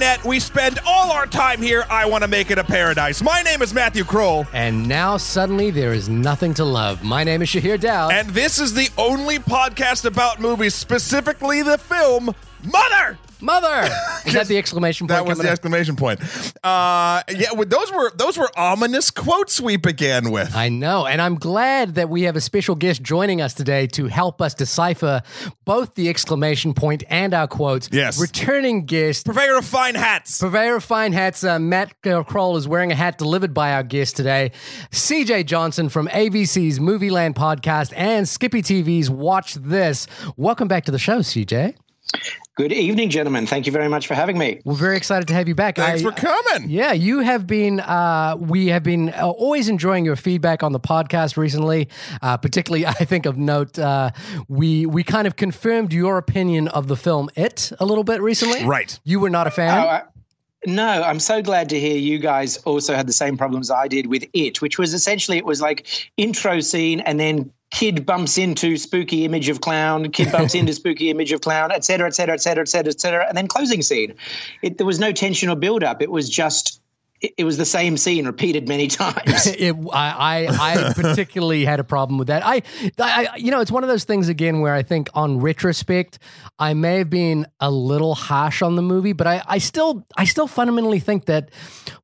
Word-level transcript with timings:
internet, 0.00 0.24
we 0.24 0.40
spend 0.40 0.78
all 0.86 1.10
our 1.12 1.26
time 1.26 1.60
here. 1.60 1.84
I 1.90 2.06
want 2.06 2.24
to 2.24 2.28
make 2.28 2.50
it 2.50 2.56
a 2.56 2.64
paradise. 2.64 3.22
My 3.22 3.42
name 3.42 3.60
is 3.60 3.74
Matthew 3.74 4.02
Kroll. 4.02 4.46
And 4.54 4.88
now 4.88 5.18
suddenly 5.18 5.70
there 5.70 5.92
is 5.92 6.08
nothing 6.08 6.54
to 6.54 6.64
love. 6.64 7.02
My 7.02 7.22
name 7.22 7.42
is 7.42 7.50
Shahir 7.50 7.78
Dowd. 7.78 8.12
And 8.12 8.30
this 8.30 8.58
is 8.58 8.72
the 8.72 8.88
only 8.96 9.38
podcast 9.38 10.06
about 10.06 10.40
movies, 10.40 10.74
specifically 10.74 11.60
the 11.62 11.76
film 11.76 12.34
Mother. 12.64 13.18
Mother! 13.42 13.88
Is 14.26 14.34
that 14.34 14.46
the 14.48 14.58
exclamation 14.58 15.06
point? 15.06 15.18
That 15.18 15.26
was 15.26 15.38
the 15.38 15.44
up? 15.48 15.52
exclamation 15.52 15.96
point. 15.96 16.20
Uh, 16.62 17.22
yeah, 17.30 17.48
those 17.66 17.90
were 17.92 18.10
those 18.14 18.36
were 18.36 18.50
ominous 18.58 19.10
quotes 19.10 19.60
we 19.60 19.76
began 19.76 20.30
with. 20.30 20.54
I 20.54 20.68
know, 20.68 21.06
and 21.06 21.22
I'm 21.22 21.36
glad 21.36 21.94
that 21.94 22.08
we 22.08 22.22
have 22.22 22.36
a 22.36 22.40
special 22.40 22.74
guest 22.74 23.02
joining 23.02 23.40
us 23.40 23.54
today 23.54 23.86
to 23.88 24.06
help 24.06 24.42
us 24.42 24.54
decipher 24.54 25.22
both 25.64 25.94
the 25.94 26.08
exclamation 26.08 26.74
point 26.74 27.02
and 27.08 27.32
our 27.32 27.48
quotes. 27.48 27.88
Yes. 27.92 28.20
Returning 28.20 28.84
guest, 28.84 29.26
Purveyor 29.26 29.56
of 29.58 29.64
fine 29.64 29.94
hats. 29.94 30.40
Purveyor 30.40 30.76
of 30.76 30.84
Fine 30.84 31.12
Hats, 31.12 31.44
uh, 31.44 31.58
Matt 31.58 31.94
Kroll 32.02 32.56
is 32.56 32.68
wearing 32.68 32.92
a 32.92 32.94
hat 32.94 33.18
delivered 33.18 33.54
by 33.54 33.72
our 33.72 33.82
guest 33.82 34.16
today. 34.16 34.52
CJ 34.90 35.46
Johnson 35.46 35.88
from 35.88 36.08
ABC's 36.08 36.78
Movieland 36.78 37.34
podcast 37.34 37.92
and 37.96 38.28
Skippy 38.28 38.62
TV's 38.62 39.08
Watch 39.10 39.54
This. 39.54 40.06
Welcome 40.36 40.68
back 40.68 40.84
to 40.84 40.92
the 40.92 40.98
show, 40.98 41.20
CJ. 41.20 41.74
Good 42.60 42.72
evening, 42.74 43.08
gentlemen. 43.08 43.46
Thank 43.46 43.64
you 43.64 43.72
very 43.72 43.88
much 43.88 44.06
for 44.06 44.12
having 44.12 44.36
me. 44.36 44.60
We're 44.66 44.74
very 44.74 44.98
excited 44.98 45.26
to 45.28 45.32
have 45.34 45.48
you 45.48 45.54
back. 45.54 45.76
Thanks 45.76 46.04
I- 46.04 46.04
for 46.04 46.12
coming. 46.12 46.68
Yeah, 46.68 46.92
you 46.92 47.20
have 47.20 47.46
been. 47.46 47.80
Uh, 47.80 48.36
we 48.38 48.66
have 48.66 48.82
been 48.82 49.08
uh, 49.14 49.30
always 49.30 49.70
enjoying 49.70 50.04
your 50.04 50.14
feedback 50.14 50.62
on 50.62 50.72
the 50.72 50.78
podcast 50.78 51.38
recently. 51.38 51.88
Uh, 52.20 52.36
particularly, 52.36 52.84
I 52.86 52.92
think 52.92 53.24
of 53.24 53.38
note, 53.38 53.78
uh, 53.78 54.10
we 54.46 54.84
we 54.84 55.02
kind 55.04 55.26
of 55.26 55.36
confirmed 55.36 55.94
your 55.94 56.18
opinion 56.18 56.68
of 56.68 56.86
the 56.86 56.96
film 56.96 57.30
It 57.34 57.72
a 57.80 57.86
little 57.86 58.04
bit 58.04 58.20
recently. 58.20 58.62
Right. 58.66 59.00
You 59.04 59.20
were 59.20 59.30
not 59.30 59.46
a 59.46 59.50
fan. 59.50 59.78
Oh, 59.82 59.88
I- 59.88 60.02
no, 60.66 60.86
I'm 60.86 61.20
so 61.20 61.40
glad 61.40 61.70
to 61.70 61.80
hear 61.80 61.96
you 61.96 62.18
guys 62.18 62.58
also 62.58 62.94
had 62.94 63.06
the 63.06 63.14
same 63.14 63.38
problems 63.38 63.70
I 63.70 63.88
did 63.88 64.08
with 64.08 64.26
it, 64.34 64.60
which 64.60 64.78
was 64.78 64.92
essentially 64.92 65.38
it 65.38 65.46
was 65.46 65.62
like 65.62 65.86
intro 66.18 66.60
scene 66.60 67.00
and 67.00 67.18
then 67.18 67.50
kid 67.70 68.04
bumps 68.04 68.36
into 68.36 68.76
spooky 68.76 69.24
image 69.24 69.48
of 69.48 69.60
clown, 69.60 70.10
kid 70.10 70.32
bumps 70.32 70.54
into 70.54 70.72
spooky 70.80 71.10
image 71.10 71.32
of 71.32 71.40
clown, 71.40 71.70
et 71.72 71.84
cetera, 71.84 72.06
et 72.06 72.14
cetera, 72.14 72.34
et 72.34 72.40
cetera, 72.40 72.62
et 72.62 72.68
cetera, 72.68 72.92
et 72.92 73.00
cetera, 73.00 73.26
and 73.28 73.36
then 73.36 73.46
closing 73.46 73.82
scene. 73.82 74.14
It, 74.62 74.78
there 74.78 74.86
was 74.86 74.98
no 74.98 75.12
tension 75.12 75.48
or 75.48 75.56
build 75.56 75.84
up. 75.84 76.02
It 76.02 76.10
was 76.10 76.28
just 76.28 76.80
it, 77.20 77.44
was 77.44 77.58
the 77.58 77.66
same 77.66 77.96
scene 77.96 78.26
repeated 78.26 78.66
many 78.68 78.86
times. 78.88 79.46
it, 79.46 79.76
I, 79.92 80.46
I, 80.48 80.88
I 80.88 80.92
particularly 80.94 81.64
had 81.64 81.80
a 81.80 81.84
problem 81.84 82.18
with 82.18 82.28
that. 82.28 82.42
I, 82.44 82.62
I, 82.98 83.36
you 83.36 83.50
know, 83.50 83.60
it's 83.60 83.70
one 83.70 83.82
of 83.82 83.88
those 83.88 84.04
things 84.04 84.28
again 84.28 84.60
where 84.60 84.74
I 84.74 84.82
think 84.82 85.08
on 85.14 85.38
retrospect, 85.40 86.18
I 86.58 86.74
may 86.74 86.98
have 86.98 87.10
been 87.10 87.46
a 87.60 87.70
little 87.70 88.14
harsh 88.14 88.62
on 88.62 88.76
the 88.76 88.82
movie, 88.82 89.12
but 89.12 89.26
I, 89.26 89.42
I 89.46 89.58
still, 89.58 90.06
I 90.16 90.24
still 90.24 90.46
fundamentally 90.46 91.00
think 91.00 91.26
that 91.26 91.50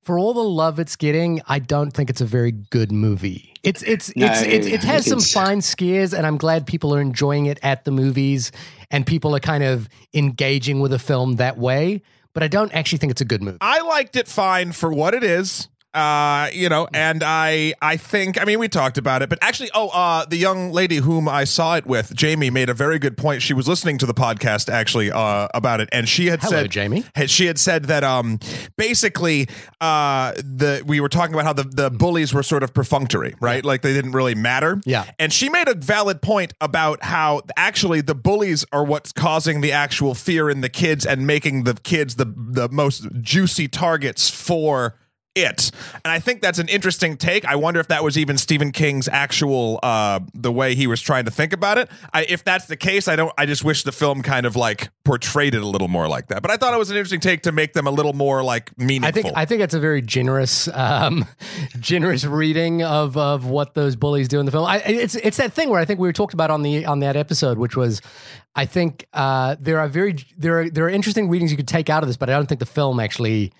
for 0.02 0.18
all 0.18 0.34
the 0.34 0.44
love 0.44 0.78
it's 0.78 0.96
getting, 0.96 1.40
I 1.46 1.58
don't 1.58 1.90
think 1.90 2.10
it's 2.10 2.20
a 2.20 2.26
very 2.26 2.52
good 2.52 2.92
movie. 2.92 3.54
It's, 3.66 3.82
it's, 3.82 4.14
No, 4.14 4.26
it's, 4.26 4.42
it's, 4.42 4.66
it 4.66 4.84
has 4.84 5.06
some 5.06 5.20
fine 5.20 5.60
scares, 5.60 6.14
and 6.14 6.24
I'm 6.24 6.36
glad 6.36 6.66
people 6.66 6.94
are 6.94 7.00
enjoying 7.00 7.46
it 7.46 7.58
at 7.62 7.84
the 7.84 7.90
movies, 7.90 8.52
and 8.92 9.04
people 9.04 9.34
are 9.34 9.40
kind 9.40 9.64
of 9.64 9.88
engaging 10.14 10.78
with 10.78 10.92
a 10.92 11.00
film 11.00 11.36
that 11.36 11.58
way. 11.58 12.02
But 12.32 12.44
I 12.44 12.48
don't 12.48 12.72
actually 12.72 12.98
think 12.98 13.10
it's 13.10 13.20
a 13.20 13.26
good 13.26 13.42
movie. 13.42 13.58
I 13.60 13.80
liked 13.80 14.14
it 14.14 14.28
fine 14.28 14.70
for 14.72 14.92
what 14.92 15.14
it 15.14 15.24
is. 15.24 15.68
Uh, 15.96 16.50
you 16.52 16.68
know, 16.68 16.86
and 16.92 17.22
I 17.24 17.72
I 17.80 17.96
think 17.96 18.40
I 18.40 18.44
mean 18.44 18.58
we 18.58 18.68
talked 18.68 18.98
about 18.98 19.22
it, 19.22 19.28
but 19.30 19.38
actually, 19.40 19.70
oh, 19.74 19.88
uh, 19.88 20.26
the 20.26 20.36
young 20.36 20.70
lady 20.72 20.96
whom 20.96 21.28
I 21.28 21.44
saw 21.44 21.76
it 21.76 21.86
with, 21.86 22.14
Jamie, 22.14 22.50
made 22.50 22.68
a 22.68 22.74
very 22.74 22.98
good 22.98 23.16
point. 23.16 23.40
She 23.42 23.54
was 23.54 23.66
listening 23.66 23.96
to 23.98 24.06
the 24.06 24.14
podcast 24.14 24.68
actually 24.70 25.10
uh, 25.10 25.48
about 25.54 25.80
it, 25.80 25.88
and 25.92 26.06
she 26.08 26.26
had 26.26 26.40
Hello, 26.42 26.50
said, 26.62 26.70
Jamie. 26.70 27.04
had- 27.14 27.30
she 27.30 27.46
had 27.46 27.58
said 27.58 27.86
that 27.86 28.04
um 28.04 28.38
basically 28.76 29.48
uh 29.80 30.32
the 30.36 30.82
we 30.86 31.00
were 31.00 31.08
talking 31.08 31.34
about 31.34 31.44
how 31.46 31.52
the 31.52 31.64
the 31.64 31.90
bullies 31.90 32.32
were 32.34 32.42
sort 32.42 32.62
of 32.62 32.74
perfunctory, 32.74 33.34
right? 33.40 33.64
Like 33.64 33.82
they 33.82 33.92
didn't 33.92 34.12
really 34.12 34.34
matter. 34.34 34.80
Yeah. 34.84 35.04
And 35.18 35.32
she 35.32 35.48
made 35.48 35.68
a 35.68 35.74
valid 35.74 36.20
point 36.22 36.52
about 36.60 37.02
how 37.02 37.42
actually 37.56 38.00
the 38.02 38.14
bullies 38.14 38.64
are 38.72 38.84
what's 38.84 39.12
causing 39.12 39.60
the 39.60 39.72
actual 39.72 40.14
fear 40.14 40.50
in 40.50 40.60
the 40.60 40.68
kids 40.68 41.06
and 41.06 41.26
making 41.26 41.64
the 41.64 41.74
kids 41.74 42.16
the 42.16 42.26
the 42.36 42.68
most 42.68 43.06
juicy 43.20 43.68
targets 43.68 44.28
for 44.30 44.94
it. 45.36 45.70
And 46.04 46.10
I 46.10 46.18
think 46.18 46.40
that's 46.40 46.58
an 46.58 46.68
interesting 46.68 47.16
take. 47.16 47.44
I 47.44 47.54
wonder 47.56 47.78
if 47.78 47.88
that 47.88 48.02
was 48.02 48.18
even 48.18 48.38
Stephen 48.38 48.72
King's 48.72 49.08
actual 49.08 49.78
uh 49.82 50.20
the 50.34 50.50
way 50.50 50.74
he 50.74 50.86
was 50.86 51.00
trying 51.00 51.26
to 51.26 51.30
think 51.30 51.52
about 51.52 51.78
it. 51.78 51.88
I, 52.12 52.24
if 52.24 52.42
that's 52.42 52.66
the 52.66 52.76
case, 52.76 53.06
I 53.06 53.14
don't 53.16 53.32
I 53.38 53.46
just 53.46 53.64
wish 53.64 53.82
the 53.82 53.92
film 53.92 54.22
kind 54.22 54.46
of 54.46 54.56
like 54.56 54.88
portrayed 55.04 55.54
it 55.54 55.62
a 55.62 55.66
little 55.66 55.88
more 55.88 56.08
like 56.08 56.28
that. 56.28 56.42
But 56.42 56.50
I 56.50 56.56
thought 56.56 56.74
it 56.74 56.78
was 56.78 56.90
an 56.90 56.96
interesting 56.96 57.20
take 57.20 57.42
to 57.42 57.52
make 57.52 57.74
them 57.74 57.86
a 57.86 57.90
little 57.90 58.12
more 58.12 58.42
like 58.42 58.76
meaningful. 58.78 59.08
I 59.08 59.12
think 59.12 59.36
I 59.36 59.44
think 59.44 59.62
it's 59.62 59.74
a 59.74 59.80
very 59.80 60.02
generous, 60.02 60.68
um, 60.68 61.26
generous 61.80 62.24
reading 62.24 62.82
of 62.82 63.16
of 63.16 63.46
what 63.46 63.74
those 63.74 63.96
bullies 63.96 64.28
do 64.28 64.40
in 64.40 64.46
the 64.46 64.52
film. 64.52 64.66
I, 64.66 64.78
it's 64.78 65.14
it's 65.16 65.36
that 65.36 65.52
thing 65.52 65.70
where 65.70 65.80
I 65.80 65.84
think 65.84 66.00
we 66.00 66.08
were 66.08 66.12
talked 66.12 66.34
about 66.34 66.50
on 66.50 66.62
the 66.62 66.86
on 66.86 67.00
that 67.00 67.16
episode, 67.16 67.58
which 67.58 67.76
was, 67.76 68.00
I 68.54 68.64
think 68.66 69.06
uh, 69.12 69.56
there 69.60 69.78
are 69.78 69.88
very 69.88 70.16
there 70.36 70.60
are 70.60 70.70
there 70.70 70.84
are 70.86 70.90
interesting 70.90 71.28
readings 71.28 71.50
you 71.50 71.56
could 71.56 71.68
take 71.68 71.90
out 71.90 72.02
of 72.02 72.08
this, 72.08 72.16
but 72.16 72.30
I 72.30 72.32
don't 72.32 72.46
think 72.46 72.60
the 72.60 72.66
film 72.66 73.00
actually 73.00 73.52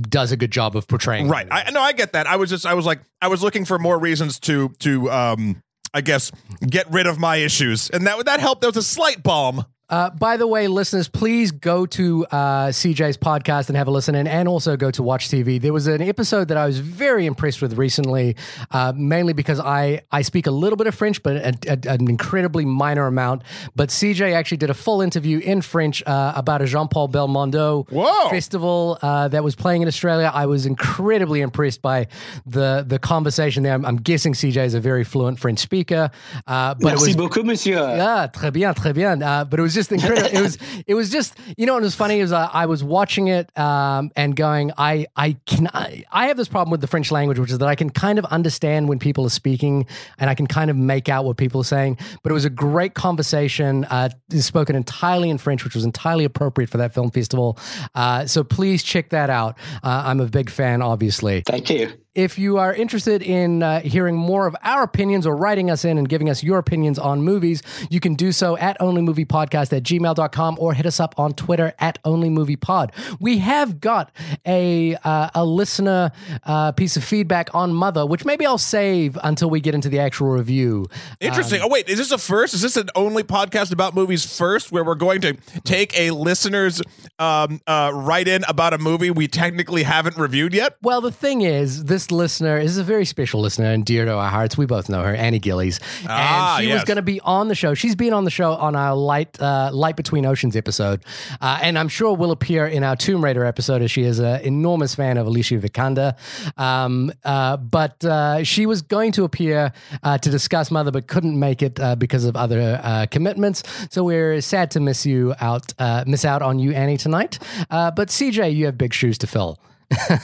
does 0.00 0.32
a 0.32 0.36
good 0.36 0.50
job 0.50 0.76
of 0.76 0.88
portraying. 0.88 1.28
Right. 1.28 1.46
I 1.50 1.70
no, 1.70 1.80
I 1.80 1.92
get 1.92 2.12
that. 2.14 2.26
I 2.26 2.36
was 2.36 2.50
just 2.50 2.64
I 2.66 2.74
was 2.74 2.86
like 2.86 3.00
I 3.20 3.28
was 3.28 3.42
looking 3.42 3.64
for 3.64 3.78
more 3.78 3.98
reasons 3.98 4.38
to 4.40 4.70
to 4.80 5.10
um 5.10 5.62
I 5.94 6.00
guess 6.00 6.32
get 6.66 6.90
rid 6.90 7.06
of 7.06 7.18
my 7.18 7.36
issues. 7.36 7.90
And 7.90 8.06
that 8.06 8.24
that 8.24 8.40
helped. 8.40 8.62
There 8.62 8.70
was 8.70 8.76
a 8.76 8.82
slight 8.82 9.22
balm. 9.22 9.64
Uh, 9.92 10.08
by 10.08 10.38
the 10.38 10.46
way, 10.46 10.68
listeners, 10.68 11.06
please 11.06 11.52
go 11.52 11.84
to 11.84 12.24
uh, 12.30 12.68
CJ's 12.68 13.18
podcast 13.18 13.68
and 13.68 13.76
have 13.76 13.88
a 13.88 13.90
listen, 13.90 14.14
and, 14.14 14.26
and 14.26 14.48
also 14.48 14.74
go 14.74 14.90
to 14.90 15.02
Watch 15.02 15.28
TV. 15.28 15.60
There 15.60 15.74
was 15.74 15.86
an 15.86 16.00
episode 16.00 16.48
that 16.48 16.56
I 16.56 16.64
was 16.64 16.78
very 16.78 17.26
impressed 17.26 17.60
with 17.60 17.76
recently, 17.76 18.34
uh, 18.70 18.94
mainly 18.96 19.34
because 19.34 19.60
I, 19.60 20.00
I 20.10 20.22
speak 20.22 20.46
a 20.46 20.50
little 20.50 20.78
bit 20.78 20.86
of 20.86 20.94
French, 20.94 21.22
but 21.22 21.36
a, 21.36 21.54
a- 21.68 21.92
an 21.92 22.08
incredibly 22.08 22.64
minor 22.64 23.06
amount. 23.06 23.42
But 23.76 23.90
CJ 23.90 24.32
actually 24.32 24.56
did 24.56 24.70
a 24.70 24.74
full 24.74 25.02
interview 25.02 25.40
in 25.40 25.60
French 25.60 26.02
uh, 26.06 26.32
about 26.36 26.62
a 26.62 26.66
Jean 26.66 26.88
Paul 26.88 27.10
Belmondo 27.10 27.86
Whoa. 27.90 28.30
festival 28.30 28.98
uh, 29.02 29.28
that 29.28 29.44
was 29.44 29.54
playing 29.54 29.82
in 29.82 29.88
Australia. 29.88 30.30
I 30.32 30.46
was 30.46 30.64
incredibly 30.64 31.42
impressed 31.42 31.82
by 31.82 32.06
the 32.46 32.82
the 32.88 32.98
conversation 32.98 33.62
there. 33.62 33.74
I'm, 33.74 33.84
I'm 33.84 33.96
guessing 33.96 34.32
CJ 34.32 34.64
is 34.64 34.72
a 34.72 34.80
very 34.80 35.04
fluent 35.04 35.38
French 35.38 35.58
speaker, 35.58 36.10
uh, 36.46 36.72
but 36.76 36.82
Merci 36.82 37.02
it 37.02 37.06
was 37.08 37.16
beaucoup, 37.16 37.44
monsieur. 37.44 37.76
yeah, 37.94 38.26
très 38.32 38.50
bien, 38.50 38.72
très 38.72 38.94
bien. 38.94 39.22
Uh, 39.22 39.44
but 39.44 39.60
it 39.60 39.62
was 39.62 39.74
just 39.74 39.81
incredible. 39.90 40.28
it 40.36 40.40
was, 40.40 40.58
it 40.86 40.94
was 40.94 41.10
just, 41.10 41.36
you 41.56 41.66
know, 41.66 41.74
what 41.74 41.82
was 41.82 41.94
funny 41.94 42.20
is 42.20 42.30
uh, 42.30 42.48
I 42.52 42.66
was 42.66 42.84
watching 42.84 43.28
it 43.28 43.56
um, 43.58 44.12
and 44.14 44.36
going, 44.36 44.72
I, 44.78 45.06
I 45.16 45.36
can, 45.46 45.68
I, 45.72 46.04
I 46.12 46.28
have 46.28 46.36
this 46.36 46.48
problem 46.48 46.70
with 46.70 46.80
the 46.80 46.86
French 46.86 47.10
language, 47.10 47.38
which 47.38 47.50
is 47.50 47.58
that 47.58 47.68
I 47.68 47.74
can 47.74 47.90
kind 47.90 48.18
of 48.18 48.24
understand 48.26 48.88
when 48.88 48.98
people 48.98 49.24
are 49.26 49.30
speaking 49.30 49.86
and 50.18 50.30
I 50.30 50.34
can 50.34 50.46
kind 50.46 50.70
of 50.70 50.76
make 50.76 51.08
out 51.08 51.24
what 51.24 51.36
people 51.36 51.60
are 51.60 51.64
saying. 51.64 51.98
But 52.22 52.30
it 52.30 52.34
was 52.34 52.44
a 52.44 52.50
great 52.50 52.94
conversation, 52.94 53.84
uh, 53.86 54.10
spoken 54.30 54.76
entirely 54.76 55.30
in 55.30 55.38
French, 55.38 55.64
which 55.64 55.74
was 55.74 55.84
entirely 55.84 56.24
appropriate 56.24 56.70
for 56.70 56.78
that 56.78 56.94
film 56.94 57.10
festival. 57.10 57.58
Uh, 57.94 58.26
so 58.26 58.44
please 58.44 58.82
check 58.82 59.10
that 59.10 59.30
out. 59.30 59.56
Uh, 59.82 60.02
I'm 60.04 60.20
a 60.20 60.26
big 60.26 60.50
fan, 60.50 60.82
obviously. 60.82 61.42
Thank 61.46 61.70
you. 61.70 61.92
If 62.14 62.38
you 62.38 62.58
are 62.58 62.74
interested 62.74 63.22
in 63.22 63.62
uh, 63.62 63.80
hearing 63.80 64.16
more 64.16 64.46
of 64.46 64.54
our 64.62 64.82
opinions 64.82 65.26
or 65.26 65.34
writing 65.34 65.70
us 65.70 65.82
in 65.82 65.96
and 65.96 66.06
giving 66.06 66.28
us 66.28 66.42
your 66.42 66.58
opinions 66.58 66.98
on 66.98 67.22
movies, 67.22 67.62
you 67.88 68.00
can 68.00 68.16
do 68.16 68.32
so 68.32 68.54
at 68.58 68.78
onlymoviepodcast 68.80 69.74
at 69.74 69.82
gmail.com 69.82 70.58
or 70.60 70.74
hit 70.74 70.84
us 70.84 71.00
up 71.00 71.14
on 71.18 71.32
Twitter 71.32 71.72
at 71.78 72.02
onlymoviepod. 72.04 72.90
We 73.18 73.38
have 73.38 73.80
got 73.80 74.12
a, 74.46 74.94
uh, 74.96 75.30
a 75.34 75.42
listener 75.42 76.12
uh, 76.44 76.72
piece 76.72 76.98
of 76.98 77.04
feedback 77.04 77.48
on 77.54 77.72
Mother, 77.72 78.04
which 78.04 78.26
maybe 78.26 78.44
I'll 78.44 78.58
save 78.58 79.16
until 79.24 79.48
we 79.48 79.60
get 79.60 79.74
into 79.74 79.88
the 79.88 79.98
actual 79.98 80.28
review. 80.28 80.88
Interesting. 81.18 81.62
oh 81.62 81.68
wait, 81.68 81.88
is 81.88 81.96
this 81.96 82.10
a 82.10 82.18
first? 82.18 82.52
Is 82.52 82.60
this 82.60 82.76
an 82.76 82.90
only 82.94 83.22
podcast 83.22 83.72
about 83.72 83.94
movies 83.94 84.36
first, 84.36 84.70
where 84.70 84.84
we're 84.84 84.96
going 84.96 85.22
to 85.22 85.32
take 85.64 85.98
a 85.98 86.10
listener's 86.10 86.82
um, 87.18 87.62
uh, 87.66 87.90
write 87.94 88.28
in 88.28 88.44
about 88.48 88.74
a 88.74 88.78
movie 88.78 89.10
we 89.10 89.28
technically 89.28 89.84
haven't 89.84 90.18
reviewed 90.18 90.52
yet? 90.52 90.76
Well, 90.82 91.00
the 91.00 91.10
thing 91.10 91.40
is, 91.40 91.84
this 91.84 92.01
listener 92.10 92.58
is 92.58 92.78
a 92.78 92.84
very 92.84 93.04
special 93.04 93.40
listener 93.40 93.66
and 93.66 93.84
dear 93.84 94.04
to 94.04 94.12
our 94.14 94.28
hearts. 94.30 94.56
We 94.58 94.66
both 94.66 94.88
know 94.88 95.02
her, 95.02 95.14
Annie 95.14 95.38
Gillies, 95.38 95.78
Ah, 96.08 96.56
and 96.56 96.64
she 96.66 96.72
was 96.72 96.84
going 96.84 96.96
to 96.96 97.02
be 97.02 97.20
on 97.20 97.48
the 97.48 97.54
show. 97.54 97.74
She's 97.74 97.94
been 97.94 98.12
on 98.12 98.24
the 98.24 98.30
show 98.30 98.54
on 98.54 98.74
our 98.74 98.94
light, 98.96 99.40
uh, 99.40 99.70
light 99.72 99.96
between 99.96 100.26
oceans 100.26 100.56
episode, 100.56 101.04
uh, 101.40 101.60
and 101.62 101.78
I'm 101.78 101.88
sure 101.88 102.16
will 102.16 102.32
appear 102.32 102.66
in 102.66 102.82
our 102.82 102.96
Tomb 102.96 103.22
Raider 103.22 103.44
episode 103.44 103.82
as 103.82 103.90
she 103.90 104.02
is 104.02 104.18
an 104.18 104.40
enormous 104.40 104.94
fan 104.94 105.16
of 105.18 105.26
Alicia 105.26 105.58
Vikander. 105.58 106.16
Um, 106.58 107.12
uh, 107.24 107.56
but 107.58 108.04
uh, 108.04 108.42
she 108.44 108.66
was 108.66 108.82
going 108.82 109.12
to 109.12 109.24
appear 109.24 109.72
uh, 110.02 110.18
to 110.18 110.30
discuss 110.30 110.70
Mother, 110.70 110.90
but 110.90 111.06
couldn't 111.06 111.38
make 111.38 111.62
it 111.62 111.78
uh, 111.78 111.94
because 111.96 112.24
of 112.24 112.36
other 112.36 112.80
uh, 112.82 113.06
commitments. 113.10 113.62
So 113.90 114.04
we're 114.04 114.40
sad 114.40 114.70
to 114.72 114.80
miss 114.80 115.04
you 115.06 115.34
out, 115.40 115.72
uh, 115.78 116.04
miss 116.06 116.24
out 116.24 116.42
on 116.42 116.58
you, 116.58 116.72
Annie, 116.72 116.96
tonight. 116.96 117.38
Uh, 117.70 117.90
but 117.90 118.08
CJ, 118.08 118.54
you 118.54 118.66
have 118.66 118.78
big 118.78 118.94
shoes 118.94 119.18
to 119.18 119.26
fill 119.26 119.58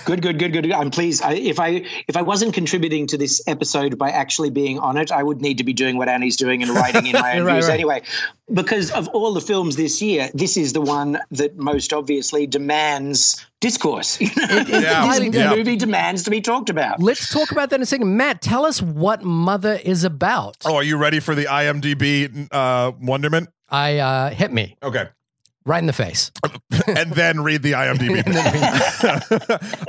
good, 0.05 0.23
good, 0.23 0.39
good, 0.39 0.53
good. 0.53 0.73
I'm 0.73 0.91
pleased. 0.91 1.23
I, 1.23 1.35
if 1.35 1.59
I 1.61 1.85
if 2.09 2.17
I 2.17 2.23
wasn't 2.23 2.55
contributing 2.55 3.07
to 3.09 3.19
this 3.19 3.43
episode 3.47 3.99
by 3.99 4.11
actually 4.11 4.51
being 4.51 4.79
on 4.79 4.97
it, 4.97 5.11
I 5.13 5.23
would 5.23 5.41
need 5.41 5.59
to 5.59 5.65
be 5.65 5.73
doing 5.73 5.97
what 5.97 6.09
Annie's 6.09 6.37
doing 6.37 6.63
and 6.63 6.71
writing 6.73 7.07
in 7.07 7.13
my 7.13 7.33
own 7.39 7.45
Right, 7.45 7.55
views 7.55 7.69
right. 7.69 7.75
anyway. 7.75 8.03
Because 8.53 8.91
of 8.93 9.09
all 9.09 9.35
the 9.35 9.41
films 9.43 9.77
this 9.77 10.01
year, 10.01 10.31
this 10.33 10.57
is 10.57 10.73
the 10.73 10.81
one 10.81 11.19
that 11.33 11.57
most 11.59 11.93
obviously 11.93 12.47
demands 12.47 13.45
discourse. 13.61 14.19
You 14.21 14.27
know? 14.37 14.47
it's 14.51 14.71
Yeah. 14.71 15.03
entirely 15.05 15.29
the 15.31 15.39
Yeah. 15.39 15.55
movie 15.55 15.77
demands 15.77 16.23
to 16.25 16.31
be 16.31 16.41
talked 16.41 16.71
about. 16.71 17.01
Let's 17.03 17.29
talk 17.29 17.51
about 17.51 17.71
that 17.71 17.77
in 17.77 17.83
a 17.83 17.87
second. 17.87 18.17
Matt, 18.17 18.41
tell 18.41 18.65
us 18.65 18.81
what 18.81 19.23
Mother 19.23 19.79
is 19.85 20.05
about. 20.05 20.57
Oh, 20.65 20.77
are 20.77 20.83
you 20.83 20.97
ready 20.97 21.21
for 21.21 21.35
the 21.35 21.45
IMDb 21.45 22.49
uh, 22.53 22.93
wonderment? 23.01 23.49
I 23.69 23.99
uh, 23.99 24.31
hit 24.31 24.51
me 24.53 24.77
Okay. 24.83 25.09
right 25.67 25.79
in 25.79 25.87
the 25.87 25.93
face. 25.93 26.31
and 26.87 27.13
then 27.13 27.41
read 27.41 27.63
the 27.63 27.73
IMDb. 27.73 28.23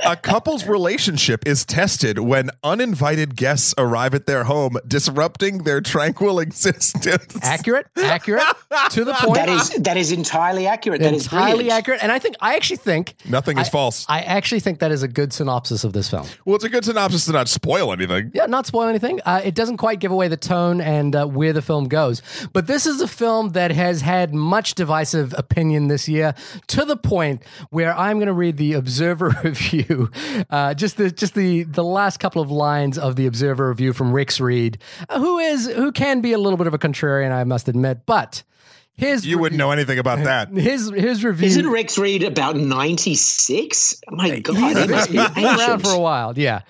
a 0.06 0.16
couple's 0.16 0.66
relationship 0.66 1.46
is 1.46 1.64
tested 1.64 2.18
when 2.20 2.50
uninvited 2.64 3.36
guests 3.36 3.74
arrive 3.76 4.14
at 4.14 4.26
their 4.26 4.44
home, 4.44 4.76
disrupting 4.86 5.64
their 5.64 5.80
tranquil 5.80 6.38
existence. 6.40 7.36
Accurate, 7.42 7.86
accurate, 7.96 8.44
to 8.90 9.04
the 9.04 9.12
point. 9.14 9.34
That 9.34 9.48
is 9.48 9.68
that 9.82 9.96
is 9.96 10.12
entirely 10.12 10.66
accurate. 10.66 11.00
That 11.00 11.12
is 11.14 11.24
entirely 11.24 11.50
brilliant. 11.52 11.72
accurate. 11.78 12.02
And 12.02 12.10
I 12.12 12.18
think 12.18 12.36
I 12.40 12.56
actually 12.56 12.78
think 12.78 13.14
Nothing 13.28 13.58
is 13.58 13.68
I- 13.68 13.70
false. 13.70 14.06
I 14.08 14.20
actually 14.20 14.60
think 14.60 14.78
that 14.78 14.90
is 14.90 15.02
a 15.02 15.08
good 15.08 15.32
synopsis 15.32 15.84
of 15.84 15.92
this 15.92 16.08
film. 16.08 16.26
well, 16.44 16.56
it's 16.56 16.64
a 16.64 16.68
good 16.68 16.84
synopsis 16.84 17.26
to 17.26 17.32
not 17.32 17.48
spoil 17.48 17.92
anything. 17.92 18.30
Yeah, 18.34 18.46
not 18.46 18.66
spoil 18.66 18.88
anything. 18.88 19.20
Uh, 19.26 19.40
it 19.44 19.54
doesn't 19.54 19.76
quite 19.76 19.98
give 20.00 20.12
away 20.12 20.28
the 20.28 20.36
tone 20.36 20.80
and 20.80 21.14
uh, 21.14 21.26
where 21.26 21.52
the 21.52 21.62
film 21.62 21.88
goes. 21.88 22.22
But 22.52 22.66
this 22.66 22.86
is 22.86 23.00
a 23.00 23.08
film 23.08 23.50
that 23.50 23.70
has 23.70 24.00
had 24.00 24.32
much 24.34 24.74
divisive 24.74 25.34
opinion 25.36 25.88
this 25.88 26.08
year, 26.08 26.34
to 26.70 26.84
the 26.84 26.96
point 26.96 27.42
where 27.70 27.96
I'm 27.96 28.18
going 28.18 28.28
to 28.28 28.32
read 28.32 28.56
the 28.56 28.74
Observer 28.74 29.36
review, 29.44 30.10
uh, 30.50 30.74
just 30.74 30.96
the 30.96 31.10
just 31.10 31.34
the 31.34 31.64
the 31.64 31.84
last 31.84 32.18
couple 32.18 32.40
of 32.40 32.50
lines 32.50 32.98
of 32.98 33.16
the 33.16 33.26
Observer 33.26 33.68
review 33.68 33.92
from 33.92 34.12
Rex 34.12 34.40
Reed, 34.40 34.78
uh, 35.08 35.18
who 35.18 35.38
is 35.38 35.66
who 35.66 35.92
can 35.92 36.20
be 36.20 36.32
a 36.32 36.38
little 36.38 36.56
bit 36.56 36.66
of 36.66 36.74
a 36.74 36.78
contrarian, 36.78 37.32
I 37.32 37.44
must 37.44 37.68
admit, 37.68 38.06
but. 38.06 38.42
His 39.00 39.26
You 39.26 39.38
wouldn't 39.38 39.58
know 39.58 39.70
anything 39.70 39.98
about 39.98 40.18
that. 40.24 40.48
his 40.52 40.90
his 40.90 41.24
review. 41.24 41.46
Isn't 41.46 41.68
Rex 41.68 41.96
Reed 41.98 42.22
about 42.22 42.56
96? 42.56 44.02
Oh 44.08 44.14
my 44.14 44.40
God. 44.40 44.56
He's 44.56 44.68
he 44.68 44.74
been, 44.74 44.90
must 44.90 45.10
be 45.10 45.18
he's 45.18 45.30
been 45.30 45.44
around 45.44 45.80
for 45.80 45.92
a 45.92 45.98
while, 45.98 46.38
yeah. 46.38 46.60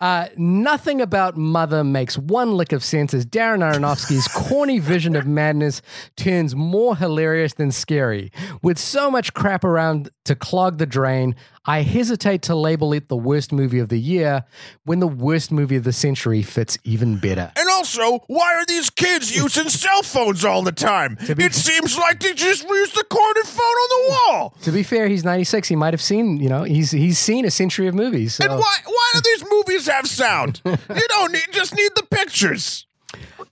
Uh, 0.00 0.28
nothing 0.36 1.00
about 1.00 1.36
Mother 1.36 1.82
makes 1.82 2.16
one 2.16 2.56
lick 2.56 2.72
of 2.72 2.84
sense 2.84 3.12
as 3.12 3.26
Darren 3.26 3.60
Aronofsky's 3.60 4.28
corny 4.34 4.78
vision 4.78 5.16
of 5.16 5.26
madness 5.26 5.82
turns 6.16 6.54
more 6.54 6.96
hilarious 6.96 7.54
than 7.54 7.72
scary. 7.72 8.30
With 8.62 8.78
so 8.78 9.10
much 9.10 9.34
crap 9.34 9.64
around 9.64 10.10
to 10.24 10.34
clog 10.36 10.78
the 10.78 10.86
drain, 10.86 11.34
I 11.64 11.82
hesitate 11.82 12.42
to 12.42 12.54
label 12.54 12.92
it 12.92 13.08
the 13.08 13.16
worst 13.16 13.52
movie 13.52 13.78
of 13.78 13.88
the 13.88 14.00
year 14.00 14.44
when 14.84 14.98
the 14.98 15.06
worst 15.06 15.52
movie 15.52 15.76
of 15.76 15.84
the 15.84 15.92
century 15.92 16.42
fits 16.42 16.76
even 16.84 17.18
better. 17.18 17.52
And 17.56 17.68
also, 17.82 18.22
why 18.28 18.54
are 18.54 18.64
these 18.66 18.90
kids 18.90 19.34
using 19.34 19.68
cell 19.68 20.04
phones 20.04 20.44
all 20.44 20.62
the 20.62 20.70
time? 20.70 21.16
It 21.20 21.52
seems 21.52 21.98
like 21.98 22.20
they 22.20 22.32
just 22.32 22.62
use 22.62 22.92
the 22.92 23.02
corded 23.10 23.44
phone 23.44 23.64
on 23.64 23.88
the 23.90 24.10
wall. 24.10 24.54
To 24.62 24.70
be 24.70 24.84
fair, 24.84 25.08
he's 25.08 25.24
96. 25.24 25.66
He 25.66 25.74
might 25.74 25.92
have 25.92 26.00
seen, 26.00 26.36
you 26.38 26.48
know, 26.48 26.62
he's 26.62 26.92
he's 26.92 27.18
seen 27.18 27.44
a 27.44 27.50
century 27.50 27.88
of 27.88 27.94
movies. 27.94 28.36
So. 28.36 28.44
And 28.44 28.54
why 28.54 28.76
why 28.84 29.10
do 29.14 29.20
these 29.24 29.44
movies 29.50 29.86
have 29.88 30.06
sound? 30.06 30.60
You 31.02 31.08
don't 31.08 31.32
need 31.32 31.48
just 31.52 31.74
need 31.74 31.90
the 31.96 32.02
pictures. 32.04 32.86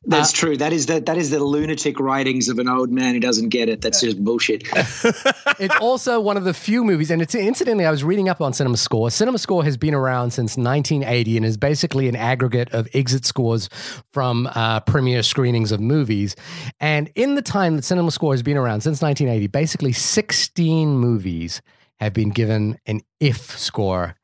That's 0.05 0.33
true. 0.33 0.57
That 0.57 0.73
is 0.73 0.87
the 0.87 1.01
that 1.01 1.19
is 1.19 1.29
the 1.29 1.45
lunatic 1.45 2.01
writings 2.01 2.49
of 2.49 2.59
an 2.59 2.69
old 2.69 2.91
man 2.91 3.13
who 3.13 3.21
doesn't 3.21 3.51
get 3.51 3.69
it. 3.69 3.83
That's 3.83 4.01
just 4.01 4.23
bullshit. 4.23 4.63
it's 5.59 5.77
also 5.77 6.21
one 6.21 6.39
of 6.39 6.45
the 6.45 6.55
few 6.55 6.83
movies, 6.85 7.11
and 7.11 7.21
it's 7.21 7.35
incidentally, 7.35 7.85
I 7.85 7.91
was 7.91 8.03
reading 8.03 8.29
up 8.31 8.41
on 8.41 8.53
CinemaScore. 8.53 9.13
Cinema 9.13 9.37
Score 9.37 9.63
has 9.63 9.77
been 9.77 9.93
around 9.93 10.31
since 10.31 10.57
1980 10.57 11.37
and 11.37 11.45
is 11.45 11.59
basically 11.59 12.09
an 12.09 12.17
aggregate 12.17 12.71
of 12.71 12.89
exit 12.95 13.27
scores 13.27 13.69
from 14.11 14.49
uh, 14.55 14.81
premiere 14.81 15.23
screenings 15.23 15.71
of 15.71 15.81
movies. 15.81 16.35
And 16.81 17.11
in 17.15 17.35
the 17.35 17.43
time 17.43 17.77
that 17.77 17.83
CinemaScore 17.83 18.33
has 18.33 18.43
been 18.43 18.57
around 18.57 18.81
since 18.81 19.03
1980, 19.03 19.49
basically 19.49 19.93
16 19.93 20.97
movies 20.97 21.61
have 22.01 22.15
been 22.15 22.31
given 22.31 22.79
an 22.87 23.03
if 23.21 23.59
score 23.59 24.17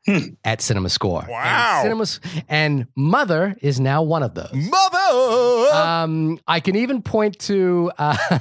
at 0.45 0.61
CinemaScore. 0.61 1.29
Wow. 1.29 1.83
And, 1.85 2.09
Cinema, 2.09 2.45
and 2.49 2.87
Mother 2.97 3.57
is 3.61 3.79
now 3.79 4.03
one 4.03 4.23
of 4.23 4.35
those. 4.35 4.53
Mother. 4.55 4.96
Um, 5.73 6.39
I 6.47 6.61
can 6.61 6.77
even 6.77 7.03
point 7.03 7.39
to. 7.41 7.91
Uh, 7.99 8.17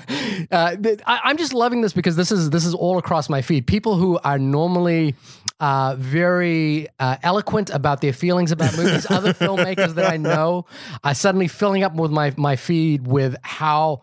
uh, 0.52 0.76
I, 1.06 1.20
I'm 1.24 1.38
just 1.38 1.54
loving 1.54 1.82
this 1.82 1.94
because 1.94 2.16
this 2.16 2.32
is 2.32 2.50
this 2.50 2.66
is 2.66 2.74
all 2.74 2.98
across 2.98 3.30
my 3.30 3.42
feed. 3.42 3.68
People 3.68 3.96
who 3.96 4.20
are 4.24 4.40
normally 4.40 5.16
uh, 5.60 5.96
very 5.98 6.88
uh, 7.00 7.18
eloquent 7.24 7.70
about 7.70 8.02
their 8.02 8.14
feelings 8.14 8.52
about 8.52 8.76
movies, 8.78 9.10
other 9.10 9.34
filmmakers 9.46 9.96
that 9.96 10.12
I 10.12 10.18
know, 10.18 10.66
are 11.04 11.16
suddenly 11.16 11.48
filling 11.48 11.84
up 11.84 11.96
with 11.96 12.12
my 12.12 12.34
my 12.38 12.56
feed 12.56 13.08
with 13.08 13.36
how 13.42 14.02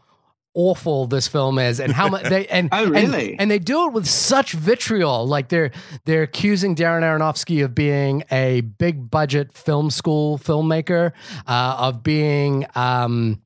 awful 0.55 1.07
this 1.07 1.29
film 1.29 1.59
is 1.59 1.81
and 1.81 1.93
how 1.93 2.09
much 2.09 2.25
they 2.25 2.47
and 2.49 2.69
Oh, 2.73 2.85
and- 2.85 2.93
really? 2.93 3.37
and, 3.39 3.51
they 3.51 3.59
do 3.59 3.87
it 3.87 3.93
with 3.93 4.07
such 4.07 4.53
vitriol 4.53 5.27
like 5.27 5.49
they're 5.49 5.71
they're 6.05 6.23
accusing 6.23 6.75
Darren 6.75 7.03
Aronofsky 7.03 7.65
of 7.65 7.75
being 7.75 8.23
a 8.31 8.63
big 8.63 9.11
budget 9.11 9.53
film 9.53 9.91
school 9.91 10.39
filmmaker 10.39 11.13
uh, 11.47 11.77
of 11.79 12.03
being 12.03 12.67
um 12.75 13.42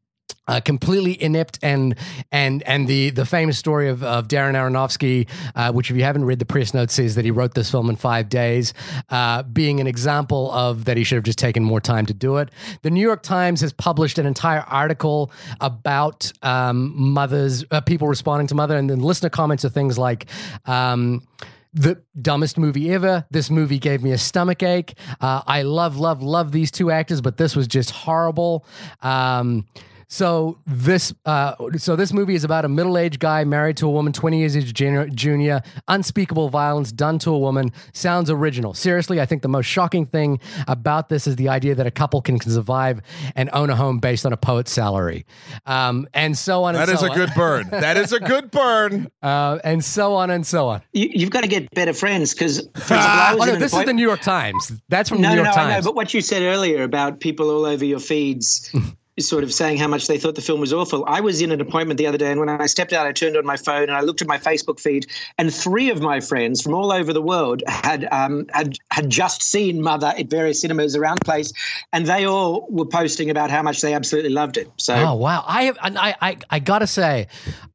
uh, 0.49 0.61
completely 0.61 1.21
inept 1.21 1.59
and 1.63 1.95
and 2.31 2.63
and 2.65 2.89
the 2.89 3.11
the 3.11 3.25
famous 3.25 3.59
story 3.59 3.89
of, 3.89 4.03
of 4.03 4.29
Darren 4.29 4.55
Aronofsky, 4.55 5.29
uh, 5.55 5.73
which 5.73 5.91
if 5.91 5.97
you 5.97 6.03
haven't 6.03 6.25
read 6.25 6.39
the 6.39 6.47
press 6.47 6.75
note, 6.75 6.91
says 6.91 7.15
that 7.15 7.25
he 7.25 7.31
wrote 7.31 7.55
this 7.55 7.71
film 7.71 7.91
in 7.91 7.97
five 7.97 8.29
days, 8.29 8.73
uh, 9.11 9.43
being 9.43 9.81
an 9.81 9.87
example 9.87 10.51
of 10.53 10.85
that 10.85 10.97
he 10.97 11.05
should 11.05 11.17
have 11.17 11.25
just 11.25 11.39
taken 11.39 11.65
more 11.65 11.81
time 11.81 12.07
to 12.07 12.15
do 12.15 12.37
it. 12.37 12.51
The 12.83 12.91
New 12.91 13.01
York 13.01 13.23
Times 13.23 13.61
has 13.61 13.73
published 13.73 14.19
an 14.19 14.27
entire 14.27 14.61
article 14.63 15.31
about 15.61 16.33
um, 16.43 16.93
mothers, 16.97 17.65
uh, 17.71 17.81
people 17.81 18.09
responding 18.09 18.47
to 18.49 18.55
mother, 18.55 18.77
and 18.77 18.89
then 18.89 19.01
listener 19.01 19.31
comments 19.31 19.65
are 19.65 19.71
things 19.71 19.99
like. 19.99 20.27
Um, 20.67 21.27
the 21.73 22.03
dumbest 22.19 22.57
movie 22.57 22.91
ever. 22.91 23.27
This 23.31 23.51
movie 23.51 23.79
gave 23.79 24.03
me 24.03 24.11
a 24.13 24.17
stomach 24.17 24.63
ache. 24.63 24.95
Uh, 25.21 25.43
I 25.47 25.61
love, 25.61 25.99
love, 25.99 26.23
love 26.23 26.51
these 26.51 26.71
two 26.71 26.91
actors, 26.91 27.21
but 27.21 27.37
this 27.37 27.55
was 27.55 27.69
just 27.69 27.91
horrible. 27.91 28.65
Um, 29.03 29.67
so 30.09 30.59
this, 30.67 31.13
uh, 31.25 31.55
so 31.77 31.97
this 31.97 32.13
movie 32.13 32.35
is 32.35 32.45
about 32.45 32.65
a 32.65 32.69
middle-aged 32.69 33.19
guy 33.19 33.45
married 33.45 33.77
to 33.79 33.87
a 33.87 33.91
woman, 33.91 34.13
twenty 34.13 34.39
years 34.39 34.55
his 34.55 34.73
junior, 34.73 35.09
junior. 35.09 35.63
Unspeakable 35.89 36.49
violence 36.49 36.93
done 36.93 37.19
to 37.21 37.31
a 37.31 37.39
woman. 37.39 37.73
Sounds 37.93 38.31
original. 38.31 38.73
Seriously, 38.75 39.21
I 39.21 39.27
think 39.27 39.43
the 39.43 39.49
most 39.49 39.67
shocking 39.67 40.07
thing 40.07 40.39
about 40.69 41.09
this 41.09 41.27
is 41.27 41.37
the 41.37 41.49
idea 41.49 41.75
that 41.75 41.87
a 41.87 41.91
couple 41.91 42.23
can 42.23 42.39
survive 42.41 43.01
and 43.35 43.51
own 43.53 43.71
a 43.71 43.77
home 43.77 43.99
based 43.99 44.25
on 44.25 44.33
a 44.33 44.37
poet's 44.37 44.71
salary, 44.71 45.27
um, 45.67 46.07
and 46.15 46.37
so 46.39 46.65
on. 46.65 46.75
that 46.75 46.89
and 46.89 46.93
is 46.95 47.01
so 47.01 47.07
a 47.07 47.11
on. 47.11 47.17
good 47.17 47.31
burn. 47.35 47.69
That 47.87 47.97
is 47.97 48.13
a 48.13 48.21
good 48.21 48.51
burn. 48.51 49.11
uh, 49.23 49.59
and 49.65 49.85
so 49.85 50.15
on 50.15 50.31
and 50.31 50.47
so 50.47 50.69
on. 50.69 50.83
You, 50.93 51.09
you've 51.13 51.31
got 51.31 51.43
to 51.43 51.49
get 51.49 51.71
better 51.73 51.93
friends 51.93 52.33
because, 52.33 52.59
for 52.75 52.95
example, 52.95 52.99
I 53.01 53.35
was 53.35 53.49
Oh 53.49 53.53
no, 53.53 53.59
this 53.59 53.73
is 53.75 53.85
the 53.85 53.93
New 53.93 54.03
York 54.07 54.21
Times. 54.23 54.73
That's 54.89 55.09
from 55.09 55.21
No, 55.21 55.29
the 55.31 55.37
New 55.37 55.43
no, 55.43 55.45
York 55.49 55.57
no, 55.57 55.63
I 55.63 55.77
know. 55.77 55.83
But 55.85 55.95
what 55.95 56.15
you 56.15 56.21
said 56.21 56.43
earlier 56.43 56.83
about 56.83 57.21
people 57.21 57.51
all 57.51 57.65
over 57.65 57.85
your 57.85 57.99
feeds. 58.01 58.71
Sort 59.19 59.45
of 59.45 59.53
saying 59.53 59.79
how 59.79 59.89
much 59.89 60.09
they 60.09 60.19
thought 60.19 60.35
the 60.35 60.43
film 60.43 60.61
was 60.61 60.75
awful. 60.75 61.03
I 61.07 61.21
was 61.21 61.41
in 61.41 61.51
an 61.51 61.63
appointment 61.63 61.97
the 61.97 62.07
other 62.07 62.19
day, 62.19 62.31
and 62.31 62.39
when 62.39 62.51
I 62.51 62.67
stepped 62.67 62.93
out, 62.93 63.07
I 63.07 63.13
turned 63.13 63.35
on 63.35 63.47
my 63.47 63.57
phone 63.57 63.85
and 63.85 63.93
I 63.93 64.03
looked 64.03 64.21
at 64.21 64.29
my 64.29 64.37
Facebook 64.37 64.79
feed, 64.79 65.07
and 65.39 65.53
three 65.53 65.89
of 65.89 66.03
my 66.03 66.21
friends 66.21 66.61
from 66.61 66.75
all 66.75 66.93
over 66.93 67.15
the 67.15 67.23
world 67.23 67.63
had 67.67 68.07
um, 68.13 68.47
had 68.53 68.77
had 68.91 69.09
just 69.09 69.43
seen 69.43 69.81
Mother 69.81 70.13
at 70.19 70.29
various 70.29 70.61
cinemas 70.61 70.95
around 70.95 71.19
the 71.21 71.25
place, 71.25 71.51
and 71.95 72.05
they 72.05 72.27
all 72.27 72.67
were 72.69 72.85
posting 72.85 73.31
about 73.31 73.51
how 73.51 73.63
much 73.63 73.81
they 73.81 73.95
absolutely 73.95 74.33
loved 74.33 74.59
it. 74.59 74.71
So 74.77 74.95
Oh 74.95 75.15
wow! 75.15 75.45
I 75.47 75.63
have, 75.63 75.79
and 75.83 75.99
I, 75.99 76.15
I, 76.21 76.37
I 76.51 76.59
gotta 76.59 76.87
say, 76.87 77.29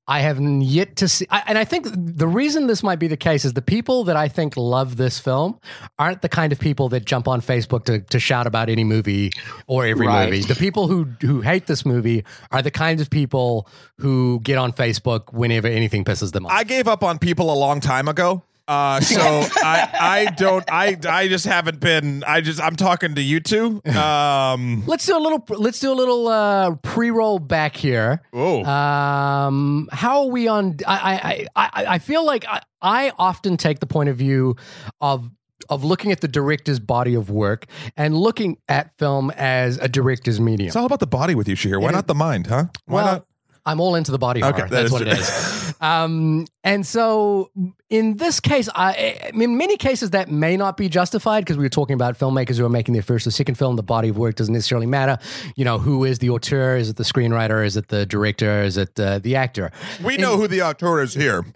I 0.08 0.22
have 0.22 0.40
yet 0.42 0.96
to 0.98 1.08
see, 1.08 1.26
I, 1.30 1.44
and 1.48 1.58
I 1.58 1.64
think 1.64 1.88
the 1.94 2.28
reason 2.28 2.68
this 2.68 2.82
might 2.84 2.98
be 3.00 3.08
the 3.08 3.16
case 3.16 3.46
is 3.46 3.54
the 3.54 3.62
people 3.62 4.04
that 4.06 4.16
I 4.18 4.28
think 4.28 4.58
love 4.58 4.98
this 4.98 5.20
film 5.20 5.60
aren't 6.00 6.22
the 6.22 6.28
kind 6.28 6.52
of 6.52 6.60
people 6.60 6.90
that 6.90 7.06
jump 7.06 7.28
on 7.28 7.40
Facebook 7.40 7.86
to, 7.86 8.00
to 8.02 8.20
shout 8.20 8.48
about 8.48 8.68
any 8.68 8.84
movie 8.84 9.32
or 9.68 9.86
every 9.86 10.08
Right. 10.08 10.26
movie. 10.26 10.42
The 10.44 10.56
people 10.56 10.88
who 10.88 11.06
who 11.22 11.42
hate 11.42 11.68
this 11.68 11.86
movie 11.86 12.26
are 12.52 12.62
the 12.62 12.72
kinds 12.72 13.00
of 13.02 13.10
people 13.10 13.70
who 14.00 14.40
get 14.42 14.58
on 14.58 14.74
Facebook 14.74 15.32
whenever 15.34 15.68
anything 15.68 16.04
pisses 16.04 16.32
them 16.32 16.46
off. 16.46 16.52
I 16.52 16.64
gave 16.64 16.88
up 16.88 17.04
on 17.04 17.20
people 17.20 17.54
a 17.54 17.56
long 17.56 17.80
time 17.80 18.08
ago. 18.08 18.44
Uh, 18.72 19.02
so 19.02 19.20
I 19.22 19.90
I 20.00 20.26
don't 20.38 20.64
I 20.72 20.98
I 21.08 21.28
just 21.28 21.46
haven't 21.46 21.82
been 21.82 22.24
I 22.24 22.40
just 22.40 22.62
I'm 22.62 22.78
talking 22.78 23.16
to 23.16 23.22
you 23.22 23.42
two. 23.42 23.82
Um 23.86 24.84
Let's 24.88 25.06
do 25.06 25.18
a 25.18 25.20
little. 25.20 25.44
Let's 25.50 25.80
do 25.80 25.92
a 25.92 25.94
little 25.94 26.28
uh, 26.30 26.76
pre-roll 26.76 27.40
back 27.40 27.76
here. 27.76 28.22
Oh. 28.32 28.64
Um, 28.64 29.90
how 29.92 30.22
are 30.22 30.28
we 30.30 30.48
on? 30.48 30.78
I 30.88 31.48
I 31.56 31.70
I, 31.74 31.86
I 31.96 32.00
feel 32.00 32.26
like 32.26 32.46
I, 32.48 32.62
I 32.82 33.12
often 33.18 33.58
take 33.58 33.80
the 33.80 33.88
point 33.88 34.10
of 34.10 34.16
view 34.16 34.56
of 35.02 35.30
of 35.70 35.84
looking 35.84 36.12
at 36.12 36.22
the 36.22 36.28
director's 36.28 36.80
body 36.80 37.14
of 37.16 37.30
work 37.30 37.66
and 37.98 38.16
looking 38.18 38.58
at 38.70 38.98
film 38.98 39.32
as 39.32 39.78
a 39.78 39.88
director's 39.90 40.40
medium. 40.40 40.68
it's 40.68 40.76
all 40.76 40.86
about 40.86 41.00
the 41.00 41.08
body 41.08 41.36
with 41.36 41.48
you, 41.50 41.56
Shahir. 41.56 41.82
Why 41.82 41.92
not 41.92 42.08
the 42.08 42.16
mind, 42.16 42.48
huh? 42.48 42.66
Why 42.86 43.04
well, 43.04 43.14
not? 43.14 43.26
I'm 43.66 43.80
all 43.80 43.96
into 43.96 44.12
the 44.12 44.18
body 44.18 44.44
Okay, 44.44 44.52
horror. 44.58 44.70
that 44.70 44.82
That's 44.82 44.92
what 44.92 45.02
it 45.04 45.14
true. 45.14 45.14
is. 45.24 45.74
Um, 45.82 46.48
And 46.64 46.86
so, 46.86 47.50
in 47.90 48.18
this 48.18 48.40
case, 48.40 48.70
I, 48.76 49.32
in 49.34 49.58
many 49.58 49.78
cases, 49.78 50.12
that 50.12 50.30
may 50.30 50.56
not 50.56 50.78
be 50.78 50.90
justified 50.90 51.42
because 51.42 51.58
we 51.58 51.66
were 51.66 51.70
talking 51.70 51.96
about 51.96 52.20
filmmakers 52.20 52.58
who 52.58 52.66
are 52.66 52.70
making 52.70 52.94
their 52.94 53.02
first 53.02 53.26
or 53.26 53.32
second 53.32 53.56
film. 53.56 53.78
The 53.78 53.84
body 53.84 54.10
of 54.10 54.18
work 54.18 54.36
doesn't 54.36 54.54
necessarily 54.54 54.86
matter. 54.86 55.18
You 55.56 55.66
know, 55.66 55.80
who 55.80 56.06
is 56.06 56.20
the 56.20 56.30
auteur? 56.30 56.78
Is 56.78 56.90
it 56.90 56.98
the 56.98 57.04
screenwriter? 57.04 57.66
Is 57.66 57.78
it 57.78 57.88
the 57.88 58.06
director? 58.06 58.62
Is 58.62 58.78
it 58.78 59.00
uh, 59.00 59.18
the 59.20 59.36
actor? 59.36 59.72
We 60.04 60.18
know 60.18 60.38
who 60.38 60.48
the 60.48 60.62
auteur 60.62 61.02
is 61.02 61.14
here. 61.14 61.44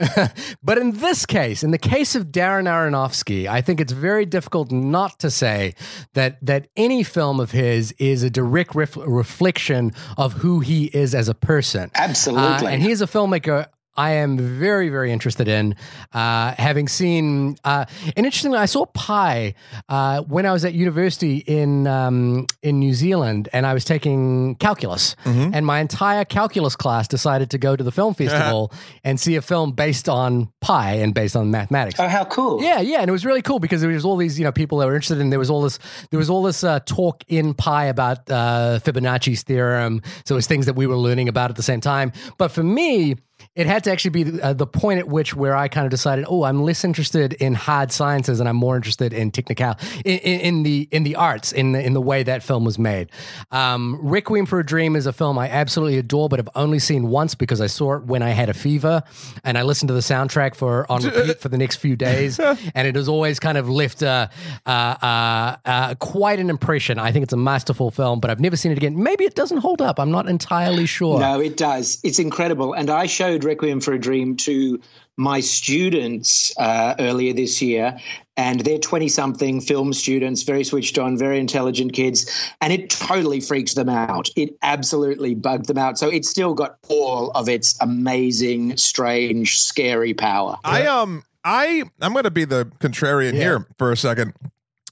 But 0.64 0.80
in 0.80 0.92
this 0.94 1.26
case, 1.26 1.64
in 1.64 1.72
the 1.72 1.78
case 1.78 2.16
of 2.16 2.28
Darren 2.28 2.66
Aronofsky, 2.66 3.48
I 3.48 3.62
think 3.62 3.80
it's 3.80 3.94
very 3.94 4.26
difficult 4.26 4.72
not 4.72 5.20
to 5.20 5.30
say 5.30 5.76
that 6.14 6.44
that 6.44 6.68
any 6.76 7.04
film 7.04 7.40
of 7.40 7.52
his 7.52 7.92
is 7.94 8.24
a 8.24 8.30
direct 8.30 8.74
ref- 8.74 8.98
reflection 8.98 9.92
of 10.18 10.34
who 10.34 10.62
he 10.62 10.86
is 10.86 11.14
as 11.14 11.30
a 11.30 11.36
person. 11.36 11.92
Absolutely. 11.94 12.68
Uh, 12.68 12.70
and 12.70 12.82
he 12.82 12.90
is 12.90 13.02
a 13.02 13.08
filmmaker 13.08 13.68
I 13.98 14.12
am 14.12 14.38
very, 14.38 14.90
very 14.90 15.12
interested 15.12 15.48
in. 15.48 15.76
Uh, 16.14 16.54
having 16.58 16.88
seen, 16.88 17.58
uh, 17.64 17.86
and 18.16 18.26
interestingly, 18.26 18.58
I 18.58 18.66
saw 18.66 18.86
Pi 18.88 19.54
uh, 19.90 20.22
when 20.22 20.46
I 20.46 20.52
was 20.52 20.66
at 20.66 20.74
university 20.74 21.38
in 21.38 21.88
um, 21.88 22.46
in 22.62 22.80
New 22.80 22.94
Zealand, 22.94 23.50
and 23.54 23.66
I 23.66 23.74
was 23.74 23.86
taking 23.86 24.56
calculus, 24.56 25.16
and 25.26 25.66
my 25.66 25.80
entire 25.80 26.26
calculus 26.26 26.76
class 26.76 27.08
decided 27.08 27.50
to 27.52 27.58
go 27.58 27.76
to 27.76 27.84
the 27.84 27.92
film 27.92 28.14
festival 28.22 28.72
and 29.04 29.20
see 29.20 29.36
a 29.36 29.42
film 29.42 29.72
based 29.72 30.10
on 30.10 30.50
Pi 30.62 30.94
and 30.96 31.14
based 31.14 31.36
on 31.36 31.52
mathematics. 31.52 32.00
oh, 32.00 32.08
how 32.08 32.26
cool. 32.26 32.62
Yeah, 32.62 32.82
yeah, 32.82 33.00
and 33.02 33.10
it 33.10 33.12
was 33.12 33.26
really 33.26 33.42
cool 33.42 33.60
because 33.60 33.82
there 33.82 33.90
was 33.92 34.06
all 34.06 34.18
these, 34.18 34.38
you 34.40 34.46
know, 34.46 34.52
people 34.52 34.78
that 34.80 34.86
were 34.88 34.96
interested 34.96 35.20
and 35.20 35.32
There 35.32 35.40
was 35.40 35.50
all 35.50 35.62
this, 35.62 35.80
there 36.12 36.18
was 36.18 36.30
all 36.30 36.44
this 36.44 36.64
uh, 36.64 36.80
talk 36.86 37.24
in 37.28 37.54
Pi 37.54 37.86
about 37.86 38.30
uh, 38.30 38.80
Fibonacci's 38.80 39.44
theorem. 39.44 40.02
So 40.26 40.36
it 40.36 40.38
was 40.38 40.48
things 40.48 40.66
that 40.66 40.76
we 40.76 40.88
were 40.88 40.98
learning 40.98 41.28
about 41.30 41.50
at 41.50 41.56
the 41.56 41.64
same 41.64 41.82
time. 41.82 42.12
But 42.38 42.52
for 42.52 42.64
me, 42.64 43.16
it 43.56 43.68
had 43.68 43.84
to 43.86 43.92
actually 43.92 44.24
be 44.24 44.42
uh, 44.42 44.54
the 44.54 44.68
point 44.68 45.00
at 45.00 45.08
which 45.08 45.36
where 45.36 45.56
I 45.56 45.68
kind 45.68 45.86
of 45.86 45.92
decided, 45.92 46.26
oh, 46.28 46.44
I'm 46.44 46.64
less 46.64 46.84
interested 46.84 47.34
in 47.34 47.54
hard 47.54 47.92
sciences 47.92 48.40
and 48.40 48.50
I'm 48.50 48.56
more 48.58 48.76
interested 48.76 49.14
in 49.14 49.32
technical 49.32 49.76
in, 50.04 50.20
in, 50.20 50.40
in 50.40 50.64
the 50.64 50.88
in 50.92 51.04
the 51.04 51.16
arts 51.16 51.52
in 51.52 51.72
the, 51.72 51.84
in 51.84 51.94
the 51.94 52.02
way 52.02 52.24
that 52.24 52.44
film 52.44 52.66
was 52.66 52.78
made. 52.78 53.10
Um, 53.52 54.00
Requiem 54.02 54.46
for 54.46 54.60
a 54.60 54.66
Dream 54.66 54.96
is 54.96 55.06
a 55.06 55.14
film 55.14 55.40
I 55.40 55.50
absolutely 55.50 55.98
adore, 55.98 56.28
but 56.28 56.40
have 56.40 56.50
only 56.56 56.80
seen 56.80 57.08
once 57.08 57.36
because 57.36 57.62
I 57.62 57.68
saw 57.68 57.96
it 57.96 58.04
when 58.04 58.22
I 58.22 58.30
had 58.30 58.50
a 58.50 58.54
fever 58.54 59.04
and 59.44 59.58
I 59.58 59.64
listened 59.64 59.88
to 59.88 59.94
the 59.94 60.02
soundtrack 60.02 60.56
for 60.56 60.90
on 60.92 61.04
repeat 61.06 61.40
for 61.40 61.50
the 61.50 61.58
next 61.58 61.78
few 61.78 61.96
days, 61.96 62.40
and 62.76 62.88
it 62.88 62.96
has 62.96 63.08
always 63.08 63.40
kind 63.40 63.58
of 63.58 63.70
left 63.70 64.04
uh, 64.04 64.28
uh, 64.66 64.70
uh, 64.70 65.56
uh, 65.66 65.96
quite 65.96 66.40
an 66.40 66.50
impression. 66.50 67.00
I 67.00 67.12
think 67.12 67.24
it's 67.24 67.34
a 67.34 67.38
masterful 67.38 67.92
film, 67.92 68.20
but 68.20 68.30
I've 68.30 68.40
never 68.40 68.58
seen 68.58 68.72
it 68.72 68.78
again. 68.78 69.02
Maybe 69.02 69.24
it 69.24 69.36
doesn't 69.36 69.58
hold 69.58 69.82
up. 69.82 70.00
I'm 70.00 70.12
not 70.12 70.28
entirely 70.28 70.86
sure. 70.86 71.20
No, 71.20 71.40
it 71.40 71.58
does. 71.58 72.00
It's 72.04 72.20
incredible. 72.20 72.74
And 72.74 72.90
I 72.90 73.06
showed 73.26 73.44
Requiem 73.44 73.82
for 73.82 73.94
a 73.94 74.00
Dream 74.00 74.36
to 74.38 74.80
my 75.18 75.40
students 75.40 76.54
uh, 76.58 76.94
earlier 77.00 77.34
this 77.34 77.62
year, 77.62 77.98
and 78.38 78.60
they're 78.60 78.78
20 78.78 79.08
something 79.08 79.62
film 79.62 79.94
students, 79.94 80.44
very 80.44 80.64
switched 80.64 81.00
on, 81.00 81.18
very 81.18 81.40
intelligent 81.40 81.94
kids, 81.94 82.30
and 82.62 82.72
it 82.72 82.90
totally 82.90 83.40
freaked 83.40 83.76
them 83.76 83.90
out. 83.90 84.30
It 84.36 84.56
absolutely 84.62 85.34
bugged 85.34 85.68
them 85.68 85.78
out. 85.78 85.98
So 85.98 86.10
it's 86.10 86.30
still 86.30 86.54
got 86.54 86.78
all 86.88 87.32
of 87.32 87.50
its 87.50 87.76
amazing, 87.82 88.78
strange, 88.78 89.60
scary 89.60 90.14
power. 90.14 90.58
I 90.64 90.86
um 90.86 91.24
I 91.44 91.84
I'm 92.02 92.14
gonna 92.14 92.30
be 92.30 92.46
the 92.46 92.66
contrarian 92.80 93.34
here 93.34 93.66
for 93.80 93.92
a 93.92 93.98
second. 93.98 94.34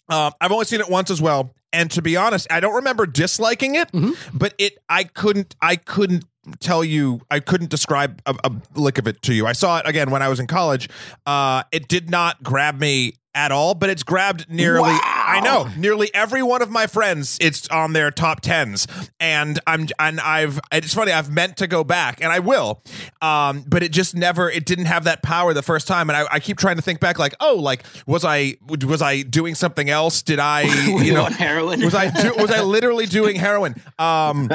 Uh, 0.09 0.31
I've 0.41 0.51
only 0.51 0.65
seen 0.65 0.79
it 0.79 0.89
once 0.89 1.11
as 1.11 1.21
well, 1.21 1.53
and 1.71 1.91
to 1.91 2.01
be 2.01 2.15
honest, 2.17 2.47
I 2.49 2.59
don't 2.61 2.75
remember 2.75 3.05
disliking 3.05 3.75
it, 3.75 3.89
but 4.33 4.53
it 4.57 4.77
I 4.89 5.03
couldn't 5.03 5.55
I 5.61 5.75
couldn't 5.75 6.25
tell 6.59 6.83
you 6.83 7.21
I 7.31 7.39
couldn't 7.39 7.69
describe 7.69 8.21
a, 8.25 8.35
a 8.43 8.51
lick 8.75 8.97
of 8.97 9.07
it 9.07 9.21
to 9.23 9.33
you. 9.33 9.45
I 9.47 9.53
saw 9.53 9.79
it 9.79 9.87
again 9.87 10.11
when 10.11 10.21
I 10.21 10.29
was 10.29 10.39
in 10.39 10.47
college. 10.47 10.89
Uh, 11.25 11.63
it 11.71 11.87
did 11.87 12.09
not 12.09 12.43
grab 12.43 12.79
me 12.79 13.13
at 13.35 13.51
all, 13.51 13.73
but 13.73 13.89
it's 13.89 14.03
grabbed 14.03 14.49
nearly 14.49 14.95
I 15.25 15.39
know 15.39 15.69
nearly 15.77 16.13
every 16.13 16.43
one 16.43 16.61
of 16.61 16.69
my 16.69 16.87
friends. 16.87 17.37
It's 17.41 17.67
on 17.69 17.93
their 17.93 18.11
top 18.11 18.41
tens, 18.41 18.87
and 19.19 19.59
I'm 19.65 19.87
and 19.99 20.19
I've 20.19 20.59
it's 20.71 20.93
funny 20.93 21.11
I've 21.11 21.31
meant 21.31 21.57
to 21.57 21.67
go 21.67 21.83
back 21.83 22.21
and 22.21 22.31
I 22.31 22.39
will, 22.39 22.83
um, 23.21 23.63
but 23.67 23.83
it 23.83 23.91
just 23.91 24.15
never 24.15 24.49
it 24.49 24.65
didn't 24.65 24.85
have 24.85 25.05
that 25.05 25.23
power 25.23 25.53
the 25.53 25.61
first 25.61 25.87
time, 25.87 26.09
and 26.09 26.17
I, 26.17 26.25
I 26.31 26.39
keep 26.39 26.57
trying 26.57 26.75
to 26.75 26.81
think 26.81 26.99
back 26.99 27.17
like 27.19 27.33
oh 27.39 27.55
like 27.55 27.83
was 28.05 28.25
I 28.25 28.57
was 28.85 29.01
I 29.01 29.21
doing 29.21 29.55
something 29.55 29.89
else? 29.89 30.21
Did 30.21 30.39
I 30.39 30.61
you 31.01 31.13
know 31.13 31.25
heroin? 31.25 31.81
was 31.81 31.95
I 31.95 32.09
do, 32.09 32.33
was 32.37 32.51
I 32.51 32.61
literally 32.63 33.05
doing 33.05 33.35
heroin? 33.35 33.75
Um, 33.99 34.49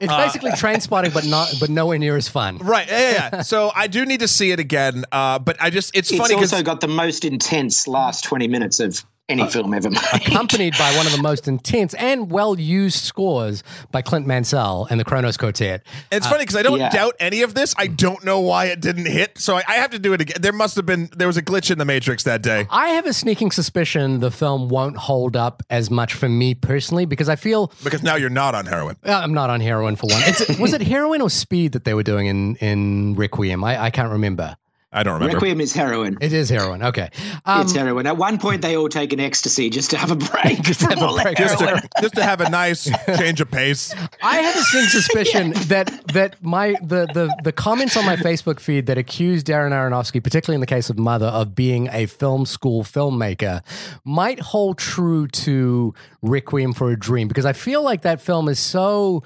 It's 0.00 0.12
basically 0.12 0.52
train 0.52 0.80
spotting, 0.80 1.10
but 1.12 1.26
not 1.26 1.52
but 1.60 1.68
nowhere 1.68 1.98
near 1.98 2.16
as 2.16 2.28
fun. 2.28 2.58
right, 2.58 2.88
yeah, 2.88 2.98
yeah, 3.12 3.30
yeah. 3.32 3.42
So 3.42 3.70
I 3.74 3.86
do 3.86 4.04
need 4.06 4.20
to 4.20 4.28
see 4.28 4.50
it 4.50 4.60
again, 4.60 5.04
uh, 5.12 5.38
but 5.38 5.56
I 5.60 5.70
just 5.70 5.94
it's, 5.96 6.10
It's 6.10 6.18
funny 6.18 6.34
because 6.34 6.52
also 6.52 6.64
got 6.64 6.80
the 6.80 6.88
most 6.88 7.24
intense 7.24 7.86
last 7.86 8.24
20 8.24 8.48
minutes 8.48 8.80
of 8.80 9.04
any 9.30 9.48
film 9.48 9.72
ever 9.72 9.90
made. 9.90 10.00
accompanied 10.12 10.74
by 10.78 10.94
one 10.96 11.06
of 11.06 11.12
the 11.12 11.22
most 11.22 11.48
intense 11.48 11.94
and 11.94 12.30
well 12.30 12.58
used 12.58 12.98
scores 13.04 13.62
by 13.90 14.02
Clint 14.02 14.26
Mansell 14.26 14.86
and 14.90 14.98
the 15.00 15.04
Kronos 15.04 15.36
Quartet. 15.36 15.82
It's 16.10 16.26
funny 16.26 16.42
because 16.42 16.56
I 16.56 16.62
don't 16.62 16.78
yeah. 16.78 16.90
doubt 16.90 17.14
any 17.20 17.42
of 17.42 17.54
this. 17.54 17.74
I 17.78 17.86
don't 17.86 18.24
know 18.24 18.40
why 18.40 18.66
it 18.66 18.80
didn't 18.80 19.06
hit, 19.06 19.38
so 19.38 19.56
I, 19.56 19.62
I 19.68 19.74
have 19.74 19.90
to 19.90 19.98
do 19.98 20.12
it 20.12 20.20
again. 20.20 20.36
There 20.40 20.52
must 20.52 20.76
have 20.76 20.86
been 20.86 21.08
there 21.16 21.26
was 21.26 21.36
a 21.36 21.42
glitch 21.42 21.70
in 21.70 21.78
the 21.78 21.84
Matrix 21.84 22.24
that 22.24 22.42
day. 22.42 22.66
I 22.70 22.88
have 22.90 23.06
a 23.06 23.12
sneaking 23.12 23.50
suspicion 23.52 24.20
the 24.20 24.30
film 24.30 24.68
won't 24.68 24.96
hold 24.96 25.36
up 25.36 25.62
as 25.70 25.90
much 25.90 26.14
for 26.14 26.28
me 26.28 26.54
personally 26.54 27.04
because 27.06 27.28
I 27.28 27.36
feel 27.36 27.72
Because 27.84 28.02
now 28.02 28.16
you're 28.16 28.30
not 28.30 28.54
on 28.54 28.66
heroin. 28.66 28.96
uh, 29.04 29.12
I'm 29.12 29.34
not 29.34 29.50
on 29.50 29.60
heroin 29.60 29.96
for 29.96 30.06
one. 30.06 30.22
It's, 30.24 30.58
was 30.58 30.72
it 30.72 30.82
heroin 30.82 31.20
or 31.20 31.30
speed 31.30 31.72
that 31.72 31.84
they 31.84 31.94
were 31.94 32.02
doing 32.02 32.26
in 32.26 32.56
in 32.56 33.14
Requiem? 33.14 33.62
I, 33.64 33.84
I 33.84 33.90
can't 33.90 34.10
remember. 34.10 34.56
I 34.92 35.04
don't 35.04 35.14
remember. 35.14 35.34
Requiem 35.34 35.60
is 35.60 35.72
heroin. 35.72 36.18
It 36.20 36.32
is 36.32 36.48
heroin. 36.48 36.82
Okay. 36.82 37.10
Um, 37.44 37.62
it's 37.62 37.72
heroin. 37.72 38.08
At 38.08 38.16
one 38.16 38.38
point, 38.38 38.60
they 38.60 38.76
all 38.76 38.88
take 38.88 39.12
an 39.12 39.20
ecstasy 39.20 39.70
just 39.70 39.90
to 39.90 39.96
have 39.96 40.10
a 40.10 40.16
break. 40.16 40.62
Just 40.70 40.80
have 40.80 41.00
a 41.00 41.22
break. 41.22 41.36
Just 41.36 41.58
to, 41.58 41.88
just 42.00 42.14
to 42.14 42.22
have 42.22 42.40
a 42.40 42.50
nice 42.50 42.90
change 43.16 43.40
of 43.40 43.50
pace. 43.50 43.94
I 44.22 44.38
have 44.38 44.56
a 44.56 44.62
sneaking 44.62 44.88
suspicion 44.88 45.50
that 45.68 46.08
that 46.08 46.42
my 46.42 46.74
the, 46.82 47.06
the 47.06 47.34
the 47.44 47.52
comments 47.52 47.96
on 47.96 48.04
my 48.04 48.16
Facebook 48.16 48.58
feed 48.58 48.86
that 48.86 48.98
accuse 48.98 49.44
Darren 49.44 49.70
Aronofsky, 49.70 50.22
particularly 50.22 50.56
in 50.56 50.60
the 50.60 50.66
case 50.66 50.90
of 50.90 50.98
Mother, 50.98 51.26
of 51.26 51.54
being 51.54 51.88
a 51.92 52.06
film 52.06 52.44
school 52.46 52.82
filmmaker, 52.82 53.62
might 54.04 54.40
hold 54.40 54.78
true 54.78 55.28
to 55.28 55.94
Requiem 56.22 56.72
for 56.72 56.90
a 56.90 56.98
Dream 56.98 57.28
because 57.28 57.46
I 57.46 57.52
feel 57.52 57.82
like 57.82 58.02
that 58.02 58.20
film 58.20 58.48
is 58.48 58.58
so. 58.58 59.22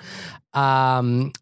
Um, 0.52 1.32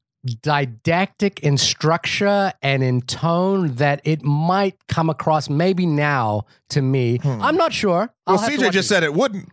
didactic 0.40 1.40
in 1.40 1.56
structure 1.58 2.52
and 2.62 2.82
in 2.82 3.00
tone 3.02 3.74
that 3.76 4.00
it 4.04 4.22
might 4.22 4.76
come 4.88 5.10
across 5.10 5.48
maybe 5.48 5.86
now 5.86 6.44
to 6.70 6.82
me. 6.82 7.18
Hmm. 7.18 7.42
I'm 7.42 7.56
not 7.56 7.72
sure. 7.72 8.12
I'll 8.26 8.36
Well, 8.36 8.44
have 8.44 8.52
CJ 8.52 8.70
just 8.72 8.86
it. 8.86 8.94
said 8.94 9.02
it 9.02 9.14
wouldn't. 9.14 9.48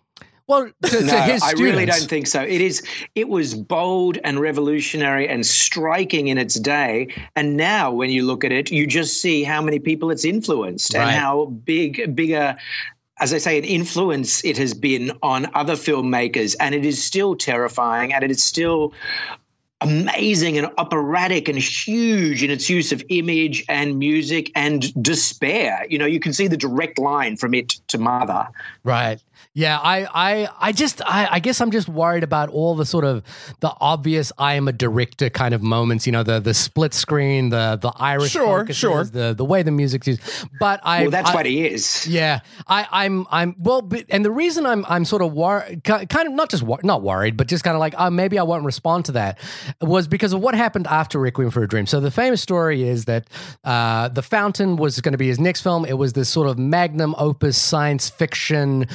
well 0.48 0.66
to, 0.84 0.90
to 0.90 1.02
No, 1.04 1.18
his 1.22 1.42
I 1.44 1.50
students. 1.50 1.62
really 1.62 1.86
don't 1.86 2.10
think 2.10 2.28
so. 2.28 2.42
It 2.42 2.62
is. 2.62 2.84
It 3.16 3.30
was 3.30 3.56
bold 3.56 4.18
and 4.24 4.40
revolutionary 4.40 5.28
and 5.28 5.46
striking 5.46 6.28
in 6.28 6.38
its 6.38 6.60
day. 6.60 7.08
And 7.36 7.58
now, 7.58 7.92
when 7.92 8.10
you 8.10 8.24
look 8.26 8.44
at 8.44 8.52
it, 8.52 8.72
you 8.72 8.86
just 8.88 9.22
see 9.22 9.44
how 9.44 9.62
many 9.62 9.80
people 9.80 10.12
it's 10.12 10.26
influenced 10.26 10.94
Right. 10.94 11.02
and 11.04 11.12
how 11.12 11.46
big, 11.46 12.16
bigger. 12.16 12.56
As 13.22 13.34
I 13.34 13.38
say, 13.38 13.58
an 13.58 13.66
influence 13.66 14.46
it 14.46 14.58
has 14.58 14.74
been 14.74 15.12
on 15.22 15.46
other 15.54 15.74
filmmakers, 15.74 16.56
and 16.62 16.74
it 16.74 16.86
is 16.86 17.04
still 17.04 17.36
terrifying, 17.36 18.14
and 18.14 18.24
it 18.24 18.32
is 18.32 18.42
still 18.42 18.94
amazing 19.82 20.58
and 20.58 20.68
operatic 20.78 21.48
and 21.48 21.58
huge 21.58 22.44
in 22.44 22.52
its 22.52 22.70
use 22.70 22.92
of 22.92 23.04
image 23.10 23.64
and 23.70 23.98
music 23.98 24.52
and 24.56 24.94
despair. 25.02 25.86
You 25.90 25.98
know, 25.98 26.06
you 26.06 26.20
can 26.20 26.34
see 26.34 26.48
the 26.48 26.58
direct 26.58 27.00
line 27.00 27.38
from 27.38 27.54
it 27.54 27.70
to 27.88 27.98
Mother. 27.98 28.48
Right. 28.84 29.20
Yeah, 29.54 29.80
I, 29.80 30.06
I, 30.14 30.50
I 30.60 30.72
just, 30.72 31.02
I, 31.06 31.28
I 31.32 31.40
guess 31.40 31.60
I'm 31.60 31.72
just 31.72 31.90
worried 31.90 32.24
about 32.24 32.50
all 32.50 32.76
the 32.76 32.86
sort 32.86 33.04
of 33.04 33.24
the 33.62 33.74
obvious 33.82 34.32
I 34.38 34.54
am 34.54 34.68
a 34.68 34.72
director 34.72 35.30
kind 35.30 35.54
of 35.56 35.64
moments. 35.64 36.06
You 36.06 36.12
know, 36.12 36.24
the 36.24 36.40
the 36.40 36.54
split 36.54 36.94
screen, 36.94 37.50
the 37.50 37.78
the 37.82 37.92
Irish, 37.98 38.32
Sure, 38.32 38.60
focuses, 38.60 38.78
sure. 38.78 39.04
the 39.06 39.34
the 39.34 39.44
way 39.44 39.64
the 39.64 39.72
music's 39.72 40.08
used. 40.08 40.22
But 40.60 40.82
I, 40.84 41.02
Well, 41.02 41.12
that's 41.12 41.32
I- 41.32 41.34
what 41.34 41.46
he 41.48 41.66
is. 41.68 42.06
yeah, 42.08 42.40
I, 42.68 42.88
I'm, 42.92 43.26
I'm 43.32 43.56
well, 43.58 43.82
but, 43.82 44.06
and 44.10 44.24
the 44.24 44.32
reason 44.32 44.66
I'm, 44.68 44.86
I'm 44.88 45.04
sort 45.04 45.24
of 45.24 45.34
worried, 45.34 45.84
kind 45.84 46.06
of 46.28 46.34
not 46.34 46.50
just 46.50 46.62
wor- 46.64 46.80
not 46.84 47.02
worried, 47.02 47.36
but 47.36 47.48
just 47.48 47.64
kind 47.64 47.76
of 47.76 47.80
like, 47.80 47.96
oh, 47.98 48.12
maybe 48.12 48.38
I 48.38 48.44
won't 48.44 48.66
respond 48.66 49.06
to 49.06 49.14
that, 49.14 49.40
was 49.82 50.08
because 50.08 50.34
of 50.34 50.42
what 50.42 50.56
happened 50.56 50.88
after 50.88 51.20
Requiem 51.20 51.52
for 51.52 51.64
a 51.64 51.68
Dream. 51.68 51.86
So 51.86 52.00
the 52.00 52.12
famous 52.12 52.42
story 52.42 52.88
is 52.88 53.06
that 53.06 53.28
uh, 53.64 54.10
the 54.10 54.22
Fountain 54.22 54.76
was 54.76 55.00
going 55.02 55.14
to 55.14 55.18
be 55.18 55.28
his 55.28 55.40
next 55.40 55.62
film. 55.62 55.86
It 55.86 55.98
was 55.98 56.14
this 56.14 56.30
sort 56.30 56.48
of 56.48 56.58
magnum 56.58 57.16
opus 57.18 57.58
science 57.58 58.10
fiction 58.10 58.88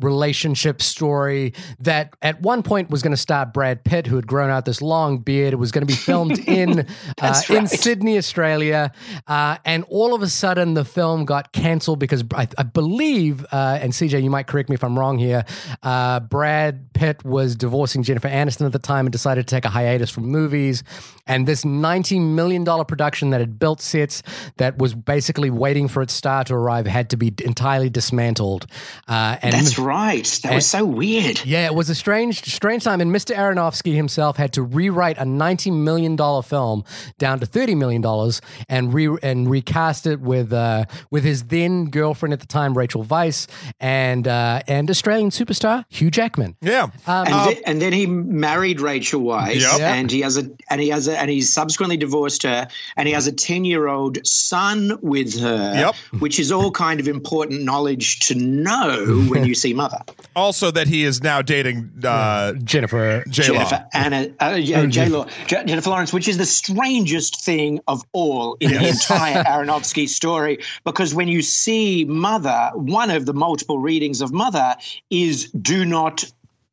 relationship 0.00 0.82
story 0.82 1.54
that 1.78 2.14
at 2.22 2.40
one 2.42 2.62
point 2.62 2.90
was 2.90 3.02
going 3.02 3.12
to 3.12 3.16
star 3.16 3.46
Brad 3.46 3.84
Pitt, 3.84 4.06
who 4.06 4.16
had 4.16 4.26
grown 4.26 4.50
out 4.50 4.64
this 4.64 4.82
long 4.82 5.18
beard. 5.18 5.52
It 5.52 5.56
was 5.56 5.72
going 5.72 5.86
to 5.86 5.92
be 5.92 5.96
filmed 5.96 6.38
in 6.48 6.80
uh, 6.80 6.84
That's 7.18 7.50
in. 7.50 7.66
Sydney, 7.66 8.18
Australia, 8.18 8.92
uh, 9.26 9.58
and 9.64 9.84
all 9.88 10.14
of 10.14 10.22
a 10.22 10.28
sudden 10.28 10.74
the 10.74 10.84
film 10.84 11.24
got 11.24 11.52
cancelled 11.52 11.98
because 11.98 12.24
I, 12.34 12.48
I 12.58 12.62
believe, 12.62 13.44
uh, 13.52 13.78
and 13.80 13.92
CJ, 13.92 14.22
you 14.22 14.30
might 14.30 14.46
correct 14.46 14.68
me 14.68 14.74
if 14.74 14.84
I'm 14.84 14.98
wrong 14.98 15.18
here. 15.18 15.44
Uh, 15.82 16.20
Brad 16.20 16.92
Pitt 16.92 17.24
was 17.24 17.56
divorcing 17.56 18.02
Jennifer 18.02 18.28
Aniston 18.28 18.66
at 18.66 18.72
the 18.72 18.78
time 18.78 19.06
and 19.06 19.12
decided 19.12 19.46
to 19.46 19.54
take 19.54 19.64
a 19.64 19.68
hiatus 19.68 20.10
from 20.10 20.21
through 20.22 20.30
movies. 20.30 20.82
And 21.24 21.46
this 21.46 21.62
$90 21.64 22.20
million 22.20 22.64
production 22.84 23.30
that 23.30 23.38
had 23.40 23.56
built 23.56 23.80
sets 23.80 24.24
that 24.56 24.78
was 24.78 24.92
basically 24.92 25.50
waiting 25.50 25.86
for 25.86 26.02
its 26.02 26.12
star 26.12 26.42
to 26.44 26.54
arrive 26.54 26.84
had 26.86 27.10
to 27.10 27.16
be 27.16 27.32
entirely 27.44 27.88
dismantled. 27.88 28.66
Uh, 29.06 29.36
and 29.40 29.54
That's 29.54 29.78
right. 29.78 30.24
That 30.42 30.54
was 30.54 30.66
so 30.66 30.84
weird. 30.84 31.44
yeah, 31.44 31.66
it 31.66 31.74
was 31.74 31.88
a 31.88 31.94
strange, 31.94 32.42
strange 32.44 32.82
time, 32.82 33.00
and 33.00 33.14
Mr. 33.14 33.36
Aronofsky 33.36 33.94
himself 33.94 34.36
had 34.36 34.52
to 34.54 34.62
rewrite 34.62 35.16
a 35.18 35.24
ninety 35.24 35.70
million 35.70 36.16
dollar 36.16 36.42
film 36.42 36.84
down 37.18 37.38
to 37.38 37.46
thirty 37.46 37.76
million 37.76 38.02
dollars 38.02 38.40
and 38.68 38.92
re 38.92 39.08
and 39.22 39.48
recast 39.48 40.06
it 40.08 40.20
with 40.20 40.52
uh, 40.52 40.86
with 41.10 41.22
his 41.24 41.44
then 41.44 41.84
girlfriend 41.86 42.32
at 42.32 42.40
the 42.40 42.46
time, 42.46 42.76
Rachel 42.76 43.04
Weisz, 43.04 43.46
and 43.78 44.26
uh, 44.26 44.60
and 44.66 44.90
Australian 44.90 45.30
superstar 45.30 45.84
Hugh 45.88 46.10
Jackman. 46.10 46.56
Yeah. 46.60 46.88
Um, 47.06 47.26
And, 47.28 47.28
then, 47.28 47.62
and 47.66 47.82
then 47.82 47.92
he 47.92 48.06
married 48.06 48.80
Rachel 48.80 49.22
Weisz, 49.22 49.60
Yep. 49.60 49.80
And 49.80 50.10
he 50.12 50.20
has 50.20 50.36
a 50.36 50.48
and 50.70 50.80
he 50.80 50.88
has 50.90 51.08
a 51.08 51.18
and 51.18 51.30
he's 51.30 51.52
subsequently 51.52 51.96
divorced 51.96 52.42
her, 52.44 52.68
and 52.96 53.08
he 53.08 53.14
has 53.14 53.26
a 53.26 53.32
ten 53.32 53.64
year 53.64 53.88
old 53.88 54.24
son 54.26 54.98
with 55.02 55.40
her, 55.40 55.72
Yep. 55.74 55.94
which 56.20 56.38
is 56.38 56.52
all 56.52 56.70
kind 56.70 57.00
of 57.00 57.08
important 57.08 57.62
knowledge 57.62 58.20
to 58.20 58.34
know 58.34 59.24
when 59.28 59.44
you 59.44 59.54
see 59.54 59.72
Mother. 59.74 59.98
Also, 60.34 60.70
that 60.70 60.88
he 60.88 61.04
is 61.04 61.22
now 61.22 61.42
dating 61.42 61.90
uh, 62.04 62.54
Jennifer. 62.64 63.22
J 63.28 63.48
Law. 63.48 63.58
Jennifer 63.58 63.86
Anna, 63.92 64.28
uh, 64.40 64.58
yeah, 64.58 64.86
J 64.86 65.08
Law, 65.10 65.26
Je- 65.46 65.64
Jennifer 65.66 65.90
Lawrence, 65.90 66.10
which 66.10 66.26
is 66.26 66.38
the 66.38 66.46
strangest 66.46 67.44
thing 67.44 67.80
of 67.86 68.02
all 68.12 68.56
in 68.60 68.70
the 68.72 68.88
entire 68.88 69.42
Aronofsky 69.44 70.08
story. 70.08 70.58
Because 70.84 71.14
when 71.14 71.28
you 71.28 71.42
see 71.42 72.06
Mother, 72.06 72.70
one 72.74 73.10
of 73.10 73.26
the 73.26 73.34
multiple 73.34 73.78
readings 73.78 74.22
of 74.22 74.32
Mother 74.32 74.74
is 75.10 75.50
do 75.50 75.84
not. 75.84 76.24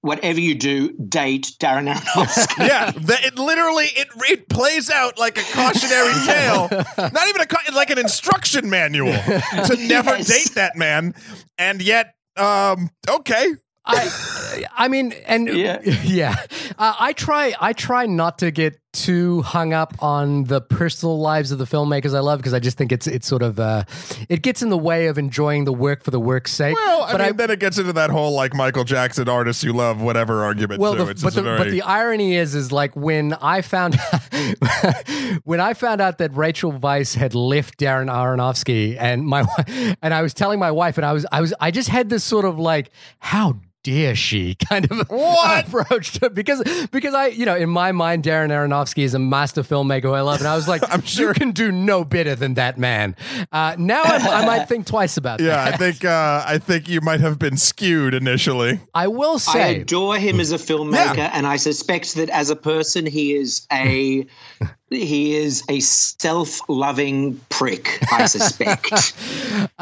Whatever 0.01 0.39
you 0.39 0.55
do, 0.55 0.93
date 0.93 1.51
Darren 1.59 1.93
Aronofsky. 1.93 2.57
yeah, 2.67 2.91
that 2.91 3.25
it 3.25 3.37
literally 3.37 3.85
it 3.85 4.07
it 4.29 4.47
plays 4.49 4.89
out 4.89 5.19
like 5.19 5.37
a 5.37 5.41
cautionary 5.53 6.13
tale, 6.25 6.69
not 6.97 7.27
even 7.27 7.41
a 7.41 7.73
like 7.73 7.89
an 7.89 7.99
instruction 7.99 8.69
manual 8.69 9.11
to 9.11 9.75
never 9.87 10.11
Yes. 10.17 10.27
date 10.27 10.55
that 10.55 10.77
man, 10.77 11.13
and 11.57 11.81
yet, 11.81 12.13
um, 12.37 12.89
okay, 13.09 13.53
I, 13.85 14.65
I 14.77 14.87
mean, 14.87 15.13
and 15.27 15.49
yeah, 15.49 15.81
Yeah. 15.81 16.35
Uh, 16.77 16.93
I 16.99 17.11
try. 17.13 17.53
I 17.59 17.73
try 17.73 18.05
not 18.05 18.37
to 18.39 18.51
get 18.51 18.79
too 18.91 19.41
hung 19.43 19.71
up 19.71 19.93
on 19.99 20.45
the 20.45 20.61
personal 20.61 21.19
lives 21.19 21.51
of 21.51 21.59
the 21.59 21.65
filmmakers 21.65 22.15
I 22.15 22.19
love 22.19 22.39
because 22.39 22.53
I 22.53 22.59
just 22.59 22.77
think 22.77 22.91
it's 22.91 23.05
it's 23.05 23.27
sort 23.27 23.43
of 23.43 23.59
uh, 23.59 23.83
it 24.29 24.41
gets 24.41 24.61
in 24.61 24.69
the 24.69 24.77
way 24.77 25.07
of 25.07 25.17
enjoying 25.17 25.65
the 25.65 25.73
work 25.73 26.03
for 26.03 26.11
the 26.11 26.19
work's 26.19 26.51
sake. 26.51 26.75
well, 26.75 27.03
I 27.03 27.11
but 27.11 27.21
mean, 27.21 27.37
then 27.37 27.51
it 27.51 27.59
gets 27.59 27.77
into 27.77 27.93
that 27.93 28.09
whole 28.09 28.31
like 28.31 28.53
Michael 28.53 28.83
Jackson 28.83 29.29
artists 29.29 29.63
you 29.63 29.73
love, 29.73 30.01
whatever 30.01 30.43
argument. 30.43 30.81
well, 30.81 30.95
too. 30.95 31.05
the, 31.05 31.11
it's 31.11 31.23
but 31.23 31.33
the, 31.33 31.43
very, 31.43 31.57
but 31.57 31.69
the 31.69 31.83
irony 31.83 32.35
is, 32.35 32.55
is 32.55 32.71
like 32.71 32.95
when 32.95 33.33
I 33.33 33.61
found 33.61 33.95
when 35.43 35.59
I 35.59 35.73
found 35.75 36.01
out 36.01 36.17
that 36.17 36.35
Rachel 36.35 36.73
Weisz 36.73 37.15
had 37.15 37.35
left 37.35 37.79
Darren 37.79 38.11
Aronofsky, 38.11 38.97
and 38.99 39.25
my 39.25 39.45
and 40.01 40.13
I 40.13 40.21
was 40.21 40.33
telling 40.33 40.57
my 40.57 40.71
wife, 40.71 40.97
and 40.97 41.05
I 41.05 41.13
was 41.13 41.25
I 41.31 41.41
was 41.41 41.53
I 41.59 41.69
just 41.71 41.89
had 41.89 42.09
this 42.09 42.23
sort 42.23 42.45
of 42.45 42.57
like 42.57 42.89
how 43.19 43.59
dare 43.83 44.15
she 44.15 44.55
kind 44.69 44.89
of 44.91 45.07
What? 45.09 45.67
approach 45.67 46.13
to 46.19 46.29
because 46.29 46.61
because 46.91 47.13
I 47.13 47.27
you 47.27 47.45
know 47.45 47.55
in 47.55 47.69
my 47.69 47.91
mind 47.91 48.23
Darren 48.23 48.49
Aronofsky 48.49 49.03
is 49.03 49.13
a 49.13 49.19
master 49.19 49.61
filmmaker 49.63 50.03
who 50.03 50.11
I 50.13 50.21
love, 50.21 50.39
and 50.39 50.47
I 50.47 50.55
was 50.55 50.67
like, 50.67 50.81
I'm 50.93 51.01
sure. 51.03 51.29
you 51.29 51.33
can 51.33 51.51
do 51.51 51.71
no 51.71 52.03
better 52.03 52.35
than 52.35 52.55
that 52.55 52.77
man. 52.77 53.15
Uh, 53.51 53.75
now 53.77 54.01
I, 54.03 54.17
I 54.17 54.45
might 54.45 54.65
think 54.67 54.85
twice 54.85 55.17
about 55.17 55.39
yeah, 55.41 55.47
that. 55.65 55.73
I 55.73 55.77
think 55.77 56.05
uh, 56.05 56.43
I 56.45 56.57
think 56.57 56.89
you 56.89 57.01
might 57.01 57.21
have 57.21 57.39
been 57.39 57.57
skewed 57.57 58.13
initially. 58.13 58.79
I 58.93 59.07
will 59.07 59.39
say 59.39 59.51
I 59.51 59.73
say. 59.75 59.81
adore 59.81 60.17
him 60.17 60.39
as 60.39 60.51
a 60.51 60.57
filmmaker, 60.57 61.17
Yeah. 61.17 61.31
and 61.33 61.47
I 61.47 61.55
suspect 61.57 62.15
that 62.15 62.29
as 62.29 62.49
a 62.49 62.55
person, 62.55 63.05
he 63.05 63.33
is 63.35 63.65
a 63.71 64.25
he 64.89 65.35
is 65.35 65.63
a 65.69 65.79
self-loving 65.79 67.39
prick. 67.49 67.99
I 68.11 68.25
suspect. 68.25 69.13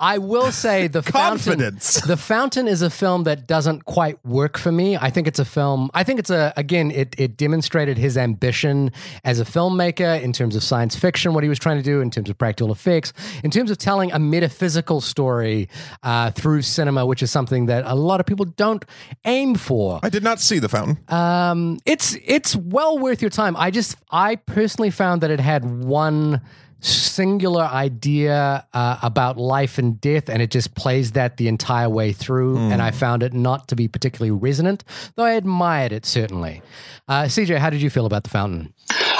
I 0.00 0.18
will 0.18 0.52
say 0.52 0.88
the 0.88 1.02
Confidence. 1.02 1.94
Fountain, 1.94 2.08
the 2.08 2.16
Fountain 2.16 2.68
is 2.68 2.82
a 2.82 2.90
film 2.90 3.24
that 3.24 3.46
doesn't 3.46 3.84
quite 3.84 4.24
work 4.24 4.58
for 4.58 4.72
me. 4.72 4.96
I 4.96 5.10
think 5.10 5.26
it's 5.26 5.38
a 5.38 5.44
film. 5.44 5.90
I 5.94 6.04
think 6.04 6.18
it's 6.18 6.30
a 6.30 6.52
again. 6.56 6.90
It 6.90 7.14
it 7.18 7.36
demonstrated 7.36 7.98
his 7.98 8.16
ambition 8.16 8.92
as 9.24 9.40
a 9.40 9.44
filmmaker 9.44 10.20
in 10.20 10.32
terms 10.32 10.56
of 10.56 10.62
science 10.62 10.96
fiction, 10.96 11.34
what 11.34 11.42
he 11.42 11.48
was 11.48 11.58
trying 11.58 11.76
to 11.78 11.82
do 11.82 12.00
in 12.00 12.10
terms 12.10 12.30
of 12.30 12.38
practical 12.38 12.72
effects, 12.72 13.12
in 13.42 13.50
terms 13.50 13.70
of 13.70 13.78
telling 13.78 14.12
a 14.12 14.18
metaphysical 14.18 15.00
story 15.00 15.68
uh, 16.02 16.30
through 16.30 16.62
cinema, 16.62 17.06
which 17.06 17.22
is 17.22 17.30
something 17.30 17.66
that 17.66 17.84
a 17.86 17.94
lot 17.94 18.20
of 18.20 18.26
people 18.26 18.44
don't 18.44 18.84
aim 19.24 19.54
for. 19.54 20.00
I 20.02 20.08
did 20.08 20.22
not 20.22 20.40
see 20.40 20.58
the 20.58 20.68
fountain. 20.68 20.98
Um, 21.08 21.78
it's 21.84 22.16
it's 22.24 22.54
well 22.56 22.98
worth 22.98 23.20
your 23.20 23.30
time. 23.30 23.56
I 23.56 23.70
just 23.70 23.96
I 24.10 24.36
personally 24.48 24.90
found 24.90 25.20
that 25.22 25.30
it 25.30 25.40
had 25.40 25.64
one 25.84 26.40
singular 26.80 27.62
idea 27.64 28.64
uh, 28.72 28.98
about 29.02 29.36
life 29.36 29.78
and 29.78 30.00
death, 30.00 30.28
and 30.28 30.40
it 30.40 30.50
just 30.50 30.74
plays 30.74 31.12
that 31.12 31.36
the 31.36 31.48
entire 31.48 31.88
way 31.88 32.12
through. 32.12 32.56
And 32.56 32.80
I 32.80 32.92
found 32.92 33.22
it 33.24 33.32
not 33.32 33.66
to 33.68 33.76
be 33.76 33.88
particularly 33.88 34.30
resonant, 34.30 34.84
though 35.16 35.24
I 35.24 35.32
admired 35.32 35.92
it 35.92 36.06
certainly. 36.06 36.62
Uh, 37.08 37.22
CJ, 37.24 37.58
how 37.58 37.70
did 37.70 37.82
you 37.82 37.90
feel 37.90 38.06
about 38.06 38.22
the 38.24 38.30
fountain? 38.30 38.72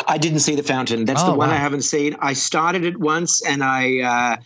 I 0.07 0.19
didn't 0.19 0.41
see 0.41 0.55
the 0.55 0.63
fountain. 0.63 1.05
That's 1.05 1.23
Oh, 1.23 1.33
the 1.33 1.35
one 1.37 1.49
wow. 1.49 1.55
I 1.55 1.59
haven't 1.59 1.83
seen. 1.83 2.17
I 2.21 2.33
started 2.35 2.85
it 2.85 2.97
once, 2.99 3.43
and 3.45 3.63
I 3.65 4.01
uh, 4.01 4.37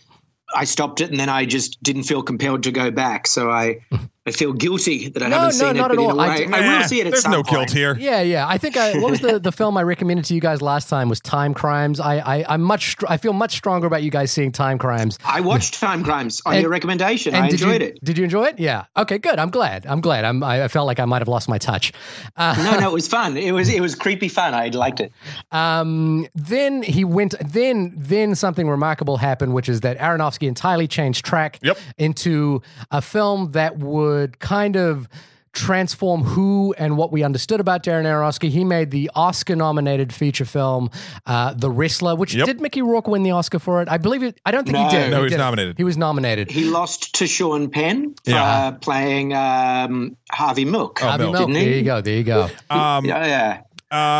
I 0.55 0.63
stopped 0.65 0.99
it, 1.01 1.09
and 1.11 1.19
then 1.19 1.29
I 1.29 1.45
just 1.45 1.81
didn't 1.83 2.03
feel 2.03 2.23
compelled 2.23 2.63
to 2.63 2.71
go 2.71 2.89
back. 2.91 3.27
So 3.27 3.49
I 3.51 3.79
I 4.25 4.31
feel 4.31 4.53
guilty 4.53 5.09
that 5.09 5.21
I 5.21 5.27
No, 5.27 5.39
haven't 5.39 5.59
no, 5.59 5.67
seen 5.67 5.75
not 5.75 5.91
it. 5.91 5.95
at 5.95 5.97
But 5.97 6.03
in 6.03 6.09
all. 6.11 6.19
a 6.19 6.23
I 6.23 6.29
way, 6.29 6.37
d- 6.37 6.53
I, 6.53 6.59
Nah, 6.61 6.77
will 6.77 6.83
see 6.87 7.01
it 7.01 7.07
at 7.07 7.11
There's 7.11 7.23
some 7.23 7.31
no 7.33 7.43
point. 7.43 7.67
guilt 7.67 7.71
here. 7.71 7.97
Yeah, 7.99 8.21
yeah. 8.21 8.47
I 8.47 8.57
think 8.57 8.77
I, 8.77 8.97
what 8.99 9.11
was 9.11 9.19
the, 9.19 9.37
the 9.37 9.51
film 9.51 9.75
I 9.77 9.83
recommended 9.83 10.23
to 10.25 10.33
you 10.33 10.39
guys 10.39 10.61
last 10.61 10.87
time 10.87 11.09
was 11.09 11.19
Timecrimes. 11.19 11.99
I, 11.99 12.19
I 12.19 12.45
I'm 12.47 12.61
much 12.61 12.91
str- 12.91 13.05
I 13.09 13.17
feel 13.17 13.33
much 13.33 13.51
stronger 13.51 13.85
about 13.85 14.01
you 14.01 14.11
guys 14.11 14.31
seeing 14.31 14.53
Timecrimes. 14.53 15.19
I 15.25 15.41
watched 15.41 15.73
Timecrimes 15.73 16.41
on 16.45 16.53
And- 16.53 16.61
your 16.61 16.71
recommendation. 16.71 17.35
And 17.35 17.43
I 17.43 17.49
did 17.49 17.59
enjoyed 17.59 17.81
you, 17.81 17.87
it. 17.87 17.99
Did 18.05 18.17
you 18.17 18.23
enjoy 18.23 18.45
it? 18.45 18.59
Yeah. 18.59 18.85
Okay, 18.95 19.17
good. 19.17 19.39
I'm 19.39 19.49
glad. 19.49 19.85
I'm 19.85 19.99
glad. 19.99 20.23
I'm, 20.23 20.41
I 20.41 20.63
I 20.63 20.67
felt 20.69 20.87
like 20.87 21.01
I 21.01 21.05
might 21.05 21.19
have 21.21 21.27
lost 21.27 21.49
my 21.49 21.57
touch. 21.57 21.91
Uh, 22.37 22.55
No, 22.63 22.79
no, 22.79 22.89
it 22.91 22.93
was 22.93 23.07
fun. 23.17 23.35
It 23.35 23.51
was 23.51 23.67
it 23.67 23.81
was 23.81 23.93
creepy 23.93 24.29
fun. 24.29 24.53
I 24.53 24.67
liked 24.69 25.01
it. 25.01 25.11
um, 25.51 26.27
then 26.33 26.81
he 26.81 27.03
went. 27.03 27.35
Then 27.45 27.93
then 27.97 28.35
something 28.35 28.69
remarkable 28.69 29.17
happened, 29.17 29.53
which 29.53 29.67
is 29.67 29.81
that 29.81 29.97
Aronofsky 29.99 30.47
entirely 30.47 30.87
changed 30.87 31.25
track 31.25 31.59
Yep. 31.61 31.77
into 31.97 32.61
a 32.89 33.01
film 33.01 33.51
that 33.51 33.77
would 33.79 34.12
kind 34.39 34.75
of 34.75 35.07
transform 35.55 36.23
who 36.23 36.73
and 36.79 36.97
what 36.97 37.11
we 37.11 37.21
understood 37.21 37.59
about 37.59 37.83
Darren 37.83 38.05
Aronofsky. 38.05 38.49
He 38.49 38.63
made 38.63 38.89
the 38.89 39.11
Oscar-nominated 39.13 40.11
feature 40.11 40.45
film 40.45 40.89
uh, 41.27 41.53
The 41.53 41.69
Wrestler, 41.69 42.15
which 42.15 42.33
Yep. 42.33 42.45
did 42.47 42.59
Mickey 42.61 42.81
Rourke 42.81 43.07
win 43.07 43.21
the 43.21 43.29
Oscar 43.31 43.59
for 43.59 43.79
it? 43.83 43.87
I 43.87 43.99
believe 43.99 44.23
it. 44.23 44.39
I 44.47 44.51
don't 44.51 44.65
think 44.65 44.77
he 44.77 44.89
did. 44.89 45.11
No, 45.11 45.17
he 45.17 45.23
was 45.23 45.31
didn't. 45.31 45.41
nominated. 45.45 45.77
He 45.77 45.83
was 45.83 45.95
nominated. 45.95 46.49
He 46.49 46.63
lost 46.65 47.13
to 47.15 47.27
Sean 47.27 47.69
Penn 47.69 48.15
for 48.25 48.31
Yeah. 48.31 48.43
uh, 48.43 48.71
playing 48.71 49.33
um, 49.35 50.17
Harvey 50.31 50.65
Milk. 50.65 50.99
Harvey 50.99 51.25
Milk. 51.25 51.33
Milk. 51.33 51.47
Didn't 51.49 51.61
he? 51.61 51.65
There 51.69 51.77
you 51.77 51.83
go. 51.83 52.01
There 52.01 52.17
you 52.17 52.23
go. 52.23 52.49
Um, 52.71 53.05
yeah, 53.05 53.25
yeah. 53.27 53.61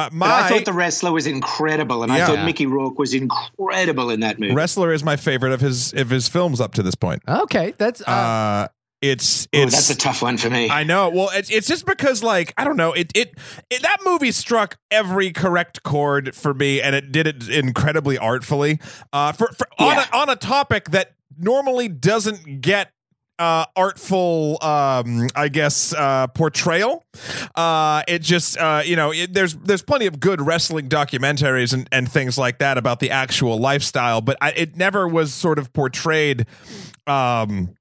uh, 0.05 0.09
my 0.11 0.43
I 0.43 0.49
thought 0.49 0.65
the 0.65 0.73
wrestler 0.73 1.11
was 1.11 1.25
incredible, 1.25 2.03
and 2.03 2.13
Yeah. 2.13 2.25
I 2.25 2.27
thought 2.27 2.45
Mickey 2.45 2.67
Rourke 2.67 2.99
was 2.99 3.15
incredible 3.15 4.11
in 4.11 4.19
that 4.19 4.39
movie. 4.39 4.53
wrestler 4.53 4.93
is 4.93 5.03
my 5.03 5.15
favorite 5.15 5.51
of 5.53 5.61
his 5.61 5.93
of 5.93 6.11
his 6.11 6.27
films 6.27 6.61
up 6.61 6.75
to 6.75 6.83
this 6.83 6.93
point. 6.93 7.23
Okay, 7.27 7.73
that's 7.79 8.01
uh, 8.01 8.11
Uh, 8.11 8.67
it's 9.03 9.49
Ooh, 9.53 9.65
that's 9.65 9.89
a 9.89 9.97
tough 9.97 10.21
one 10.21 10.37
for 10.37 10.49
me. 10.49 10.69
I 10.69 10.85
know. 10.85 11.09
Well, 11.09 11.29
it's, 11.33 11.49
it's 11.49 11.67
just 11.67 11.85
because, 11.85 12.23
like, 12.23 12.53
I 12.57 12.63
don't 12.63 12.77
know. 12.77 12.93
It, 12.93 13.11
it 13.13 13.37
it 13.69 13.81
that 13.81 13.97
movie 14.05 14.31
struck 14.31 14.77
every 14.89 15.31
correct 15.31 15.83
chord 15.83 16.33
for 16.33 16.53
me, 16.53 16.81
and 16.81 16.95
it 16.95 17.11
did 17.11 17.27
it 17.27 17.49
incredibly 17.49 18.17
artfully. 18.17 18.79
Uh, 19.11 19.33
for, 19.33 19.47
for 19.47 19.67
on 19.77 19.97
a, 19.97 20.07
on 20.13 20.29
a 20.29 20.37
topic 20.37 20.91
that 20.91 21.15
normally 21.37 21.89
doesn't 21.89 22.61
get 22.61 22.91
uh 23.39 23.65
artful 23.75 24.59
um 24.61 25.27
i 25.35 25.47
guess 25.47 25.91
uh 25.95 26.27
portrayal 26.27 27.03
uh 27.55 28.03
it 28.07 28.21
just 28.21 28.59
uh 28.59 28.83
you 28.85 28.95
know 28.95 29.11
it, 29.11 29.33
there's 29.33 29.55
there's 29.55 29.81
plenty 29.81 30.05
of 30.05 30.19
good 30.19 30.39
wrestling 30.39 30.87
documentaries 30.87 31.73
and 31.73 31.89
and 31.91 32.11
things 32.11 32.37
like 32.37 32.59
that 32.59 32.77
about 32.77 32.99
the 32.99 33.09
actual 33.09 33.57
lifestyle 33.57 34.21
but 34.21 34.37
I, 34.39 34.51
it 34.51 34.77
never 34.77 35.07
was 35.07 35.33
sort 35.33 35.57
of 35.57 35.73
portrayed 35.73 36.45
um 37.07 37.73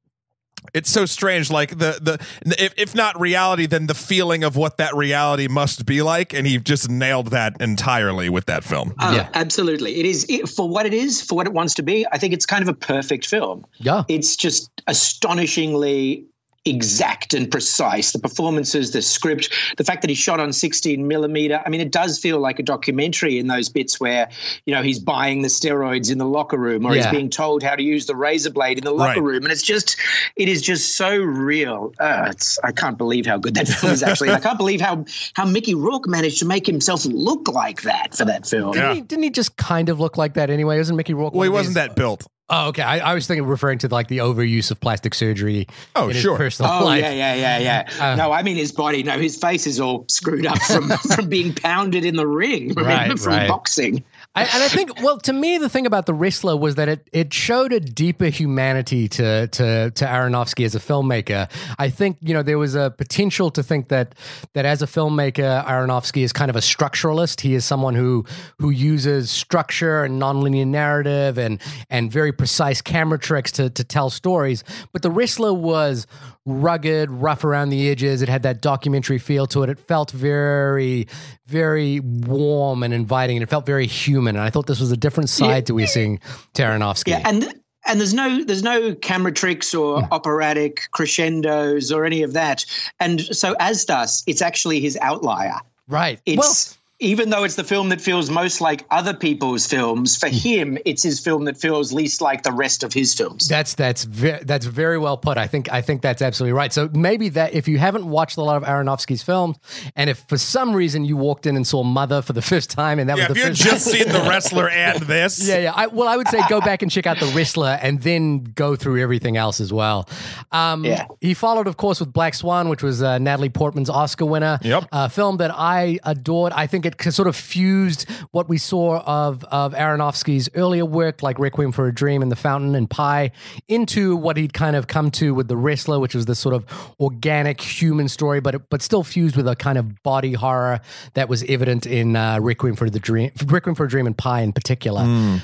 it's 0.74 0.90
so 0.90 1.04
strange 1.06 1.50
like 1.50 1.70
the 1.70 1.98
the 2.00 2.54
if, 2.64 2.72
if 2.76 2.94
not 2.94 3.18
reality 3.20 3.66
then 3.66 3.86
the 3.86 3.94
feeling 3.94 4.44
of 4.44 4.56
what 4.56 4.76
that 4.78 4.94
reality 4.94 5.48
must 5.48 5.84
be 5.86 6.02
like 6.02 6.32
and 6.32 6.46
he 6.46 6.58
just 6.58 6.88
nailed 6.90 7.28
that 7.28 7.60
entirely 7.60 8.28
with 8.28 8.46
that 8.46 8.64
film 8.64 8.94
Oh, 9.00 9.14
Yeah. 9.14 9.28
absolutely. 9.34 9.98
It 10.00 10.06
is 10.06 10.24
it, 10.28 10.48
for 10.48 10.68
what 10.68 10.86
it 10.86 10.94
is, 10.94 11.20
for 11.22 11.34
what 11.34 11.46
it 11.46 11.52
wants 11.52 11.74
to 11.74 11.82
be. 11.82 12.06
I 12.10 12.18
think 12.18 12.32
it's 12.34 12.46
kind 12.46 12.62
of 12.62 12.68
a 12.68 12.74
perfect 12.74 13.26
film. 13.26 13.64
yeah. 13.78 14.04
It's 14.08 14.36
just 14.36 14.70
astonishingly 14.86 16.26
exact 16.64 17.34
and 17.34 17.50
precise. 17.50 18.12
The 18.12 18.18
performances, 18.18 18.92
the 18.92 19.02
script, 19.02 19.52
the 19.76 19.84
fact 19.84 20.02
that 20.02 20.08
he 20.10 20.14
shot 20.14 20.38
on 20.40 20.52
16 20.52 21.06
millimeter. 21.08 21.60
I 21.64 21.68
mean, 21.70 21.80
it 21.80 21.90
does 21.90 22.18
feel 22.18 22.38
like 22.38 22.58
a 22.58 22.62
documentary 22.62 23.38
in 23.38 23.48
those 23.48 23.68
bits 23.68 23.98
where, 23.98 24.28
you 24.64 24.74
know, 24.74 24.82
he's 24.82 24.98
buying 24.98 25.42
the 25.42 25.48
steroids 25.48 26.10
in 26.12 26.18
the 26.18 26.24
locker 26.26 26.56
room 26.56 26.86
or 26.86 26.94
Yeah. 26.94 27.02
he's 27.02 27.10
being 27.10 27.30
told 27.30 27.62
how 27.62 27.74
to 27.74 27.82
use 27.82 28.06
the 28.06 28.14
razor 28.14 28.50
blade 28.50 28.78
in 28.78 28.84
the 28.84 28.92
locker 28.92 29.20
Right. 29.20 29.26
room. 29.32 29.42
And 29.44 29.52
it's 29.52 29.62
just, 29.62 29.96
it 30.36 30.48
is 30.48 30.62
just 30.62 30.96
so 30.96 31.16
real. 31.16 31.92
Uh, 31.98 32.28
it's, 32.30 32.58
I 32.62 32.72
can't 32.72 32.96
believe 32.96 33.26
how 33.26 33.38
good 33.38 33.54
that 33.54 33.66
film 33.68 33.92
is 33.92 34.02
actually. 34.02 34.30
I 34.30 34.38
can't 34.40 34.58
believe 34.58 34.80
how, 34.80 35.04
how 35.34 35.44
Mickey 35.44 35.74
Rourke 35.74 36.06
managed 36.06 36.38
to 36.40 36.46
make 36.46 36.66
himself 36.66 37.04
look 37.04 37.48
like 37.48 37.82
that 37.82 38.14
for 38.16 38.24
that 38.26 38.46
film. 38.46 38.72
Didn't, 38.72 38.94
he, 38.94 39.00
didn't 39.02 39.24
he 39.24 39.30
just 39.30 39.56
kind 39.56 39.88
of 39.88 39.98
look 39.98 40.16
like 40.16 40.34
that 40.34 40.48
anyway? 40.50 40.78
Wasn't 40.78 40.96
Mickey 40.96 41.14
Rourke? 41.14 41.34
Well, 41.34 41.42
he 41.42 41.48
wasn't 41.48 41.74
these- 41.76 41.86
that 41.88 41.96
built. 41.96 42.26
Oh, 42.54 42.68
okay. 42.68 42.82
I, 42.82 42.98
I 43.12 43.14
was 43.14 43.26
thinking 43.26 43.46
referring 43.46 43.78
to 43.78 43.88
like 43.88 44.08
the 44.08 44.18
overuse 44.18 44.70
of 44.70 44.78
plastic 44.78 45.14
surgery. 45.14 45.66
Oh, 45.96 46.04
in 46.08 46.10
his 46.14 46.22
sure. 46.22 46.36
personal 46.36 46.70
Oh 46.70 46.84
life. 46.84 47.00
yeah, 47.02 47.10
yeah, 47.10 47.34
yeah, 47.34 47.58
yeah. 47.98 48.12
Uh, 48.12 48.14
no, 48.16 48.30
I 48.30 48.42
mean 48.42 48.56
his 48.56 48.72
body. 48.72 49.02
No, 49.02 49.18
his 49.18 49.36
face 49.38 49.66
is 49.66 49.80
all 49.80 50.04
screwed 50.08 50.44
up 50.44 50.58
from 50.62 50.88
from 51.16 51.28
being 51.30 51.54
pounded 51.54 52.04
in 52.04 52.16
the 52.16 52.26
ring. 52.26 52.68
Remember 52.74 52.82
Right, 52.84 53.18
from 53.18 53.32
right. 53.32 53.48
boxing. 53.48 54.04
I, 54.34 54.44
and 54.44 54.62
I 54.62 54.68
think, 54.68 55.00
well, 55.02 55.18
to 55.18 55.32
me, 55.32 55.58
the 55.58 55.68
thing 55.68 55.86
about 55.86 56.06
the 56.06 56.14
wrestler 56.14 56.56
was 56.56 56.76
that 56.76 56.88
it 56.88 57.08
it 57.12 57.34
showed 57.34 57.72
a 57.72 57.80
deeper 57.80 58.26
humanity 58.26 59.08
to 59.08 59.46
to 59.48 59.90
to 59.90 60.04
Aronofsky 60.04 60.64
as 60.64 60.74
a 60.74 60.78
filmmaker. 60.78 61.50
I 61.78 61.90
think 61.90 62.18
you 62.20 62.32
know 62.32 62.42
there 62.42 62.58
was 62.58 62.74
a 62.74 62.90
potential 62.90 63.50
to 63.50 63.62
think 63.62 63.88
that 63.88 64.14
that 64.54 64.64
as 64.64 64.82
a 64.82 64.86
filmmaker, 64.86 65.64
Aronofsky 65.66 66.22
is 66.22 66.32
kind 66.32 66.50
of 66.50 66.56
a 66.56 66.60
structuralist. 66.60 67.40
He 67.40 67.54
is 67.54 67.64
someone 67.64 67.94
who 67.94 68.24
who 68.58 68.70
uses 68.70 69.30
structure 69.30 70.04
and 70.04 70.20
nonlinear 70.20 70.66
narrative 70.66 71.38
and 71.38 71.60
and 71.90 72.10
very 72.10 72.32
precise 72.32 72.80
camera 72.80 73.18
tricks 73.18 73.52
to 73.52 73.68
to 73.70 73.84
tell 73.84 74.08
stories. 74.08 74.64
But 74.92 75.02
the 75.02 75.10
wrestler 75.10 75.52
was 75.52 76.06
rugged, 76.44 77.10
rough 77.10 77.44
around 77.44 77.68
the 77.68 77.88
edges. 77.88 78.22
It 78.22 78.28
had 78.28 78.42
that 78.42 78.60
documentary 78.60 79.18
feel 79.18 79.46
to 79.48 79.62
it. 79.62 79.70
It 79.70 79.78
felt 79.78 80.10
very, 80.10 81.08
very 81.46 82.00
warm 82.00 82.82
and 82.82 82.92
inviting, 82.92 83.36
and 83.36 83.42
it 83.42 83.48
felt 83.48 83.66
very 83.66 83.86
human. 83.86 84.36
And 84.36 84.44
I 84.44 84.50
thought 84.50 84.66
this 84.66 84.80
was 84.80 84.92
a 84.92 84.96
different 84.96 85.28
side 85.28 85.66
to 85.66 85.74
we 85.74 85.86
seeing 85.86 86.18
Aronofsky. 86.54 87.08
Yeah, 87.08 87.22
and 87.24 87.54
and 87.86 88.00
there's 88.00 88.14
no 88.14 88.44
there's 88.44 88.62
no 88.62 88.94
camera 88.94 89.32
tricks 89.32 89.74
or 89.74 90.02
hmm. 90.02 90.12
operatic 90.12 90.88
crescendos 90.90 91.92
or 91.92 92.04
any 92.04 92.22
of 92.22 92.32
that. 92.32 92.64
And 93.00 93.20
so 93.20 93.54
as 93.58 93.84
thus, 93.84 94.22
it's 94.26 94.42
actually 94.42 94.80
his 94.80 94.98
outlier. 95.00 95.56
right. 95.88 96.20
It's 96.26 96.38
well, 96.38 96.78
even 97.02 97.30
though 97.30 97.44
it's 97.44 97.56
the 97.56 97.64
film 97.64 97.88
that 97.90 98.00
feels 98.00 98.30
most 98.30 98.60
like 98.60 98.84
other 98.90 99.12
people's 99.12 99.66
films, 99.66 100.16
for 100.16 100.28
him, 100.28 100.78
it's 100.84 101.02
his 101.02 101.20
film 101.20 101.44
that 101.44 101.56
feels 101.56 101.92
least 101.92 102.20
like 102.20 102.42
the 102.44 102.52
rest 102.52 102.82
of 102.82 102.92
his 102.92 103.12
films. 103.14 103.48
That's 103.48 103.74
that's 103.74 104.04
ve- 104.04 104.38
that's 104.42 104.66
very 104.66 104.98
well 104.98 105.16
put. 105.16 105.36
I 105.36 105.46
think 105.46 105.70
I 105.72 105.82
think 105.82 106.00
that's 106.02 106.22
absolutely 106.22 106.52
right. 106.54 106.72
So 106.72 106.88
maybe 106.94 107.28
that 107.30 107.52
if 107.54 107.68
you 107.68 107.78
haven't 107.78 108.06
watched 108.06 108.36
a 108.36 108.42
lot 108.42 108.56
of 108.56 108.62
Aronofsky's 108.62 109.22
films, 109.22 109.58
and 109.96 110.08
if 110.08 110.24
for 110.28 110.38
some 110.38 110.72
reason 110.74 111.04
you 111.04 111.16
walked 111.16 111.46
in 111.46 111.56
and 111.56 111.66
saw 111.66 111.82
Mother 111.82 112.22
for 112.22 112.32
the 112.32 112.42
first 112.42 112.70
time, 112.70 112.98
and 112.98 113.10
that 113.10 113.18
Yeah, 113.18 113.28
was 113.28 113.30
if 113.30 113.34
the 113.36 113.40
you 113.40 113.44
had 113.46 113.58
first 113.58 113.70
just 113.70 113.84
seen 113.86 114.08
the 114.12 114.28
wrestler 114.28 114.68
and 114.70 115.00
this, 115.02 115.46
Yeah, 115.46 115.58
yeah. 115.58 115.72
I, 115.74 115.88
well, 115.88 116.08
I 116.08 116.16
would 116.16 116.28
say 116.28 116.40
go 116.48 116.60
back 116.60 116.82
and 116.82 116.90
check 116.90 117.06
out 117.06 117.18
The 117.18 117.26
Wrestler 117.34 117.78
and 117.82 118.00
then 118.00 118.44
go 118.44 118.76
through 118.76 119.00
everything 119.02 119.36
else 119.36 119.60
as 119.60 119.72
well. 119.72 120.08
Um, 120.50 120.84
Yeah. 120.84 121.06
He 121.20 121.34
followed, 121.34 121.66
of 121.66 121.76
course, 121.76 122.00
with 122.00 122.12
Black 122.12 122.34
Swan, 122.34 122.68
which 122.68 122.82
was 122.82 123.02
uh, 123.02 123.18
Natalie 123.18 123.48
Portman's 123.48 123.90
Oscar 123.90 124.24
winner. 124.26 124.58
Yep. 124.62 124.88
A 124.92 125.08
film 125.08 125.38
that 125.38 125.50
I 125.52 125.98
adored. 126.04 126.52
I 126.52 126.66
think 126.66 126.86
it 126.86 126.91
sort 127.00 127.28
of 127.28 127.36
fused 127.36 128.08
what 128.30 128.48
we 128.48 128.58
saw 128.58 129.02
of, 129.06 129.44
of 129.44 129.74
Aronofsky's 129.74 130.48
earlier 130.54 130.84
work, 130.84 131.22
like 131.22 131.38
Requiem 131.38 131.72
for 131.72 131.86
a 131.86 131.94
Dream 131.94 132.22
and 132.22 132.30
The 132.30 132.36
Fountain 132.36 132.74
and 132.74 132.88
Pi, 132.88 133.30
into 133.68 134.16
what 134.16 134.36
he'd 134.36 134.52
kind 134.52 134.76
of 134.76 134.86
come 134.86 135.10
to 135.12 135.34
with 135.34 135.48
The 135.48 135.56
Wrestler, 135.56 135.98
which 135.98 136.14
was 136.14 136.26
this 136.26 136.38
sort 136.38 136.54
of 136.54 136.64
organic 137.00 137.60
human 137.60 138.08
story, 138.08 138.40
but 138.40 138.68
but 138.70 138.82
still 138.82 139.02
fused 139.02 139.36
with 139.36 139.48
a 139.48 139.56
kind 139.56 139.78
of 139.78 140.02
body 140.02 140.32
horror 140.32 140.80
that 141.14 141.28
was 141.28 141.42
evident 141.44 141.86
in 141.86 142.16
uh, 142.16 142.38
Requiem 142.40 142.76
for 142.76 142.88
the 142.90 143.00
Dream, 143.00 143.30
Requiem 143.46 143.74
for 143.74 143.84
a 143.84 143.88
Dream 143.88 144.06
and 144.06 144.16
Pi 144.16 144.40
in 144.40 144.52
particular, 144.52 145.02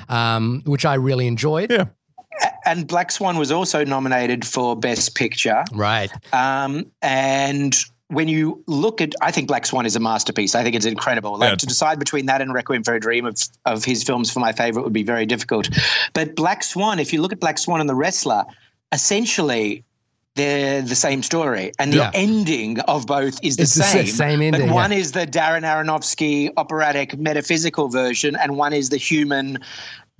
um, 0.08 0.62
which 0.64 0.84
I 0.84 0.94
really 0.94 1.26
enjoyed. 1.26 1.70
Yeah. 1.70 1.86
And 2.64 2.86
Black 2.86 3.10
Swan 3.10 3.36
was 3.36 3.50
also 3.50 3.84
nominated 3.84 4.44
for 4.44 4.76
Best 4.76 5.14
Picture. 5.14 5.64
Right. 5.72 6.12
Um, 6.32 6.90
and 7.02 7.76
when 8.08 8.26
you 8.26 8.62
look 8.66 9.00
at, 9.02 9.14
I 9.20 9.30
think 9.30 9.48
Black 9.48 9.66
Swan 9.66 9.84
is 9.84 9.94
a 9.94 10.00
masterpiece. 10.00 10.54
I 10.54 10.62
think 10.62 10.74
it's 10.74 10.86
incredible. 10.86 11.36
Like 11.38 11.50
Yeah. 11.50 11.56
to 11.56 11.66
decide 11.66 11.98
between 11.98 12.26
that 12.26 12.40
and 12.40 12.54
Requiem 12.54 12.82
for 12.82 12.94
a 12.94 13.00
Dream 13.00 13.26
of, 13.26 13.38
of 13.66 13.84
his 13.84 14.02
films 14.02 14.30
for 14.30 14.40
my 14.40 14.52
favorite 14.52 14.82
would 14.84 14.92
be 14.94 15.02
very 15.02 15.26
difficult. 15.26 15.68
But 16.14 16.34
Black 16.34 16.62
Swan, 16.64 16.98
if 16.98 17.12
you 17.12 17.20
look 17.20 17.32
at 17.32 17.40
Black 17.40 17.58
Swan 17.58 17.80
and 17.80 17.88
The 17.88 17.94
Wrestler, 17.94 18.44
essentially 18.92 19.84
they're 20.36 20.82
the 20.82 20.94
same 20.94 21.22
story, 21.22 21.72
and 21.80 21.92
the 21.92 21.96
Yeah. 21.96 22.10
ending 22.14 22.78
of 22.80 23.06
both 23.06 23.40
is 23.42 23.56
the 23.56 23.62
It's 23.64 23.72
same. 23.72 24.06
sa- 24.06 24.12
same 24.16 24.40
ending, 24.40 24.66
But 24.68 24.72
one 24.74 24.92
yeah. 24.92 24.98
is 24.98 25.12
the 25.12 25.26
Darren 25.26 25.64
Aronofsky 25.64 26.50
operatic 26.56 27.18
metaphysical 27.18 27.88
version, 27.88 28.36
and 28.36 28.56
one 28.56 28.72
is 28.72 28.88
the 28.90 28.98
human 28.98 29.58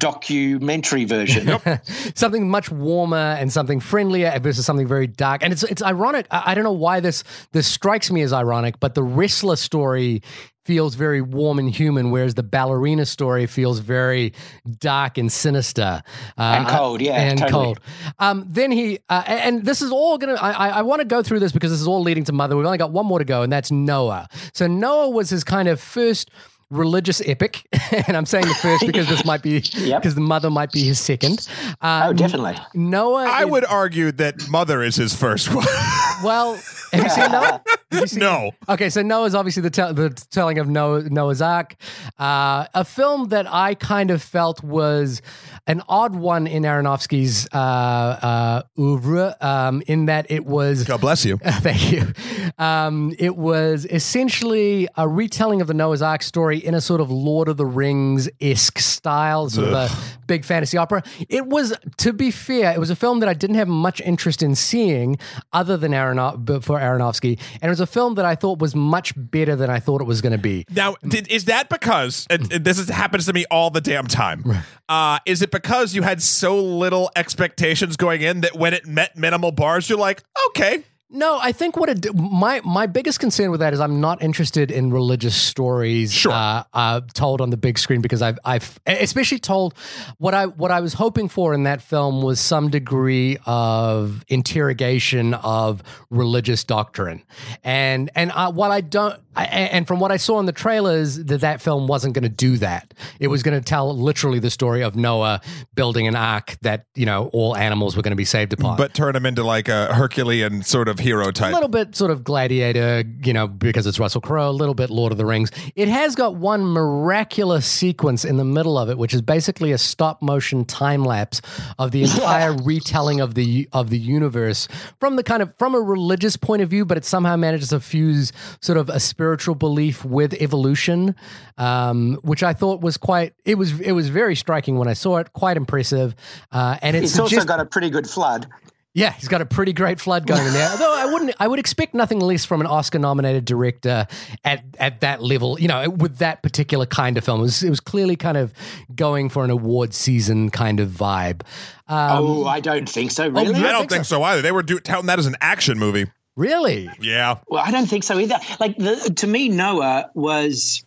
documentary 0.00 1.04
version. 1.04 1.58
something 2.14 2.48
much 2.48 2.70
warmer 2.70 3.16
and 3.16 3.52
something 3.52 3.80
friendlier 3.80 4.38
versus 4.38 4.64
something 4.64 4.87
very 4.87 5.06
dark. 5.06 5.42
And 5.42 5.52
it's 5.52 5.62
it's 5.64 5.82
ironic. 5.82 6.26
I, 6.30 6.42
I 6.46 6.54
don't 6.54 6.64
know 6.64 6.72
why 6.72 7.00
this 7.00 7.24
this 7.52 7.66
strikes 7.66 8.11
me 8.11 8.22
as 8.22 8.32
ironic, 8.32 8.80
but 8.80 8.94
the 8.94 9.02
wrestler 9.02 9.56
story 9.56 10.22
feels 10.64 10.96
very 10.96 11.22
warm 11.22 11.58
and 11.58 11.70
human, 11.70 12.11
whereas 12.11 12.34
the 12.34 12.42
ballerina 12.42 13.06
story 13.06 13.46
feels 13.46 13.78
very 13.78 14.34
dark 14.80 15.16
and 15.16 15.32
sinister 15.32 16.02
uh, 16.37 16.42
And 16.58 16.68
cold, 16.68 17.00
yeah, 17.00 17.14
and 17.14 17.38
totally. 17.38 17.64
cold. 17.64 17.80
Um, 18.18 18.44
then 18.46 18.70
he 18.70 18.98
uh, 19.08 19.24
and 19.26 19.40
and 19.56 19.64
this 19.64 19.80
is 19.80 19.90
all 19.90 20.18
gonna. 20.18 20.34
I, 20.34 20.52
I, 20.52 20.68
I 20.68 20.82
want 20.82 21.00
to 21.00 21.06
go 21.06 21.22
through 21.22 21.40
this 21.40 21.52
because 21.52 21.70
this 21.70 21.80
is 21.80 21.88
all 21.88 22.02
leading 22.02 22.24
to 22.24 22.32
Mother. 22.32 22.56
We've 22.56 22.66
only 22.66 22.78
got 22.78 22.92
one 22.92 23.06
more 23.06 23.18
to 23.18 23.24
go, 23.24 23.42
and 23.42 23.52
that's 23.52 23.70
Noah. 23.70 24.28
So 24.52 24.66
Noah 24.66 25.08
was 25.08 25.30
his 25.30 25.42
kind 25.42 25.68
of 25.68 25.80
first 25.80 26.30
religious 26.70 27.20
epic, 27.26 27.66
and 28.07 28.16
I'm 28.16 28.26
saying 28.26 28.46
the 28.46 28.54
first 28.54 28.85
because 28.87 29.09
this 29.09 29.24
might 29.24 29.42
be 29.42 29.62
Yep. 29.74 30.02
because 30.02 30.14
the 30.14 30.20
Mother 30.20 30.50
might 30.50 30.70
be 30.72 30.83
his 30.83 31.00
second. 31.00 31.48
Um, 31.81 32.02
Oh, 32.09 32.12
definitely. 32.12 32.57
Noah. 32.74 33.24
I 33.28 33.44
is- 33.44 33.50
would 33.50 33.64
argue 33.64 34.12
that 34.12 34.48
Mother 34.50 34.83
is 34.83 34.96
his 34.96 35.14
first 35.14 35.54
one. 35.54 35.66
Well, 36.24 36.59
have 36.92 37.04
you 37.04 37.11
seen 37.11 37.31
Noah? 37.31 37.62
You 37.92 38.07
seen- 38.09 38.18
no. 38.18 38.50
Okay, 38.68 38.90
so 38.90 39.02
Noah's 39.02 39.37
obviously 39.37 39.62
the, 39.62 39.70
tell 39.70 39.94
the 39.94 40.11
telling 40.33 40.59
of 40.59 40.68
Noah, 40.68 41.02
Noah's 41.09 41.40
Ark, 41.40 41.76
uh, 42.18 42.66
a 42.74 42.85
film 42.85 43.28
that 43.28 43.46
I 43.48 43.74
kind 43.74 44.11
of 44.11 44.20
felt 44.20 44.61
was 44.64 45.22
an 45.68 45.83
odd 45.87 46.16
one 46.16 46.46
in 46.46 46.62
Aronofsky's 46.62 47.46
uh, 47.52 47.57
uh, 47.57 48.62
oeuvre, 48.78 49.37
um, 49.40 49.83
in 49.87 50.07
that 50.07 50.31
it 50.31 50.46
was. 50.46 50.85
God 50.85 51.02
bless 51.02 51.26
you. 51.26 51.37
Thank 51.44 51.92
you. 51.92 52.12
Um, 52.59 53.14
it 53.18 53.37
was 53.37 53.85
essentially 53.85 54.88
a 54.96 55.07
retelling 55.07 55.61
of 55.61 55.66
the 55.66 55.74
Noah's 55.74 56.00
Ark 56.00 56.22
story 56.22 56.59
in 56.59 56.74
a 56.74 56.81
sort 56.81 57.02
of 57.02 57.11
Lord 57.11 57.48
of 57.48 57.59
the 57.59 57.66
Rings 57.66 58.31
esque 58.40 58.78
style, 58.78 59.50
sort 59.50 59.68
of 59.68 59.74
a 59.74 59.90
big 60.26 60.44
fantasy 60.44 60.78
opera. 60.78 61.02
It 61.28 61.46
was, 61.46 61.74
to 61.98 62.14
be 62.14 62.31
fair, 62.31 62.72
it 62.72 62.78
was 62.78 62.88
a 62.88 62.96
film 62.96 63.20
that 63.20 63.28
I 63.28 63.35
didn't 63.35 63.57
have 63.57 63.68
much 63.68 64.00
interest 64.00 64.42
in 64.42 64.54
seeing 64.54 65.18
other 65.52 65.76
than 65.76 65.92
Aronof- 65.92 66.64
for 66.64 66.78
Aronofsky. 66.78 67.38
And 67.54 67.64
it 67.64 67.68
was 67.68 67.81
a 67.81 67.87
film 67.87 68.14
that 68.14 68.24
I 68.24 68.35
thought 68.35 68.59
was 68.59 68.74
much 68.74 69.12
better 69.16 69.54
than 69.54 69.68
I 69.68 69.81
thought 69.81 70.00
it 70.00 70.07
was 70.07 70.22
going 70.22 70.33
to 70.33 70.38
be. 70.38 70.64
Now, 70.70 70.96
did, 71.07 71.28
is 71.28 71.44
that 71.44 71.68
because 71.68 72.26
and, 72.31 72.50
and 72.50 72.64
this 72.64 72.78
is, 72.78 72.88
happens 72.88 73.26
to 73.26 73.35
me 73.35 73.44
all 73.50 73.68
the 73.68 73.83
damn 73.83 74.07
time? 74.07 74.44
Uh, 74.88 75.18
is 75.27 75.42
it 75.42 75.51
because 75.51 75.94
you 75.94 76.03
had 76.03 76.22
so 76.22 76.59
little 76.59 77.11
expectations 77.14 77.96
going 77.96 78.22
in 78.22 78.40
that 78.40 78.57
when 78.57 78.72
it 78.74 78.87
met 78.87 79.16
minimal 79.16 79.53
bars, 79.53 79.88
you're 79.88 79.98
like, 79.98 80.22
okay, 80.48 80.83
No, 81.11 81.38
I 81.40 81.53
think 81.53 81.77
what 81.79 81.88
it 81.88 82.14
my 82.14 82.61
my 82.64 82.87
biggest 82.87 83.18
concern 83.18 83.51
with 83.51 83.61
that 83.61 83.72
is 83.72 83.81
I'm 83.81 83.98
not 84.01 84.20
interested 84.22 84.70
in 84.70 84.92
religious 84.92 85.35
stories 85.35 86.12
Sure. 86.12 86.33
uh, 86.33 86.64
uh, 86.74 87.01
told 87.14 87.40
on 87.40 87.48
the 87.48 87.57
big 87.57 87.79
screen 87.79 88.03
because 88.03 88.20
I've 88.20 88.38
I've 88.44 88.79
especially 88.87 89.38
told 89.38 89.72
what 90.18 90.35
I 90.35 90.44
what 90.46 90.70
I 90.70 90.81
was 90.81 90.92
hoping 90.94 91.29
for 91.31 91.55
in 91.55 91.62
that 91.64 91.81
film 91.81 92.20
was 92.20 92.40
some 92.40 92.68
degree 92.68 93.38
of 93.46 94.22
interrogation 94.29 95.33
of 95.35 95.83
religious 96.11 96.62
doctrine, 96.64 97.22
and 97.64 98.11
and 98.14 98.31
uh, 98.35 98.53
what 98.53 98.70
I 98.70 98.83
don't 98.83 99.18
I, 99.38 99.44
and 99.44 99.87
from 99.87 100.01
what 100.01 100.11
I 100.11 100.16
saw 100.16 100.40
in 100.40 100.46
the 100.46 100.53
trailers 100.53 101.16
that 101.27 101.42
that 101.42 101.62
film 101.62 101.87
wasn't 101.87 102.14
going 102.14 102.24
to 102.24 102.29
do 102.29 102.57
that. 102.57 102.92
It 103.20 103.29
was 103.29 103.44
going 103.44 103.57
to 103.57 103.64
tell 103.64 103.96
literally 103.96 104.40
the 104.40 104.51
story 104.51 104.83
of 104.83 104.96
Noah 104.96 105.40
building 105.77 106.09
an 106.09 106.16
ark 106.16 106.57
that 106.62 106.87
you 106.96 107.07
know 107.07 107.31
all 107.33 107.57
animals 107.57 107.94
were 107.94 108.03
going 108.03 108.11
to 108.11 108.16
be 108.16 108.24
saved 108.24 108.53
upon, 108.53 108.77
but 108.77 108.94
turn 108.94 109.14
him 109.14 109.24
into 109.24 109.44
like 109.44 109.68
a 109.68 109.94
Herculean 109.94 110.62
sort 110.62 110.88
of 110.88 110.98
hero 110.98 111.31
type, 111.31 111.53
a 111.53 111.55
little 111.55 111.68
bit 111.68 111.94
sort 111.94 112.11
of 112.11 112.24
gladiator, 112.24 113.05
you 113.22 113.33
know, 113.33 113.46
because 113.46 113.87
it's 113.87 114.01
Russell 114.01 114.20
Crowe, 114.20 114.51
a 114.51 114.51
little 114.51 114.74
bit 114.74 114.90
Lord 114.90 115.12
of 115.12 115.18
the 115.18 115.27
Rings. 115.27 115.53
It 115.77 115.87
has 115.87 116.16
got 116.16 116.35
one 116.35 116.64
miraculous 116.64 117.64
sequence 117.64 118.24
in 118.24 118.38
the 118.38 118.44
middle 118.44 118.77
of 118.77 118.90
it, 118.90 118.98
which 118.98 119.14
is 119.14 119.22
basically 119.22 119.70
a 119.70 119.79
stop 119.79 120.20
motion 120.20 120.64
time 120.64 121.05
lapse 121.05 121.40
of 121.79 121.92
the 121.92 122.03
entire 122.03 122.53
retelling 122.64 123.20
of 123.20 123.35
the 123.35 123.68
of 123.72 123.90
the 123.90 123.98
universe 123.98 124.66
from 124.98 125.14
the 125.14 125.22
kind 125.22 125.42
of 125.42 125.55
from 125.59 125.77
a 125.77 125.81
religious 125.81 126.37
point 126.37 126.61
of 126.61 126.68
view, 126.68 126.85
but 126.85 126.96
it 126.96 127.05
somehow 127.05 127.37
manages 127.37 127.68
to 127.68 127.79
fuse 127.79 128.33
sort 128.61 128.79
of 128.79 128.88
a 128.88 128.98
spiritual 128.98 129.28
belief 129.37 130.05
with 130.05 130.35
evolution, 130.35 131.14
um, 131.57 132.19
which 132.23 132.43
I 132.43 132.53
thought 132.53 132.81
was 132.81 132.97
quite 132.97 133.35
it 133.45 133.57
was 133.57 133.79
it 133.81 133.93
was 133.93 134.09
very 134.09 134.35
striking 134.37 134.79
when 134.79 134.88
I 134.88 134.95
saw 134.95 135.19
it, 135.19 135.33
quite 135.33 135.57
impressive. 135.57 136.14
Uh, 136.51 136.77
and 136.83 136.97
it's, 136.97 137.12
It's 137.12 137.19
also 137.21 137.37
just 137.37 137.49
got 137.49 137.61
a 137.61 137.67
pretty 137.67 137.91
good 137.91 138.09
flood. 138.09 138.47
Yeah, 138.95 139.12
he's 139.12 139.29
got 139.29 139.41
a 139.41 139.47
pretty 139.47 139.73
great 139.73 140.01
flood 140.01 140.27
going 140.27 140.45
in 140.45 140.53
there. 140.53 140.69
Although 140.73 140.93
I 140.97 141.05
wouldn't, 141.05 141.35
I 141.38 141.47
would 141.47 141.61
expect 141.61 141.95
nothing 141.95 142.19
less 142.19 142.45
from 142.45 142.61
an 142.61 142.67
Oscar-nominated 142.67 143.45
director 143.45 144.09
at 144.45 144.64
at 144.79 145.03
that 145.03 145.23
level. 145.23 145.61
You 145.61 145.69
know, 145.69 145.88
with 145.88 146.19
that 146.19 146.43
particular 146.43 146.85
kind 146.85 147.17
of 147.17 147.25
film, 147.25 147.38
it 147.38 147.43
was, 147.43 147.62
it 147.62 147.71
was 147.71 147.79
clearly 147.79 148.17
kind 148.17 148.37
of 148.37 148.53
going 148.95 149.29
for 149.29 149.45
an 149.45 149.51
award 149.51 149.95
season 149.95 150.51
kind 150.51 150.81
of 150.81 150.88
vibe. 150.88 151.43
Um, 151.87 152.25
oh, 152.25 152.47
I 152.47 152.59
don't 152.59 152.88
think 152.88 153.12
so. 153.12 153.29
Really? 153.29 153.55
I 153.55 153.73
don't 153.73 153.88
think 153.88 154.05
so 154.05 154.23
either. 154.25 154.43
They 154.43 154.53
were 154.53 154.64
do- 154.64 154.81
touting 154.81 155.07
that 155.07 155.21
as 155.21 155.27
an 155.27 155.37
action 155.41 155.79
movie. 155.79 156.07
Really? 156.38 156.88
Yeah. 157.01 157.40
Well, 157.48 157.64
I 157.66 157.72
don't 157.72 157.88
think 157.88 158.05
so 158.05 158.16
either. 158.16 158.38
Like 158.61 158.77
the, 158.77 159.12
to 159.16 159.27
me, 159.27 159.48
Noah 159.48 160.09
was 160.14 160.85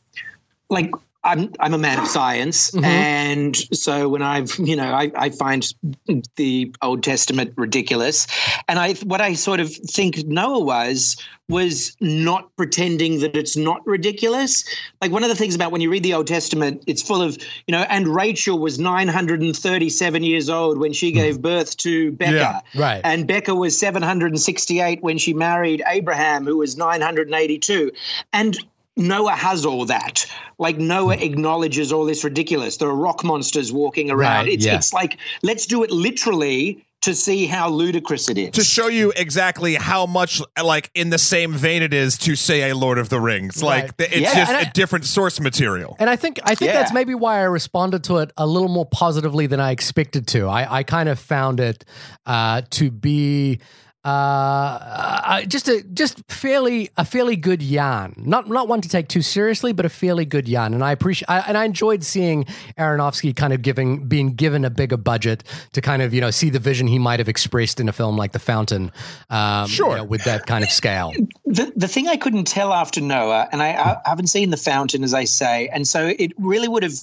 like 0.69 0.91
I'm 1.23 1.51
I'm 1.59 1.73
a 1.73 1.77
man 1.77 1.99
of 1.99 2.07
science, 2.17 2.71
Mm-hmm. 2.71 2.85
and 2.85 3.55
so 3.55 4.09
when 4.09 4.21
I've 4.21 4.57
you 4.57 4.75
know 4.75 4.91
I, 4.93 5.11
I 5.15 5.29
find 5.29 5.71
the 6.35 6.73
Old 6.81 7.03
Testament 7.03 7.53
ridiculous, 7.57 8.27
and 8.67 8.79
I 8.79 8.93
what 9.05 9.21
I 9.21 9.33
sort 9.33 9.59
of 9.59 9.73
think 9.73 10.25
Noah 10.25 10.59
was 10.63 11.17
was 11.49 11.97
not 11.99 12.55
pretending 12.55 13.19
that 13.19 13.35
it's 13.35 13.57
not 13.57 13.85
ridiculous. 13.85 14.63
Like 15.01 15.11
one 15.11 15.21
of 15.23 15.29
the 15.29 15.35
things 15.35 15.53
about 15.53 15.71
when 15.73 15.81
you 15.81 15.91
read 15.91 16.03
the 16.03 16.13
Old 16.13 16.27
Testament, 16.27 16.81
it's 16.87 17.01
full 17.01 17.21
of 17.21 17.37
you 17.67 17.73
know, 17.73 17.85
and 17.89 18.07
Rachel 18.07 18.57
was 18.57 18.79
937 18.79 20.23
years 20.23 20.49
old 20.49 20.77
when 20.77 20.93
she 20.93 21.11
gave 21.11 21.41
birth 21.41 21.75
to 21.77 22.11
Becca, 22.13 22.31
Yeah, 22.33 22.59
right. 22.81 23.01
and 23.03 23.27
Becca 23.27 23.53
was 23.53 23.77
768 23.77 25.03
when 25.03 25.17
she 25.17 25.33
married 25.33 25.83
Abraham, 25.87 26.45
who 26.45 26.57
was 26.57 26.77
982, 26.77 27.91
and 28.33 28.57
Noah 28.97 29.31
has 29.35 29.65
all 29.65 29.85
that. 29.85 30.25
Like 30.59 30.77
Noah 30.77 31.15
acknowledges 31.17 31.91
all 31.93 32.05
this 32.05 32.23
ridiculous. 32.23 32.77
There 32.77 32.89
are 32.89 32.95
rock 32.95 33.23
monsters 33.23 33.71
walking 33.71 34.11
around. 34.11 34.45
Right, 34.45 34.53
it's 34.53 34.65
yeah. 34.65 34.75
it's 34.75 34.93
like 34.93 35.17
let's 35.43 35.65
do 35.65 35.83
it 35.83 35.91
literally 35.91 36.85
to 37.01 37.15
see 37.15 37.47
how 37.47 37.67
ludicrous 37.67 38.29
it 38.29 38.37
is. 38.37 38.51
To 38.51 38.63
show 38.63 38.87
you 38.87 39.11
exactly 39.15 39.73
how 39.73 40.05
much 40.05 40.39
like 40.63 40.91
in 40.93 41.09
the 41.09 41.17
same 41.17 41.51
vein 41.53 41.81
it 41.81 41.95
is 41.95 42.15
to 42.19 42.35
say 42.35 42.69
a 42.69 42.75
Lord 42.75 42.99
of 42.99 43.09
the 43.09 43.19
Rings. 43.19 43.63
Like 43.63 43.83
Right. 43.85 43.97
th- 43.97 44.11
it's 44.11 44.21
Yeah. 44.21 44.35
just 44.35 44.51
And 44.51 44.65
a 44.65 44.67
I- 44.67 44.71
different 44.71 45.05
source 45.05 45.39
material. 45.39 45.95
And 45.97 46.11
I 46.11 46.15
think 46.15 46.39
I 46.43 46.53
think 46.53 46.69
Yeah. 46.69 46.77
that's 46.79 46.93
maybe 46.93 47.15
why 47.15 47.39
I 47.39 47.43
responded 47.43 48.03
to 48.03 48.17
it 48.17 48.31
a 48.37 48.45
little 48.45 48.69
more 48.69 48.85
positively 48.85 49.47
than 49.47 49.59
I 49.59 49.71
expected 49.71 50.27
to. 50.27 50.47
I, 50.47 50.79
I 50.79 50.83
kind 50.83 51.09
of 51.09 51.17
found 51.17 51.59
it 51.59 51.85
uh, 52.27 52.61
to 52.71 52.91
be 52.91 53.59
uh, 54.03 54.07
uh, 54.07 55.41
just 55.43 55.67
a 55.67 55.83
just 55.93 56.23
fairly 56.27 56.89
a 56.97 57.05
fairly 57.05 57.35
good 57.35 57.61
yarn. 57.61 58.15
Not 58.17 58.47
not 58.49 58.67
one 58.67 58.81
to 58.81 58.89
take 58.89 59.07
too 59.07 59.21
seriously, 59.21 59.73
but 59.73 59.85
a 59.85 59.89
fairly 59.89 60.25
good 60.25 60.47
yarn. 60.47 60.73
And 60.73 60.83
I 60.83 60.91
appreciate 60.91 61.29
I, 61.29 61.39
and 61.41 61.55
I 61.57 61.65
enjoyed 61.65 62.03
seeing 62.03 62.45
Aronofsky 62.79 63.35
kind 63.35 63.53
of 63.53 63.61
giving 63.61 64.07
being 64.07 64.33
given 64.33 64.65
a 64.65 64.71
bigger 64.71 64.97
budget 64.97 65.43
to 65.73 65.81
kind 65.81 66.01
of 66.01 66.13
you 66.13 66.21
know 66.21 66.31
see 66.31 66.49
the 66.49 66.57
vision 66.59 66.87
he 66.87 66.97
might 66.97 67.19
have 67.19 67.29
expressed 67.29 67.79
in 67.79 67.87
a 67.89 67.93
film 67.93 68.17
like 68.17 68.31
The 68.31 68.39
Fountain. 68.39 68.91
Um, 69.29 69.65
you 69.65 69.67
Sure. 69.75 69.97
know, 69.97 70.03
with 70.03 70.23
that 70.23 70.47
kind 70.47 70.63
of 70.63 70.71
scale. 70.71 71.13
the, 71.45 71.71
the 71.75 71.87
thing 71.87 72.07
I 72.07 72.17
couldn't 72.17 72.45
tell 72.45 72.73
after 72.73 73.01
Noah, 73.01 73.49
and 73.51 73.61
I, 73.61 73.69
I 73.73 74.09
haven't 74.09 74.27
seen 74.27 74.49
The 74.49 74.57
Fountain, 74.57 75.03
as 75.03 75.13
I 75.13 75.25
say, 75.25 75.67
and 75.67 75.87
so 75.87 76.07
it 76.07 76.31
really 76.39 76.67
would 76.67 76.81
have 76.81 76.95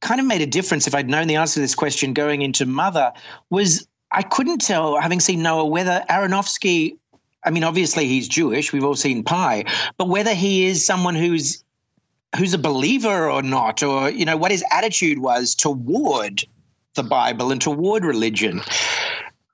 kind 0.00 0.20
of 0.20 0.26
made 0.26 0.40
a 0.40 0.46
difference 0.46 0.86
if 0.86 0.94
I'd 0.94 1.08
known 1.08 1.26
the 1.26 1.34
answer 1.34 1.54
to 1.54 1.60
this 1.60 1.74
question 1.74 2.12
going 2.12 2.42
into 2.42 2.64
Mother, 2.64 3.12
was 3.50 3.87
I 4.10 4.22
couldn't 4.22 4.58
tell, 4.60 4.98
having 5.00 5.20
seen 5.20 5.42
Noah, 5.42 5.66
whether 5.66 6.04
Aronofsky, 6.08 6.96
I 7.44 7.50
mean, 7.50 7.64
obviously 7.64 8.06
he's 8.06 8.26
Jewish, 8.28 8.72
we've 8.72 8.84
all 8.84 8.96
seen 8.96 9.22
Pi, 9.22 9.64
but 9.96 10.08
whether 10.08 10.34
he 10.34 10.66
is 10.66 10.84
someone 10.84 11.14
who's 11.14 11.62
who's 12.36 12.52
a 12.52 12.58
believer 12.58 13.30
or 13.30 13.42
not, 13.42 13.82
or, 13.82 14.10
you 14.10 14.24
know, 14.26 14.36
what 14.36 14.50
his 14.50 14.62
attitude 14.70 15.18
was 15.18 15.54
toward 15.54 16.44
the 16.94 17.02
Bible 17.02 17.50
and 17.52 17.60
toward 17.60 18.04
religion. 18.04 18.60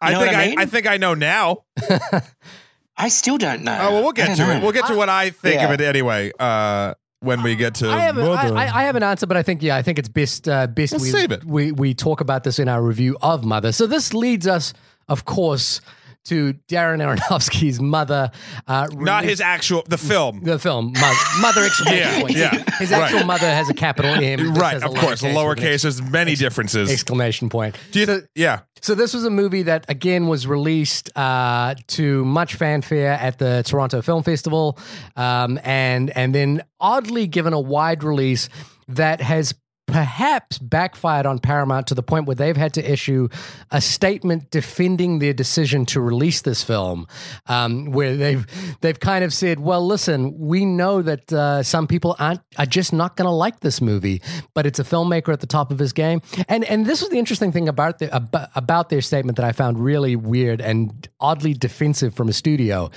I 0.01 0.13
know 0.13 0.21
think 0.21 0.33
what 0.33 0.37
I 0.41 0.43
I, 0.43 0.49
mean? 0.49 0.59
I 0.59 0.67
think 0.67 0.87
I 0.89 0.97
know 0.97 1.15
now. 1.15 1.65
I 2.97 3.09
still 3.09 3.39
don't 3.39 3.63
know. 3.63 3.77
Oh 3.81 3.93
well, 3.93 4.03
we'll 4.03 4.13
get 4.13 4.37
to 4.37 4.47
know. 4.47 4.51
it. 4.53 4.63
We'll 4.63 4.73
get 4.73 4.87
to 4.87 4.95
what 4.97 5.09
I 5.09 5.31
think 5.31 5.63
of 5.63 5.69
Yeah. 5.71 5.75
it 5.75 5.81
anyway. 5.81 6.31
Uh, 6.39 6.95
when 7.25 7.43
we 7.43 7.57
get 7.57 7.75
to 7.77 7.89
I 7.91 8.01
have. 8.01 8.19
I, 8.19 8.67
I 8.67 8.83
have 8.85 8.97
an 8.97 9.03
answer, 9.03 9.27
but 9.27 9.37
I 9.37 9.43
think 9.43 9.63
yeah, 9.63 9.77
I 9.77 9.83
think 9.83 9.99
it's 9.99 10.09
best 10.09 10.49
uh, 10.49 10.67
best 10.67 10.93
Let's 10.93 11.05
we, 11.05 11.11
save 11.11 11.33
it. 11.33 11.45
we 11.45 11.73
we 11.73 11.95
talk 11.95 12.21
about 12.21 12.45
this 12.45 12.59
in 12.59 12.69
our 12.69 12.83
review 12.83 13.17
of 13.23 13.45
Mother. 13.45 13.73
So 13.73 13.87
this 13.87 14.15
leads 14.15 14.47
us, 14.47 14.75
of 15.09 15.25
course, 15.25 15.81
to 16.25 16.55
Darren 16.69 17.01
Aronofsky's 17.05 17.81
Mother. 17.81 18.31
Uh, 18.67 18.89
not 18.93 19.25
his 19.25 19.41
actual 19.41 19.83
the 19.89 19.99
film. 19.99 20.41
the 20.43 20.59
film 20.59 20.93
Mother, 20.93 21.17
mother 21.41 21.63
exclamation 21.65 21.99
Yeah, 22.09 22.21
point. 22.21 22.37
yeah, 22.37 22.65
His 22.79 22.93
actual 22.93 23.19
right. 23.21 23.27
mother 23.27 23.47
has 23.49 23.69
a 23.71 23.75
capital 23.75 24.13
M. 24.15 24.55
Right, 24.55 24.83
of 24.83 24.95
course. 24.95 25.21
The 25.21 25.29
lowercase 25.29 25.83
there's 25.83 26.01
many 26.03 26.35
differences. 26.35 26.91
exclamation 26.91 27.49
point. 27.49 27.77
Do 27.93 28.01
you 28.01 28.07
th- 28.07 28.25
yeah. 28.35 28.61
So 28.83 28.95
this 28.95 29.15
was 29.15 29.25
a 29.25 29.31
movie 29.31 29.63
that 29.63 29.87
again 29.89 30.29
was 30.29 30.47
released 30.47 31.11
uh, 31.17 31.75
to 31.89 32.25
much 32.25 32.55
fanfare 32.57 33.13
at 33.13 33.39
the 33.39 33.63
Toronto 33.67 34.03
Film 34.03 34.23
Festival, 34.23 34.79
um, 35.17 35.59
and 35.65 36.11
and 36.11 36.35
then 36.35 36.63
oddly 36.81 37.27
given 37.27 37.53
a 37.55 37.61
wide 37.61 38.05
release 38.05 38.49
that 38.89 39.21
has 39.23 39.55
perhaps 39.87 40.59
backfired 40.59 41.27
on 41.27 41.39
Paramount 41.39 41.87
to 41.87 41.95
the 41.95 42.03
point 42.03 42.27
where 42.27 42.35
they've 42.35 42.57
had 42.57 42.75
to 42.75 42.93
issue 42.93 43.29
a 43.71 43.81
statement 43.81 44.51
defending 44.51 45.19
their 45.19 45.33
decision 45.33 45.87
to 45.87 46.01
release 46.01 46.43
this 46.43 46.65
film, 46.65 47.07
um, 47.47 47.87
where 47.87 48.17
they've 48.17 48.47
they've 48.81 48.99
kind 48.99 49.25
of 49.25 49.33
said, 49.33 49.61
"Well, 49.61 49.87
listen, 49.87 50.39
we 50.39 50.65
know 50.65 51.03
that 51.03 51.33
uh, 51.33 51.63
some 51.63 51.87
people 51.87 52.17
aren't 52.19 52.41
are 52.59 52.67
just 52.67 52.93
not 52.93 53.17
going 53.17 53.27
to 53.27 53.33
like 53.33 53.61
this 53.61 53.81
movie, 53.81 54.23
but 54.55 54.67
it's 54.67 54.79
a 54.79 54.85
filmmaker 54.85 55.33
at 55.33 55.41
the 55.41 55.47
top 55.47 55.71
of 55.71 55.79
his 55.79 55.93
game." 55.93 56.23
And 56.49 56.65
and 56.65 56.87
this 56.87 57.01
was 57.01 57.11
the 57.11 57.19
interesting 57.19 57.53
thing 57.53 57.69
about 57.69 57.99
the, 57.99 58.15
about, 58.15 58.49
about 58.55 58.89
their 58.89 59.03
statement 59.03 59.37
that 59.37 59.45
I 59.45 59.53
found 59.53 59.79
really 59.79 60.17
weird 60.17 60.61
and 60.61 61.09
oddly 61.21 61.55
defensive 61.55 62.15
from 62.15 62.29
a 62.29 62.33
studio. 62.33 62.91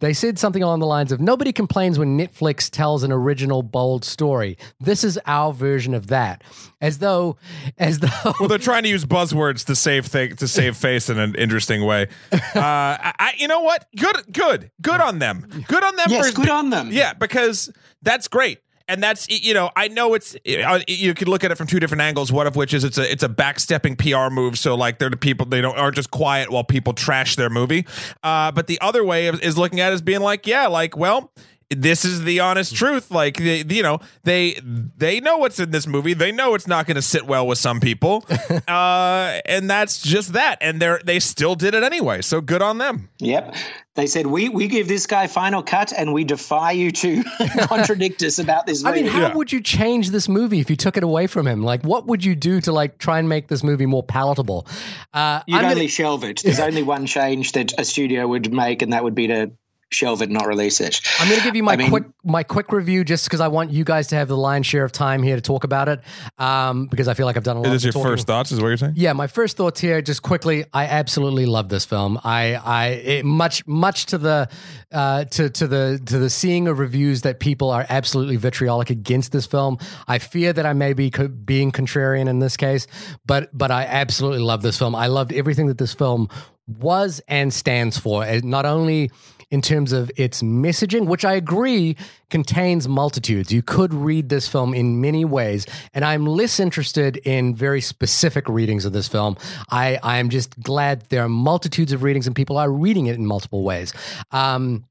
They 0.00 0.12
said 0.12 0.38
something 0.38 0.62
along 0.62 0.80
the 0.80 0.86
lines 0.86 1.12
of, 1.12 1.20
"Nobody 1.20 1.52
complains 1.52 1.98
when 1.98 2.18
Netflix 2.18 2.68
tells 2.70 3.02
an 3.02 3.12
original 3.12 3.62
bold 3.62 4.04
story. 4.04 4.56
This 4.80 5.04
is 5.04 5.18
our 5.26 5.52
version 5.52 5.94
of 5.94 6.08
that." 6.08 6.31
As 6.80 6.98
though, 6.98 7.36
as 7.78 7.98
though, 8.00 8.08
Well, 8.40 8.48
they're 8.48 8.58
trying 8.58 8.82
to 8.84 8.88
use 8.88 9.04
buzzwords 9.04 9.64
to 9.66 9.76
save 9.76 10.06
thing 10.06 10.36
to 10.36 10.48
save 10.48 10.76
face 10.76 11.08
in 11.08 11.18
an 11.18 11.34
interesting 11.34 11.84
way. 11.84 12.08
Uh, 12.32 12.38
I, 12.54 13.12
I, 13.18 13.32
you 13.38 13.48
know 13.48 13.60
what? 13.60 13.86
Good, 13.96 14.32
good, 14.32 14.70
good 14.80 15.00
on 15.00 15.18
them. 15.18 15.46
Good 15.68 15.84
on 15.84 15.96
them. 15.96 16.06
Yes, 16.08 16.30
for, 16.30 16.36
good 16.36 16.50
on 16.50 16.70
them. 16.70 16.90
Yeah, 16.90 17.12
because 17.14 17.72
that's 18.02 18.28
great. 18.28 18.58
And 18.88 19.02
that's 19.02 19.28
you 19.30 19.54
know 19.54 19.70
I 19.76 19.88
know 19.88 20.12
it's 20.14 20.34
uh, 20.34 20.80
you 20.88 21.14
could 21.14 21.28
look 21.28 21.44
at 21.44 21.52
it 21.52 21.54
from 21.54 21.66
two 21.68 21.80
different 21.80 22.02
angles. 22.02 22.32
One 22.32 22.46
of 22.46 22.56
which 22.56 22.74
is 22.74 22.84
it's 22.84 22.98
a 22.98 23.10
it's 23.10 23.22
a 23.22 23.28
backstepping 23.28 23.96
PR 23.96 24.34
move. 24.34 24.58
So 24.58 24.74
like 24.74 24.98
they're 24.98 25.08
the 25.08 25.16
people 25.16 25.46
they 25.46 25.60
don't 25.60 25.78
aren't 25.78 25.94
just 25.94 26.10
quiet 26.10 26.50
while 26.50 26.64
people 26.64 26.92
trash 26.92 27.36
their 27.36 27.48
movie. 27.48 27.86
Uh, 28.22 28.50
but 28.52 28.66
the 28.66 28.80
other 28.80 29.04
way 29.04 29.28
is, 29.28 29.38
is 29.40 29.56
looking 29.56 29.80
at 29.80 29.92
it 29.92 29.94
as 29.94 30.02
being 30.02 30.20
like 30.20 30.46
yeah 30.46 30.66
like 30.66 30.96
well 30.96 31.32
this 31.76 32.04
is 32.04 32.24
the 32.24 32.40
honest 32.40 32.74
truth 32.74 33.10
like 33.10 33.36
they, 33.36 33.64
you 33.68 33.82
know 33.82 33.98
they 34.24 34.58
they 34.96 35.20
know 35.20 35.38
what's 35.38 35.58
in 35.60 35.70
this 35.70 35.86
movie 35.86 36.14
they 36.14 36.32
know 36.32 36.54
it's 36.54 36.66
not 36.66 36.86
going 36.86 36.94
to 36.96 37.02
sit 37.02 37.26
well 37.26 37.46
with 37.46 37.58
some 37.58 37.80
people 37.80 38.24
uh 38.68 39.40
and 39.46 39.68
that's 39.68 40.02
just 40.02 40.32
that 40.34 40.56
and 40.60 40.80
they're 40.80 41.00
they 41.04 41.18
still 41.20 41.54
did 41.54 41.74
it 41.74 41.82
anyway 41.82 42.20
so 42.22 42.40
good 42.40 42.62
on 42.62 42.78
them 42.78 43.08
Yep. 43.20 43.54
They 43.94 44.06
said 44.06 44.26
we 44.26 44.48
we 44.48 44.68
give 44.68 44.88
this 44.88 45.06
guy 45.06 45.26
final 45.26 45.62
cut 45.62 45.92
and 45.96 46.14
we 46.14 46.24
defy 46.24 46.72
you 46.72 46.90
to 46.92 47.22
contradict 47.66 48.22
us 48.22 48.38
about 48.38 48.64
this 48.66 48.82
Movie. 48.82 49.00
I 49.00 49.02
mean, 49.02 49.12
how 49.12 49.20
Yeah. 49.20 49.34
would 49.34 49.52
you 49.52 49.60
change 49.60 50.10
this 50.10 50.30
movie 50.30 50.60
if 50.60 50.70
you 50.70 50.76
took 50.76 50.96
it 50.96 51.04
away 51.04 51.26
from 51.26 51.46
him? 51.46 51.62
Like, 51.62 51.82
what 51.84 52.06
would 52.06 52.24
you 52.24 52.34
do 52.34 52.60
to 52.62 52.72
like 52.72 52.96
try 52.96 53.18
and 53.18 53.28
make 53.28 53.48
this 53.48 53.62
movie 53.62 53.84
more 53.84 54.02
palatable? 54.02 54.66
Uh, 55.12 55.42
You'd 55.46 55.58
I'm 55.58 55.64
only 55.66 55.74
gonna- 55.76 55.88
shelve 55.88 56.24
it. 56.24 56.40
There's 56.42 56.58
only 56.70 56.82
one 56.82 57.04
change 57.04 57.52
that 57.52 57.78
a 57.78 57.84
studio 57.84 58.26
would 58.26 58.50
make, 58.50 58.80
and 58.80 58.94
that 58.94 59.04
would 59.04 59.14
be 59.14 59.26
to 59.26 59.52
shelve 59.92 60.22
it, 60.22 60.30
not 60.30 60.46
release 60.46 60.80
it. 60.80 61.00
I'm 61.20 61.28
going 61.28 61.38
to 61.40 61.44
give 61.44 61.56
you 61.56 61.62
my 61.62 61.72
I 61.72 61.76
mean- 61.76 61.90
quick 61.90 62.04
my 62.24 62.42
quick 62.44 62.70
review 62.72 63.02
just 63.04 63.24
because 63.24 63.40
I 63.40 63.48
want 63.48 63.72
you 63.72 63.82
guys 63.84 64.06
to 64.08 64.16
have 64.16 64.28
the 64.28 64.36
lion's 64.36 64.64
share 64.66 64.84
of 64.84 64.92
time 64.92 65.22
here 65.24 65.34
to 65.34 65.42
talk 65.42 65.64
about 65.64 65.88
it. 65.88 66.00
Um, 66.38 66.86
because 66.86 67.08
I 67.08 67.14
feel 67.14 67.26
like 67.26 67.36
I've 67.36 67.42
done 67.44 67.56
a 67.56 67.60
lot. 67.60 67.66
is 67.66 67.70
of 67.70 67.74
this 67.74 67.84
your 67.84 67.92
talking. 67.92 68.10
first 68.12 68.26
thoughts 68.26 68.52
is 68.52 68.60
what 68.60 68.68
you're 68.68 68.76
saying 68.76 68.94
Yeah, 68.96 69.12
my 69.12 69.26
first 69.26 69.56
thoughts 69.56 69.80
here, 69.80 70.00
just 70.02 70.22
quickly. 70.22 70.64
I 70.72 70.86
absolutely 70.86 71.46
love 71.46 71.68
this 71.68 71.84
film. 71.84 72.20
I, 72.22 72.54
I, 72.54 72.86
it, 72.88 73.24
much, 73.24 73.66
much 73.66 74.06
to 74.06 74.18
the, 74.18 74.48
uh, 74.92 75.24
to 75.24 75.50
to 75.50 75.66
the 75.66 76.00
to 76.06 76.18
the 76.18 76.30
seeing 76.30 76.68
of 76.68 76.78
reviews 76.78 77.22
that 77.22 77.40
people 77.40 77.70
are 77.70 77.84
absolutely 77.88 78.36
vitriolic 78.36 78.90
against 78.90 79.32
this 79.32 79.46
film. 79.46 79.78
I 80.06 80.18
fear 80.18 80.52
that 80.52 80.64
I 80.66 80.72
may 80.74 80.92
be 80.92 81.10
co- 81.10 81.28
being 81.28 81.72
contrarian 81.72 82.28
in 82.28 82.38
this 82.38 82.56
case, 82.56 82.86
but 83.26 83.50
but 83.56 83.70
I 83.70 83.84
absolutely 83.84 84.40
love 84.40 84.62
this 84.62 84.78
film. 84.78 84.94
I 84.94 85.06
loved 85.08 85.32
everything 85.32 85.66
that 85.66 85.78
this 85.78 85.92
film 85.94 86.28
was 86.68 87.20
and 87.26 87.52
stands 87.52 87.98
for. 87.98 88.24
And 88.24 88.44
Not 88.44 88.64
only 88.66 89.10
in 89.52 89.60
terms 89.60 89.92
of 89.92 90.10
its 90.16 90.42
messaging, 90.42 91.06
which 91.06 91.26
I 91.26 91.34
agree 91.34 91.94
contains 92.30 92.88
multitudes. 92.88 93.52
You 93.52 93.62
could 93.62 93.92
read 93.92 94.30
this 94.30 94.48
film 94.48 94.72
in 94.72 95.02
many 95.02 95.26
ways, 95.26 95.66
and 95.92 96.06
I'm 96.06 96.24
less 96.24 96.58
interested 96.58 97.18
in 97.18 97.54
very 97.54 97.82
specific 97.82 98.48
readings 98.48 98.86
of 98.86 98.94
this 98.94 99.08
film. 99.08 99.36
I, 99.70 99.98
I 100.02 100.16
am 100.16 100.30
just 100.30 100.58
glad 100.58 101.02
there 101.10 101.22
are 101.22 101.28
multitudes 101.28 101.92
of 101.92 102.02
readings 102.02 102.26
and 102.26 102.34
people 102.34 102.56
are 102.56 102.70
reading 102.70 103.06
it 103.06 103.16
in 103.16 103.26
multiple 103.26 103.62
ways. 103.62 103.92
Um, 104.30 104.86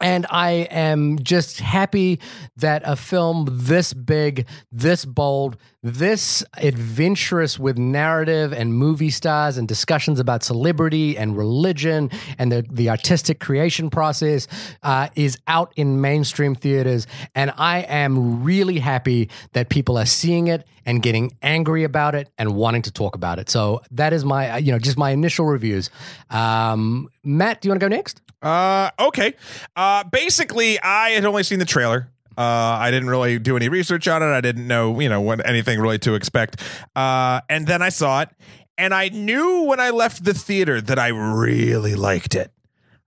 And 0.00 0.26
I 0.28 0.50
am 0.70 1.18
just 1.20 1.60
happy 1.60 2.20
that 2.56 2.82
a 2.84 2.96
film 2.96 3.46
this 3.50 3.94
big, 3.94 4.46
this 4.70 5.06
bold, 5.06 5.56
this 5.82 6.44
adventurous 6.58 7.58
with 7.58 7.78
narrative 7.78 8.52
and 8.52 8.74
movie 8.74 9.08
stars 9.08 9.56
and 9.56 9.66
discussions 9.66 10.20
about 10.20 10.42
celebrity 10.42 11.16
and 11.16 11.36
religion 11.36 12.10
and 12.38 12.52
the, 12.52 12.66
the 12.70 12.90
artistic 12.90 13.40
creation 13.40 13.88
process 13.88 14.48
uh, 14.82 15.08
is 15.14 15.38
out 15.46 15.72
in 15.76 16.00
mainstream 16.00 16.54
theaters. 16.54 17.06
And 17.34 17.52
I 17.56 17.80
am 17.80 18.44
really 18.44 18.80
happy 18.80 19.30
that 19.52 19.70
people 19.70 19.96
are 19.96 20.06
seeing 20.06 20.48
it 20.48 20.66
and 20.84 21.02
getting 21.02 21.36
angry 21.42 21.84
about 21.84 22.14
it 22.14 22.30
and 22.38 22.54
wanting 22.54 22.82
to 22.82 22.92
talk 22.92 23.14
about 23.16 23.38
it. 23.38 23.48
So 23.50 23.80
that 23.90 24.12
is 24.12 24.24
my, 24.24 24.50
uh, 24.50 24.56
you 24.56 24.72
know, 24.72 24.78
just 24.78 24.98
my 24.98 25.10
initial 25.10 25.46
reviews. 25.46 25.90
Um, 26.30 27.08
Matt, 27.24 27.60
do 27.60 27.68
you 27.68 27.70
want 27.70 27.80
to 27.80 27.88
go 27.88 27.94
next? 27.94 28.22
Uh, 28.42 28.90
okay. 29.00 29.34
Uh, 29.74 29.80
basically, 30.04 30.80
I 30.80 31.10
had 31.10 31.24
only 31.24 31.42
seen 31.42 31.58
the 31.58 31.64
trailer. 31.64 32.10
Uh, 32.38 32.76
I 32.80 32.90
didn't 32.90 33.08
really 33.08 33.38
do 33.38 33.56
any 33.56 33.68
research 33.68 34.06
on 34.08 34.22
it. 34.22 34.26
I 34.26 34.40
didn't 34.42 34.66
know, 34.66 35.00
you 35.00 35.08
know, 35.08 35.22
what 35.22 35.46
anything 35.46 35.80
really 35.80 35.98
to 36.00 36.14
expect. 36.14 36.60
Uh, 36.94 37.40
and 37.48 37.66
then 37.66 37.80
I 37.80 37.88
saw 37.88 38.22
it, 38.22 38.28
and 38.76 38.92
I 38.92 39.08
knew 39.08 39.62
when 39.62 39.80
I 39.80 39.90
left 39.90 40.24
the 40.24 40.34
theater 40.34 40.80
that 40.82 40.98
I 40.98 41.08
really 41.08 41.94
liked 41.94 42.34
it. 42.34 42.52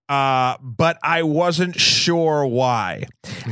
Uh, 0.09 0.57
but 0.61 0.97
I 1.03 1.21
wasn't 1.21 1.79
sure 1.79 2.43
why. 2.45 3.03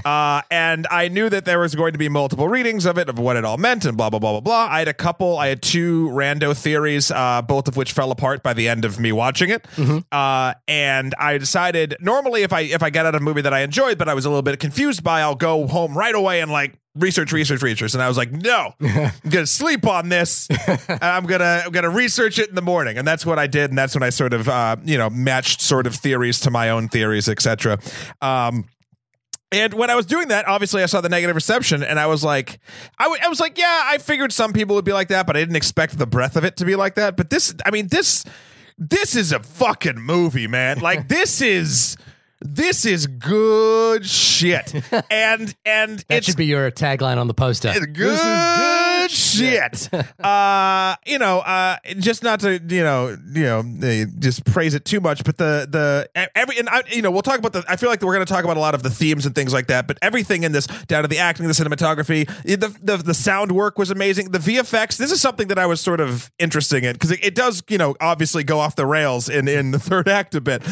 Uh, 0.04 0.42
and 0.50 0.88
I 0.90 1.08
knew 1.08 1.30
that 1.30 1.46
there 1.46 1.60
was 1.60 1.76
going 1.76 1.94
to 1.94 2.00
be 2.00 2.10
multiple 2.10 2.48
readings 2.48 2.86
of 2.86 2.98
it, 2.98 3.10
of 3.10 3.20
what 3.20 3.36
it 3.38 3.46
all 3.46 3.58
meant, 3.58 3.86
and 3.86 3.96
blah, 3.96 4.10
blah, 4.10 4.18
blah, 4.18 4.32
blah, 4.32 4.42
blah. 4.42 4.68
I 4.72 4.80
had 4.80 4.88
a 4.88 4.94
couple, 4.94 5.38
I 5.38 5.48
had 5.50 5.62
two 5.62 6.10
rando 6.10 6.58
theories, 6.58 7.12
uh, 7.12 7.44
both 7.44 7.68
of 7.68 7.78
which 7.78 7.92
fell 7.92 8.10
apart 8.12 8.42
by 8.42 8.54
the 8.54 8.68
end 8.68 8.86
of 8.86 9.00
me 9.00 9.12
watching 9.12 9.52
it. 9.52 9.66
Uh, 10.12 10.56
and 10.68 11.14
I 11.20 11.38
decided 11.38 11.96
normally 12.00 12.42
if 12.42 12.52
I 12.52 12.62
if 12.62 12.82
I 12.82 12.90
get 12.90 13.06
out 13.06 13.14
a 13.14 13.20
movie 13.20 13.42
that 13.42 13.54
I 13.54 13.60
enjoyed, 13.60 13.98
but 14.00 14.10
I 14.10 14.16
was 14.16 14.26
a 14.26 14.30
little 14.30 14.42
bit 14.42 14.60
confused 14.60 15.04
by, 15.04 15.22
I'll 15.22 15.36
go 15.36 15.68
home 15.68 15.96
right 15.96 16.16
away 16.16 16.42
and 16.42 16.52
like 16.52 16.74
research, 16.98 17.32
research, 17.32 17.62
research. 17.62 17.94
And 17.94 18.04
I 18.04 18.08
was 18.08 18.18
like, 18.18 18.32
no, 18.32 18.74
I'm 18.82 19.12
gonna 19.30 19.48
sleep 19.48 19.86
on 19.88 20.10
this. 20.10 20.48
and 20.50 21.04
I'm 21.04 21.26
gonna 21.26 21.64
I'm 21.66 21.72
gonna 21.72 21.90
research 21.90 22.40
it 22.40 22.50
in 22.50 22.56
the 22.56 22.62
morning. 22.62 22.98
And 22.98 23.08
that's 23.08 23.26
what 23.26 23.40
I 23.40 23.48
did. 23.48 23.70
And 23.72 23.78
that's 23.78 23.96
when 23.96 24.04
I 24.04 24.10
sort 24.10 24.34
of 24.34 24.48
uh, 24.50 24.76
you 24.84 24.98
know 24.98 25.10
matched 25.10 25.62
sort 25.62 25.88
of 25.88 25.96
theories 25.96 26.40
to 26.42 26.52
my 26.52 26.70
own 26.70 26.88
theories, 26.90 27.30
etc. 27.30 27.80
Um, 28.22 28.66
and 29.52 29.74
when 29.74 29.90
I 29.90 29.96
was 29.96 30.06
doing 30.06 30.28
that, 30.28 30.46
obviously 30.48 30.84
I 30.84 30.88
saw 30.88 31.00
the 31.00 31.08
negative 31.08 31.36
reception, 31.36 31.82
and 31.82 31.98
I 32.00 32.08
was 32.08 32.22
like, 32.24 32.60
I, 33.00 33.06
w- 33.06 33.22
I 33.24 33.30
was 33.30 33.40
like, 33.40 33.58
yeah, 33.58 33.84
I 33.86 33.98
figured 33.98 34.34
some 34.34 34.52
people 34.52 34.76
would 34.76 34.84
be 34.84 34.92
like 34.92 35.08
that, 35.08 35.26
but 35.26 35.38
I 35.38 35.40
didn't 35.40 35.56
expect 35.56 35.98
the 35.98 36.06
breadth 36.06 36.36
of 36.36 36.44
it 36.44 36.58
to 36.58 36.66
be 36.66 36.76
like 36.76 36.96
that. 36.96 37.16
But 37.16 37.30
this, 37.30 37.56
I 37.66 37.72
mean, 37.72 37.88
this, 37.88 38.26
this 38.78 39.16
is 39.16 39.32
a 39.32 39.40
fucking 39.40 40.00
movie, 40.00 40.48
man. 40.48 40.80
Like 40.80 41.08
this 41.08 41.40
is. 41.42 41.96
This 42.42 42.86
is 42.86 43.08
good 43.08 44.06
shit, 44.06 44.74
and 45.12 45.56
and 45.66 46.04
That 46.08 46.24
should 46.24 46.38
be 46.38 46.46
your 46.46 46.70
tagline 46.72 47.18
on 47.18 47.28
the 47.28 47.34
poster. 47.34 47.70
it's 47.76 47.86
good 47.88 48.20
shit. 49.10 49.90
uh, 50.24 50.96
you 51.06 51.20
know, 51.20 51.40
uh, 51.40 51.78
just 52.00 52.24
not 52.24 52.40
to 52.42 52.62
you 52.68 52.84
know, 52.84 53.18
you 53.34 53.44
know, 53.44 54.06
just 54.20 54.46
praise 54.46 54.74
it 54.74 54.86
too 54.86 55.00
much, 55.00 55.24
but 55.24 55.38
the 55.38 55.68
the 55.70 56.30
every 56.36 56.58
and 56.58 56.70
I, 56.70 56.84
you 56.90 57.02
know, 57.02 57.12
we'll 57.12 57.22
talk 57.22 57.40
about 57.40 57.54
the. 57.54 57.64
I 57.68 57.76
feel 57.76 57.90
like 57.90 58.02
we're 58.02 58.14
going 58.14 58.26
to 58.26 58.32
talk 58.32 58.44
about 58.44 58.58
a 58.58 58.60
lot 58.60 58.76
of 58.76 58.84
the 58.84 58.90
themes 58.90 59.26
and 59.26 59.34
things 59.36 59.54
like 59.54 59.68
that, 59.68 59.88
but 59.88 59.98
everything 60.02 60.44
in 60.44 60.52
this, 60.52 60.68
down 60.88 61.04
to 61.04 61.08
the 61.08 61.20
acting, 61.20 61.48
the 61.48 61.54
cinematography, 61.54 62.28
the 62.44 62.76
the, 62.82 62.98
the 62.98 63.14
sound 63.14 63.52
work 63.52 63.78
was 63.78 63.92
amazing. 63.92 64.32
The 64.32 64.40
VFX. 64.40 64.98
This 64.98 65.12
is 65.12 65.22
something 65.22 65.48
that 65.48 65.60
I 65.60 65.66
was 65.66 65.82
sort 65.82 66.00
of 66.00 66.32
interesting 66.40 66.84
in 66.84 66.94
because 66.94 67.12
it, 67.12 67.24
it 67.24 67.36
does, 67.36 67.64
you 67.70 67.78
know, 67.78 67.96
obviously 68.00 68.44
go 68.44 68.60
off 68.60 68.76
the 68.76 68.86
rails 68.86 69.30
in 69.30 69.48
in 69.48 69.72
the 69.72 69.80
third 69.88 70.08
act 70.08 70.36
a 70.36 70.42
bit. 70.42 70.64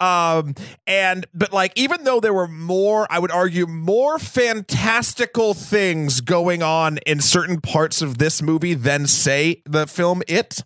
Um, 0.00 0.54
and 0.86 1.26
but 1.34 1.52
like 1.52 1.72
even 1.76 2.04
though 2.04 2.20
there 2.20 2.34
were 2.34 2.48
more, 2.48 3.06
I 3.10 3.18
would 3.18 3.30
argue 3.30 3.66
more 3.66 4.18
fantastical 4.18 5.54
things 5.54 6.20
going 6.20 6.62
on 6.62 6.98
in 7.06 7.20
certain 7.20 7.60
parts 7.60 7.83
of 8.02 8.18
this 8.18 8.40
movie 8.42 8.74
than 8.74 9.06
say 9.06 9.62
the 9.64 9.86
film 9.86 10.22
It. 10.28 10.60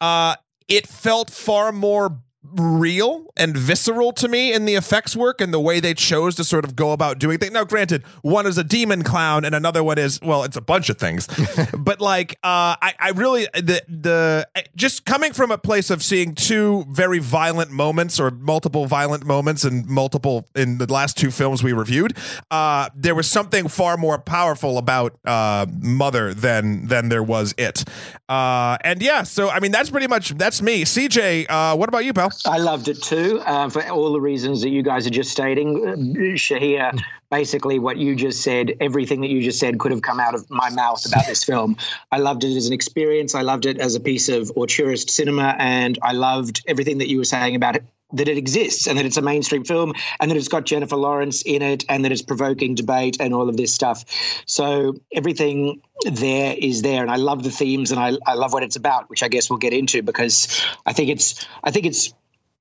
Uh, 0.00 0.34
it 0.68 0.86
felt 0.86 1.30
far 1.30 1.72
more 1.72 2.20
real 2.54 3.26
and 3.36 3.56
visceral 3.56 4.12
to 4.12 4.28
me 4.28 4.52
in 4.52 4.64
the 4.64 4.74
effects 4.74 5.16
work 5.16 5.40
and 5.40 5.52
the 5.52 5.60
way 5.60 5.80
they 5.80 5.94
chose 5.94 6.34
to 6.36 6.44
sort 6.44 6.64
of 6.64 6.76
go 6.76 6.92
about 6.92 7.18
doing 7.18 7.38
things. 7.38 7.52
Now, 7.52 7.64
granted, 7.64 8.04
one 8.22 8.46
is 8.46 8.58
a 8.58 8.64
demon 8.64 9.02
clown 9.02 9.44
and 9.44 9.54
another 9.54 9.82
one 9.82 9.98
is 9.98 10.20
well, 10.22 10.44
it's 10.44 10.56
a 10.56 10.60
bunch 10.60 10.90
of 10.90 10.98
things. 10.98 11.28
but 11.78 12.00
like, 12.00 12.32
uh, 12.42 12.76
I, 12.80 12.94
I 12.98 13.10
really 13.10 13.46
the 13.54 13.82
the 13.88 14.48
just 14.76 15.04
coming 15.04 15.32
from 15.32 15.50
a 15.50 15.58
place 15.58 15.90
of 15.90 16.02
seeing 16.02 16.34
two 16.34 16.84
very 16.88 17.18
violent 17.18 17.70
moments 17.70 18.18
or 18.18 18.30
multiple 18.30 18.86
violent 18.86 19.24
moments 19.24 19.64
and 19.64 19.86
multiple 19.86 20.48
in 20.54 20.78
the 20.78 20.92
last 20.92 21.16
two 21.16 21.30
films 21.30 21.62
we 21.62 21.72
reviewed. 21.72 22.16
Uh, 22.50 22.88
there 22.94 23.14
was 23.14 23.28
something 23.28 23.68
far 23.68 23.96
more 23.96 24.18
powerful 24.18 24.78
about 24.78 25.18
uh, 25.24 25.66
Mother 25.80 26.34
than 26.34 26.86
than 26.88 27.08
there 27.08 27.22
was 27.22 27.54
it. 27.58 27.84
Uh, 28.28 28.76
and 28.84 29.02
yeah, 29.02 29.22
so 29.22 29.48
I 29.48 29.60
mean 29.60 29.72
that's 29.72 29.90
pretty 29.90 30.06
much 30.06 30.30
that's 30.30 30.62
me. 30.62 30.84
CJ, 30.84 31.46
uh, 31.48 31.76
what 31.76 31.88
about 31.88 32.04
you, 32.04 32.12
pal? 32.12 32.30
I 32.46 32.56
loved 32.56 32.88
it 32.88 33.02
too, 33.02 33.40
uh, 33.44 33.68
for 33.68 33.86
all 33.88 34.12
the 34.12 34.20
reasons 34.20 34.62
that 34.62 34.70
you 34.70 34.82
guys 34.82 35.06
are 35.06 35.10
just 35.10 35.30
stating. 35.30 35.86
Uh, 35.86 35.96
Shahir, 36.36 36.98
basically 37.30 37.78
what 37.78 37.98
you 37.98 38.16
just 38.16 38.42
said, 38.42 38.76
everything 38.80 39.20
that 39.20 39.28
you 39.28 39.42
just 39.42 39.58
said 39.58 39.78
could 39.78 39.92
have 39.92 40.00
come 40.00 40.20
out 40.20 40.34
of 40.34 40.48
my 40.48 40.70
mouth 40.70 41.04
about 41.04 41.26
this 41.26 41.44
film. 41.44 41.76
I 42.10 42.18
loved 42.18 42.44
it 42.44 42.56
as 42.56 42.66
an 42.66 42.72
experience. 42.72 43.34
I 43.34 43.42
loved 43.42 43.66
it 43.66 43.78
as 43.78 43.94
a 43.94 44.00
piece 44.00 44.30
of 44.30 44.48
auteurist 44.56 45.10
cinema, 45.10 45.54
and 45.58 45.98
I 46.02 46.12
loved 46.12 46.62
everything 46.66 46.98
that 46.98 47.08
you 47.08 47.18
were 47.18 47.24
saying 47.24 47.56
about 47.56 47.76
it. 47.76 47.84
That 48.12 48.26
it 48.26 48.38
exists 48.38 48.88
and 48.88 48.98
that 48.98 49.06
it's 49.06 49.18
a 49.18 49.22
mainstream 49.22 49.62
film 49.62 49.92
and 50.18 50.32
that 50.32 50.36
it's 50.36 50.48
got 50.48 50.66
Jennifer 50.66 50.96
Lawrence 50.96 51.42
in 51.42 51.62
it 51.62 51.84
and 51.88 52.04
that 52.04 52.10
it's 52.10 52.22
provoking 52.22 52.74
debate 52.74 53.18
and 53.20 53.32
all 53.32 53.48
of 53.48 53.56
this 53.56 53.72
stuff. 53.72 54.04
So 54.46 54.96
everything 55.12 55.80
there 56.02 56.56
is 56.58 56.82
there 56.82 57.02
and 57.02 57.10
I 57.12 57.16
love 57.16 57.44
the 57.44 57.52
themes 57.52 57.92
and 57.92 58.00
I, 58.00 58.14
I 58.26 58.34
love 58.34 58.52
what 58.52 58.64
it's 58.64 58.74
about, 58.74 59.08
which 59.10 59.22
I 59.22 59.28
guess 59.28 59.48
we'll 59.48 59.60
get 59.60 59.72
into 59.72 60.02
because 60.02 60.60
I 60.86 60.92
think 60.92 61.08
it's 61.08 61.46
I 61.62 61.70
think 61.70 61.86
it's 61.86 62.12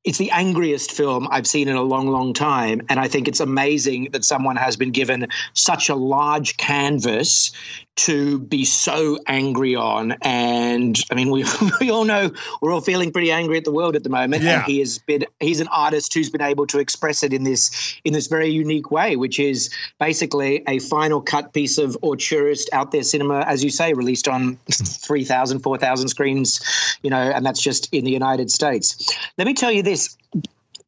it's 0.05 0.17
the 0.17 0.31
angriest 0.31 0.91
film 0.91 1.27
I've 1.29 1.45
seen 1.45 1.67
in 1.67 1.75
a 1.75 1.83
long, 1.83 2.07
long 2.07 2.33
time. 2.33 2.81
And 2.89 2.99
I 2.99 3.07
think 3.07 3.27
it's 3.27 3.41
amazing 3.41 4.09
that 4.11 4.23
someone 4.23 4.55
has 4.55 4.77
been 4.77 4.91
given 4.91 5.27
such 5.53 5.89
a 5.89 5.95
large 5.95 6.57
canvas 6.57 7.51
to 7.99 8.39
be 8.39 8.63
so 8.63 9.19
angry 9.27 9.75
on. 9.75 10.15
And 10.21 10.97
I 11.11 11.15
mean, 11.15 11.31
we, 11.31 11.43
we 11.81 11.91
all 11.91 12.05
know 12.05 12.31
we're 12.61 12.71
all 12.71 12.79
feeling 12.79 13.11
pretty 13.11 13.29
angry 13.29 13.57
at 13.57 13.65
the 13.65 13.73
world 13.73 13.95
at 13.97 14.03
the 14.03 14.09
moment. 14.09 14.43
Yeah. 14.43 14.59
And 14.59 14.63
he 14.63 14.79
has 14.79 14.99
been 14.99 15.25
he's 15.41 15.59
an 15.59 15.67
artist 15.67 16.13
who's 16.13 16.29
been 16.29 16.41
able 16.41 16.65
to 16.67 16.79
express 16.79 17.23
it 17.23 17.33
in 17.33 17.43
this 17.43 17.99
in 18.05 18.13
this 18.13 18.27
very 18.27 18.49
unique 18.49 18.89
way, 18.89 19.17
which 19.17 19.37
is 19.37 19.69
basically 19.99 20.63
a 20.67 20.79
final 20.79 21.19
cut 21.19 21.51
piece 21.51 21.77
of 21.77 21.97
auteurist 22.01 22.67
out 22.71 22.91
there 22.91 23.03
cinema, 23.03 23.41
as 23.41 23.65
you 23.65 23.69
say, 23.69 23.93
released 23.93 24.29
on 24.29 24.57
3,000, 24.71 25.59
4,000 25.59 26.07
screens, 26.07 26.97
you 27.03 27.09
know, 27.09 27.17
and 27.17 27.45
that's 27.45 27.61
just 27.61 27.93
in 27.93 28.05
the 28.05 28.11
United 28.11 28.49
States. 28.49 29.13
Let 29.37 29.45
me 29.45 29.53
tell 29.53 29.71
you 29.71 29.83
this. 29.89 30.17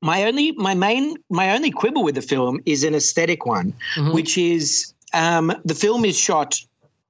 My 0.01 0.23
only 0.23 0.51
my 0.53 0.73
main 0.73 1.15
my 1.29 1.53
only 1.55 1.71
quibble 1.71 2.03
with 2.03 2.15
the 2.15 2.21
film 2.21 2.59
is 2.65 2.83
an 2.83 2.95
aesthetic 2.95 3.45
one, 3.45 3.73
mm-hmm. 3.95 4.13
which 4.13 4.37
is 4.37 4.93
um, 5.13 5.53
the 5.63 5.75
film 5.75 6.05
is 6.05 6.17
shot 6.17 6.59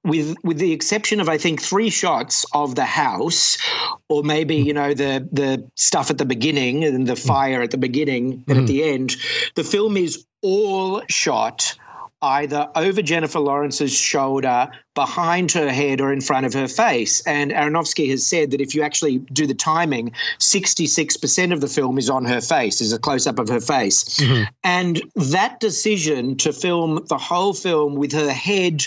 with 0.04 0.36
with 0.44 0.58
the 0.58 0.72
exception 0.74 1.22
of 1.22 1.30
I 1.30 1.38
think 1.38 1.62
three 1.62 1.90
shots 1.90 2.46
of 2.54 2.76
the 2.76 2.86
house, 2.86 3.58
or 4.10 4.24
maybe 4.24 4.58
mm-hmm. 4.58 4.68
you 4.68 4.74
know 4.74 4.94
the 4.94 5.28
the 5.32 5.70
stuff 5.76 6.10
at 6.10 6.18
the 6.18 6.26
beginning 6.26 6.84
and 6.84 7.08
the 7.08 7.14
mm-hmm. 7.14 7.28
fire 7.28 7.62
at 7.62 7.72
the 7.72 7.78
beginning 7.78 8.44
and 8.48 8.60
at 8.60 8.68
the 8.68 8.84
end. 8.84 9.16
The 9.56 9.64
film 9.64 9.96
is 9.96 10.26
all 10.42 11.04
shot 11.08 11.76
either 12.22 12.70
over 12.76 13.02
Jennifer 13.02 13.40
Lawrence's 13.40 13.96
shoulder, 13.96 14.70
behind 14.94 15.52
her 15.54 15.70
head, 15.72 16.02
or 16.02 16.14
in 16.14 16.22
front 16.22 16.46
of 16.46 16.54
her 16.54 16.68
face. 16.68 17.22
And 17.26 17.52
Aronofsky 17.52 18.10
has 18.10 18.26
said 18.26 18.52
that 18.52 18.62
if 18.62 18.76
you 18.76 18.84
actually 18.84 19.20
do 19.20 19.48
the 19.48 19.54
timing, 19.54 20.12
66% 20.40 21.54
of 21.54 21.62
the 21.62 21.68
film 21.68 21.98
is 21.98 22.10
on 22.10 22.26
her 22.26 22.42
face, 22.42 22.82
is 22.82 22.94
a 22.94 23.00
close 23.00 23.28
up 23.28 23.40
of 23.40 23.50
her 23.50 23.62
face. 23.62 24.04
Mm-hmm. 24.20 24.44
And 24.64 25.02
that 25.16 25.60
decision 25.60 26.38
to 26.38 26.54
film 26.54 27.06
the 27.08 27.18
whole 27.18 27.54
film 27.54 27.96
with 27.96 28.12
her 28.14 28.32
head 28.32 28.86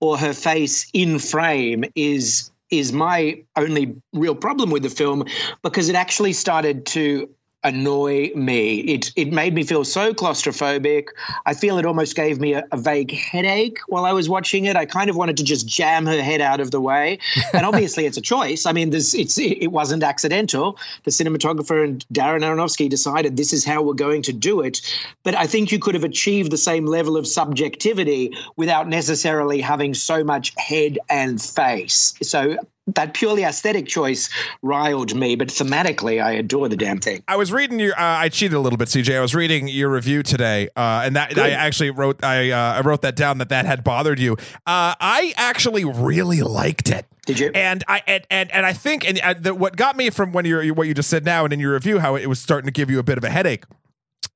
or 0.00 0.16
her 0.16 0.32
face 0.32 0.88
in 0.92 1.18
frame 1.18 1.84
is 1.94 2.50
is 2.70 2.92
my 2.92 3.42
only 3.56 3.96
real 4.12 4.34
problem 4.34 4.70
with 4.70 4.84
the 4.84 4.90
film 4.90 5.24
because 5.62 5.88
it 5.88 5.96
actually 5.96 6.32
started 6.32 6.86
to 6.86 7.28
annoy 7.62 8.30
me. 8.34 8.80
It 8.80 9.12
it 9.16 9.32
made 9.32 9.54
me 9.54 9.64
feel 9.64 9.84
so 9.84 10.14
claustrophobic. 10.14 11.08
I 11.46 11.54
feel 11.54 11.78
it 11.78 11.86
almost 11.86 12.16
gave 12.16 12.40
me 12.40 12.54
a, 12.54 12.64
a 12.72 12.76
vague 12.76 13.12
headache 13.12 13.78
while 13.88 14.04
I 14.04 14.12
was 14.12 14.28
watching 14.28 14.64
it. 14.64 14.76
I 14.76 14.86
kind 14.86 15.10
of 15.10 15.16
wanted 15.16 15.36
to 15.38 15.44
just 15.44 15.66
jam 15.66 16.06
her 16.06 16.22
head 16.22 16.40
out 16.40 16.60
of 16.60 16.70
the 16.70 16.80
way. 16.80 17.18
And 17.52 17.66
obviously, 17.70 18.06
it's 18.06 18.16
a 18.16 18.22
choice. 18.22 18.66
I 18.66 18.72
mean, 18.72 18.90
this 18.90 19.14
it's 19.14 19.38
it 19.38 19.72
wasn't 19.72 20.02
accidental. 20.02 20.78
The 21.04 21.10
cinematographer 21.10 21.84
and 21.84 22.04
Darren 22.12 22.40
Aronofsky 22.40 22.88
decided 22.88 23.36
this 23.36 23.52
is 23.52 23.64
how 23.64 23.82
we're 23.82 23.94
going 23.94 24.22
to 24.22 24.32
do 24.32 24.60
it. 24.60 24.80
But 25.22 25.34
I 25.34 25.46
think 25.46 25.72
you 25.72 25.78
could 25.78 25.94
have 25.94 26.04
achieved 26.04 26.50
the 26.50 26.58
same 26.58 26.86
level 26.86 27.16
of 27.16 27.26
subjectivity 27.26 28.32
without 28.56 28.88
necessarily 28.88 29.60
having 29.60 29.94
so 29.94 30.24
much 30.24 30.54
head 30.56 30.98
and 31.08 31.40
face. 31.40 32.14
So 32.22 32.56
that 32.94 33.14
purely 33.14 33.44
aesthetic 33.44 33.86
choice 33.86 34.30
riled 34.62 35.14
me, 35.14 35.36
but 35.36 35.48
thematically, 35.48 36.22
I 36.22 36.32
adore 36.32 36.68
the 36.68 36.76
damn 36.76 36.98
thing. 36.98 37.22
I 37.28 37.36
was 37.36 37.52
reading 37.52 37.78
your. 37.78 37.92
Uh, 37.92 38.02
I 38.02 38.28
cheated 38.28 38.54
a 38.54 38.60
little 38.60 38.76
bit, 38.76 38.88
CJ. 38.88 39.16
I 39.16 39.20
was 39.20 39.34
reading 39.34 39.68
your 39.68 39.90
review 39.90 40.22
today, 40.22 40.68
uh, 40.76 41.02
and 41.04 41.16
that 41.16 41.38
I 41.38 41.50
actually 41.50 41.90
wrote. 41.90 42.22
I 42.24 42.50
uh, 42.50 42.74
I 42.74 42.80
wrote 42.80 43.02
that 43.02 43.16
down 43.16 43.38
that 43.38 43.48
that 43.50 43.66
had 43.66 43.84
bothered 43.84 44.18
you. 44.18 44.34
Uh, 44.66 44.94
I 45.00 45.32
actually 45.36 45.84
really 45.84 46.42
liked 46.42 46.90
it. 46.90 47.06
Did 47.26 47.38
you? 47.38 47.50
And 47.54 47.84
I 47.86 48.02
and 48.06 48.26
and, 48.30 48.50
and 48.52 48.66
I 48.66 48.72
think 48.72 49.08
and 49.08 49.20
uh, 49.20 49.34
the, 49.38 49.54
what 49.54 49.76
got 49.76 49.96
me 49.96 50.10
from 50.10 50.32
when 50.32 50.44
you 50.44 50.74
what 50.74 50.86
you 50.86 50.94
just 50.94 51.10
said 51.10 51.24
now 51.24 51.44
and 51.44 51.52
in 51.52 51.60
your 51.60 51.74
review 51.74 51.98
how 51.98 52.16
it 52.16 52.26
was 52.26 52.40
starting 52.40 52.66
to 52.66 52.72
give 52.72 52.90
you 52.90 52.98
a 52.98 53.02
bit 53.02 53.18
of 53.18 53.24
a 53.24 53.30
headache. 53.30 53.64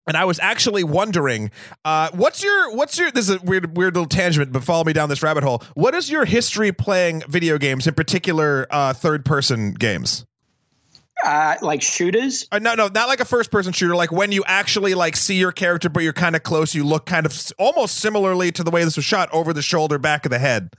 And 0.06 0.16
I 0.16 0.24
was 0.26 0.38
actually 0.38 0.84
wondering, 0.84 1.50
uh, 1.84 2.10
what's 2.12 2.42
your 2.44 2.74
what's 2.76 2.98
your 2.98 3.10
this 3.10 3.28
is 3.28 3.36
a 3.36 3.40
weird 3.42 3.76
weird 3.76 3.94
little 3.94 4.08
tangent, 4.08 4.52
but 4.52 4.62
follow 4.62 4.84
me 4.84 4.92
down 4.92 5.08
this 5.08 5.22
rabbit 5.22 5.44
hole. 5.44 5.62
What 5.74 5.94
is 5.94 6.10
your 6.10 6.24
history 6.26 6.72
playing 6.72 7.22
video 7.28 7.56
games, 7.56 7.86
in 7.86 7.94
particular 7.94 8.66
uh, 8.70 8.92
third 8.92 9.24
person 9.24 9.72
games? 9.72 10.26
Uh, 11.24 11.56
like 11.62 11.80
shooters? 11.80 12.46
Uh, 12.52 12.58
no, 12.58 12.74
no, 12.74 12.88
not 12.88 13.08
like 13.08 13.20
a 13.20 13.24
first 13.24 13.50
person 13.50 13.72
shooter. 13.72 13.96
Like 13.96 14.12
when 14.12 14.30
you 14.30 14.44
actually 14.46 14.94
like 14.94 15.16
see 15.16 15.36
your 15.36 15.52
character, 15.52 15.88
but 15.88 16.02
you're 16.02 16.12
kind 16.12 16.36
of 16.36 16.42
close. 16.42 16.74
You 16.74 16.84
look 16.84 17.06
kind 17.06 17.24
of 17.24 17.32
s- 17.32 17.52
almost 17.58 17.96
similarly 17.96 18.52
to 18.52 18.62
the 18.62 18.70
way 18.70 18.84
this 18.84 18.96
was 18.96 19.06
shot, 19.06 19.30
over 19.32 19.54
the 19.54 19.62
shoulder, 19.62 19.98
back 19.98 20.26
of 20.26 20.30
the 20.30 20.38
head. 20.38 20.74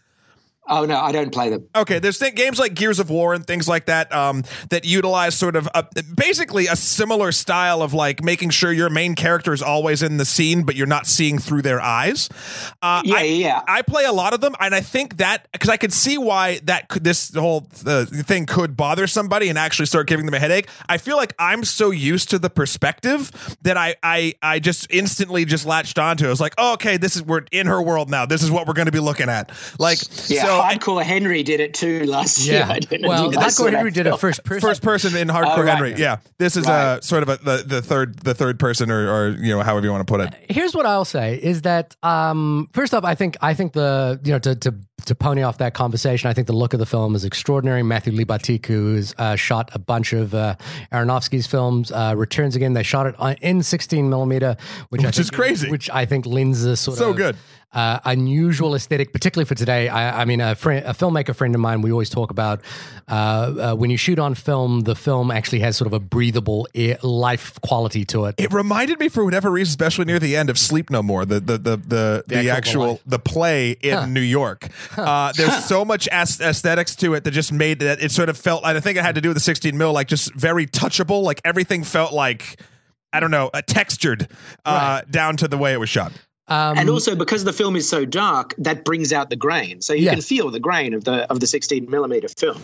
Oh 0.68 0.86
no, 0.86 0.98
I 1.00 1.12
don't 1.12 1.32
play 1.32 1.50
them. 1.50 1.68
Okay, 1.76 2.00
there's 2.00 2.18
th- 2.18 2.34
games 2.34 2.58
like 2.58 2.74
Gears 2.74 3.00
of 3.00 3.10
War 3.10 3.34
and 3.34 3.46
things 3.46 3.68
like 3.68 3.86
that 3.86 4.12
um, 4.14 4.44
that 4.70 4.84
utilize 4.86 5.36
sort 5.36 5.56
of 5.56 5.70
a, 5.76 5.86
basically 6.16 6.66
a 6.68 6.76
similar 6.76 7.32
style 7.32 7.82
of 7.84 7.94
like 7.94 8.24
making 8.24 8.50
sure 8.50 8.72
your 8.72 8.90
main 8.90 9.14
character 9.16 9.54
is 9.54 9.62
always 9.62 10.02
in 10.02 10.18
the 10.18 10.26
scene, 10.26 10.64
but 10.64 10.76
you're 10.76 10.88
not 10.88 11.06
seeing 11.06 11.38
through 11.38 11.62
their 11.62 11.80
eyes. 11.80 12.30
Uh, 12.82 13.02
Yeah, 13.06 13.16
I, 13.16 13.24
yeah. 13.24 13.62
I 13.68 13.82
play 13.84 14.06
a 14.06 14.12
lot 14.12 14.34
of 14.34 14.42
them, 14.42 14.56
and 14.60 14.74
I 14.74 14.82
think 14.82 15.18
that 15.18 15.48
because 15.52 15.70
I 15.70 15.78
could 15.78 15.94
see 15.94 16.18
why 16.18 16.60
that 16.64 16.90
could, 16.90 17.04
this 17.04 17.34
whole 17.36 17.68
uh, 17.86 18.06
thing 18.06 18.46
could 18.48 18.76
bother 18.76 19.06
somebody 19.08 19.50
and 19.50 19.58
actually 19.60 19.86
start 19.86 20.08
giving 20.08 20.26
them 20.26 20.34
a 20.34 20.40
headache. 20.40 20.68
I 20.90 20.98
feel 20.98 21.18
like 21.18 21.34
I'm 21.38 21.64
so 21.64 21.92
used 21.92 22.30
to 22.32 22.40
the 22.40 22.50
perspective 22.50 23.32
that 23.62 23.78
I 23.78 23.96
I 24.02 24.34
I 24.42 24.60
just 24.60 24.88
instantly 24.90 25.46
just 25.46 25.66
latched 25.66 26.00
onto. 26.00 26.26
it. 26.26 26.28
I 26.28 26.30
was 26.32 26.42
like, 26.42 26.56
oh, 26.58 26.74
okay, 26.74 26.98
this 26.98 27.16
is 27.16 27.22
we're 27.24 27.44
in 27.52 27.68
her 27.68 27.82
world 27.82 28.10
now. 28.10 28.26
This 28.26 28.42
is 28.42 28.50
what 28.50 28.68
we're 28.68 28.74
going 28.74 28.88
to 28.88 28.92
be 28.92 29.00
looking 29.00 29.30
at. 29.30 29.52
Like, 29.80 30.00
Yeah, 30.28 30.44
so 30.46 30.55
Hardcore 30.62 31.04
Henry 31.04 31.44
did 31.44 31.60
it 31.60 31.74
too 31.74 32.04
last 32.06 32.46
year. 32.48 32.64
I 32.70 32.80
don't 32.80 33.02
Well, 33.08 33.28
if 33.28 33.34
you 33.34 33.40
guys 33.40 33.56
saw 33.56 33.64
Hardcore 33.66 33.74
Henry 33.76 33.92
did 33.92 34.08
it 34.08 34.18
first 34.20 34.44
person. 34.44 34.62
first 34.62 34.82
person 34.82 35.16
in 35.16 35.28
hardcore 35.28 35.58
Oh, 35.58 35.64
right. 35.64 35.74
Henry. 35.76 35.94
Yeah, 35.96 36.18
this 36.38 36.56
is 36.58 36.68
uh 36.68 36.70
Right. 36.96 37.04
sort 37.04 37.24
of 37.24 37.30
a, 37.30 37.38
the 37.38 37.64
the 37.66 37.82
third 37.82 38.20
the 38.20 38.34
third 38.34 38.60
person 38.60 38.92
or 38.92 39.10
or 39.12 39.30
you 39.30 39.50
know 39.56 39.62
however 39.62 39.86
you 39.86 39.92
want 39.92 40.06
to 40.08 40.12
put 40.12 40.22
it. 40.22 40.34
here's 40.50 40.76
what 40.76 40.86
I'll 40.86 41.06
say 41.06 41.36
is 41.42 41.62
that 41.64 41.96
um, 42.04 42.70
first 42.74 42.94
off, 42.94 43.04
I 43.04 43.16
think 43.16 43.38
I 43.42 43.54
think 43.54 43.74
the 43.74 44.20
you 44.24 44.32
know 44.34 44.40
to 44.40 44.56
to 44.56 44.74
to 45.06 45.16
pony 45.16 45.42
off 45.44 45.58
that 45.60 45.74
conversation, 45.74 46.30
I 46.30 46.34
think 46.34 46.48
the 46.48 46.54
look 46.54 46.74
of 46.74 46.80
the 46.80 46.86
film 46.86 47.16
is 47.16 47.24
extraordinary. 47.26 47.84
Matthew 47.84 48.14
Libatique, 48.14 48.66
who's 48.66 49.14
uh, 49.18 49.36
shot 49.36 49.70
a 49.74 49.80
bunch 49.80 50.14
of 50.14 50.34
uh, 50.34 50.56
Aronofsky's 50.92 51.48
films, 51.48 51.92
uh, 51.92 52.14
returns 52.16 52.56
again. 52.56 52.74
They 52.74 52.84
shot 52.84 53.08
it 53.08 53.16
on, 53.20 53.36
in 53.42 53.64
16 53.64 54.10
millimeter, 54.10 54.58
which, 54.90 55.04
I 55.04 55.08
Which 55.08 55.20
is 55.20 55.30
crazy. 55.32 55.70
Which 55.70 55.90
I 55.90 56.06
think 56.06 56.26
lends 56.26 56.64
a 56.64 56.76
sort 56.76 56.98
So 56.98 57.12
of 57.12 57.18
good. 57.18 57.36
uh, 57.74 58.00
unusual 58.06 58.76
aesthetic, 58.76 59.14
particularly 59.14 59.46
for 59.46 59.56
today. 59.56 59.90
I, 59.90 60.22
I 60.22 60.26
mean, 60.26 60.42
a, 60.42 60.56
friend, 60.56 60.86
a 60.86 60.92
filmmaker 60.94 61.36
friend 61.36 61.54
of 61.56 61.62
mine, 61.62 61.82
we 61.82 61.92
always 61.92 62.10
talk 62.10 62.32
about 62.32 62.62
uh, 63.08 63.14
uh, 63.14 63.76
when 63.76 63.90
you 63.90 63.98
shoot 63.98 64.18
on 64.18 64.34
film, 64.34 64.82
the 64.82 64.96
film 64.96 65.30
actually 65.30 65.60
has 65.60 65.78
sort 65.78 65.86
of 65.86 65.94
a 65.94 66.00
breathable 66.00 66.68
air, 66.74 66.98
life 67.04 67.60
quality 67.62 68.04
to 68.06 68.26
it. 68.26 68.36
It 68.38 68.52
reminded 68.52 69.00
me 69.00 69.10
for 69.10 69.24
whatever 69.24 69.52
reason, 69.52 69.70
especially 69.70 70.06
near 70.06 70.18
the 70.18 70.36
end 70.36 70.50
of 70.50 70.58
Sleep 70.58 70.90
No 70.90 71.04
More, 71.04 71.26
the 71.26 71.40
the 71.40 71.58
the 71.58 71.78
the, 71.78 72.24
the, 72.28 72.50
actual 72.50 72.84
actual 72.94 73.02
the 73.06 73.20
play 73.20 73.72
in 73.72 74.14
New 74.14 74.22
York. 74.22 74.68
Uh, 74.98 75.32
there's 75.34 75.66
so 75.66 75.86
much 75.86 76.08
aesthetics 76.08 76.96
to 76.96 77.14
it 77.14 77.24
that 77.24 77.32
just 77.32 77.52
made 77.52 77.80
that 77.80 78.02
it 78.02 78.12
sort 78.12 78.30
of 78.30 78.38
felt. 78.38 78.66
I 78.66 78.80
think 78.80 78.98
it 78.98 79.04
had 79.04 79.16
to 79.16 79.22
do 79.22 79.30
with 79.30 79.36
the 79.36 79.42
16 79.42 79.78
mil, 79.78 79.94
like 79.94 80.08
just 80.08 80.34
very 80.34 80.66
touchable. 80.66 81.22
Like 81.22 81.42
everything 81.46 81.84
felt 81.84 82.14
like. 82.14 82.60
I 83.14 83.22
don't 83.22 83.32
know, 83.32 83.50
uh, 83.54 83.62
textured 83.66 84.28
uh, 84.66 85.04
down 85.10 85.38
to 85.38 85.48
the 85.48 85.58
way 85.58 85.72
it 85.72 85.80
was 85.80 85.88
shot. 85.88 86.12
Um, 86.48 86.78
and 86.78 86.90
also 86.90 87.16
because 87.16 87.44
the 87.44 87.54
film 87.54 87.76
is 87.76 87.90
so 87.90 88.06
dark, 88.06 88.54
that 88.60 88.86
brings 88.86 89.12
out 89.12 89.30
the 89.32 89.36
grain. 89.36 89.82
So 89.82 89.94
you 89.94 90.04
Yeah. 90.06 90.12
can 90.14 90.22
feel 90.22 90.52
the 90.52 90.60
grain 90.60 90.94
of 90.94 91.04
the 91.04 91.30
of 91.32 91.40
the 91.40 91.48
16 91.48 91.90
millimeter 91.90 92.28
film. 92.28 92.62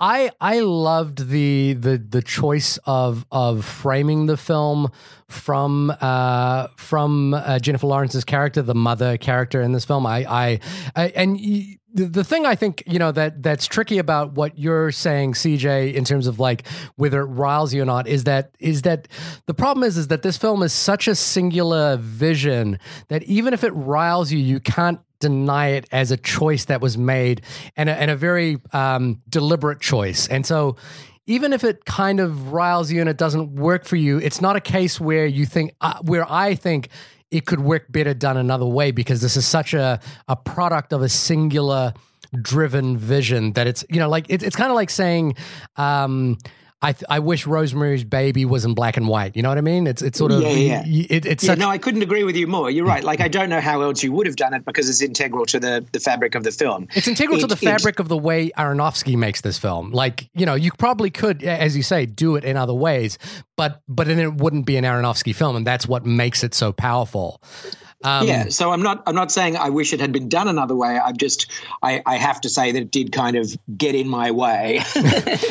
I 0.00 0.30
I 0.40 0.60
loved 0.60 1.28
the 1.30 1.72
the 1.72 1.98
the 1.98 2.22
choice 2.22 2.78
of 2.86 3.26
of 3.32 3.64
framing 3.64 4.26
the 4.26 4.36
film 4.36 4.90
from 5.28 5.92
uh 6.00 6.68
from 6.76 7.34
uh, 7.34 7.58
Jennifer 7.58 7.86
Lawrence's 7.88 8.24
character, 8.24 8.62
the 8.62 8.74
mother 8.74 9.16
character 9.16 9.60
in 9.62 9.72
this 9.72 9.84
film. 9.84 10.06
I 10.06 10.24
I, 10.30 10.60
I 10.94 11.06
and. 11.16 11.32
Y- 11.34 11.78
the, 11.94 12.24
thing 12.24 12.44
I 12.44 12.54
think 12.56 12.82
you 12.86 12.98
know 12.98 13.12
that 13.12 13.42
that's 13.42 13.66
tricky 13.66 13.98
about 13.98 14.32
what 14.32 14.58
you're 14.58 14.90
saying, 14.90 15.34
CJ, 15.34 15.94
in 15.94 16.04
terms 16.04 16.26
of 16.26 16.40
like 16.40 16.66
whether 16.96 17.20
it 17.20 17.26
riles 17.26 17.72
you 17.72 17.82
or 17.82 17.84
not, 17.84 18.08
is 18.08 18.24
that 18.24 18.50
is 18.58 18.82
that 18.82 19.06
the 19.46 19.54
problem 19.54 19.84
is 19.84 19.96
is 19.96 20.08
that 20.08 20.22
this 20.22 20.36
film 20.36 20.62
is 20.62 20.72
such 20.72 21.06
a 21.06 21.14
singular 21.14 21.96
vision 21.96 22.78
that 23.08 23.22
even 23.24 23.54
if 23.54 23.62
it 23.62 23.70
riles 23.70 24.32
you, 24.32 24.38
you 24.38 24.58
can't 24.58 25.00
deny 25.20 25.68
it 25.68 25.88
as 25.92 26.10
a 26.10 26.16
choice 26.16 26.66
that 26.66 26.80
was 26.80 26.98
made 26.98 27.40
and 27.76 27.88
a, 27.88 27.98
and 27.98 28.10
a 28.10 28.16
very 28.16 28.58
um, 28.72 29.22
deliberate 29.28 29.80
choice. 29.80 30.26
And 30.28 30.44
so, 30.44 30.76
even 31.26 31.54
if 31.54 31.64
it 31.64 31.86
kind 31.86 32.20
of 32.20 32.52
riles 32.52 32.92
you 32.92 33.00
and 33.00 33.08
it 33.08 33.16
doesn't 33.16 33.54
work 33.54 33.86
for 33.86 33.96
you, 33.96 34.18
it's 34.18 34.42
not 34.42 34.56
a 34.56 34.60
case 34.60 35.00
where 35.00 35.24
you 35.24 35.46
think, 35.46 35.74
uh, 35.80 35.98
where 36.02 36.30
I 36.30 36.54
think 36.54 36.90
it 37.34 37.46
could 37.46 37.58
work 37.58 37.90
better 37.90 38.14
done 38.14 38.36
another 38.36 38.64
way 38.64 38.92
because 38.92 39.20
this 39.20 39.36
is 39.36 39.44
such 39.44 39.74
a, 39.74 39.98
a 40.28 40.36
product 40.36 40.92
of 40.92 41.02
a 41.02 41.08
singular 41.08 41.92
driven 42.40 42.96
vision 42.96 43.52
that 43.54 43.66
it's, 43.66 43.84
you 43.90 43.98
know, 43.98 44.08
like 44.08 44.26
it, 44.28 44.44
it's 44.44 44.54
kind 44.54 44.70
of 44.70 44.76
like 44.76 44.88
saying, 44.88 45.34
um, 45.76 46.38
I, 46.82 46.92
th- 46.92 47.04
I 47.08 47.18
wish 47.20 47.46
Rosemary's 47.46 48.04
Baby 48.04 48.44
was 48.44 48.66
in 48.66 48.74
black 48.74 48.98
and 48.98 49.08
white. 49.08 49.36
You 49.36 49.42
know 49.42 49.48
what 49.48 49.56
I 49.56 49.62
mean? 49.62 49.86
It's 49.86 50.02
it's 50.02 50.18
sort 50.18 50.32
of 50.32 50.42
Yeah, 50.42 50.50
yeah. 50.50 50.82
It, 50.84 51.24
it's 51.24 51.42
Yeah, 51.42 51.52
such 51.52 51.58
no, 51.58 51.70
I 51.70 51.78
couldn't 51.78 52.02
agree 52.02 52.24
with 52.24 52.36
you 52.36 52.46
more. 52.46 52.70
You're 52.70 52.84
right. 52.84 53.02
Like 53.02 53.22
I 53.22 53.28
don't 53.28 53.48
know 53.48 53.60
how 53.60 53.80
else 53.80 54.02
you 54.02 54.12
would 54.12 54.26
have 54.26 54.36
done 54.36 54.52
it 54.52 54.66
because 54.66 54.90
it's 54.90 55.00
integral 55.00 55.46
to 55.46 55.58
the 55.58 55.86
the 55.92 56.00
fabric 56.00 56.34
of 56.34 56.44
the 56.44 56.50
film. 56.52 56.88
It's 56.94 57.08
integral 57.08 57.38
to 57.38 57.46
the 57.46 57.54
it- 57.54 57.58
fabric 57.58 58.00
of 58.00 58.08
the 58.08 58.18
way 58.18 58.50
Aronofsky 58.50 59.16
makes 59.16 59.40
this 59.40 59.56
film. 59.58 59.92
Like, 59.92 60.28
you 60.34 60.44
know, 60.44 60.54
you 60.54 60.72
probably 60.72 61.10
could, 61.10 61.42
as 61.42 61.74
you 61.74 61.82
say, 61.82 62.04
do 62.04 62.36
it 62.36 62.44
in 62.44 62.58
other 62.58 62.74
ways, 62.74 63.18
but 63.56 63.80
but 63.88 64.06
then 64.06 64.18
it 64.18 64.34
wouldn't 64.34 64.66
be 64.66 64.76
an 64.76 64.84
Aronofsky 64.84 65.34
film, 65.34 65.56
and 65.56 65.66
that's 65.66 65.88
what 65.88 66.04
makes 66.04 66.44
it 66.44 66.52
so 66.54 66.70
powerful. 66.72 67.40
Um, 68.04 68.28
yeah, 68.28 68.50
so 68.50 68.70
I'm 68.70 68.82
not. 68.82 69.02
I'm 69.06 69.14
not 69.14 69.32
saying 69.32 69.56
I 69.56 69.70
wish 69.70 69.94
it 69.94 70.00
had 70.00 70.12
been 70.12 70.28
done 70.28 70.46
another 70.46 70.76
way. 70.76 70.98
I'm 70.98 71.16
just. 71.16 71.50
I, 71.82 72.02
I 72.04 72.16
have 72.18 72.40
to 72.42 72.50
say 72.50 72.70
that 72.70 72.78
it 72.82 72.90
did 72.90 73.12
kind 73.12 73.34
of 73.34 73.56
get 73.76 73.94
in 73.94 74.08
my 74.08 74.30
way. 74.30 74.80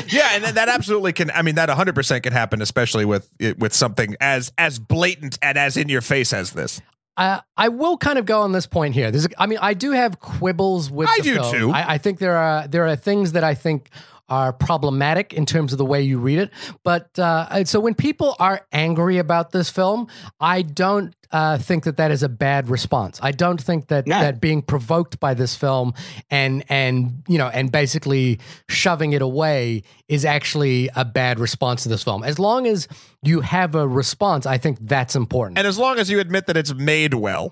Yeah, 0.08 0.30
and 0.34 0.44
that 0.44 0.70
absolutely 0.70 1.14
can. 1.14 1.32
I 1.32 1.42
mean, 1.42 1.56
that 1.56 1.70
100 1.70 1.96
percent 1.96 2.24
can 2.24 2.34
happen, 2.34 2.62
especially 2.62 3.06
with 3.06 3.28
with 3.58 3.74
something 3.74 4.16
as 4.22 4.52
as 4.58 4.78
blatant 4.78 5.40
and 5.42 5.58
as 5.58 5.78
in 5.78 5.90
your 5.90 6.02
face 6.02 6.34
as 6.34 6.52
this. 6.52 6.82
Uh, 7.16 7.40
I 7.58 7.70
will 7.70 7.98
kind 7.98 8.18
of 8.18 8.26
go 8.26 8.42
on 8.42 8.54
this 8.54 8.66
point 8.66 8.96
here. 8.96 9.12
There's, 9.12 9.26
a, 9.26 9.30
I 9.38 9.46
mean, 9.46 9.60
I 9.62 9.76
do 9.76 9.92
have 9.92 10.20
quibbles 10.20 10.90
with. 10.90 11.08
I 11.10 11.18
the 11.18 11.24
do 11.24 11.34
film. 11.36 11.54
too. 11.54 11.72
I, 11.72 11.94
I 11.94 11.98
think 11.98 12.20
there 12.20 12.38
are 12.38 12.68
there 12.68 12.88
are 12.88 12.96
things 12.96 13.32
that 13.34 13.44
I 13.44 13.54
think 13.56 13.90
are 14.34 14.52
problematic 14.52 15.34
in 15.34 15.46
terms 15.46 15.72
of 15.74 15.78
the 15.78 15.86
way 15.94 16.02
you 16.02 16.18
read 16.18 16.40
it. 16.40 16.50
But 16.84 17.08
uh, 17.20 17.64
so 17.66 17.80
when 17.80 17.94
people 17.94 18.36
are 18.40 18.58
angry 18.72 19.18
about 19.20 19.52
this 19.52 19.70
film, 19.70 20.08
I 20.40 20.64
don't 20.64 21.14
uh, 21.32 21.58
think 21.58 21.84
that 21.84 21.98
that 21.98 22.12
is 22.12 22.24
a 22.24 22.30
bad 22.30 22.70
response. 22.70 23.20
I 23.30 23.32
don't 23.32 23.62
think 23.62 23.88
that 23.88 24.08
No. 24.08 24.20
that 24.20 24.40
being 24.40 24.62
provoked 24.62 25.20
by 25.20 25.34
this 25.34 25.56
film 25.56 25.94
and 26.30 26.64
and 26.70 27.24
you 27.28 27.38
know 27.38 27.50
and 27.58 27.72
basically 27.72 28.40
shoving 28.70 29.14
it 29.14 29.22
away 29.22 29.84
is 30.08 30.26
actually 30.26 30.90
a 30.96 31.06
bad 31.06 31.40
response 31.40 31.84
to 31.84 31.90
this 31.90 32.04
film. 32.04 32.24
As 32.24 32.38
long 32.40 32.68
as 32.68 32.88
you 33.24 33.42
have 33.42 33.76
a 33.76 33.88
response, 33.88 34.46
I 34.46 34.58
think 34.58 34.78
that's 34.82 35.16
important. 35.16 35.58
And 35.60 35.68
as 35.68 35.78
long 35.78 36.00
as 36.00 36.10
you 36.10 36.20
admit 36.20 36.46
that 36.48 36.58
it's 36.58 36.74
made 36.74 37.14
well, 37.14 37.52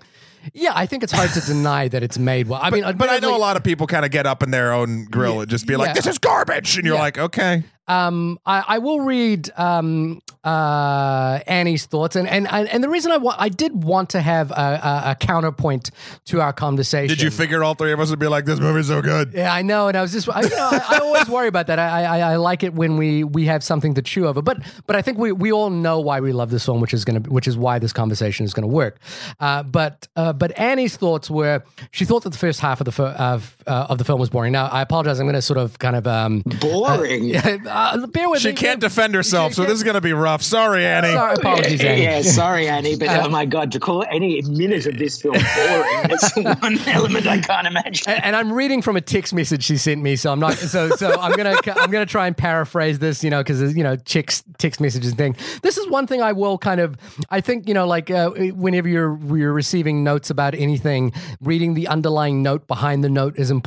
Yeah, 0.54 0.72
I 0.76 0.86
think 0.86 1.04
it's 1.04 1.12
hard 1.12 1.32
to 1.32 1.42
deny 1.46 1.88
that 1.88 2.04
it's 2.04 2.18
made 2.18 2.48
well. 2.48 2.60
I 2.62 2.70
mean, 2.70 2.84
but 2.98 3.10
I 3.10 3.20
know 3.20 3.36
a 3.36 3.38
lot 3.38 3.58
of 3.58 3.64
people 3.64 3.88
kind 3.88 4.06
of 4.06 4.12
get 4.12 4.26
up 4.26 4.42
in 4.44 4.52
their 4.52 4.74
own 4.74 5.06
grill 5.06 5.42
and 5.42 5.50
just 5.50 5.68
be 5.68 5.76
like, 5.76 5.88
yeah. 5.90 5.94
"This 5.94 6.08
is 6.08 6.18
garbage," 6.18 6.78
and 6.78 6.86
you're 6.86 6.96
Yeah. 6.96 7.02
like, 7.02 7.18
"Okay." 7.18 7.64
Um, 7.88 8.40
I, 8.46 8.64
I 8.68 8.78
will 8.78 9.02
read 9.02 9.50
um, 9.58 10.22
uh, 10.44 11.40
Annie's 11.46 11.86
thoughts, 11.86 12.16
and 12.16 12.28
and 12.28 12.48
and 12.48 12.84
the 12.84 12.90
reason 12.90 13.12
I 13.12 13.18
want 13.18 13.40
I 13.40 13.50
did 13.50 13.84
want 13.84 14.10
to 14.12 14.22
have 14.22 14.52
a, 14.52 14.54
a, 14.54 15.12
a 15.12 15.16
counterpoint 15.16 15.92
to 16.26 16.42
our 16.42 16.52
conversation. 16.54 17.16
Did 17.16 17.22
you 17.22 17.30
figure 17.30 17.64
all 17.64 17.76
three 17.76 17.92
of 17.92 18.00
us 18.00 18.10
would 18.10 18.20
be 18.20 18.28
like, 18.28 18.46
"This 18.46 18.60
movie's 18.60 18.88
so 18.88 19.02
good"? 19.02 19.34
Yeah, 19.34 19.54
I 19.54 19.62
know, 19.62 19.88
and 19.88 19.96
I 19.98 20.02
was 20.02 20.12
just, 20.12 20.28
I, 20.30 20.42
you 20.42 20.50
know, 20.50 20.70
I, 20.72 20.82
I 20.90 20.98
always 21.00 21.30
worry 21.30 21.48
about 21.48 21.68
that. 21.68 21.78
I, 21.78 22.04
I, 22.04 22.20
I 22.34 22.36
like 22.38 22.64
it 22.64 22.74
when 22.74 22.98
we 22.98 23.24
we 23.24 23.46
have 23.46 23.64
something 23.64 23.94
to 23.94 24.02
chew 24.02 24.28
over, 24.28 24.42
but 24.42 24.58
but 24.88 24.96
I 24.96 25.02
think 25.04 25.20
we, 25.20 25.32
we 25.32 25.52
all 25.52 25.70
know 25.70 26.00
why 26.00 26.20
we 26.22 26.32
love 26.34 26.50
this 26.50 26.66
film, 26.66 26.82
which 26.82 26.94
is 26.94 27.06
gonna, 27.06 27.20
which 27.20 27.48
is 27.48 27.56
why 27.58 27.78
this 27.78 27.94
conversation 27.94 28.44
is 28.44 28.54
gonna 28.54 28.68
work. 28.68 29.00
Uh, 29.40 29.62
but 29.64 30.08
uh, 30.16 30.34
but 30.34 30.58
Annie's 30.58 30.98
thoughts 30.98 31.30
were 31.30 31.64
she 31.92 32.06
thought 32.06 32.24
that 32.24 32.32
the 32.32 32.38
first 32.38 32.62
half 32.62 32.82
of 32.82 32.86
the 32.86 32.92
fir- 32.92 33.16
of 33.18 33.58
uh, 33.72 33.88
of 33.90 33.98
the 33.98 34.04
film 34.04 34.20
was 34.20 34.30
boring. 34.30 34.52
Now 34.52 34.66
I 34.68 34.82
apologize, 34.82 35.20
I'm 35.20 35.26
gonna 35.28 35.42
sort 35.42 35.58
of 35.58 35.80
kind 35.80 35.96
of 35.96 36.06
um, 36.08 36.44
Boring. 36.60 37.36
uh, 37.68 38.08
bear 38.08 38.30
with 38.30 38.42
She 38.42 38.50
me. 38.50 38.54
can't 38.54 38.80
defend 38.82 39.16
herself, 39.16 39.54
so 39.54 39.64
She 39.64 39.68
this 39.68 39.78
is 39.78 39.84
going 39.84 39.96
to 39.96 40.02
be 40.02 40.14
rough. 40.14 40.22
rough. 40.32 40.42
Sorry, 40.44 40.86
Annie. 40.86 41.14
Sorry, 41.14 41.34
apologies, 41.34 41.84
Annie. 41.84 42.04
Yeah, 42.04 42.22
sorry, 42.22 42.68
Annie, 42.68 42.96
but 42.96 43.10
oh 43.10 43.30
my 43.30 43.46
god, 43.46 43.72
to 43.72 43.80
call 43.80 44.04
any 44.10 44.42
minute 44.44 44.86
of 44.86 44.98
this 44.98 45.22
film 45.22 45.34
boring, 45.34 46.08
that's 46.08 46.36
one 46.62 46.78
element 46.88 47.28
I 47.28 47.40
can't 47.40 47.68
imagine. 47.68 48.10
And, 48.12 48.24
and 48.26 48.36
I'm 48.36 48.52
reading 48.52 48.82
from 48.82 48.96
a 48.98 49.02
text 49.02 49.34
message 49.34 49.64
she 49.64 49.78
sent 49.78 50.02
me, 50.02 50.16
so 50.16 50.32
I'm 50.32 50.40
not. 50.40 50.54
So 50.54 50.90
so 50.92 51.20
I'm 51.20 51.36
gonna 51.36 51.56
I'm 51.78 51.92
gonna 51.92 52.06
try 52.06 52.28
and 52.28 52.38
paraphrase 52.38 53.00
this, 53.00 53.24
you 53.24 53.30
know, 53.30 53.40
because 53.42 53.76
you 53.76 53.84
know 53.84 53.96
chicks 53.96 54.44
text 54.58 54.82
messages 54.82 55.14
thing. 55.14 55.36
This 55.62 55.78
is 55.78 55.88
one 55.90 56.08
thing 56.08 56.22
I 56.22 56.34
will 56.34 56.58
kind 56.58 56.82
of. 56.82 56.98
I 57.30 57.42
think 57.42 57.68
you 57.68 57.74
know, 57.74 57.88
like 57.88 58.12
uh, 58.12 58.30
whenever 58.32 58.88
you're 58.88 59.18
you're 59.36 59.54
receiving 59.54 60.04
notes 60.04 60.30
about 60.30 60.56
anything, 60.56 61.14
reading 61.40 61.74
the 61.74 61.88
underlying 61.88 62.44
note 62.44 62.68
behind 62.68 63.04
the 63.04 63.10
note 63.10 63.38
is 63.38 63.50
important. 63.50 63.61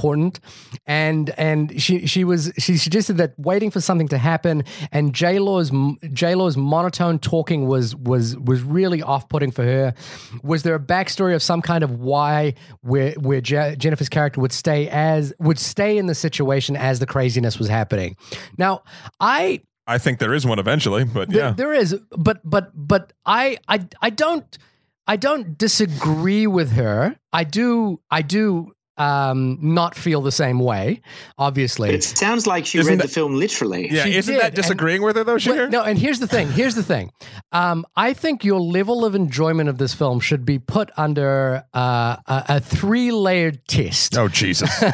And 0.87 1.31
and 1.39 1.81
she 1.81 2.07
she 2.07 2.25
was 2.25 2.53
she 2.59 2.77
suggested 2.77 3.17
that 3.19 3.35
waiting 3.39 3.71
for 3.71 3.81
something 3.81 4.09
to 4.09 4.19
happen 4.19 4.65
and 4.93 5.15
J 5.15 5.39
Law's 5.39 5.71
J 6.13 6.35
Law's 6.35 6.57
monotone 6.57 7.19
talking 7.19 7.67
was 7.67 7.95
was 7.97 8.37
was 8.37 8.63
really 8.63 9.03
off 9.03 9.29
putting 9.29 9.51
for 9.51 9.65
her. 9.65 9.95
Was 10.43 10.63
there 10.63 10.75
a 10.75 10.81
backstory 10.81 11.35
of 11.35 11.43
some 11.43 11.63
kind 11.63 11.85
of 11.85 12.01
why 12.01 12.55
where 12.81 13.13
where 13.13 13.41
Je- 13.41 13.77
Jennifer's 13.77 14.09
character 14.09 14.41
would 14.41 14.53
stay 14.53 14.89
as 14.89 15.33
would 15.39 15.59
stay 15.59 15.99
in 15.99 16.07
the 16.07 16.15
situation 16.15 16.77
as 16.77 16.99
the 16.99 17.07
craziness 17.07 17.59
was 17.59 17.69
happening? 17.69 18.17
Now 18.59 18.83
I 19.21 19.63
I 19.87 19.99
think 19.99 20.19
there 20.19 20.33
is 20.33 20.47
one 20.47 20.59
eventually, 20.59 21.05
but 21.05 21.29
there, 21.29 21.39
yeah, 21.39 21.51
there 21.53 21.73
is. 21.73 21.99
But 22.11 22.41
but 22.45 22.71
but 22.75 23.13
I 23.27 23.59
I 23.69 23.87
I 24.01 24.11
don't 24.11 24.59
I 25.07 25.17
don't 25.17 25.59
disagree 25.59 26.47
with 26.47 26.73
her. 26.73 27.17
I 27.33 27.45
do 27.45 27.99
I 28.11 28.23
do 28.23 28.73
um 28.97 29.59
not 29.61 29.95
feel 29.97 30.21
the 30.21 30.31
same 30.33 30.59
way 30.61 31.01
obviously 31.37 31.91
It 31.91 32.05
sounds 32.05 32.47
like 32.47 32.65
she 32.67 32.79
Isn't 32.79 32.91
read 32.93 33.01
that- 33.01 33.09
the 33.09 33.13
film 33.13 33.35
literally. 33.35 33.91
yeah. 33.91 34.05
she 34.05 34.17
Isn't 34.17 34.35
did, 34.35 34.41
that 34.43 34.47
and- 34.49 34.55
disagreeing 34.57 35.03
with 35.03 35.17
her 35.17 35.25
though, 35.25 35.39
Well, 35.47 35.69
no, 35.69 35.83
and 35.83 35.99
here's 35.99 36.21
the 36.21 36.29
thing. 36.29 36.51
Here's 36.53 36.75
the 36.77 36.83
thing. 36.83 37.11
Um, 37.53 37.85
I 37.97 38.13
think 38.13 38.45
your 38.45 38.61
level 38.61 39.05
of 39.05 39.15
enjoyment 39.15 39.69
of 39.69 39.79
this 39.79 39.95
film 39.95 40.21
should 40.21 40.45
be 40.45 40.59
put 40.59 40.91
under 40.97 41.65
uh, 41.75 42.17
a, 42.27 42.45
a 42.49 42.61
three 42.61 43.11
layered 43.11 43.67
test. 43.67 44.17
Oh 44.17 44.29
Jesus! 44.29 44.71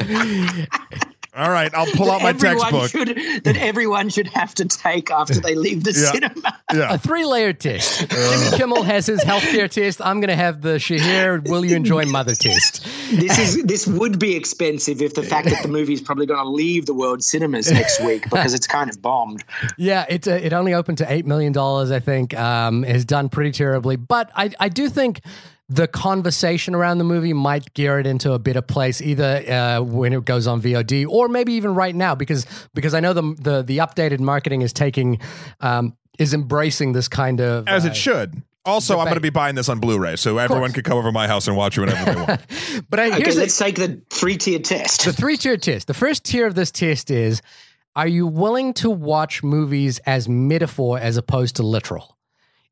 All 1.40 1.50
right, 1.50 1.72
I'll 1.74 1.86
pull 1.86 2.10
out 2.10 2.20
my 2.22 2.30
everyone 2.30 2.58
textbook. 2.58 2.90
Should, 2.90 3.44
that 3.44 3.56
everyone 3.56 4.10
should 4.10 4.26
have 4.28 4.54
to 4.56 4.66
take 4.66 5.10
after 5.10 5.40
they 5.40 5.54
leave 5.54 5.84
the 5.84 5.92
Yeah. 5.92 6.12
cinema. 6.12 6.58
Yeah. 6.72 6.94
A 6.94 6.98
three 6.98 7.24
layered 7.24 7.58
test. 7.60 8.00
Jimmy 8.10 8.56
Kimmel 8.58 8.82
has 8.82 9.06
his 9.06 9.20
healthcare 9.24 9.68
test. 9.70 10.00
I'm 10.04 10.20
going 10.20 10.28
to 10.28 10.36
have 10.36 10.60
the 10.60 10.74
Shahir 10.76 11.48
Will 11.48 11.64
You 11.64 11.76
Enjoy 11.76 12.04
Mother 12.04 12.34
test. 12.34 12.84
This 13.10 13.38
is 13.38 13.62
this 13.64 13.86
would 13.86 14.18
be 14.18 14.36
expensive 14.36 15.00
if 15.02 15.14
the 15.14 15.22
fact 15.22 15.48
that 15.48 15.62
the 15.62 15.68
movie 15.68 15.94
is 15.94 16.00
probably 16.02 16.26
going 16.26 16.44
to 16.44 16.48
leave 16.50 16.86
the 16.86 16.94
world 16.94 17.24
cinemas 17.24 17.72
next 17.72 18.04
week 18.04 18.24
because 18.24 18.52
it's 18.54 18.66
kind 18.66 18.90
of 18.90 19.00
bombed. 19.00 19.42
Yeah, 19.78 20.04
it 20.08 20.28
uh, 20.28 20.32
it 20.32 20.52
only 20.52 20.74
opened 20.74 20.98
to 20.98 21.10
eight 21.12 21.26
million 21.26 21.52
dollars. 21.52 21.90
I 21.90 22.00
think 22.00 22.38
um, 22.38 22.82
has 22.82 23.04
done 23.04 23.28
pretty 23.30 23.52
terribly, 23.52 23.96
but 23.96 24.30
I 24.36 24.50
I 24.60 24.68
do 24.68 24.88
think 24.88 25.22
the 25.70 25.86
conversation 25.86 26.74
around 26.74 26.98
the 26.98 27.04
movie 27.04 27.32
might 27.32 27.72
gear 27.74 28.00
it 28.00 28.06
into 28.06 28.32
a 28.32 28.40
better 28.40 28.60
place, 28.60 29.00
either 29.00 29.44
uh, 29.48 29.80
when 29.80 30.12
it 30.12 30.24
goes 30.24 30.48
on 30.48 30.60
VOD 30.60 31.06
or 31.08 31.28
maybe 31.28 31.52
even 31.52 31.74
right 31.76 31.94
now, 31.94 32.16
because 32.16 32.44
because 32.74 32.92
I 32.92 33.00
know 33.00 33.12
the 33.12 33.22
the, 33.38 33.62
the 33.62 33.78
updated 33.78 34.18
marketing 34.18 34.62
is 34.62 34.72
taking 34.72 35.20
um, 35.60 35.96
is 36.18 36.34
embracing 36.34 36.92
this 36.92 37.06
kind 37.06 37.40
of 37.40 37.68
As 37.68 37.86
uh, 37.86 37.90
it 37.90 37.96
should. 37.96 38.42
Also, 38.66 38.98
I'm 38.98 39.04
going 39.06 39.14
to 39.14 39.20
be 39.22 39.30
buying 39.30 39.54
this 39.54 39.70
on 39.70 39.78
Blu-ray, 39.78 40.16
so 40.16 40.36
everyone 40.36 40.72
can 40.72 40.82
come 40.82 40.98
over 40.98 41.10
my 41.10 41.26
house 41.26 41.48
and 41.48 41.56
watch 41.56 41.78
it 41.78 41.80
whenever 41.80 42.12
they 42.12 42.20
want. 42.20 42.40
But 42.90 43.00
I, 43.00 43.06
Okay, 43.06 43.22
here's 43.22 43.36
the, 43.36 43.40
let's 43.40 43.56
take 43.56 43.76
the 43.76 44.02
three 44.10 44.36
tier 44.36 44.58
test. 44.58 45.04
the 45.06 45.14
three 45.14 45.38
tier 45.38 45.56
test. 45.56 45.86
The 45.86 45.94
first 45.94 46.24
tier 46.24 46.46
of 46.46 46.56
this 46.56 46.70
test 46.70 47.10
is: 47.10 47.40
Are 47.94 48.08
you 48.08 48.26
willing 48.26 48.74
to 48.74 48.90
watch 48.90 49.42
movies 49.42 49.98
as 50.00 50.28
metaphor 50.28 50.98
as 50.98 51.16
opposed 51.16 51.56
to 51.56 51.62
literal? 51.62 52.18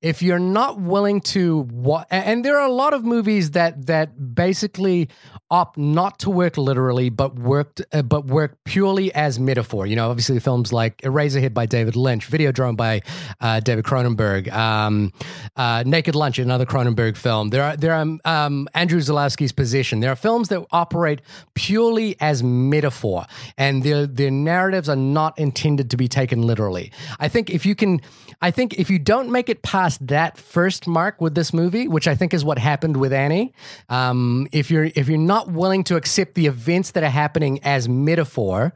If 0.02 0.22
you're 0.22 0.38
not 0.38 0.80
willing 0.80 1.20
to, 1.32 1.68
and 2.10 2.44
there 2.44 2.58
are 2.58 2.66
a 2.66 2.72
lot 2.72 2.92
of 2.92 3.04
movies 3.04 3.52
that 3.52 3.86
that 3.86 4.34
basically 4.34 5.08
opt 5.50 5.78
not 5.78 6.18
to 6.20 6.30
work 6.30 6.56
literally, 6.56 7.08
but 7.08 7.38
worked, 7.38 7.80
uh, 7.92 8.02
but 8.02 8.26
work 8.26 8.58
purely 8.64 9.14
as 9.14 9.38
metaphor. 9.38 9.86
You 9.86 9.96
know, 9.96 10.10
obviously 10.10 10.38
films 10.40 10.72
like 10.72 10.98
Eraserhead 10.98 11.54
by 11.54 11.66
David 11.66 11.96
Lynch, 11.96 12.26
Video 12.26 12.48
Videodrome 12.48 12.76
by 12.76 13.02
uh, 13.40 13.60
David 13.60 13.84
Cronenberg, 13.84 14.50
um, 14.52 15.12
uh, 15.56 15.82
Naked 15.86 16.14
Lunch, 16.14 16.38
another 16.38 16.66
Cronenberg 16.66 17.16
film. 17.16 17.50
There 17.50 17.62
are 17.62 17.76
there 17.76 17.92
are 17.92 18.06
um, 18.24 18.68
Andrew 18.74 19.00
Zulawski's 19.00 19.52
Possession. 19.52 20.00
There 20.00 20.10
are 20.10 20.16
films 20.16 20.48
that 20.48 20.64
operate 20.70 21.20
purely 21.54 22.16
as 22.20 22.42
metaphor, 22.42 23.26
and 23.56 23.82
their 23.82 24.06
their 24.06 24.30
narratives 24.30 24.88
are 24.88 24.96
not 24.96 25.38
intended 25.38 25.90
to 25.90 25.96
be 25.96 26.08
taken 26.08 26.42
literally. 26.42 26.92
I 27.18 27.28
think 27.28 27.50
if 27.50 27.66
you 27.66 27.74
can, 27.74 28.00
I 28.40 28.50
think 28.50 28.74
if 28.78 28.90
you 28.90 28.98
don't 28.98 29.30
make 29.30 29.48
it 29.48 29.62
past 29.88 30.06
that 30.06 30.36
first 30.36 30.86
mark 30.86 31.20
with 31.20 31.34
this 31.34 31.52
movie, 31.54 31.88
which 31.88 32.06
I 32.06 32.14
think 32.14 32.34
is 32.34 32.44
what 32.44 32.58
happened 32.58 32.96
with 32.98 33.12
Annie, 33.12 33.52
um, 33.88 34.46
if 34.52 34.70
you're 34.70 34.90
if 34.94 35.08
you're 35.08 35.18
not 35.18 35.50
willing 35.50 35.82
to 35.84 35.96
accept 35.96 36.34
the 36.34 36.46
events 36.46 36.90
that 36.92 37.02
are 37.02 37.08
happening 37.10 37.60
as 37.64 37.88
metaphor 37.88 38.72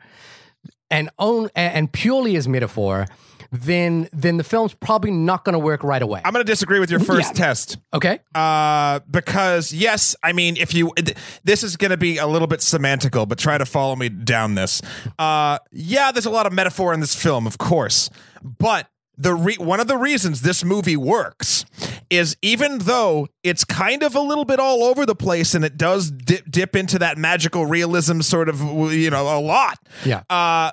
and 0.90 1.10
own 1.18 1.50
and 1.54 1.92
purely 1.92 2.36
as 2.36 2.48
metaphor, 2.48 3.06
then 3.50 4.08
then 4.14 4.38
the 4.38 4.44
film's 4.44 4.72
probably 4.72 5.10
not 5.10 5.44
going 5.44 5.52
to 5.52 5.58
work 5.58 5.84
right 5.84 6.00
away. 6.02 6.22
I'm 6.24 6.32
going 6.32 6.44
to 6.46 6.50
disagree 6.50 6.80
with 6.80 6.90
your 6.90 7.00
first 7.00 7.30
Yeah. 7.36 7.44
test. 7.46 7.76
Okay. 7.92 8.18
Uh, 8.34 9.00
because 9.10 9.72
yes, 9.74 10.16
I 10.22 10.32
mean, 10.32 10.56
if 10.56 10.72
you, 10.72 10.92
th- 10.96 11.14
this 11.44 11.62
is 11.62 11.76
going 11.76 11.90
to 11.90 11.98
be 11.98 12.16
a 12.16 12.26
little 12.26 12.48
bit 12.48 12.60
semantical, 12.60 13.28
but 13.28 13.38
try 13.38 13.58
to 13.58 13.66
follow 13.66 13.96
me 13.96 14.08
down 14.08 14.54
this. 14.54 14.80
Uh, 15.18 15.58
yeah, 15.72 16.10
there's 16.12 16.24
a 16.26 16.30
lot 16.30 16.46
of 16.46 16.52
metaphor 16.54 16.94
in 16.94 17.00
this 17.00 17.14
film, 17.14 17.46
of 17.46 17.58
course, 17.58 18.08
but 18.42 18.88
the 19.16 19.34
re- 19.34 19.56
one 19.58 19.80
of 19.80 19.86
the 19.86 19.96
reasons 19.96 20.40
this 20.40 20.64
movie 20.64 20.96
works 20.96 21.64
is 22.10 22.36
even 22.42 22.78
though 22.78 23.28
it's 23.42 23.64
kind 23.64 24.02
of 24.02 24.14
a 24.14 24.20
little 24.20 24.44
bit 24.44 24.58
all 24.58 24.82
over 24.84 25.06
the 25.06 25.14
place 25.14 25.54
and 25.54 25.64
it 25.64 25.76
does 25.76 26.10
dip, 26.10 26.50
dip 26.50 26.76
into 26.76 26.98
that 26.98 27.18
magical 27.18 27.66
realism 27.66 28.20
sort 28.20 28.48
of 28.48 28.60
you 28.92 29.10
know 29.10 29.38
a 29.38 29.40
lot. 29.40 29.78
Yeah. 30.04 30.22
Uh, 30.28 30.72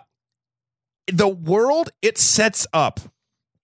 the 1.11 1.27
world 1.27 1.89
it 2.01 2.17
sets 2.17 2.67
up 2.73 2.99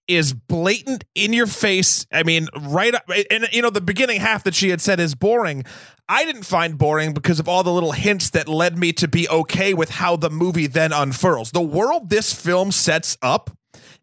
is 0.08 0.34
blatant 0.34 1.04
in 1.16 1.34
your 1.34 1.48
face. 1.48 2.06
I 2.12 2.24
mean, 2.24 2.48
right 2.56 2.94
up, 2.94 3.10
and 3.32 3.48
you 3.52 3.62
know, 3.62 3.70
the 3.70 3.82
beginning 3.82 4.20
half 4.22 4.44
that 4.44 4.56
she 4.56 4.70
had 4.70 4.82
said 4.82 5.00
is 5.00 5.16
boring. 5.16 5.64
I 6.08 6.26
didn't 6.26 6.44
find 6.44 6.78
boring 6.78 7.14
because 7.14 7.40
of 7.40 7.50
all 7.50 7.64
the 7.64 7.72
little 7.72 7.94
hints 7.94 8.30
that 8.32 8.48
led 8.48 8.78
me 8.78 8.94
to 8.94 9.08
be 9.08 9.28
okay 9.28 9.74
with 9.74 9.90
how 9.90 10.16
the 10.16 10.30
movie 10.30 10.68
then 10.68 10.94
unfurls. 10.94 11.52
The 11.52 11.62
world 11.62 12.10
this 12.10 12.34
film 12.34 12.72
sets 12.72 13.18
up 13.22 13.50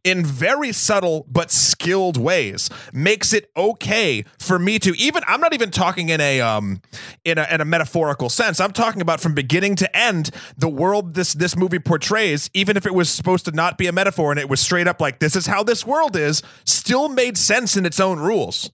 in 0.05 0.25
very 0.25 0.73
subtle 0.73 1.27
but 1.29 1.51
skilled 1.51 2.17
ways 2.17 2.69
makes 2.93 3.33
it 3.33 3.51
okay 3.57 4.25
for 4.39 4.59
me 4.59 4.79
to 4.79 4.91
even 4.99 5.23
I'm 5.27 5.41
not 5.41 5.55
even 5.55 5.71
talking 5.71 6.09
in 6.09 6.21
a 6.21 6.41
um 6.41 6.81
in 7.25 7.39
a 7.39 7.47
in 7.51 7.61
a 7.61 7.65
metaphorical 7.65 8.29
sense. 8.29 8.61
I'm 8.61 8.73
talking 8.73 9.01
about 9.01 9.21
from 9.21 9.35
beginning 9.35 9.77
to 9.77 9.97
end 9.97 10.31
the 10.57 10.69
world 10.69 11.15
this 11.15 11.35
this 11.35 11.57
movie 11.57 11.79
portrays 11.79 12.51
even 12.55 12.77
if 12.77 12.87
it 12.87 12.95
was 12.95 13.09
supposed 13.09 13.45
to 13.45 13.53
not 13.53 13.79
be 13.79 13.87
a 13.87 13.93
metaphor 13.93 14.31
and 14.33 14.41
it 14.41 14.49
was 14.49 14.61
straight 14.61 14.89
up 14.89 15.01
like 15.01 15.19
this 15.21 15.37
is 15.37 15.47
how 15.47 15.63
this 15.63 15.87
world 15.87 16.17
is 16.17 16.43
still 16.65 17.09
made 17.09 17.39
sense 17.39 17.77
in 17.77 17.87
its 17.87 18.01
own 18.01 18.19
rules. 18.19 18.71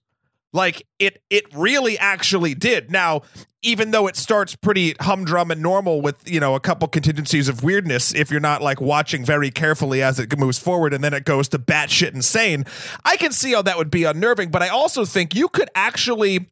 Like 0.51 0.85
it 0.97 1.21
it 1.29 1.45
really 1.53 1.97
actually 1.97 2.55
did. 2.55 2.89
Now, 2.89 3.21
even 3.61 3.91
though 3.91 4.07
it 4.07 4.15
starts 4.15 4.55
pretty 4.55 4.95
humdrum 5.01 5.51
and 5.51 5.61
normal 5.61 6.01
with, 6.01 6.29
you 6.29 6.39
know, 6.39 6.55
a 6.55 6.59
couple 6.59 6.87
contingencies 6.87 7.49
of 7.49 7.63
weirdness 7.63 8.13
if 8.15 8.31
you're 8.31 8.39
not 8.39 8.61
like 8.61 8.79
watching 8.79 9.25
very 9.25 9.51
carefully 9.51 10.01
as 10.01 10.19
it 10.19 10.37
moves 10.37 10.57
forward 10.57 10.93
and 10.93 11.03
then 11.03 11.13
it 11.13 11.25
goes 11.25 11.49
to 11.49 11.59
batshit 11.59 12.13
insane, 12.15 12.65
I 13.03 13.17
can 13.17 13.31
see 13.31 13.53
how 13.53 13.61
that 13.63 13.77
would 13.77 13.91
be 13.91 14.05
unnerving, 14.05 14.49
but 14.49 14.63
I 14.63 14.69
also 14.69 15.05
think 15.05 15.35
you 15.35 15.49
could 15.49 15.69
actually 15.75 16.47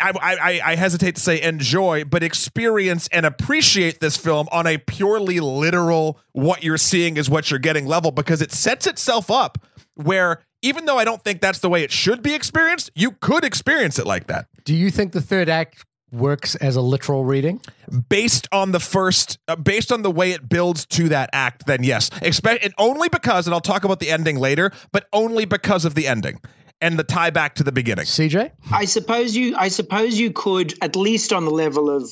I, 0.00 0.12
I, 0.20 0.60
I 0.72 0.74
hesitate 0.74 1.14
to 1.14 1.20
say 1.20 1.40
enjoy, 1.40 2.04
but 2.04 2.24
experience 2.24 3.08
and 3.12 3.24
appreciate 3.24 4.00
this 4.00 4.16
film 4.16 4.48
on 4.50 4.66
a 4.66 4.78
purely 4.78 5.38
literal, 5.38 6.18
what 6.32 6.64
you're 6.64 6.76
seeing 6.76 7.16
is 7.16 7.30
what 7.30 7.50
you're 7.50 7.60
getting 7.60 7.86
level 7.86 8.10
because 8.10 8.42
it 8.42 8.50
sets 8.50 8.88
itself 8.88 9.30
up 9.30 9.58
where 9.94 10.42
even 10.62 10.84
though 10.86 10.98
I 10.98 11.04
don't 11.04 11.22
think 11.22 11.40
that's 11.40 11.60
the 11.60 11.68
way 11.68 11.82
it 11.82 11.90
should 11.92 12.22
be 12.22 12.34
experienced, 12.34 12.90
you 12.94 13.12
could 13.12 13.44
experience 13.44 13.98
it 13.98 14.06
like 14.06 14.26
that 14.28 14.46
Do 14.64 14.74
you 14.74 14.90
think 14.90 15.12
the 15.12 15.20
third 15.20 15.48
act 15.48 15.84
works 16.12 16.54
as 16.56 16.76
a 16.76 16.80
literal 16.80 17.24
reading? 17.24 17.60
based 18.08 18.48
on 18.52 18.72
the 18.72 18.80
first, 18.80 19.38
uh, 19.48 19.56
based 19.56 19.90
on 19.92 20.02
the 20.02 20.10
way 20.10 20.32
it 20.32 20.48
builds 20.48 20.86
to 20.86 21.08
that 21.08 21.30
act. 21.32 21.66
Then 21.66 21.82
yes, 21.84 22.10
expect 22.22 22.64
and 22.64 22.74
only 22.78 23.08
because, 23.08 23.46
and 23.46 23.54
I'll 23.54 23.60
talk 23.60 23.84
about 23.84 24.00
the 24.00 24.10
ending 24.10 24.36
later, 24.38 24.70
but 24.92 25.06
only 25.12 25.44
because 25.44 25.84
of 25.84 25.94
the 25.94 26.06
ending 26.06 26.40
and 26.80 26.98
the 26.98 27.04
tie 27.04 27.30
back 27.30 27.54
to 27.56 27.62
the 27.62 27.72
beginning. 27.72 28.06
CJ? 28.06 28.50
I 28.72 28.86
suppose 28.86 29.36
you. 29.36 29.54
I 29.56 29.68
suppose 29.68 30.18
you 30.18 30.30
could 30.32 30.74
at 30.82 30.96
least 30.96 31.32
on 31.32 31.44
the 31.44 31.50
level 31.50 31.90
of 31.90 32.10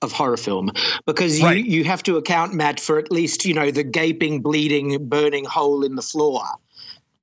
of 0.00 0.12
horror 0.12 0.36
film 0.36 0.70
because 1.06 1.40
you, 1.40 1.44
Right. 1.44 1.64
you 1.64 1.82
have 1.84 2.04
to 2.04 2.16
account 2.18 2.54
Matt 2.54 2.78
for 2.78 2.98
at 3.00 3.10
least 3.10 3.44
you 3.44 3.52
know 3.54 3.70
the 3.70 3.82
gaping, 3.84 4.40
bleeding, 4.42 5.08
burning 5.08 5.44
hole 5.44 5.84
in 5.84 5.94
the 5.96 6.02
floor. 6.02 6.42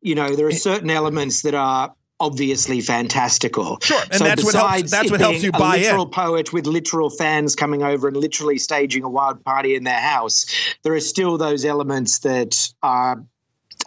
You 0.06 0.16
know 0.16 0.36
there 0.36 0.46
are 0.48 0.52
eh, 0.52 0.56
certain 0.56 0.90
elements 0.90 1.42
that 1.42 1.54
are 1.56 1.94
obviously 2.20 2.80
fantastical. 2.80 3.78
Sure, 3.82 4.02
and 4.12 4.22
that's 4.22 4.44
what 4.44 4.56
helps- 4.56 4.92
that's 4.92 5.12
what 5.12 5.20
helps 5.20 5.44
you 5.44 5.50
a 5.50 5.58
buy 5.60 5.78
in. 5.78 5.82
literal 5.84 6.06
poet 6.08 6.54
with 6.54 6.66
literal 6.68 7.10
fans 7.10 7.56
coming 7.56 7.84
over 7.84 8.08
and 8.08 8.16
literally 8.16 8.58
staging 8.58 9.04
a 9.04 9.10
wild 9.10 9.44
party 9.44 9.76
in 9.76 9.84
their 9.84 10.00
house. 10.00 10.46
There 10.84 10.94
are 10.94 11.00
still 11.02 11.38
those 11.38 11.66
elements 11.66 12.20
that 12.20 12.72
are 12.84 13.24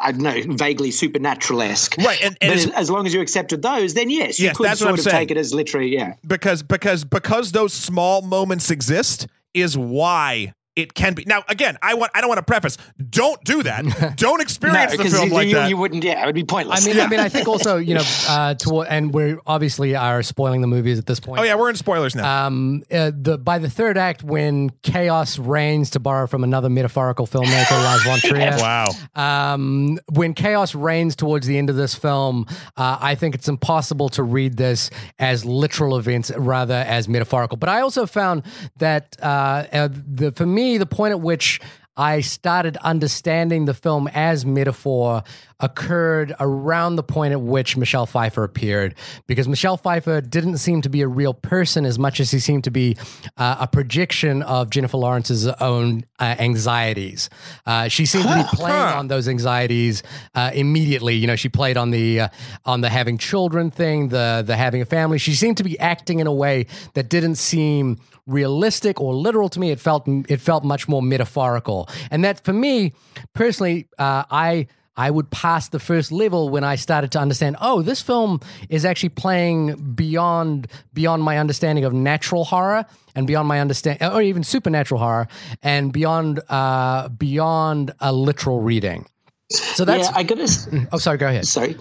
I 0.01 0.13
don't 0.13 0.23
know, 0.23 0.55
vaguely 0.55 0.93
supernatural 0.93 1.61
esque. 1.63 1.97
Right, 1.99 2.21
and- 2.23 2.37
and 2.41 2.53
it's- 2.53 2.69
as 2.77 2.89
long 2.89 3.07
as 3.07 3.13
you 3.15 3.21
accepted 3.21 3.63
those, 3.63 3.95
then 3.95 4.11
yes, 4.11 4.39
you 4.39 4.45
Yes, 4.47 4.57
could 4.57 4.67
that's 4.67 4.81
what 4.81 4.87
sort 4.87 4.91
I'm 4.91 4.95
of 4.99 5.01
saying. 5.05 5.17
take 5.17 5.31
it 5.33 5.37
as 5.37 5.53
literally, 5.55 5.89
yeah. 5.93 6.13
because 6.27 6.63
because 6.63 7.05
because 7.05 7.51
those 7.53 7.73
small 7.73 8.23
moments 8.23 8.71
exist 8.71 9.27
is 9.55 9.77
why 9.79 10.53
it 10.79 10.95
can 10.95 11.15
be. 11.15 11.25
Now 11.27 11.43
again, 11.49 11.77
I 11.83 11.95
want 11.95 12.13
I 12.15 12.21
don't 12.21 12.29
want 12.29 12.39
to 12.39 12.45
preface. 12.45 12.79
Don't 13.11 13.43
do 13.45 13.63
that. 13.65 14.15
don't 14.17 14.41
experience 14.41 14.93
the 14.93 14.99
'cause 14.99 15.13
film 15.13 15.29
you, 15.29 15.35
like 15.35 15.49
you, 15.49 15.55
that. 15.57 15.69
you 15.69 15.77
wouldn't. 15.77 16.05
Yeah, 16.05 16.23
it 16.23 16.27
would 16.27 16.35
be 16.35 16.45
pointless. 16.45 16.87
I 16.87 16.89
mean, 16.89 17.01
I 17.01 17.09
mean, 17.09 17.21
I 17.21 17.29
think 17.29 17.49
also, 17.49 17.77
you 17.77 17.95
know, 17.95 18.05
uh, 18.29 18.55
to 18.55 18.83
and 18.83 19.13
we're 19.13 19.41
obviously 19.47 19.97
are 19.97 20.23
spoiling 20.23 20.61
the 20.61 20.67
movies 20.69 20.99
at 20.99 21.07
this 21.07 21.19
point. 21.21 21.41
oh 21.41 21.43
yeah, 21.43 21.57
we're 21.57 21.71
in 21.71 21.77
spoilers 21.77 22.15
now. 22.15 22.47
Um, 22.47 22.83
uh, 22.93 23.11
the 23.15 23.39
by 23.39 23.59
the 23.59 23.69
third 23.69 23.99
act, 23.99 24.23
when 24.23 24.71
chaos 24.83 25.39
reigns, 25.39 25.91
to 25.91 26.01
borrow 26.01 26.27
from 26.27 26.45
another 26.45 26.69
metaphorical 26.69 27.27
filmmaker, 27.27 27.73
Lars 27.73 28.03
von 28.05 28.19
Trier. 28.23 28.57
wow. 28.59 28.87
Um, 29.15 29.99
when 30.13 30.35
chaos 30.35 30.75
reigns 30.75 31.17
towards 31.17 31.47
the 31.47 31.59
end 31.59 31.71
of 31.71 31.77
this 31.77 31.95
film, 31.95 32.47
uh, 32.77 32.99
I 33.01 33.15
think 33.15 33.35
it's 33.35 33.49
impossible 33.49 34.09
to 34.11 34.23
read 34.23 34.57
this 34.57 34.91
as 35.19 35.45
literal 35.45 35.97
events 35.99 36.31
rather 36.37 36.75
as 36.87 37.09
metaphorical. 37.09 37.57
But 37.57 37.69
I 37.69 37.81
also 37.81 38.07
found 38.07 38.43
that 38.77 39.17
uh, 39.23 39.27
uh, 39.73 39.89
the 39.91 40.33
for 40.33 40.47
me, 40.47 40.68
the 40.77 40.87
point 40.87 41.13
at 41.13 41.21
which 41.21 41.61
I 41.97 42.21
started 42.21 42.77
understanding 42.77 43.65
the 43.65 43.75
film 43.75 44.09
as 44.09 44.47
metaphor 44.47 45.25
occurred 45.61 46.35
around 46.39 46.97
the 46.97 47.03
point 47.03 47.33
at 47.33 47.41
which 47.41 47.77
Michelle 47.77 48.07
Pfeiffer 48.07 48.45
appeared, 48.45 48.95
because 49.27 49.49
Michelle 49.49 49.77
Pfeiffer 49.77 50.21
didn't 50.21 50.59
seem 50.59 50.83
to 50.83 50.89
be 50.89 51.03
a 51.03 51.09
real 51.09 51.35
person 51.35 51.85
as 51.85 51.99
much 51.99 52.21
as 52.21 52.31
he 52.31 52.39
seemed 52.39 52.65
to 52.65 52.71
be 52.71 52.97
uh, 53.37 53.57
a 53.61 53.67
projection 53.67 54.43
of 54.43 54.71
Jennifer 54.71 54.97
Lawrence's 54.97 55.47
own 55.47 56.05
uh, 56.19 56.37
anxieties. 56.39 57.29
Uh, 57.67 57.89
she 57.89 58.07
seemed 58.07 58.29
to 58.29 58.35
be 58.37 58.45
playing 58.53 58.77
on 58.77 59.09
those 59.09 59.29
anxieties 59.29 60.03
uh, 60.35 60.51
immediately. 60.55 61.15
You 61.15 61.27
know, 61.27 61.37
she 61.37 61.49
played 61.49 61.77
on 61.77 61.91
the 61.91 62.21
uh, 62.21 62.29
on 62.65 62.81
the 62.81 62.89
having 62.89 63.19
children 63.19 63.71
thing, 63.71 64.09
the 64.09 64.45
the 64.47 64.57
having 64.57 64.81
a 64.81 64.85
family. 64.85 65.19
She 65.19 65.35
seemed 65.35 65.57
to 65.57 65.65
be 65.65 65.79
acting 65.79 66.21
in 66.21 66.27
a 66.27 66.33
way 66.33 66.67
that 66.95 67.09
didn't 67.09 67.35
seem 67.37 67.99
realistic 68.27 69.01
or 69.01 69.15
literal 69.15 69.49
to 69.49 69.59
me. 69.59 69.71
It 69.71 69.81
felt 69.81 70.07
it 70.07 70.41
felt 70.41 70.63
much 70.65 70.89
more 70.89 71.03
metaphorical, 71.03 71.89
and 72.11 72.25
that 72.25 72.45
for 72.45 72.53
me 72.53 72.93
personally, 73.35 73.89
uh, 73.99 74.25
I. 74.31 74.69
I 74.99 75.11
would 75.11 75.31
pass 75.31 75.69
the 75.69 75.79
first 75.79 76.11
level 76.11 76.49
when 76.49 76.65
I 76.65 76.75
started 76.75 77.13
to 77.13 77.21
understand. 77.21 77.57
Oh, 77.61 77.83
this 77.83 78.03
film 78.03 78.41
is 78.69 78.85
actually 78.85 79.11
playing 79.11 79.95
beyond 79.95 80.67
beyond 80.93 81.23
my 81.23 81.39
understanding 81.39 81.85
of 81.85 81.93
natural 81.95 82.45
horror 82.45 82.85
and 83.15 83.27
beyond 83.27 83.47
my 83.47 83.61
understand, 83.61 84.03
or 84.03 84.21
even 84.21 84.43
supernatural 84.43 85.01
horror, 85.01 85.29
and 85.63 85.93
beyond 85.93 86.41
uh, 86.49 87.09
beyond 87.11 87.93
a 88.01 88.13
literal 88.13 88.61
reading. 88.61 89.07
So 89.51 89.85
that's. 89.85 90.11
yeah, 90.11 90.17
I 90.17 90.23
gotta. 90.25 90.89
oh, 90.93 90.99
sorry. 90.99 91.19
Go 91.19 91.29
ahead. 91.29 91.47
Sorry. 91.47 91.77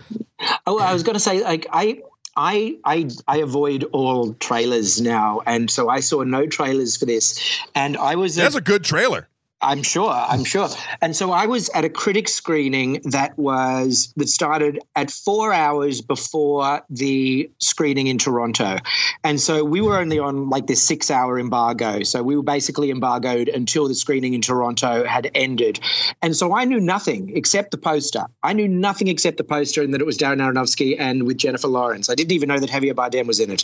Oh, 0.67 0.77
I 0.79 0.93
was 0.93 1.01
going 1.01 1.15
to 1.15 1.19
say, 1.19 1.43
like, 1.43 1.65
I, 1.71 2.01
I, 2.35 2.77
I, 2.85 3.09
I 3.27 3.37
avoid 3.37 3.83
all 3.91 4.33
trailers 4.35 5.01
now, 5.01 5.41
and 5.45 5.69
so 5.69 5.89
I 5.89 6.01
saw 6.01 6.21
no 6.21 6.45
trailers 6.45 6.95
for 6.95 7.05
this, 7.05 7.59
and 7.73 7.97
I 7.97 8.15
was. 8.15 8.35
That's 8.35 8.55
a 8.55 8.61
good 8.61 8.83
trailer. 8.83 9.27
I'm 9.59 9.81
sure. 9.81 10.11
I'm 10.11 10.43
sure. 10.43 10.69
And 11.01 11.15
so 11.15 11.31
I 11.31 11.47
was 11.47 11.69
at 11.69 11.83
a 11.83 11.89
critic 11.89 12.27
screening 12.27 13.01
that 13.05 13.35
was 13.39 14.13
that 14.15 14.29
started 14.29 14.79
at 14.95 15.09
four 15.09 15.51
hours 15.51 16.01
before 16.01 16.83
the 16.91 17.49
screening 17.59 18.05
in 18.05 18.19
Toronto, 18.19 18.77
and 19.23 19.41
so 19.41 19.63
we 19.63 19.81
were 19.81 19.97
only 19.97 20.19
on 20.19 20.49
like 20.51 20.67
this 20.67 20.83
six-hour 20.83 21.39
embargo. 21.39 22.03
So 22.03 22.21
we 22.21 22.35
were 22.35 22.43
basically 22.43 22.91
embargoed 22.91 23.49
until 23.49 23.87
the 23.87 23.95
screening 23.95 24.35
in 24.35 24.41
Toronto 24.41 25.05
had 25.05 25.31
ended, 25.33 25.79
and 26.21 26.35
so 26.35 26.55
I 26.55 26.65
knew 26.65 26.79
nothing 26.79 27.35
except 27.35 27.71
the 27.71 27.79
poster. 27.79 28.25
I 28.43 28.53
knew 28.53 28.67
nothing 28.67 29.07
except 29.07 29.37
the 29.37 29.43
poster 29.43 29.81
and 29.81 29.91
that 29.95 30.01
it 30.01 30.05
was 30.05 30.19
Darren 30.19 30.37
Aronofsky 30.37 30.95
and 30.99 31.25
with 31.25 31.37
Jennifer 31.37 31.67
Lawrence. 31.67 32.11
I 32.11 32.15
didn't 32.15 32.33
even 32.33 32.47
know 32.47 32.59
that 32.59 32.69
Javier 32.69 32.93
Bardem 32.93 33.25
was 33.25 33.39
in 33.39 33.49
it, 33.49 33.63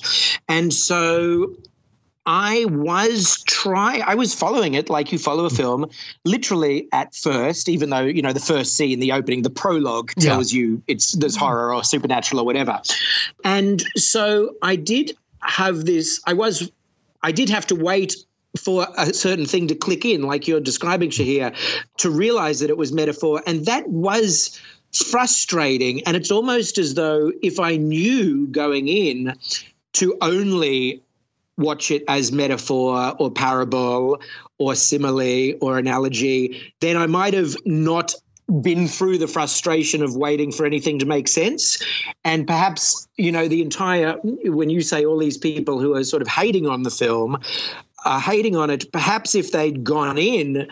and 0.50 0.74
so 0.74 1.54
I 2.26 2.66
was 2.66 3.44
try 3.44 4.02
I 4.06 4.16
was 4.16 4.34
following 4.34 4.76
it 4.76 4.90
like 4.90 5.12
you 5.12 5.18
follow 5.18 5.46
a 5.46 5.50
mm. 5.50 5.58
film 5.58 5.90
literally 6.24 6.88
at 6.92 7.14
first 7.14 7.68
even 7.68 7.90
though 7.90 8.04
you 8.04 8.22
know 8.22 8.32
the 8.34 8.40
first 8.40 8.76
scene 8.76 9.00
the 9.00 9.12
opening 9.12 9.42
the 9.42 9.50
prologue 9.50 10.12
Yeah. 10.18 10.30
tells 10.30 10.54
you 10.54 10.82
it's 10.88 11.12
there's 11.14 11.36
mm. 11.36 11.40
horror 11.40 11.74
or 11.74 11.84
supernatural 11.84 12.42
or 12.42 12.46
whatever. 12.46 12.82
And 13.44 13.84
so 13.98 14.56
I 14.62 14.76
did 14.78 15.18
have 15.42 15.86
this 15.86 16.22
I 16.26 16.34
was 16.34 16.72
I 17.22 17.32
did 17.32 17.50
have 17.50 17.68
to 17.68 17.76
wait 17.76 18.16
for 18.58 18.88
a 18.98 19.14
certain 19.14 19.46
thing 19.46 19.68
to 19.68 19.76
click 19.76 20.06
in 20.06 20.22
like 20.22 20.48
you're 20.48 20.62
describing 20.62 21.10
mm. 21.10 21.42
Shahir 21.42 21.88
to 21.98 22.10
realize 22.10 22.60
that 22.60 22.70
it 22.70 22.78
was 22.78 22.94
metaphor. 22.94 23.42
And 23.46 23.66
that 23.66 23.90
was 23.90 24.60
frustrating. 24.94 26.04
And 26.04 26.16
it's 26.16 26.32
almost 26.32 26.78
as 26.78 26.94
though 26.94 27.32
if 27.42 27.60
I 27.60 27.78
knew 27.78 28.48
going 28.48 28.88
in 28.88 29.34
to 29.94 30.18
only 30.22 31.02
watch 31.58 31.92
it 31.92 32.04
as 32.08 32.32
metaphor 32.32 33.16
or 33.20 33.32
parable 33.32 34.20
or 34.58 34.76
simile 34.76 35.54
or 35.62 35.78
analogy, 35.78 36.74
then 36.80 36.98
I 36.98 37.08
might 37.08 37.34
have 37.34 37.56
not 37.66 38.16
been 38.62 38.88
through 38.88 39.18
the 39.18 39.28
frustration 39.28 40.04
of 40.04 40.16
waiting 40.16 40.52
for 40.52 40.66
anything 40.66 41.00
to 41.00 41.06
make 41.06 41.28
sense. 41.28 41.82
And 42.24 42.46
perhaps, 42.46 43.08
you 43.18 43.32
know, 43.32 43.48
the 43.48 43.62
entire, 43.62 44.14
when 44.24 44.70
you 44.70 44.82
say 44.82 45.06
all 45.06 45.18
these 45.18 45.38
people 45.38 45.80
who 45.80 45.96
are 45.96 46.04
sort 46.04 46.22
of 46.22 46.28
hating 46.28 46.68
on 46.68 46.84
the 46.84 46.92
film, 46.92 47.40
are 48.06 48.20
hating 48.20 48.56
on 48.56 48.70
it, 48.70 48.92
perhaps 48.92 49.34
if 49.34 49.52
they'd 49.52 49.84
gone 49.84 50.18
in 50.18 50.68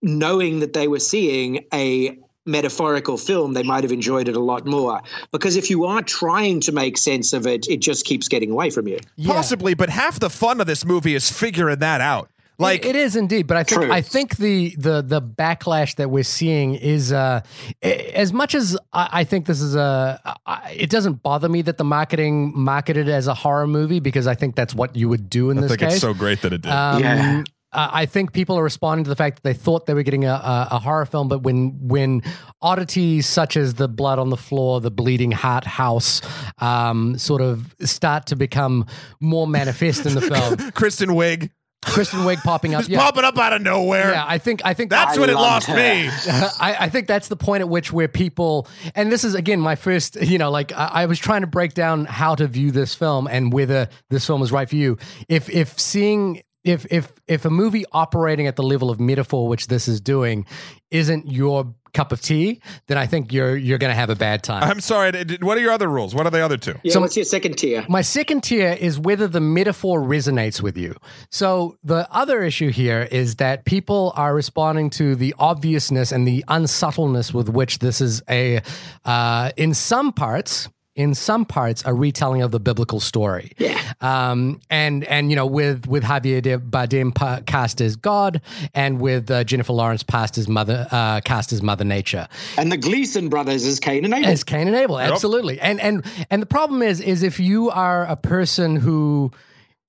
knowing 0.00 0.60
that 0.60 0.74
they 0.74 0.86
were 0.86 1.00
seeing 1.00 1.64
a 1.74 2.16
metaphorical 2.48 3.16
film, 3.16 3.52
they 3.52 3.62
might 3.62 3.84
have 3.84 3.92
enjoyed 3.92 4.28
it 4.28 4.34
a 4.36 4.40
lot 4.40 4.66
more. 4.66 5.00
Because 5.30 5.56
if 5.56 5.70
you 5.70 5.84
are 5.84 6.02
trying 6.02 6.60
to 6.62 6.72
make 6.72 6.98
sense 6.98 7.32
of 7.32 7.46
it, 7.46 7.68
it 7.68 7.76
just 7.80 8.04
keeps 8.04 8.26
getting 8.28 8.50
away 8.50 8.70
from 8.70 8.88
you. 8.88 8.98
Possibly, 9.24 9.74
but 9.74 9.90
half 9.90 10.18
the 10.18 10.30
fun 10.30 10.60
of 10.60 10.66
this 10.66 10.84
movie 10.84 11.14
is 11.14 11.30
figuring 11.30 11.78
that 11.78 12.00
out. 12.00 12.30
Like 12.60 12.84
it 12.84 12.96
is 12.96 13.14
indeed, 13.14 13.46
but 13.46 13.56
I 13.56 13.62
think 13.62 13.82
True. 13.82 13.92
I 13.92 14.00
think 14.00 14.36
the 14.38 14.74
the 14.76 15.00
the 15.00 15.22
backlash 15.22 15.94
that 15.94 16.10
we're 16.10 16.24
seeing 16.24 16.74
is 16.74 17.12
uh, 17.12 17.42
as 17.82 18.32
much 18.32 18.56
as 18.56 18.76
I, 18.92 19.08
I 19.20 19.24
think 19.24 19.46
this 19.46 19.60
is 19.60 19.76
a. 19.76 20.20
I- 20.44 20.72
It 20.76 20.90
doesn't 20.90 21.22
bother 21.22 21.48
me 21.48 21.62
that 21.62 21.78
the 21.78 21.84
marketing 21.84 22.52
marketed 22.58 23.08
as 23.08 23.28
a 23.28 23.34
horror 23.34 23.68
movie 23.68 24.00
because 24.00 24.26
I 24.26 24.34
think 24.34 24.56
that's 24.56 24.74
what 24.74 24.96
you 24.96 25.08
would 25.08 25.30
do 25.30 25.50
in 25.50 25.58
I 25.58 25.60
this 25.60 25.70
think 25.70 25.80
case. 25.82 25.92
it's 25.92 26.00
so 26.00 26.14
great 26.14 26.42
that 26.42 26.52
it 26.52 26.62
did. 26.62 26.72
Um, 26.72 27.00
Yeah. 27.00 27.44
I 27.72 28.02
I 28.02 28.06
think 28.06 28.32
people 28.32 28.58
are 28.58 28.62
responding 28.62 29.04
to 29.04 29.10
the 29.10 29.16
fact 29.16 29.36
that 29.36 29.42
they 29.42 29.54
thought 29.54 29.86
they 29.86 29.94
were 29.94 30.02
getting 30.02 30.24
a, 30.24 30.32
a, 30.32 30.68
a 30.72 30.78
horror 30.78 31.06
film, 31.06 31.28
but 31.28 31.42
when 31.42 31.78
when 31.80 32.22
oddities 32.62 33.26
such 33.26 33.56
as 33.56 33.74
the 33.74 33.88
blood 33.88 34.18
on 34.18 34.30
the 34.30 34.36
floor, 34.36 34.80
the 34.80 34.90
bleeding 34.90 35.32
heart 35.32 35.64
house, 35.64 36.20
um, 36.58 37.18
sort 37.18 37.40
of 37.42 37.74
start 37.80 38.26
to 38.26 38.36
become 38.36 38.86
more 39.20 39.46
manifest 39.46 40.06
in 40.06 40.14
the 40.14 40.20
film, 40.56 40.70
Kristen 40.72 41.10
Wiig 41.10 41.50
Kristen 41.84 42.20
Wiig 42.20 42.42
popping 42.42 42.74
up, 42.74 42.88
yeah, 42.88 42.98
popping 42.98 43.24
up 43.24 43.38
out 43.38 43.52
of 43.52 43.62
nowhere. 43.62 44.10
yeah. 44.10 44.24
I 44.26 44.38
think 44.38 44.62
I 44.64 44.74
think 44.74 44.90
That's 44.90 45.16
I 45.16 45.20
when 45.20 45.30
it 45.30 45.34
lost 45.34 45.68
her. 45.68 45.76
me. 45.76 46.08
I, 46.60 46.76
I 46.80 46.88
think 46.88 47.06
that's 47.06 47.28
the 47.28 47.36
point 47.36 47.60
at 47.60 47.68
which 47.68 47.92
where 47.92 48.08
people, 48.08 48.66
and 48.96 49.12
this 49.12 49.22
is 49.22 49.34
again 49.34 49.60
my 49.60 49.76
first, 49.76 50.16
you 50.16 50.38
know, 50.38 50.50
like 50.50 50.72
I, 50.72 50.86
I 51.02 51.06
was 51.06 51.18
trying 51.20 51.42
to 51.42 51.46
break 51.46 51.74
down 51.74 52.04
how 52.04 52.34
to 52.34 52.48
view 52.48 52.72
this 52.72 52.94
film 52.96 53.28
and 53.28 53.52
whether 53.52 53.88
this 54.10 54.26
film 54.26 54.42
is 54.42 54.50
right 54.50 54.68
for 54.68 54.76
you. 54.76 54.98
If 55.28 55.48
if 55.50 55.78
seeing 55.78 56.42
if 56.68 56.86
if 56.90 57.12
if 57.26 57.44
a 57.44 57.50
movie 57.50 57.84
operating 57.92 58.46
at 58.46 58.56
the 58.56 58.62
level 58.62 58.90
of 58.90 58.98
metaphor 59.00 59.48
which 59.48 59.66
this 59.68 59.88
is 59.88 60.00
doing 60.00 60.46
isn't 60.90 61.30
your 61.30 61.74
cup 61.94 62.12
of 62.12 62.20
tea, 62.20 62.60
then 62.86 62.98
I 62.98 63.06
think 63.06 63.32
you're 63.32 63.56
you're 63.56 63.78
going 63.78 63.90
to 63.90 63.94
have 64.02 64.10
a 64.10 64.14
bad 64.14 64.42
time. 64.42 64.62
I'm 64.62 64.80
sorry. 64.80 65.10
d- 65.12 65.24
d- 65.24 65.38
What 65.40 65.56
are 65.56 65.60
your 65.60 65.72
other 65.72 65.88
rules? 65.88 66.14
What 66.14 66.26
are 66.26 66.30
the 66.30 66.44
other 66.44 66.56
two? 66.58 66.74
Yeah, 66.82 66.92
So- 66.92 67.00
what's 67.00 67.16
your 67.16 67.24
second 67.24 67.56
tier? 67.58 67.84
My 67.88 68.02
second 68.02 68.42
tier 68.42 68.76
is 68.78 68.98
whether 68.98 69.26
the 69.26 69.40
metaphor 69.40 70.00
resonates 70.02 70.60
with 70.62 70.76
you. 70.76 70.94
So 71.30 71.76
the 71.82 72.06
other 72.14 72.42
issue 72.42 72.70
here 72.70 73.08
is 73.10 73.36
that 73.36 73.64
people 73.64 74.12
are 74.16 74.34
responding 74.34 74.90
to 74.90 75.14
the 75.16 75.34
obviousness 75.38 76.12
and 76.12 76.26
the 76.28 76.44
unsubtleness 76.48 77.32
with 77.32 77.48
which 77.48 77.78
this 77.78 78.00
is 78.00 78.22
a, 78.28 78.60
uh, 79.04 79.50
in 79.56 79.72
some 79.74 80.12
parts. 80.12 80.68
In 80.98 81.14
some 81.14 81.44
parts, 81.44 81.82
a 81.86 81.94
retelling 81.94 82.42
of 82.42 82.50
the 82.50 82.58
biblical 82.58 82.98
story. 82.98 83.52
Yeah. 83.56 83.80
Um, 84.00 84.60
and 84.68 85.04
and 85.04 85.30
you 85.30 85.36
know, 85.36 85.46
with 85.46 85.86
with 85.86 86.02
Javier 86.02 86.42
de 86.42 86.58
Bardem 86.58 87.14
pa- 87.14 87.40
cast 87.46 87.80
as 87.80 87.94
God, 87.96 88.40
and 88.74 89.00
with 89.00 89.30
uh, 89.30 89.44
Jennifer 89.44 89.72
Lawrence 89.72 90.02
cast 90.02 90.36
as 90.38 90.48
mother 90.48 90.88
uh, 90.90 91.20
cast 91.20 91.52
as 91.52 91.62
Mother 91.62 91.84
Nature 91.84 92.26
And 92.56 92.72
the 92.72 92.76
Gleeson 92.76 93.28
brothers 93.28 93.64
as 93.64 93.78
Cain 93.78 94.04
and 94.04 94.12
Abel. 94.12 94.28
as 94.28 94.42
Cain 94.42 94.66
and 94.66 94.76
Abel, 94.76 94.98
absolutely. 94.98 95.60
And 95.60 95.80
and 95.80 96.04
and 96.30 96.42
the 96.42 96.46
problem 96.46 96.82
is 96.82 97.00
is 97.00 97.22
if 97.22 97.38
you 97.38 97.70
are 97.70 98.04
a 98.04 98.16
person 98.16 98.74
who 98.76 99.30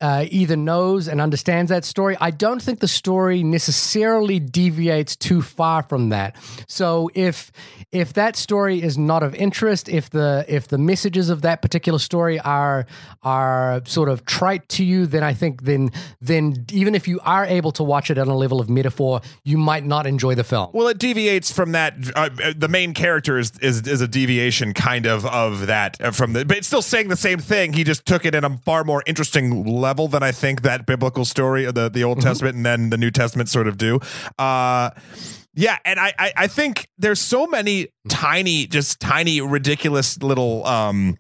uh, 0.02 0.26
either 0.30 0.56
knows 0.56 1.08
and 1.08 1.20
understands 1.20 1.70
that 1.70 1.84
story. 1.84 2.16
I 2.22 2.32
don't 2.32 2.62
think 2.62 2.80
the 2.80 2.88
story 2.88 3.44
necessarily 3.44 4.40
deviates 4.40 5.16
too 5.16 5.42
far 5.42 5.84
from 5.84 6.10
that. 6.10 6.36
So 6.68 7.10
if 7.14 7.52
if 7.92 8.14
that 8.14 8.36
story 8.36 8.82
is 8.82 8.98
not 8.98 9.24
of 9.24 9.36
interest, 9.36 9.90
if 9.90 10.10
the 10.10 10.46
if 10.48 10.70
the 10.70 10.78
messages 10.78 11.30
of 11.30 11.42
that 11.42 11.62
particular 11.62 12.00
story 12.00 12.40
are 12.40 12.86
are 13.24 13.82
sort 13.86 14.08
of 14.08 14.26
trite 14.26 14.70
to 14.70 14.86
you, 14.86 15.06
then 15.06 15.24
I 15.24 15.34
think 15.34 15.64
then 15.64 15.92
then 16.22 16.66
even 16.72 16.96
if 16.96 17.08
you 17.08 17.20
are 17.26 17.46
able 17.46 17.72
to 17.74 17.84
watch 17.84 18.10
it 18.10 18.18
on 18.18 18.30
a 18.30 18.36
level 18.36 18.62
of 18.62 18.70
metaphor, 18.70 19.20
you 19.44 19.58
might 19.58 19.84
not 19.84 20.08
enjoy 20.08 20.36
the 20.36 20.46
film. 20.46 20.70
Well, 20.72 20.88
it 20.88 20.98
deviates 20.98 21.52
from 21.52 21.74
that. 21.74 21.96
Uh, 22.16 22.30
the 22.56 22.70
main 22.70 22.94
character 22.94 23.38
is, 23.38 23.52
is 23.60 23.86
is 23.86 24.00
a 24.00 24.08
deviation, 24.08 24.74
kind 24.74 25.06
of, 25.06 25.26
of 25.26 25.68
that 25.68 26.00
uh, 26.00 26.12
from 26.12 26.34
the. 26.34 26.46
But 26.46 26.58
it's 26.58 26.68
still 26.68 26.82
saying 26.82 27.10
the 27.10 27.18
same 27.18 27.40
thing. 27.40 27.74
He 27.74 27.84
just 27.84 28.06
took 28.06 28.26
it 28.26 28.34
in 28.34 28.46
a 28.46 28.58
far 28.60 28.86
more 28.86 29.04
interesting 29.06 29.66
level 29.66 29.89
than 30.08 30.24
I 30.24 30.32
think 30.32 30.62
that 30.62 30.86
biblical 30.86 31.26
story, 31.26 31.66
of 31.66 31.76
the 31.76 31.90
the 31.90 32.04
Old 32.04 32.22
Testament, 32.22 32.56
and 32.56 32.66
then 32.66 32.90
the 32.90 32.98
New 32.98 33.12
Testament 33.12 33.50
sort 33.50 33.68
of 33.68 33.78
do. 33.78 34.00
Uh, 34.38 34.92
yeah, 35.56 35.78
and 35.84 36.00
I, 36.00 36.14
I 36.18 36.34
I 36.38 36.48
think 36.48 36.88
there's 36.98 37.20
so 37.20 37.48
many 37.48 37.88
tiny, 38.08 38.68
just 38.68 39.00
tiny, 39.00 39.42
ridiculous 39.42 40.22
little 40.22 40.66
um 40.66 41.18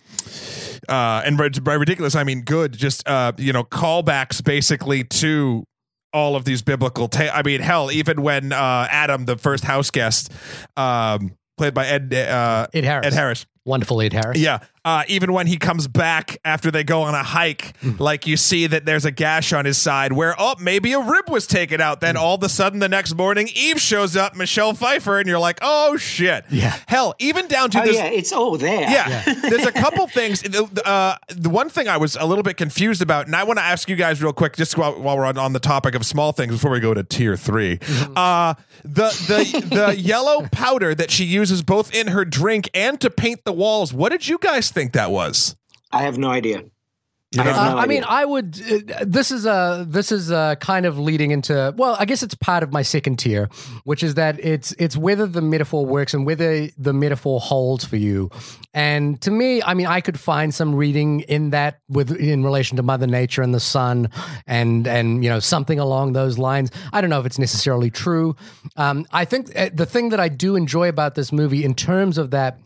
uh 0.87 1.21
and 1.25 1.37
by 1.37 1.49
by 1.49 1.73
ridiculous 1.73 2.15
I 2.15 2.23
mean 2.23 2.41
good, 2.43 2.73
just 2.73 3.07
uh 3.07 3.33
you 3.37 3.51
know 3.53 3.63
callbacks 3.63 4.43
basically 4.43 5.03
to 5.03 5.65
all 6.13 6.35
of 6.35 6.45
these 6.45 6.61
biblical 6.61 7.07
ta- 7.07 7.31
I 7.33 7.43
mean 7.43 7.61
hell 7.61 7.91
even 7.91 8.21
when 8.21 8.53
uh 8.53 8.87
Adam 8.89 9.25
the 9.25 9.37
first 9.37 9.63
house 9.63 9.91
guest 9.91 10.31
um 10.77 11.35
played 11.57 11.73
by 11.73 11.87
Ed 11.87 12.13
uh 12.13 12.67
Ed 12.73 12.83
Harris. 12.85 13.07
Ed 13.07 13.13
Harris 13.13 13.45
Wonderful 13.65 14.01
Ed 14.01 14.13
Harris. 14.13 14.39
yeah. 14.39 14.59
Uh, 14.85 15.03
even 15.07 15.33
when 15.33 15.45
he 15.47 15.57
comes 15.57 15.87
back 15.87 16.37
after 16.45 16.71
they 16.71 16.83
go 16.83 17.01
on 17.01 17.13
a 17.13 17.21
hike, 17.23 17.73
like 17.99 18.25
you 18.25 18.37
see 18.37 18.65
that 18.67 18.85
there's 18.85 19.05
a 19.05 19.11
gash 19.11 19.51
on 19.53 19.65
his 19.65 19.77
side 19.77 20.13
where, 20.13 20.33
oh, 20.39 20.55
maybe 20.59 20.93
a 20.93 20.99
rib 20.99 21.29
was 21.29 21.45
taken 21.45 21.81
out. 21.81 21.99
Then 21.99 22.15
all 22.15 22.35
of 22.35 22.43
a 22.43 22.49
sudden 22.49 22.79
the 22.79 22.87
next 22.89 23.13
morning, 23.15 23.49
Eve 23.53 23.79
shows 23.79 24.15
up, 24.15 24.35
Michelle 24.35 24.73
Pfeiffer, 24.73 25.19
and 25.19 25.27
you're 25.27 25.37
like, 25.39 25.59
oh, 25.61 25.97
shit. 25.97 26.45
Yeah. 26.49 26.77
Hell, 26.87 27.13
even 27.19 27.47
down 27.47 27.69
to 27.71 27.81
Oh 27.81 27.85
this. 27.85 27.95
yeah, 27.97 28.05
it's 28.05 28.31
all 28.31 28.57
there. 28.57 28.81
Yeah, 28.89 29.23
there's 29.41 29.65
a 29.65 29.71
couple 29.71 30.07
things. 30.07 30.41
The- 30.41 30.69
Uh, 30.85 31.17
the 31.27 31.49
one 31.49 31.69
thing 31.69 31.87
I 31.89 31.97
was 31.97 32.15
a 32.15 32.25
little 32.25 32.43
bit 32.43 32.55
confused 32.57 33.01
about, 33.01 33.25
and 33.27 33.35
I 33.35 33.43
want 33.43 33.59
to 33.59 33.63
ask 33.63 33.89
you 33.89 33.95
guys 33.97 34.23
real 34.23 34.33
quick, 34.33 34.55
just 34.55 34.77
while, 34.77 34.93
while 34.99 35.17
we're 35.17 35.25
on, 35.25 35.37
on 35.37 35.53
the 35.53 35.59
topic 35.59 35.93
of 35.93 36.05
small 36.05 36.31
things, 36.31 36.53
before 36.53 36.71
we 36.71 36.79
go 36.79 36.93
to 36.93 37.03
tier 37.03 37.35
3 37.35 37.79
Uh, 38.15 38.53
the 38.83 39.09
the 39.27 39.75
the 39.75 39.97
yellow 39.99 40.47
powder 40.51 40.95
that 40.95 41.11
she 41.11 41.25
uses 41.25 41.61
both 41.61 41.93
in 41.93 42.07
her 42.07 42.23
drink 42.23 42.69
and 42.73 42.99
to 43.01 43.09
paint 43.09 43.43
the 43.43 43.51
walls. 43.51 43.93
What 43.93 44.09
did 44.13 44.27
you 44.27 44.37
guys 44.39 44.71
think 44.71 44.78
that 44.93 45.11
was? 45.11 45.55
I 45.91 46.01
have 46.03 46.17
no 46.17 46.29
idea. 46.29 46.63
I 47.37 47.43
have 47.43 47.57
Uh, 47.57 47.73
no 47.75 47.77
I 47.77 47.85
mean. 47.85 48.03
I 48.07 48.25
would. 48.25 48.59
Uh, 48.59 49.05
this 49.05 49.29
is 49.29 49.45
a. 49.45 49.85
This 49.87 50.11
is 50.11 50.31
a 50.31 50.57
kind 50.59 50.87
of 50.87 50.97
leading 50.97 51.29
into. 51.29 51.75
Well, 51.77 51.95
I 51.99 52.05
guess 52.05 52.23
it's 52.23 52.33
part 52.33 52.63
of 52.63 52.73
my 52.73 52.81
second 52.81 53.17
tier, 53.19 53.49
which 53.83 54.01
is 54.01 54.15
that 54.15 54.39
it's 54.43 54.71
it's 54.79 54.97
whether 54.97 55.27
the 55.27 55.41
metaphor 55.41 55.85
works 55.85 56.15
and 56.15 56.25
whether 56.25 56.69
the 56.75 56.91
metaphor 56.91 57.39
holds 57.39 57.85
for 57.85 57.97
you. 57.97 58.31
And 58.73 59.21
to 59.21 59.29
me, 59.29 59.61
I 59.61 59.75
mean, 59.75 59.85
I 59.85 60.01
could 60.01 60.19
find 60.19 60.51
some 60.55 60.73
reading 60.73 61.19
in 61.21 61.51
that 61.51 61.81
with 61.87 62.09
in 62.19 62.43
relation 62.43 62.77
to 62.77 62.83
Mother 62.83 63.05
Nature 63.05 63.43
and 63.43 63.53
the 63.53 63.59
sun, 63.59 64.09
and 64.47 64.87
and 64.87 65.23
you 65.23 65.29
know 65.29 65.39
something 65.39 65.77
along 65.77 66.13
those 66.13 66.39
lines. 66.39 66.71
I 66.91 66.99
don't 66.99 67.11
know 67.11 67.19
if 67.19 67.27
it's 67.27 67.37
necessarily 67.37 67.91
true. 67.91 68.35
Um, 68.75 69.05
I 69.11 69.25
think 69.25 69.55
uh, 69.55 69.69
the 69.71 69.85
thing 69.85 70.09
that 70.09 70.19
I 70.19 70.29
do 70.29 70.55
enjoy 70.55 70.89
about 70.89 71.13
this 71.13 71.31
movie, 71.31 71.63
in 71.63 71.75
terms 71.75 72.17
of 72.17 72.31
that 72.31 72.57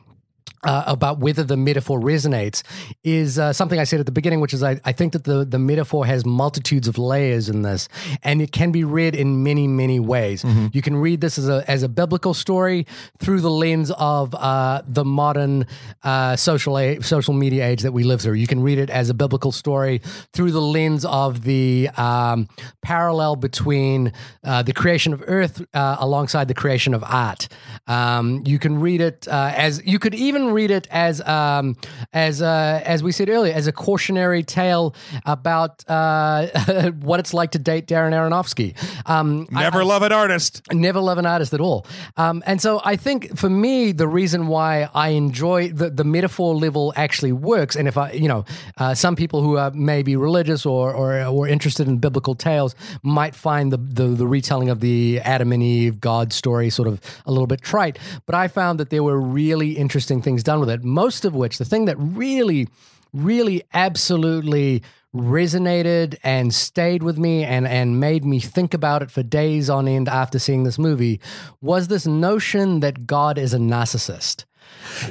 uh, 0.64 0.84
about 0.88 1.20
whether 1.20 1.44
the 1.44 1.58
metaphor 1.58 2.00
resonates 2.00 2.64
is 3.04 3.38
uh, 3.40 3.54
something 3.54 3.80
I 3.80 3.84
said 3.84 4.00
at 4.00 4.06
the 4.06 4.12
beginning, 4.12 4.40
which 4.40 4.54
is 4.54 4.64
I, 4.64 4.80
I 4.86 4.92
think 4.92 5.14
that 5.14 5.24
the, 5.26 5.44
the 5.46 5.60
metaphor 5.60 6.06
has 6.06 6.26
multitudes 6.26 6.88
of 6.88 6.98
layers 6.98 7.50
in 7.50 7.62
this, 7.64 7.90
and 8.24 8.42
it 8.42 8.52
can 8.52 8.72
be 8.72 8.84
read 8.84 9.16
in 9.16 9.44
many, 9.44 9.68
many 9.68 10.00
ways. 10.00 10.44
You 10.72 10.82
can 10.82 10.96
read 10.96 11.22
this 11.22 11.38
as 11.38 11.50
a, 11.50 11.64
as 11.70 11.84
a 11.84 11.90
biblical 11.90 12.34
story 12.34 12.86
through 13.20 13.42
the 13.42 13.50
lens 13.52 13.92
of 13.92 14.34
uh, 14.36 14.82
the 14.88 15.04
modern 15.06 15.66
uh, 16.04 16.36
social 16.36 16.78
a- 16.78 17.02
social 17.02 17.34
media 17.34 17.66
age 17.68 17.82
that 17.82 17.92
we 17.92 18.04
live 18.04 18.22
through. 18.22 18.34
You 18.34 18.48
can 18.48 18.62
read 18.62 18.78
it 18.78 18.90
as 18.90 19.10
a 19.10 19.14
biblical 19.14 19.52
story 19.52 20.02
through 20.34 20.52
the 20.52 20.62
lens 20.62 21.06
of 21.06 21.44
the 21.44 21.90
um, 21.98 22.48
parallel 22.82 23.36
between 23.36 24.14
uh, 24.44 24.64
the 24.64 24.74
creation 24.74 25.14
of 25.14 25.24
Earth 25.28 25.62
uh, 25.74 25.98
alongside 26.00 26.48
the 26.48 26.54
creation 26.54 26.94
of 26.94 27.04
art. 27.04 27.48
Um, 27.88 28.44
you 28.46 28.60
can 28.60 28.80
read 28.80 29.02
it 29.02 29.28
uh, 29.28 29.52
as 29.56 29.82
you 29.86 30.00
could 30.00 30.16
even 30.16 30.53
read 30.54 30.72
it 30.72 30.88
as 30.92 31.22
um, 31.22 31.76
as 32.14 32.42
uh, 32.42 32.82
as 32.86 33.04
we 33.04 33.12
said 33.12 33.30
earlier 33.30 33.54
as 33.54 33.68
a 33.68 33.72
cautionary 33.72 34.44
tale 34.44 34.96
about 35.26 35.84
uh, 35.90 36.92
what 37.02 37.20
it's 37.20 37.34
like 37.34 37.52
to 37.52 37.60
date 37.60 37.88
Darren 37.88 38.12
Aronofsky. 38.14 38.76
Um, 39.10 39.48
I- 39.54 39.64
Never 39.64 39.84
love 39.84 40.04
an 40.04 40.12
artist. 40.12 40.62
never 40.72 41.00
love 41.00 41.18
an 41.18 41.26
artist 41.26 41.54
at 41.54 41.60
all. 41.62 41.86
Um, 42.18 42.44
and 42.46 42.62
so 42.62 42.82
I 42.86 42.96
think 42.96 43.38
for 43.38 43.50
me, 43.50 43.92
the 43.94 44.08
reason 44.08 44.48
why 44.48 44.90
I 44.94 45.10
enjoy 45.10 45.70
the, 45.70 45.90
the 45.90 46.04
metaphor 46.04 46.54
level 46.56 46.94
actually 46.96 47.32
works. 47.32 47.76
And 47.76 47.88
if 47.88 47.98
I, 47.98 48.12
you 48.12 48.28
know, 48.28 48.46
uh, 48.78 48.94
some 48.94 49.16
people 49.16 49.42
who 49.42 49.58
are 49.58 49.72
maybe 49.72 50.16
religious 50.16 50.66
or, 50.66 50.94
or, 50.94 51.24
or 51.24 51.48
interested 51.48 51.88
in 51.88 51.98
biblical 51.98 52.36
tales 52.36 52.76
might 53.02 53.36
find 53.36 53.72
the, 53.72 53.78
the, 53.78 54.04
the 54.08 54.28
retelling 54.28 54.70
of 54.70 54.80
the 54.82 55.20
Adam 55.24 55.52
and 55.52 55.64
Eve 55.64 56.00
God 56.02 56.34
story 56.34 56.70
sort 56.70 56.88
of 56.88 57.00
a 57.26 57.32
little 57.32 57.48
bit 57.48 57.62
trite. 57.62 57.98
But 58.26 58.36
I 58.36 58.48
found 58.48 58.80
that 58.80 58.90
there 58.90 59.04
were 59.04 59.20
really 59.20 59.72
interesting 59.74 60.22
things 60.22 60.43
done 60.44 60.60
with 60.60 60.70
it. 60.70 60.84
Most 60.84 61.26
of 61.26 61.36
which, 61.36 61.58
the 61.58 61.66
thing 61.66 61.86
that 61.86 61.96
really, 61.98 62.68
really 63.14 63.64
absolutely 63.74 64.84
resonated 65.16 66.18
and 66.24 66.54
stayed 66.54 67.04
with 67.04 67.20
me 67.20 67.44
and 67.44 67.68
and 67.68 68.00
made 68.00 68.26
me 68.26 68.40
think 68.40 68.74
about 68.74 69.04
it 69.04 69.12
for 69.12 69.22
days 69.22 69.70
on 69.70 69.88
end 69.88 70.10
after 70.10 70.40
seeing 70.40 70.64
this 70.64 70.80
movie 70.80 71.22
was 71.62 71.88
this 71.88 72.08
notion 72.08 72.80
that 72.80 73.06
God 73.06 73.38
is 73.38 73.54
a 73.54 73.60
narcissist. 73.60 74.46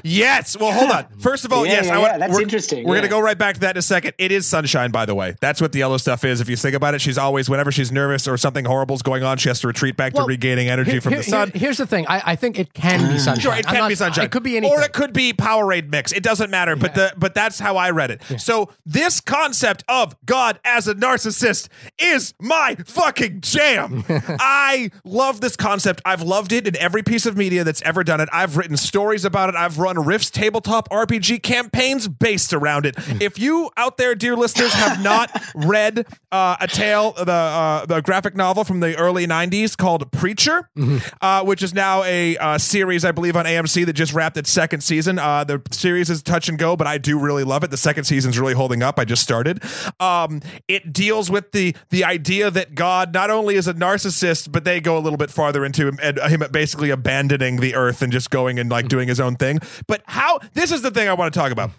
Yes. 0.03 0.57
Well, 0.57 0.73
hold 0.73 0.91
on. 0.91 1.07
First 1.21 1.45
of 1.45 1.53
all, 1.53 1.67
Yeah, 1.67 1.73
yes, 1.75 1.87
yeah, 1.87 1.95
I 1.95 1.99
want, 1.99 2.13
yeah, 2.13 2.19
that's 2.19 2.33
we're, 2.35 2.43
interesting, 2.43 2.85
We're 2.87 2.95
yeah. 2.97 3.01
gonna 3.03 3.11
go 3.11 3.21
right 3.21 3.37
back 3.39 3.55
to 3.55 3.61
that 3.61 3.77
in 3.77 3.79
a 3.79 3.83
second. 3.83 4.15
It 4.19 4.33
is 4.33 4.47
sunshine, 4.47 4.91
by 4.91 5.07
the 5.07 5.15
way. 5.15 5.35
That's 5.41 5.61
what 5.61 5.73
the 5.73 5.81
yellow 5.81 5.97
stuff 5.97 6.25
is. 6.25 6.41
If 6.41 6.49
you 6.49 6.57
think 6.57 6.75
about 6.75 6.95
it, 6.95 7.01
she's 7.01 7.19
always 7.19 7.49
whenever 7.51 7.73
she's 7.73 7.91
nervous 7.93 8.27
or 8.29 8.37
something 8.37 8.65
horrible's 8.65 9.03
going 9.03 9.23
on, 9.23 9.39
she 9.39 9.49
has 9.49 9.61
to 9.61 9.67
retreat 9.67 9.97
back 9.97 10.15
Well, 10.15 10.25
to 10.27 10.29
regaining 10.29 10.69
energy 10.69 10.93
Here- 10.93 11.01
from 11.01 11.15
the 11.15 11.23
sun. 11.23 11.51
here- 11.51 11.61
here's 11.61 11.79
the 11.79 11.87
thing. 11.87 12.07
I, 12.09 12.23
I 12.33 12.37
think 12.37 12.59
it 12.59 12.73
can 12.75 13.13
be 13.13 13.19
sunshine. 13.19 13.41
Sure, 13.43 13.53
it 13.55 13.67
I'm 13.67 13.73
can 13.75 13.83
not- 13.83 13.89
be 13.89 13.95
sunshine. 13.95 14.25
It 14.25 14.31
could 14.31 14.43
be 14.43 14.57
anything. 14.57 14.77
or 14.79 14.83
it 14.83 14.93
could 14.93 15.13
be 15.13 15.33
Powerade 15.33 15.91
mix. 15.91 16.13
It 16.13 16.23
doesn't 16.23 16.51
matter. 16.51 16.77
But 16.77 16.95
the 16.95 17.13
but 17.17 17.35
that's 17.35 17.59
how 17.59 17.77
I 17.77 17.91
read 17.91 18.11
it. 18.11 18.23
So 18.41 18.71
this 18.87 19.21
concept 19.21 19.85
of 19.89 20.15
God 20.25 20.59
as 20.65 20.89
a 20.89 20.95
narcissist 20.95 21.69
is 21.99 22.35
my 22.41 22.77
fucking 22.87 23.41
jam. 23.41 24.05
I 24.09 24.91
love 25.05 25.41
this 25.41 25.57
concept. 25.57 26.03
I've 26.05 26.23
loved 26.23 26.53
it 26.53 26.67
in 26.67 26.77
every 26.77 27.03
piece 27.03 27.27
of 27.27 27.37
media 27.37 27.65
that's 27.65 27.83
ever 27.83 28.05
done 28.05 28.21
it. 28.21 28.29
I've 28.33 28.57
written 28.57 28.77
stories 28.77 29.25
about 29.25 29.49
it. 29.49 29.52
I've 29.57 29.79
run 29.79 29.99
Rift's 30.05 30.31
tabletop 30.31 30.89
RPG 30.91 31.43
campaigns 31.43 32.09
based 32.09 32.53
around 32.53 32.87
it. 32.87 32.95
If 33.21 33.39
you 33.39 33.71
out 33.77 33.97
there, 33.97 34.15
dear 34.15 34.37
listeners, 34.37 34.73
have 34.73 35.03
not 35.03 35.31
read 35.55 36.07
uh, 36.31 36.57
a 36.61 36.67
tale, 36.67 37.13
the 37.13 37.33
uh, 37.33 37.87
the 37.87 38.01
graphic 38.01 38.35
novel 38.35 38.65
from 38.65 38.81
the 38.81 38.97
early 38.97 39.27
'90s 39.27 39.77
called 39.77 40.11
Preacher, 40.13 40.69
uh, 41.21 41.45
which 41.45 41.63
is 41.63 41.75
now 41.75 42.03
a 42.05 42.37
uh, 42.39 42.59
series, 42.59 43.05
I 43.05 43.13
believe, 43.13 43.37
on 43.37 43.45
AMC 43.45 43.87
that 43.87 43.93
just 43.93 44.13
wrapped 44.13 44.37
its 44.37 44.51
second 44.51 44.81
season. 44.81 45.19
Uh, 45.19 45.45
the 45.45 45.63
series 45.71 46.11
is 46.11 46.23
touch 46.23 46.49
and 46.49 46.59
go, 46.59 46.77
but 46.77 46.87
I 46.87 46.99
do 46.99 47.19
really 47.19 47.45
love 47.45 47.65
it. 47.65 47.71
The 47.71 47.77
second 47.77 48.05
season's 48.05 48.39
really 48.39 48.55
holding 48.55 48.83
up. 48.83 48.99
I 48.99 49.05
just 49.05 49.23
started. 49.23 49.63
Um, 50.01 50.41
it 50.69 50.93
deals 50.93 51.31
with 51.31 51.53
the 51.53 51.77
the 51.91 52.05
idea 52.05 52.51
that 52.51 52.75
God 52.75 53.13
not 53.13 53.31
only 53.31 53.57
is 53.57 53.69
a 53.69 53.75
narcissist, 53.75 54.51
but 54.51 54.65
they 54.65 54.81
go 54.81 54.97
a 54.97 55.01
little 55.01 55.19
bit 55.19 55.31
farther 55.31 55.65
into 55.65 55.87
him, 55.87 55.99
him 55.99 56.43
basically 56.51 56.91
abandoning 56.91 57.57
the 57.57 57.75
earth 57.75 58.03
and 58.03 58.13
just 58.13 58.31
going 58.31 58.59
and 58.59 58.71
like 58.71 58.89
doing 58.89 59.09
his 59.09 59.21
own 59.21 59.37
thing. 59.37 59.42
But 59.87 60.03
how? 60.07 60.41
This 60.55 60.73
is 60.73 60.83
the 60.83 60.91
thing 60.91 61.09
I 61.09 61.15
want 61.15 61.33
to 61.33 61.39
talk 61.39 61.53
about. 61.53 61.71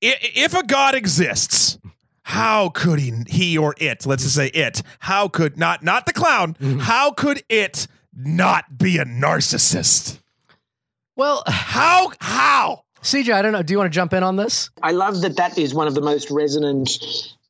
If 0.00 0.54
a 0.54 0.64
God 0.64 0.94
exists, 0.94 1.78
how 2.22 2.68
could 2.68 2.98
he 2.98 3.12
he 3.28 3.58
or 3.58 3.74
it 3.78 4.06
let's 4.06 4.22
just 4.22 4.36
say 4.36 4.46
it 4.48 4.80
how 5.00 5.26
could 5.26 5.58
not 5.58 5.82
not 5.82 6.06
the 6.06 6.12
clown 6.12 6.54
mm-hmm. 6.54 6.78
how 6.78 7.10
could 7.10 7.42
it 7.48 7.88
not 8.14 8.78
be 8.78 8.96
a 8.96 9.04
narcissist 9.04 10.22
well, 11.16 11.42
how 11.46 12.12
how 12.20 12.84
CJ, 13.02 13.32
I 13.34 13.42
don't 13.42 13.52
know. 13.52 13.62
Do 13.62 13.72
you 13.72 13.78
want 13.78 13.92
to 13.92 13.94
jump 13.94 14.12
in 14.12 14.22
on 14.22 14.36
this? 14.36 14.70
I 14.82 14.92
love 14.92 15.20
that 15.22 15.36
that 15.36 15.58
is 15.58 15.74
one 15.74 15.88
of 15.88 15.94
the 15.94 16.00
most 16.00 16.30
resonant 16.30 16.90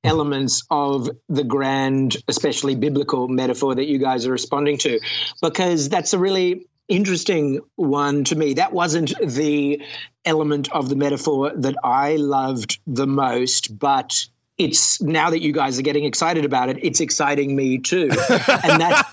elements 0.03 0.65
of 0.71 1.09
the 1.29 1.45
grand, 1.45 2.17
especially 2.27 2.75
biblical 2.75 3.29
metaphor 3.29 3.75
that 3.75 3.85
you 3.85 3.99
guys 3.99 4.27
are 4.27 4.33
responding 4.33 4.79
to, 4.79 4.99
because 5.41 5.89
that's 5.89 6.13
a 6.13 6.19
really 6.19 6.67
interesting 6.93 7.61
one 7.77 8.25
to 8.25 8.37
me. 8.37 8.55
That 8.55 8.73
wasn't 8.73 9.15
the 9.21 9.83
element 10.25 10.71
of 10.73 10.89
the 10.89 10.97
metaphor 10.97 11.53
that 11.55 11.77
I 11.83 12.17
loved 12.17 12.79
the 12.87 13.07
most, 13.07 13.79
but 13.79 14.27
it's 14.59 15.01
now 15.01 15.31
that 15.31 15.41
you 15.41 15.53
guys 15.53 15.79
are 15.79 15.83
getting 15.83 16.05
excited 16.05 16.45
about 16.45 16.69
it, 16.69 16.79
it's 16.83 17.01
exciting 17.01 17.57
me 17.57 17.79
too, 17.79 18.11
and 18.11 18.81
that 18.81 19.09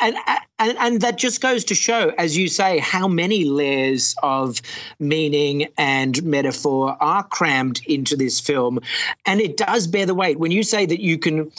and, 0.00 0.16
and 0.58 0.78
and 0.78 1.00
that 1.00 1.18
just 1.18 1.40
goes 1.40 1.64
to 1.64 1.74
show, 1.74 2.12
as 2.16 2.36
you 2.36 2.48
say, 2.48 2.78
how 2.78 3.08
many 3.08 3.44
layers 3.44 4.14
of 4.22 4.62
meaning 5.00 5.66
and 5.76 6.22
metaphor 6.22 6.96
are 7.00 7.24
crammed 7.24 7.80
into 7.86 8.16
this 8.16 8.40
film, 8.40 8.78
and 9.26 9.40
it 9.40 9.56
does 9.56 9.88
bear 9.88 10.06
the 10.06 10.14
weight. 10.14 10.38
When 10.38 10.52
you 10.52 10.62
say 10.62 10.86
that 10.86 11.00
you 11.00 11.18
can 11.18 11.50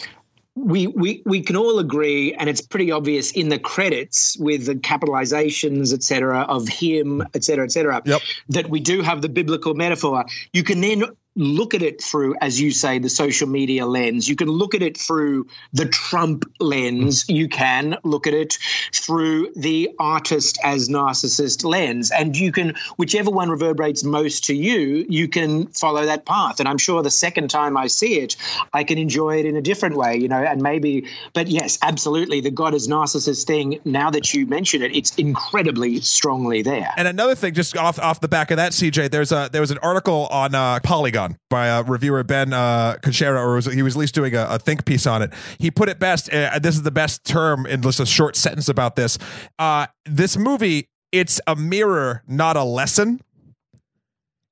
we, 0.56 0.88
we 0.88 1.22
we 1.26 1.42
can 1.42 1.58
all 1.58 1.80
agree, 1.80 2.34
and 2.34 2.50
it's 2.50 2.62
pretty 2.62 2.92
obvious 2.92 3.32
in 3.32 3.50
the 3.50 3.60
credits 3.60 4.38
with 4.40 4.66
the 4.66 4.76
capitalizations, 4.76 5.94
et 5.94 6.02
cetera, 6.02 6.42
of 6.42 6.68
him, 6.68 7.22
et 7.34 7.44
cetera, 7.44 7.66
et 7.66 7.72
cetera, 7.72 8.02
Yep. 8.06 8.22
that 8.50 8.70
we 8.70 8.80
do 8.80 9.02
have 9.02 9.22
the 9.22 9.30
biblical 9.30 9.74
metaphor. 9.74 10.26
You 10.54 10.64
can 10.64 10.80
then 10.80 11.04
look 11.36 11.74
at 11.74 11.82
it 11.82 12.02
through, 12.02 12.36
as 12.42 12.60
you 12.60 12.72
say, 12.72 13.00
the 13.00 13.10
social 13.10 13.48
media 13.48 13.86
lens. 13.86 14.28
You 14.28 14.36
can 14.36 14.48
look 14.48 14.74
at 14.74 14.82
it 14.82 14.98
through 14.98 15.48
the 15.74 15.86
Trump 15.86 16.46
lens. 16.60 17.28
You 17.28 17.50
can 17.50 17.98
look 18.04 18.26
at 18.26 18.34
it 18.34 18.58
through 18.94 19.52
the 19.56 19.92
artist 20.00 20.58
as 20.64 20.88
narcissist 20.88 21.66
lens. 21.66 22.12
And 22.12 22.38
you 22.38 22.52
can, 22.52 22.76
whichever 22.98 23.32
one 23.32 23.50
reverberates 23.50 24.04
most 24.04 24.46
to 24.46 24.56
you, 24.56 25.06
you 25.10 25.28
can 25.28 25.68
follow 25.68 26.06
that 26.06 26.26
path. 26.26 26.60
And 26.60 26.70
I'm 26.70 26.78
sure 26.78 27.04
the 27.04 27.12
second 27.12 27.50
time 27.50 27.76
I 27.76 27.88
see 27.88 28.20
it, 28.20 28.38
I 28.74 28.84
can 28.84 28.98
enjoy 28.98 29.40
it 29.40 29.46
in 29.46 29.56
a 29.56 29.62
different 29.62 29.98
way, 29.98 30.16
you 30.18 30.28
know, 30.28 30.42
and 30.42 30.62
maybe, 30.62 31.08
but 31.34 31.48
yes, 31.48 31.78
absolutely. 31.82 32.40
The 32.40 32.52
God 32.52 32.74
as 32.74 32.88
narcissist 32.88 33.46
thing, 33.46 33.80
now 33.84 34.10
that 34.12 34.34
you 34.34 34.46
mention 34.46 34.82
it, 34.82 34.96
it's 34.96 35.14
incredibly 35.16 36.00
strongly 36.02 36.62
there. 36.62 36.94
And 36.96 37.08
another 37.08 37.36
thing, 37.36 37.54
just 37.54 37.76
off 37.76 38.00
off 38.00 38.22
the 38.22 38.28
back 38.28 38.52
of 38.52 38.58
that, 38.58 38.72
CJ, 38.72 39.12
there's 39.12 39.32
a 39.32 39.50
there 39.52 39.62
was 39.62 39.72
an 39.72 39.80
article 39.80 40.28
on 40.28 40.56
uh, 40.56 40.80
Polygon 40.82 41.25
by 41.50 41.70
uh, 41.70 41.84
reviewer 41.84 42.24
Ben 42.24 42.54
uh, 42.54 42.98
or 43.22 43.56
was, 43.56 43.66
he 43.66 43.82
was 43.82 43.96
at 43.96 44.00
least 44.00 44.16
doing 44.16 44.36
a, 44.36 44.48
a 44.50 44.60
think 44.60 44.86
piece 44.86 45.06
on 45.08 45.22
it. 45.22 45.34
He 45.58 45.72
put 45.72 45.90
it 45.90 46.00
best. 46.00 46.32
Uh, 46.32 46.60
this 46.60 46.76
is 46.76 46.84
the 46.84 46.92
best 46.92 47.26
term 47.26 47.66
in 47.66 47.82
just 47.82 48.00
a 48.00 48.06
short 48.06 48.36
sentence 48.36 48.70
about 48.70 48.96
this. 48.96 49.18
Uh, 49.60 49.88
this 50.06 50.38
movie, 50.38 50.90
it's 51.12 51.40
a 51.48 51.56
mirror, 51.56 52.24
not 52.28 52.58
a 52.58 52.64
lesson. 52.64 53.22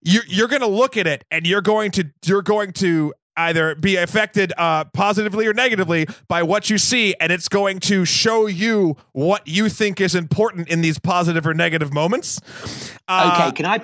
You're 0.02 0.24
you're 0.28 0.50
going 0.50 0.62
to 0.62 0.68
look 0.68 0.98
at 0.98 1.08
it, 1.08 1.24
and 1.32 1.48
you're 1.48 1.62
going 1.62 1.92
to 1.92 2.12
you're 2.26 2.42
going 2.42 2.74
to 2.74 3.14
either 3.38 3.76
be 3.76 3.96
affected 3.96 4.54
uh, 4.58 4.86
positively 4.86 5.48
or 5.48 5.54
negatively 5.54 6.06
by 6.28 6.44
what 6.44 6.70
you 6.70 6.78
see, 6.78 7.16
and 7.20 7.32
it's 7.32 7.48
going 7.48 7.80
to 7.80 8.06
show 8.06 8.48
you 8.48 8.96
what 9.14 9.48
you 9.48 9.70
think 9.70 10.00
is 10.00 10.16
important 10.16 10.68
in 10.70 10.82
these 10.82 11.00
positive 11.00 11.48
or 11.48 11.54
negative 11.54 11.94
moments. 11.94 12.40
Uh, 13.08 13.48
okay, 13.48 13.52
can 13.56 13.66
I? 13.66 13.82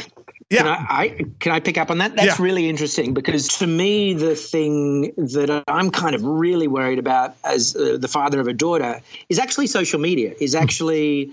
Yeah. 0.50 0.64
Can 0.64 0.68
I, 0.68 0.86
I 0.90 1.26
can 1.40 1.52
I 1.52 1.60
pick 1.60 1.78
up 1.78 1.92
on 1.92 2.00
that? 2.00 2.16
That's 2.16 2.40
Yeah. 2.40 2.44
really 2.46 2.68
interesting 2.70 3.14
because 3.14 3.48
to 3.60 3.68
me, 3.68 4.14
the 4.14 4.36
thing 4.36 5.14
that 5.18 5.64
I'm 5.68 5.92
kind 5.92 6.16
of 6.16 6.24
really 6.24 6.68
worried 6.68 7.00
about 7.00 7.36
as 7.44 7.76
uh, 7.76 7.98
the 8.00 8.08
father 8.08 8.40
of 8.40 8.48
a 8.48 8.54
daughter 8.54 9.02
is 9.30 9.40
actually 9.40 9.68
social 9.68 10.00
media. 10.00 10.34
Is 10.40 10.56
actually 10.56 11.32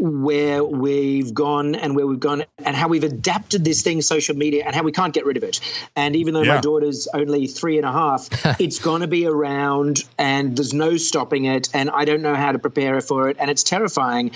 where 0.00 0.64
we've 0.64 1.32
gone 1.32 1.76
and 1.76 1.94
where 1.94 2.04
we've 2.04 2.18
gone 2.18 2.42
and 2.64 2.74
how 2.74 2.88
we've 2.88 3.04
adapted 3.04 3.64
this 3.64 3.82
thing, 3.82 4.02
social 4.02 4.34
media, 4.34 4.64
and 4.66 4.74
how 4.74 4.82
we 4.82 4.90
can't 4.90 5.14
get 5.14 5.24
rid 5.24 5.36
of 5.36 5.44
it. 5.44 5.60
And 5.94 6.16
even 6.16 6.34
though 6.34 6.42
Yeah. 6.42 6.56
my 6.56 6.60
daughter's 6.60 7.06
only 7.14 7.46
three 7.46 7.76
and 7.76 7.86
a 7.86 7.92
half, 7.92 8.28
it's 8.60 8.80
going 8.80 9.02
to 9.02 9.06
be 9.06 9.24
around 9.26 10.02
and 10.18 10.56
there's 10.56 10.74
no 10.74 10.96
stopping 10.96 11.44
it. 11.44 11.68
And 11.72 11.90
I 11.90 12.06
don't 12.06 12.22
know 12.22 12.34
how 12.34 12.50
to 12.50 12.58
prepare 12.58 12.94
her 12.94 13.00
for 13.00 13.28
it. 13.28 13.36
And 13.38 13.48
it's 13.52 13.62
terrifying 13.62 14.32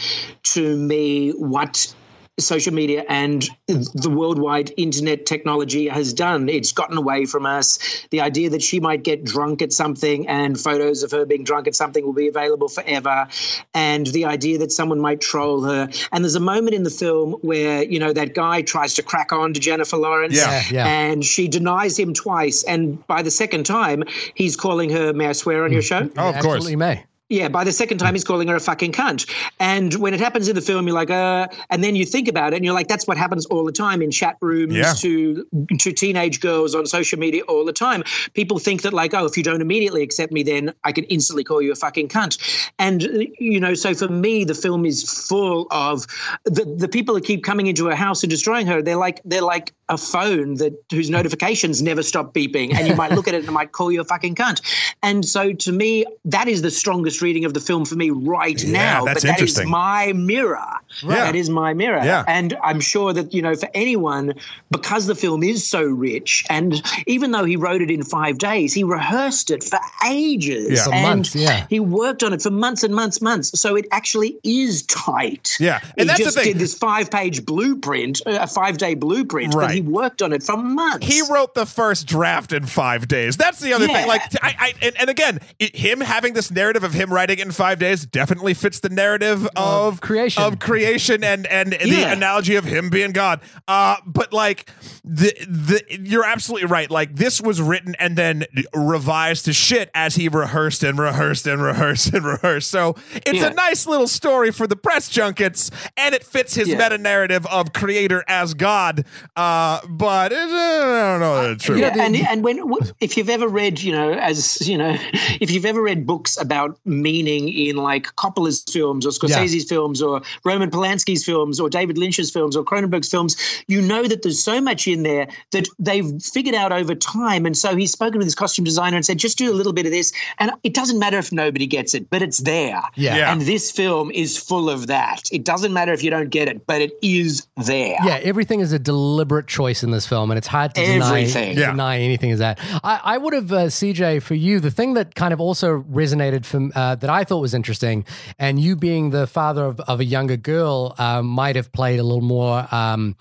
to 0.54 0.76
me 0.76 1.30
what 1.30 1.92
social 2.38 2.72
media 2.72 3.04
and 3.08 3.48
the 3.66 4.10
worldwide 4.10 4.72
internet 4.76 5.26
technology 5.26 5.88
has 5.88 6.12
done. 6.12 6.48
It's 6.48 6.72
gotten 6.72 6.96
away 6.96 7.26
from 7.26 7.46
us. 7.46 7.78
The 8.10 8.20
idea 8.20 8.50
that 8.50 8.62
she 8.62 8.80
might 8.80 9.02
get 9.02 9.24
drunk 9.24 9.62
at 9.62 9.72
something 9.72 10.28
and 10.28 10.58
photos 10.58 11.02
of 11.02 11.10
her 11.10 11.26
being 11.26 11.44
drunk 11.44 11.66
at 11.66 11.74
something 11.74 12.04
will 12.04 12.12
be 12.12 12.28
available 12.28 12.68
forever. 12.68 13.28
And 13.74 14.06
the 14.06 14.26
idea 14.26 14.58
that 14.58 14.72
someone 14.72 15.00
might 15.00 15.20
troll 15.20 15.62
her. 15.62 15.88
And 16.12 16.24
there's 16.24 16.34
a 16.34 16.40
moment 16.40 16.74
in 16.74 16.82
the 16.82 16.90
film 16.90 17.32
where, 17.42 17.82
you 17.82 17.98
know, 17.98 18.12
that 18.12 18.34
guy 18.34 18.62
tries 18.62 18.94
to 18.94 19.02
crack 19.02 19.32
on 19.32 19.54
to 19.54 19.60
Jennifer 19.60 19.96
Lawrence. 19.96 20.36
Yeah. 20.36 20.62
Yeah. 20.70 20.86
And 20.86 21.24
she 21.24 21.48
denies 21.48 21.98
him 21.98 22.14
twice. 22.14 22.62
And 22.62 23.06
by 23.06 23.22
the 23.22 23.30
second 23.30 23.64
time, 23.64 24.04
he's 24.34 24.56
calling 24.56 24.90
her, 24.90 25.12
may 25.12 25.26
I 25.26 25.32
swear 25.32 25.64
on 25.64 25.72
your 25.72 25.82
mm. 25.82 25.88
show? 25.88 26.10
Oh, 26.16 26.28
of 26.28 26.34
course. 26.36 26.56
Absolutely 26.56 26.76
may. 26.76 27.04
Yeah, 27.28 27.48
by 27.48 27.64
the 27.64 27.72
second 27.72 27.98
time, 27.98 28.14
he's 28.14 28.24
calling 28.24 28.48
her 28.48 28.56
a 28.56 28.60
fucking 28.60 28.92
cunt. 28.92 29.28
And 29.60 29.92
when 29.94 30.14
it 30.14 30.20
happens 30.20 30.48
in 30.48 30.54
the 30.54 30.62
film, 30.62 30.86
you're 30.86 30.94
like, 30.94 31.10
uh, 31.10 31.48
and 31.68 31.84
then 31.84 31.94
you 31.94 32.06
think 32.06 32.26
about 32.26 32.54
it 32.54 32.56
and 32.56 32.64
you're 32.64 32.72
like, 32.72 32.88
that's 32.88 33.06
what 33.06 33.18
happens 33.18 33.44
all 33.46 33.64
the 33.64 33.72
time 33.72 34.00
in 34.00 34.10
chat 34.10 34.38
rooms 34.40 34.74
Yeah. 34.74 34.94
to 34.94 35.46
to 35.78 35.92
teenage 35.92 36.40
girls 36.40 36.74
on 36.74 36.86
social 36.86 37.18
media 37.18 37.42
all 37.42 37.66
the 37.66 37.72
time. 37.72 38.02
People 38.32 38.58
think 38.58 38.80
that, 38.82 38.94
like, 38.94 39.12
oh, 39.12 39.26
if 39.26 39.36
you 39.36 39.42
don't 39.42 39.60
immediately 39.60 40.02
accept 40.02 40.32
me, 40.32 40.42
then 40.42 40.72
I 40.84 40.92
can 40.92 41.04
instantly 41.04 41.44
call 41.44 41.60
you 41.60 41.70
a 41.72 41.74
fucking 41.76 42.08
cunt. 42.08 42.38
And, 42.78 43.02
you 43.38 43.60
know, 43.60 43.74
so 43.74 43.92
for 43.94 44.08
me, 44.08 44.44
the 44.44 44.54
film 44.54 44.86
is 44.86 45.02
full 45.28 45.66
of 45.70 46.06
the, 46.44 46.64
the 46.64 46.88
people 46.88 47.14
that 47.14 47.24
keep 47.24 47.44
coming 47.44 47.66
into 47.66 47.86
her 47.88 47.94
house 47.94 48.22
and 48.22 48.30
destroying 48.30 48.66
her. 48.66 48.80
They're 48.80 48.96
like, 48.96 49.20
they're 49.26 49.42
like 49.42 49.74
a 49.90 49.98
phone 49.98 50.54
that 50.54 50.72
whose 50.90 51.10
notifications 51.10 51.82
never 51.82 52.02
stop 52.02 52.32
beeping. 52.34 52.74
And 52.74 52.88
you 52.88 52.94
might 52.94 53.12
look 53.12 53.28
at 53.28 53.34
it 53.34 53.38
and 53.38 53.48
it 53.48 53.52
might 53.52 53.72
call 53.72 53.92
you 53.92 54.00
a 54.00 54.04
fucking 54.04 54.34
cunt. 54.34 54.62
And 55.02 55.24
so 55.24 55.52
to 55.52 55.72
me, 55.72 56.04
that 56.24 56.48
is 56.48 56.62
the 56.62 56.70
strongest 56.70 57.17
reading 57.22 57.44
of 57.44 57.54
the 57.54 57.60
film 57.60 57.84
for 57.84 57.94
me 57.94 58.10
right 58.10 58.62
now. 58.66 59.04
that's 59.04 59.22
but 59.22 59.28
that 59.28 59.34
is 59.36 59.40
interesting. 59.58 59.70
my 59.70 60.12
mirror. 60.12 60.64
Yeah. 61.02 61.08
That 61.08 61.34
is 61.36 61.50
my 61.50 61.74
mirror. 61.74 62.02
Yeah. 62.04 62.24
And 62.26 62.56
I'm 62.62 62.80
sure 62.80 63.12
that, 63.12 63.32
you 63.34 63.42
know, 63.42 63.54
for 63.54 63.68
anyone, 63.74 64.34
because 64.70 65.06
the 65.06 65.14
film 65.14 65.42
is 65.42 65.66
so 65.66 65.82
rich, 65.82 66.44
and 66.50 66.82
even 67.06 67.30
though 67.30 67.44
he 67.44 67.56
wrote 67.56 67.82
it 67.82 67.90
in 67.90 68.02
five 68.02 68.38
days, 68.38 68.72
he 68.72 68.84
rehearsed 68.84 69.50
it 69.50 69.62
for 69.64 69.78
ages. 70.06 70.70
Yeah. 70.70 70.84
For 70.84 70.94
and 70.94 71.02
months, 71.02 71.34
yeah. 71.34 71.66
He 71.68 71.80
worked 71.80 72.22
on 72.22 72.32
it 72.32 72.42
for 72.42 72.50
months 72.50 72.82
and 72.82 72.94
months, 72.94 73.20
months. 73.20 73.58
So 73.60 73.76
it 73.76 73.86
actually 73.92 74.38
is 74.44 74.82
tight. 74.84 75.56
Yeah. 75.60 75.80
And 75.82 75.92
he 75.96 76.04
that's 76.04 76.18
the 76.18 76.24
just 76.24 76.36
thing. 76.38 76.46
did 76.52 76.58
this 76.58 76.74
five 76.74 77.10
page 77.10 77.44
blueprint, 77.44 78.20
uh, 78.26 78.38
a 78.42 78.46
five 78.46 78.78
day 78.78 78.94
blueprint, 78.94 79.54
Right. 79.54 79.66
but 79.66 79.74
he 79.74 79.80
worked 79.80 80.22
on 80.22 80.32
it 80.32 80.42
for 80.42 80.56
months. 80.56 81.06
He 81.06 81.22
wrote 81.30 81.54
the 81.54 81.66
first 81.66 82.06
draft 82.06 82.52
in 82.52 82.66
five 82.66 83.08
days. 83.08 83.36
That's 83.36 83.60
the 83.60 83.72
other 83.72 83.86
Yeah. 83.86 83.94
thing. 83.94 84.08
Like, 84.08 84.22
I, 84.42 84.54
I 84.58 84.74
and, 84.82 84.96
and 85.00 85.10
again, 85.10 85.40
it, 85.58 85.76
him 85.76 86.00
having 86.00 86.34
this 86.34 86.50
narrative 86.50 86.84
of 86.84 86.92
him 86.92 87.07
writing 87.12 87.38
it 87.38 87.46
in 87.46 87.52
five 87.52 87.78
days 87.78 88.04
definitely 88.06 88.54
fits 88.54 88.80
the 88.80 88.88
narrative 88.88 89.48
of, 89.56 90.00
creation. 90.00 90.42
of 90.42 90.58
creation, 90.58 91.22
and 91.24 91.46
and 91.46 91.72
the 91.72 92.02
analogy 92.10 92.56
of 92.56 92.64
him 92.64 92.90
being 92.90 93.12
God. 93.12 93.40
Uh, 93.66 93.96
but 94.06 94.32
like 94.32 94.70
the 95.04 95.32
the 95.48 95.82
you're 95.88 96.24
absolutely 96.24 96.68
right. 96.68 96.90
Like 96.90 97.16
this 97.16 97.40
was 97.40 97.60
written 97.60 97.94
and 97.98 98.16
then 98.16 98.44
revised 98.74 99.44
to 99.46 99.52
shit 99.52 99.90
as 99.94 100.14
he 100.16 100.28
rehearsed 100.28 100.82
and 100.82 100.98
rehearsed 100.98 101.46
and 101.46 101.62
rehearsed 101.62 102.12
and 102.14 102.24
rehearsed. 102.24 102.70
So 102.70 102.94
it's 103.14 103.40
Yeah. 103.40 103.48
a 103.48 103.54
nice 103.54 103.86
little 103.86 104.08
story 104.08 104.50
for 104.50 104.66
the 104.66 104.76
press 104.76 105.08
junkets, 105.08 105.70
and 105.96 106.14
it 106.14 106.24
fits 106.24 106.54
his 106.54 106.68
Yeah. 106.68 106.76
meta 106.78 106.98
narrative 106.98 107.46
of 107.46 107.72
creator 107.72 108.24
as 108.28 108.54
God. 108.54 109.04
Uh, 109.36 109.80
but 109.88 110.32
it, 110.32 110.38
uh, 110.38 110.42
I 110.42 111.10
don't 111.12 111.20
know 111.20 111.42
that 111.42 111.50
it's 111.52 111.64
true. 111.64 111.78
Yeah, 111.78 111.94
and 111.98 112.16
and 112.16 112.42
when 112.44 112.58
if 113.00 113.16
you've 113.16 113.30
ever 113.30 113.48
read, 113.48 113.80
you 113.80 113.92
know, 113.92 114.12
as 114.12 114.66
you 114.68 114.76
know, 114.78 114.96
if 115.40 115.50
you've 115.50 115.64
ever 115.64 115.80
read 115.82 116.06
books 116.06 116.36
about 116.40 116.78
meaning 117.02 117.48
in 117.48 117.76
like 117.76 118.14
Coppola's 118.16 118.62
films 118.70 119.06
or 119.06 119.10
Scorsese's 119.10 119.64
films 119.68 120.02
or 120.02 120.22
Roman 120.44 120.70
Polanski's 120.70 121.24
films 121.24 121.60
or 121.60 121.68
David 121.68 121.98
Lynch's 121.98 122.30
films 122.30 122.56
or 122.56 122.64
Cronenberg's 122.64 123.08
films, 123.08 123.36
you 123.66 123.80
know 123.80 124.06
that 124.06 124.22
there's 124.22 124.42
so 124.42 124.60
much 124.60 124.86
in 124.86 125.02
there 125.02 125.28
that 125.52 125.66
they've 125.78 126.20
figured 126.22 126.54
out 126.54 126.72
over 126.72 126.94
time. 126.94 127.46
And 127.46 127.56
so 127.56 127.76
he's 127.76 127.92
spoken 127.92 128.18
with 128.18 128.26
his 128.26 128.34
costume 128.34 128.64
designer 128.64 128.96
and 128.96 129.04
said, 129.04 129.18
just 129.18 129.38
do 129.38 129.52
a 129.52 129.54
little 129.54 129.72
bit 129.72 129.86
of 129.86 129.92
this, 129.92 130.12
and 130.38 130.50
it 130.62 130.74
doesn't 130.74 130.98
matter 130.98 131.18
if 131.18 131.32
nobody 131.32 131.66
gets 131.66 131.94
it, 131.94 132.10
but 132.10 132.22
it's 132.22 132.38
there. 132.38 132.82
Yeah. 132.94 133.16
Yeah. 133.16 133.32
And 133.32 133.42
this 133.42 133.70
film 133.70 134.10
is 134.10 134.36
full 134.36 134.70
of 134.70 134.86
that. 134.88 135.22
It 135.32 135.44
doesn't 135.44 135.72
matter 135.72 135.92
if 135.92 136.02
you 136.02 136.10
don't 136.10 136.30
get 136.30 136.48
it, 136.48 136.66
but 136.66 136.80
it 136.80 136.92
is 137.02 137.46
there. 137.56 137.96
Yeah, 138.04 138.20
everything 138.22 138.60
is 138.60 138.72
a 138.72 138.78
deliberate 138.78 139.46
choice 139.46 139.82
in 139.82 139.90
this 139.90 140.06
film, 140.06 140.30
and 140.30 140.38
it's 140.38 140.46
hard 140.46 140.74
to 140.74 140.84
deny, 140.84 141.20
Everything. 141.20 141.56
Yeah. 141.58 141.70
deny 141.70 142.00
anything 142.00 142.30
as 142.32 142.38
that. 142.40 142.58
I, 142.84 143.00
I 143.02 143.18
would 143.18 143.32
have, 143.32 143.52
uh, 143.52 143.56
CJ, 143.66 144.22
for 144.22 144.34
you, 144.34 144.60
the 144.60 144.70
thing 144.70 144.94
that 144.94 145.14
kind 145.14 145.32
of 145.32 145.40
also 145.40 145.82
resonated 145.82 146.44
from 146.44 146.72
uh, 146.74 146.87
that 146.96 147.10
I 147.10 147.24
thought 147.24 147.40
was 147.40 147.54
interesting, 147.54 148.04
and 148.38 148.60
you 148.60 148.76
being 148.76 149.10
the 149.10 149.26
father 149.26 149.64
of, 149.64 149.80
of 149.80 150.00
a 150.00 150.04
younger 150.04 150.36
girl 150.36 150.94
uh, 150.98 151.22
might 151.22 151.56
have 151.56 151.72
played 151.72 151.98
a 151.98 152.02
little 152.02 152.22
more. 152.22 152.66
Um, 152.70 153.16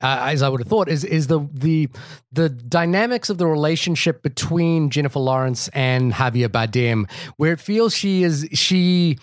uh, 0.00 0.30
as 0.30 0.42
I 0.42 0.48
would 0.48 0.60
have 0.60 0.68
thought, 0.68 0.88
is 0.88 1.04
is 1.04 1.28
the 1.28 1.48
the 1.52 1.88
the 2.32 2.48
dynamics 2.48 3.30
of 3.30 3.38
the 3.38 3.46
relationship 3.46 4.22
between 4.22 4.90
Jennifer 4.90 5.20
Lawrence 5.20 5.68
and 5.68 6.12
Javier 6.12 6.48
Bardem, 6.48 7.08
where 7.36 7.52
it 7.52 7.60
feels 7.60 7.94
she 7.94 8.24
is 8.24 8.48
she 8.52 9.18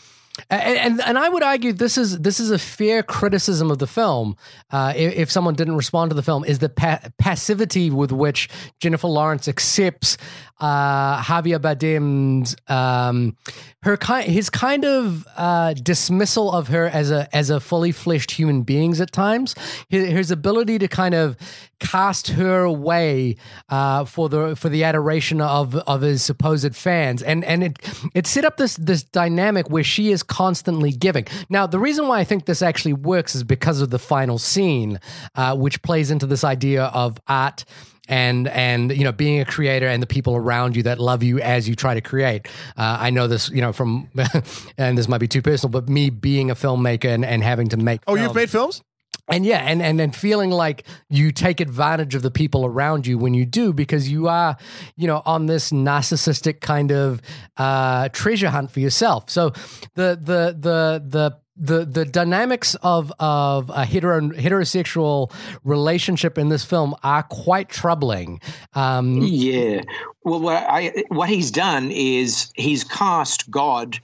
and, 0.50 0.78
and 0.78 1.02
and 1.02 1.18
I 1.18 1.30
would 1.30 1.44
argue 1.44 1.74
this 1.74 1.98
is 1.98 2.20
this 2.20 2.40
is 2.40 2.52
a 2.52 2.60
fair 2.60 3.04
criticism 3.04 3.72
of 3.72 3.80
the 3.80 3.88
film. 3.88 4.38
Uh, 4.72 4.94
if, 4.96 5.14
if 5.16 5.32
someone 5.32 5.56
didn't 5.56 5.76
respond 5.76 6.12
to 6.12 6.16
the 6.16 6.24
film, 6.24 6.46
is 6.46 6.60
the 6.60 6.70
pa- 6.70 7.02
passivity 7.18 7.90
with 7.90 8.12
which 8.12 8.50
Jennifer 8.80 9.08
Lawrence 9.08 9.48
accepts 9.48 10.18
uh, 10.60 11.22
Javier 11.22 11.60
Bardem's 11.60 12.56
um, 12.68 13.38
her 13.84 13.96
kind 13.96 14.30
his 14.30 14.50
kind 14.50 14.84
of 14.84 15.26
uh, 15.38 15.74
dismissal 15.74 16.52
of 16.52 16.68
her 16.68 16.86
as 16.86 17.12
a 17.12 17.34
as 17.36 17.50
a 17.50 17.60
fully 17.60 17.92
fleshed 17.92 18.32
human 18.32 18.64
beings 18.64 19.00
at 19.00 19.12
times. 19.12 19.56
His, 19.90 20.10
his 20.10 20.32
ability 20.32 20.80
to 20.80 20.88
kind 20.88 21.16
of 21.16 21.38
cast 21.80 22.30
her 22.30 22.64
away 22.64 23.38
uh, 23.70 24.04
for 24.04 24.28
the 24.28 24.56
for 24.56 24.68
the 24.68 24.84
adoration 24.84 25.40
of 25.40 25.76
of 25.76 26.02
his 26.02 26.22
supposed 26.24 26.76
fans, 26.76 27.24
and 27.24 27.46
and 27.46 27.64
it 27.64 27.80
it 28.14 28.28
set 28.28 28.44
up 28.44 28.58
this 28.58 28.76
this 28.76 29.04
dynamic 29.04 29.70
where 29.70 29.84
she 29.84 30.12
is 30.12 30.24
constantly 30.24 30.92
giving. 30.92 31.26
Now, 31.50 31.68
the 31.68 31.80
reason 31.80 32.08
why 32.08 32.20
I 32.20 32.26
think 32.26 32.46
this 32.46 32.62
actually 32.62 32.94
works 32.94 33.34
is 33.34 33.44
because 33.46 33.80
of 33.80 33.92
the 33.92 34.00
final 34.00 34.38
scene, 34.38 35.00
uh, 35.36 35.56
which 35.56 35.82
plays 35.82 36.12
into 36.12 36.26
this 36.26 36.44
idea 36.44 36.86
of 36.86 37.18
art 37.28 37.64
and 38.10 38.48
and 38.50 38.92
you 38.92 39.06
know 39.06 39.14
being 39.14 39.40
a 39.40 39.46
creator 39.46 39.88
and 39.88 40.04
the 40.04 40.08
people 40.08 40.36
around 40.36 40.76
you 40.76 40.84
that 40.84 41.00
love 41.00 41.24
you 41.24 41.40
as 41.40 41.70
you 41.70 41.76
try 41.76 41.94
to 41.94 42.02
create. 42.02 42.48
Uh, 42.78 42.98
I 43.00 43.12
know 43.12 43.28
this, 43.28 43.50
you 43.50 43.62
know, 43.62 43.72
from 43.72 44.10
and 44.78 44.98
this 44.98 45.08
might 45.08 45.20
be 45.20 45.28
too 45.28 45.42
personal, 45.42 45.72
but 45.72 45.88
me 45.88 46.10
being 46.10 46.52
a 46.52 46.56
filmmaker 46.56 47.14
and, 47.14 47.24
and 47.24 47.44
having 47.44 47.70
to 47.70 47.78
make. 47.78 48.02
Oh, 48.08 48.16
you've 48.16 48.36
made 48.36 48.50
films? 48.50 48.84
and 49.30 49.46
yeah, 49.46 49.60
and 49.60 49.82
and 49.82 50.02
and 50.02 50.16
feeling 50.16 50.50
like 50.50 50.86
you 51.10 51.32
take 51.32 51.62
advantage 51.62 52.16
of 52.16 52.22
the 52.22 52.32
people 52.32 52.66
around 52.66 53.06
you 53.06 53.18
when 53.18 53.34
you 53.34 53.46
do 53.46 53.72
because 53.74 54.10
you 54.10 54.28
are, 54.28 54.58
you 54.96 55.08
know, 55.08 55.22
on 55.26 55.46
this 55.46 55.72
narcissistic 55.72 56.62
kind 56.62 56.92
of 56.92 57.22
uh, 57.58 58.10
treasure 58.10 58.50
hunt 58.50 58.72
for 58.72 58.80
yourself. 58.80 59.30
So 59.30 59.52
the 59.94 60.20
the 60.20 60.58
the 60.60 61.04
the 61.08 61.38
the 61.60 61.86
the 61.86 62.06
dynamics 62.06 62.76
of 62.82 63.12
of 63.20 63.70
a 63.70 63.86
hetero 63.86 64.22
heterosexual 64.22 65.32
relationship 65.64 66.38
in 66.38 66.50
this 66.50 66.64
film 66.64 66.96
are 67.04 67.24
quite 67.24 67.70
troubling. 67.70 68.40
Um, 68.74 69.18
Yeah. 69.22 69.82
Well, 70.24 70.42
what, 70.42 70.64
I, 70.68 71.04
what 71.10 71.30
he's 71.30 71.50
done 71.52 71.92
is 71.92 72.52
he's 72.56 72.84
cast 72.84 73.50
God 73.50 74.00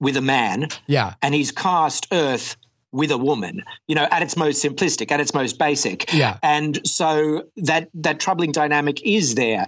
with 0.00 0.16
a 0.16 0.22
man 0.22 0.68
yeah, 0.86 1.14
and 1.22 1.34
he's 1.34 1.50
cast 1.50 2.06
Earth 2.12 2.56
with 2.92 3.10
a 3.10 3.18
woman, 3.18 3.62
you 3.86 3.94
know, 3.94 4.08
at 4.10 4.22
its 4.22 4.36
most 4.36 4.64
simplistic, 4.64 5.10
at 5.10 5.20
its 5.20 5.34
most 5.34 5.58
basic. 5.58 6.12
Yeah. 6.12 6.38
And 6.42 6.86
so 6.86 7.44
that 7.56 7.88
that 7.94 8.20
troubling 8.20 8.52
dynamic 8.52 9.02
is 9.02 9.34
there. 9.34 9.66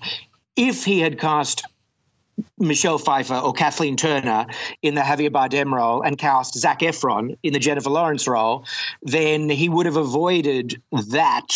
If 0.57 0.85
he 0.85 1.01
had 1.01 1.19
cast 1.19 1.65
Michelle 2.59 2.99
Pfeiffer 2.99 3.35
or 3.35 3.53
Kathleen 3.53 3.97
Turner 3.97 4.47
in 4.83 4.95
the 4.95 5.01
Javier 5.01 5.31
Bardem 5.31 5.73
role 5.73 6.03
and 6.03 6.19
cast 6.19 6.55
Zac 6.55 6.81
Efron 6.81 7.37
in 7.43 7.53
the 7.53 7.59
Jennifer 7.59 7.91
Lawrence 7.91 8.27
role, 8.27 8.65
then 9.03 9.49
he 9.49 9.69
would 9.69 9.87
have 9.87 9.97
avoided 9.97 10.81
that 11.09 11.49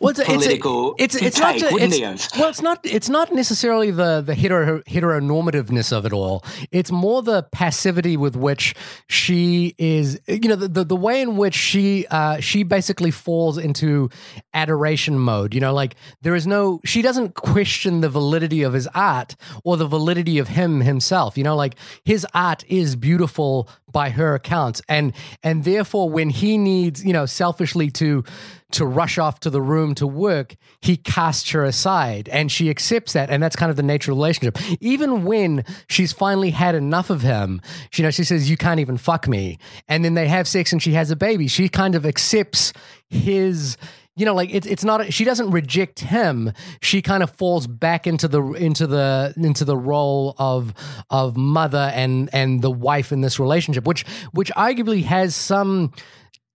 well, 0.00 0.10
it's, 0.10 0.24
political 0.24 0.94
it's, 0.98 1.14
it's, 1.14 1.26
it's 1.26 1.38
not 1.38 1.56
take, 1.56 1.70
wouldn't 1.70 1.92
it's, 1.92 1.96
he 1.96 2.02
have? 2.02 2.28
well 2.38 2.48
it's 2.48 2.62
not 2.62 2.78
it's 2.84 3.08
not 3.08 3.32
necessarily 3.32 3.90
the 3.90 4.20
the 4.20 4.34
hetero, 4.34 4.80
heteronormativeness 4.82 5.92
of 5.92 6.06
it 6.06 6.12
all. 6.12 6.44
It's 6.70 6.90
more 6.90 7.22
the 7.22 7.42
passivity 7.44 8.16
with 8.16 8.36
which 8.36 8.74
she 9.08 9.74
is 9.78 10.20
you 10.26 10.48
know 10.48 10.56
the, 10.56 10.68
the, 10.68 10.84
the 10.84 10.96
way 10.96 11.20
in 11.20 11.36
which 11.36 11.54
she 11.54 12.06
uh, 12.10 12.40
she 12.40 12.62
basically 12.62 13.10
falls 13.10 13.58
into 13.58 14.10
adoration 14.54 15.18
mode. 15.18 15.54
You 15.54 15.60
know 15.60 15.74
like 15.74 15.96
there 16.22 16.34
is 16.34 16.46
no 16.46 16.80
she 16.84 17.02
doesn't 17.02 17.34
question 17.34 18.00
the 18.00 18.08
validity 18.08 18.62
of 18.62 18.72
his 18.72 18.86
art 18.88 19.36
or 19.64 19.76
the 19.76 19.86
validity 19.86 20.38
of 20.38 20.48
him 20.48 20.80
himself. 20.80 21.36
You 21.36 21.44
know 21.44 21.56
like 21.56 21.74
his 22.04 22.26
art 22.34 22.64
is 22.68 22.96
beautiful 22.96 23.68
by 23.92 24.10
her 24.10 24.34
accounts 24.34 24.82
and 24.88 25.12
and 25.42 25.64
therefore 25.64 26.08
when 26.08 26.30
he 26.30 26.58
needs 26.58 27.04
you 27.04 27.12
know 27.12 27.26
selfishly 27.26 27.90
to 27.90 28.24
to 28.72 28.86
rush 28.86 29.18
off 29.18 29.40
to 29.40 29.50
the 29.50 29.60
room 29.60 29.94
to 29.96 30.06
work, 30.06 30.56
he 30.80 30.96
casts 30.96 31.50
her 31.50 31.64
aside 31.64 32.28
and 32.28 32.50
she 32.50 32.70
accepts 32.70 33.12
that. 33.12 33.30
And 33.30 33.42
that's 33.42 33.56
kind 33.56 33.70
of 33.70 33.76
the 33.76 33.82
nature 33.82 34.12
of 34.12 34.16
the 34.16 34.20
relationship. 34.20 34.58
Even 34.80 35.24
when 35.24 35.64
she's 35.88 36.12
finally 36.12 36.50
had 36.50 36.74
enough 36.74 37.10
of 37.10 37.22
him, 37.22 37.60
you 37.94 38.04
know, 38.04 38.10
she 38.10 38.24
says, 38.24 38.48
You 38.48 38.56
can't 38.56 38.80
even 38.80 38.96
fuck 38.96 39.26
me. 39.28 39.58
And 39.88 40.04
then 40.04 40.14
they 40.14 40.28
have 40.28 40.46
sex 40.46 40.72
and 40.72 40.82
she 40.82 40.92
has 40.92 41.10
a 41.10 41.16
baby. 41.16 41.48
She 41.48 41.68
kind 41.68 41.94
of 41.94 42.06
accepts 42.06 42.72
his 43.08 43.76
you 44.16 44.26
know 44.26 44.34
like 44.34 44.52
it's 44.52 44.66
it's 44.66 44.84
not 44.84 45.12
she 45.12 45.24
doesn't 45.24 45.50
reject 45.50 46.00
him 46.00 46.52
she 46.82 47.00
kind 47.00 47.22
of 47.22 47.30
falls 47.30 47.66
back 47.66 48.06
into 48.06 48.26
the 48.28 48.42
into 48.54 48.86
the 48.86 49.32
into 49.36 49.64
the 49.64 49.76
role 49.76 50.34
of 50.38 50.74
of 51.10 51.36
mother 51.36 51.90
and 51.94 52.28
and 52.32 52.60
the 52.62 52.70
wife 52.70 53.12
in 53.12 53.20
this 53.20 53.38
relationship 53.38 53.84
which 53.86 54.04
which 54.32 54.50
arguably 54.56 55.04
has 55.04 55.34
some 55.36 55.92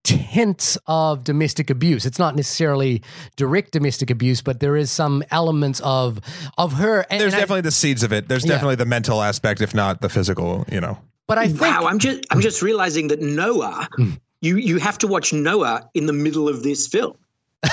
tints 0.04 0.78
of 0.86 1.24
domestic 1.24 1.72
abuse. 1.72 2.06
It's 2.06 2.20
not 2.20 2.36
necessarily 2.36 3.02
direct 3.38 3.72
domestic 3.72 4.12
abuse, 4.12 4.40
but 4.40 4.60
there 4.60 4.76
is 4.76 4.92
some 4.92 5.24
elements 5.32 5.82
of 5.84 6.20
of 6.60 6.74
her. 6.74 7.06
And, 7.10 7.20
There's 7.20 7.34
and 7.34 7.38
I- 7.38 7.40
definitely 7.40 7.62
the 7.62 7.72
seeds 7.72 8.04
of 8.04 8.14
it. 8.14 8.28
There's 8.28 8.46
Yeah. 8.46 8.52
definitely 8.52 8.76
the 8.76 8.86
mental 8.86 9.22
aspect, 9.24 9.62
if 9.62 9.74
not 9.74 10.02
the 10.02 10.10
physical, 10.10 10.64
you 10.72 10.80
know. 10.80 11.00
but 11.28 11.40
I 11.40 11.48
think 11.48 11.62
Wow, 11.62 11.86
I'm 11.88 11.98
just 11.98 12.20
I'm 12.30 12.40
just 12.40 12.62
realizing 12.62 13.08
that 13.08 13.20
Noah, 13.20 13.88
Hmm. 13.96 14.12
you 14.42 14.58
you 14.58 14.78
have 14.78 15.00
to 15.00 15.08
watch 15.08 15.34
Noah 15.34 15.90
in 15.96 16.06
the 16.06 16.14
middle 16.14 16.48
of 16.48 16.62
this 16.62 16.86
film. 16.86 17.14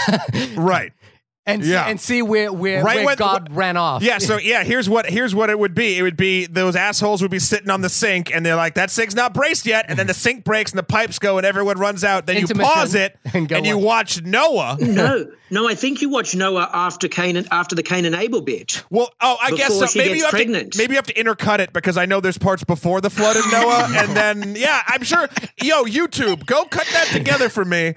Right. 0.56 0.92
and 1.44 1.64
yeah. 1.64 1.88
and 1.88 2.00
see 2.00 2.22
where 2.22 2.52
where, 2.52 2.84
Right 2.84 2.98
where 2.98 3.06
when- 3.06 3.16
God 3.16 3.48
ran 3.54 3.76
off. 3.76 4.02
Yeah, 4.02 4.18
so 4.18 4.38
yeah, 4.38 4.62
here's 4.62 4.88
what 4.88 5.06
here's 5.10 5.34
what 5.34 5.50
it 5.50 5.58
would 5.58 5.74
be. 5.74 5.98
It 5.98 6.02
would 6.02 6.16
be 6.16 6.46
those 6.46 6.76
assholes 6.76 7.20
would 7.20 7.32
be 7.32 7.40
sitting 7.40 7.68
on 7.70 7.80
the 7.80 7.88
sink 7.88 8.32
and 8.32 8.46
they're 8.46 8.56
like, 8.56 8.74
that 8.74 8.90
sink's 8.90 9.14
not 9.14 9.34
braced 9.34 9.66
yet, 9.66 9.86
and 9.88 9.98
then 9.98 10.06
the 10.06 10.14
sink 10.14 10.44
breaks 10.44 10.70
and 10.70 10.78
the 10.78 10.84
pipes 10.84 11.18
go 11.18 11.38
and 11.38 11.46
everyone 11.46 11.78
runs 11.78 12.04
out. 12.04 12.26
Then 12.26 12.36
you 12.36 12.46
pause 12.46 12.94
it 12.94 13.18
and 13.34 13.50
and, 13.50 13.66
you 13.66 13.78
watch 13.78 14.22
Noah. 14.22 14.78
No, 14.92 15.26
no, 15.50 15.68
I 15.68 15.74
think 15.74 16.00
you 16.02 16.10
watch 16.10 16.34
Noah 16.34 16.68
after 16.72 17.08
Cain 17.08 17.36
and 17.36 17.48
after 17.50 17.74
the 17.74 17.82
Cain 17.82 18.04
and 18.04 18.14
Abel 18.14 18.42
bit. 18.42 18.84
Well, 18.90 19.10
oh, 19.20 19.36
I 19.40 19.50
guess 19.52 19.76
so. 19.76 19.86
Maybe 19.98 20.18
you 20.18 20.24
have 20.24 20.30
pregnant. 20.30 20.74
to 20.74 20.78
maybe 20.78 20.92
you 20.92 20.96
have 20.96 21.06
to 21.06 21.14
intercut 21.14 21.58
it 21.58 21.72
because 21.72 21.96
I 21.96 22.06
know 22.06 22.20
there's 22.20 22.38
parts 22.38 22.62
before 22.62 23.00
the 23.00 23.10
flood 23.10 23.36
in 23.36 23.50
Noah, 23.50 23.88
and 23.90 24.16
then 24.16 24.54
yeah, 24.56 24.82
I'm 24.86 25.02
sure. 25.02 25.28
Yo, 25.62 25.84
YouTube, 25.84 26.46
go 26.46 26.64
cut 26.66 26.86
that 26.92 27.08
together 27.08 27.48
for 27.48 27.64
me, 27.64 27.94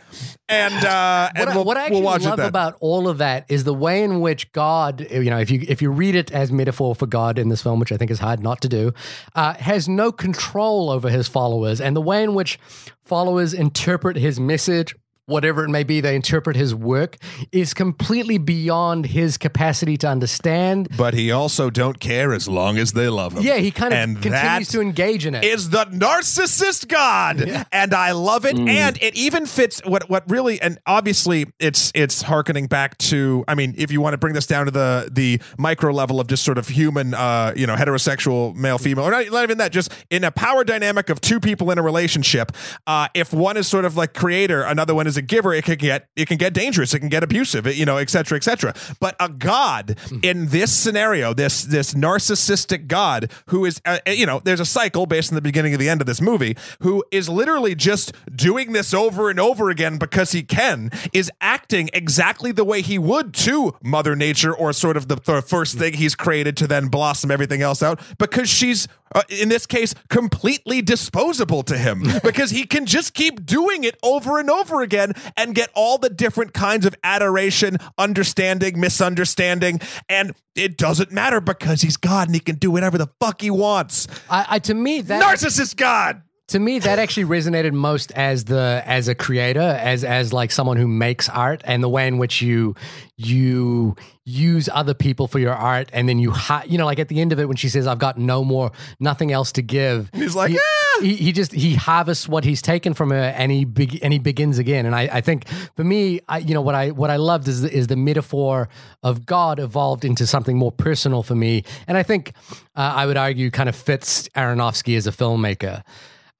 and 0.47 0.85
uh, 0.85 1.29
and 1.35 1.39
what, 1.39 1.49
I, 1.49 1.55
we'll, 1.55 1.65
what 1.65 1.77
I 1.77 1.81
actually 1.81 1.95
we'll 2.01 2.03
watch 2.03 2.23
love 2.23 2.39
about 2.39 2.77
all 2.79 3.07
of 3.07 3.17
that 3.17 3.45
is 3.49 3.63
the 3.63 3.73
way 3.73 4.03
in 4.03 4.21
which 4.21 4.51
God, 4.51 5.05
you 5.09 5.29
know, 5.29 5.39
if 5.39 5.49
you 5.49 5.65
if 5.67 5.81
you 5.81 5.89
read 5.89 6.15
it 6.15 6.31
as 6.31 6.51
metaphor 6.51 6.93
for 6.95 7.07
God 7.07 7.39
in 7.39 7.49
this 7.49 7.63
film, 7.63 7.79
which 7.79 7.91
I 7.91 7.97
think 7.97 8.11
is 8.11 8.19
hard 8.19 8.41
not 8.41 8.61
to 8.61 8.69
do, 8.69 8.93
uh, 9.33 9.55
has 9.55 9.89
no 9.89 10.11
control 10.11 10.89
over 10.89 11.09
his 11.09 11.27
followers, 11.27 11.81
and 11.81 11.95
the 11.95 12.01
way 12.01 12.23
in 12.23 12.35
which 12.35 12.59
followers 13.01 13.53
interpret 13.53 14.17
his 14.17 14.39
message. 14.39 14.95
Whatever 15.27 15.63
it 15.63 15.69
may 15.69 15.83
be, 15.83 16.01
they 16.01 16.15
interpret 16.15 16.55
his 16.55 16.75
work 16.75 17.17
is 17.51 17.73
completely 17.73 18.37
beyond 18.37 19.07
his 19.07 19.37
capacity 19.39 19.97
to 19.97 20.07
understand. 20.07 20.87
but 20.97 21.15
he 21.15 21.31
also 21.31 21.71
don't 21.71 21.99
care 21.99 22.31
as 22.31 22.47
long 22.47 22.77
as 22.77 22.91
they 22.93 23.09
love 23.09 23.33
him. 23.33 23.41
Yeah, 23.41 23.57
he 23.57 23.71
kind 23.71 23.91
of 23.91 23.99
and 23.99 24.21
continues 24.21 24.67
to 24.69 24.81
engage 24.81 25.25
in 25.25 25.33
it. 25.33 25.43
is 25.43 25.69
the 25.71 25.85
narcissist 25.85 26.87
god 26.87 27.65
and 27.71 27.93
i 27.93 28.11
love 28.11 28.45
it 28.45 28.57
and 28.57 28.97
it 29.01 29.15
even 29.15 29.45
fits 29.45 29.81
what 29.85 30.09
what 30.09 30.29
really 30.29 30.61
and 30.61 30.77
obviously 30.85 31.45
it's 31.59 31.91
it's 31.95 32.21
harkening 32.21 32.67
back 32.67 32.97
to 32.97 33.43
i 33.47 33.55
mean 33.55 33.73
if 33.77 33.91
you 33.91 34.01
want 34.01 34.13
to 34.13 34.17
bring 34.17 34.33
this 34.33 34.45
down 34.47 34.65
to 34.65 34.71
the 34.71 35.09
the 35.11 35.41
micro 35.57 35.91
level 35.91 36.19
of 36.19 36.27
just 36.27 36.43
sort 36.43 36.57
of 36.57 36.67
human 36.67 37.13
uh 37.13 37.53
you 37.55 37.65
know 37.67 37.75
heterosexual 37.75 38.55
male 38.55 38.77
female 38.77 39.05
or 39.05 39.11
not, 39.11 39.29
not 39.31 39.43
even 39.43 39.57
that 39.57 39.71
just 39.71 39.91
in 40.09 40.23
a 40.23 40.31
power 40.31 40.63
dynamic 40.63 41.09
of 41.09 41.19
two 41.21 41.39
people 41.39 41.71
in 41.71 41.77
a 41.77 41.81
relationship 41.83 42.51
uh 42.87 43.07
if 43.13 43.33
one 43.33 43.57
is 43.57 43.67
sort 43.67 43.85
of 43.85 43.95
like 43.97 44.13
creator 44.13 44.61
another 44.63 44.93
one 44.95 45.07
is 45.07 45.14
a 45.17 45.21
giver 45.21 45.53
it 45.53 45.65
can 45.65 45.77
get 45.77 46.07
it 46.15 46.27
can 46.27 46.37
get 46.37 46.53
dangerous 46.53 46.93
it 46.93 46.99
can 46.99 47.09
get 47.09 47.23
abusive 47.23 47.67
it, 47.67 47.75
you 47.75 47.85
know 47.85 47.97
et 47.97 48.09
cetera 48.09 48.37
et 48.37 48.43
cetera. 48.43 48.73
But 48.99 49.15
a 49.19 49.29
god 49.29 49.97
in 50.23 50.47
this 50.47 50.71
scenario 50.73 51.33
this 51.33 51.63
this 51.63 51.93
narcissistic 51.93 52.87
god 52.87 53.31
who 53.47 53.65
is 53.65 53.81
uh, 53.85 53.99
you 54.07 54.25
know 54.25 54.39
there's 54.43 54.59
a 54.59 54.65
cycle 54.65 55.05
based 55.05 55.31
on 55.31 55.35
the 55.35 55.41
beginning 55.41 55.73
of 55.73 55.79
the 55.79 55.89
end 55.89 56.01
of 56.01 56.07
this 56.07 56.21
movie 56.21 56.55
who 56.79 57.03
is 57.11 57.29
literally 57.29 57.75
just 57.75 58.13
doing 58.33 58.73
this 58.73 58.93
over 58.93 59.29
and 59.29 59.39
over 59.39 59.69
again 59.69 59.97
because 59.97 60.31
he 60.31 60.43
can 60.43 60.89
is 61.13 61.31
acting 61.41 61.89
exactly 61.93 62.51
the 62.51 62.63
way 62.63 62.81
he 62.81 62.97
would 62.97 63.33
to 63.33 63.75
mother 63.83 64.15
nature 64.15 64.55
or 64.55 64.73
sort 64.73 64.97
of 64.97 65.07
the, 65.07 65.15
the 65.15 65.41
first 65.41 65.77
thing 65.77 65.93
he's 65.93 66.15
created 66.15 66.57
to 66.57 66.67
then 66.67 66.87
blossom 66.87 67.31
everything 67.31 67.61
else 67.61 67.81
out 67.81 67.99
because 68.17 68.49
she's 68.49 68.87
uh, 69.13 69.21
in 69.29 69.49
this 69.49 69.65
case 69.65 69.93
completely 70.09 70.81
disposable 70.81 71.63
to 71.63 71.77
him 71.77 72.03
because 72.23 72.49
he 72.49 72.65
can 72.65 72.85
just 72.85 73.13
keep 73.13 73.45
doing 73.45 73.83
it 73.83 73.97
over 74.03 74.39
and 74.39 74.49
over 74.49 74.81
again 74.81 75.04
and 75.37 75.55
get 75.55 75.69
all 75.73 75.97
the 75.97 76.09
different 76.09 76.53
kinds 76.53 76.85
of 76.85 76.95
adoration 77.03 77.77
understanding 77.97 78.79
misunderstanding 78.79 79.79
and 80.09 80.33
it 80.55 80.77
doesn't 80.77 81.11
matter 81.11 81.41
because 81.41 81.81
he's 81.81 81.97
god 81.97 82.27
and 82.27 82.35
he 82.35 82.39
can 82.39 82.55
do 82.55 82.71
whatever 82.71 82.97
the 82.97 83.07
fuck 83.19 83.41
he 83.41 83.51
wants 83.51 84.07
I, 84.29 84.45
I 84.49 84.59
to 84.59 84.73
me 84.73 85.01
that 85.01 85.21
narcissist 85.21 85.75
god 85.77 86.21
to 86.49 86.59
me 86.59 86.77
that 86.77 86.99
actually 86.99 87.25
resonated 87.25 87.73
most 87.73 88.11
as 88.11 88.45
the 88.45 88.83
as 88.85 89.07
a 89.07 89.15
creator 89.15 89.59
as 89.59 90.03
as 90.03 90.31
like 90.31 90.51
someone 90.51 90.77
who 90.77 90.87
makes 90.87 91.27
art 91.27 91.61
and 91.65 91.83
the 91.83 91.89
way 91.89 92.07
in 92.07 92.19
which 92.19 92.41
you 92.41 92.75
you 93.17 93.95
use 94.25 94.69
other 94.71 94.93
people 94.93 95.27
for 95.27 95.39
your 95.39 95.53
art 95.55 95.89
and 95.91 96.07
then 96.07 96.19
you 96.19 96.29
ha- 96.31 96.63
you 96.67 96.77
know 96.77 96.85
like 96.85 96.99
at 96.99 97.07
the 97.07 97.19
end 97.19 97.31
of 97.31 97.39
it 97.39 97.47
when 97.47 97.57
she 97.57 97.67
says 97.69 97.87
i've 97.87 97.97
got 97.99 98.17
no 98.19 98.43
more 98.43 98.71
nothing 98.99 99.31
else 99.31 99.51
to 99.51 99.61
give 99.63 100.09
He's 100.13 100.35
like, 100.35 100.51
he, 100.51 100.59
"Ah!" 100.59 100.84
he, 101.15 101.31
just 101.31 101.51
he 101.51 101.75
harvests 101.75 102.27
what 102.27 102.43
he's 102.43 102.61
taken 102.61 102.93
from 102.93 103.09
her 103.11 103.33
and 103.37 103.51
he 103.51 103.65
beg- 103.65 103.99
and 104.01 104.13
he 104.13 104.19
begins 104.19 104.57
again. 104.57 104.85
And 104.85 104.95
I, 104.95 105.09
I 105.11 105.21
think 105.21 105.47
for 105.75 105.83
me 105.83 106.19
I 106.27 106.39
you 106.39 106.53
know 106.53 106.61
what 106.61 106.75
I 106.75 106.91
what 106.91 107.09
I 107.09 107.17
loved 107.17 107.47
is 107.47 107.63
is 107.63 107.87
the 107.87 107.95
metaphor 107.95 108.69
of 109.03 109.25
God 109.25 109.59
evolved 109.59 110.05
into 110.05 110.25
something 110.27 110.57
more 110.57 110.71
personal 110.71 111.23
for 111.23 111.35
me. 111.35 111.63
And 111.87 111.97
I 111.97 112.03
think 112.03 112.33
uh, 112.75 112.93
I 112.95 113.05
would 113.05 113.17
argue 113.17 113.51
kind 113.51 113.69
of 113.69 113.75
fits 113.75 114.27
Aronofsky 114.29 114.97
as 114.97 115.07
a 115.07 115.11
filmmaker 115.11 115.83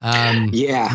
Um, 0.02 0.50
Yeah, 0.52 0.94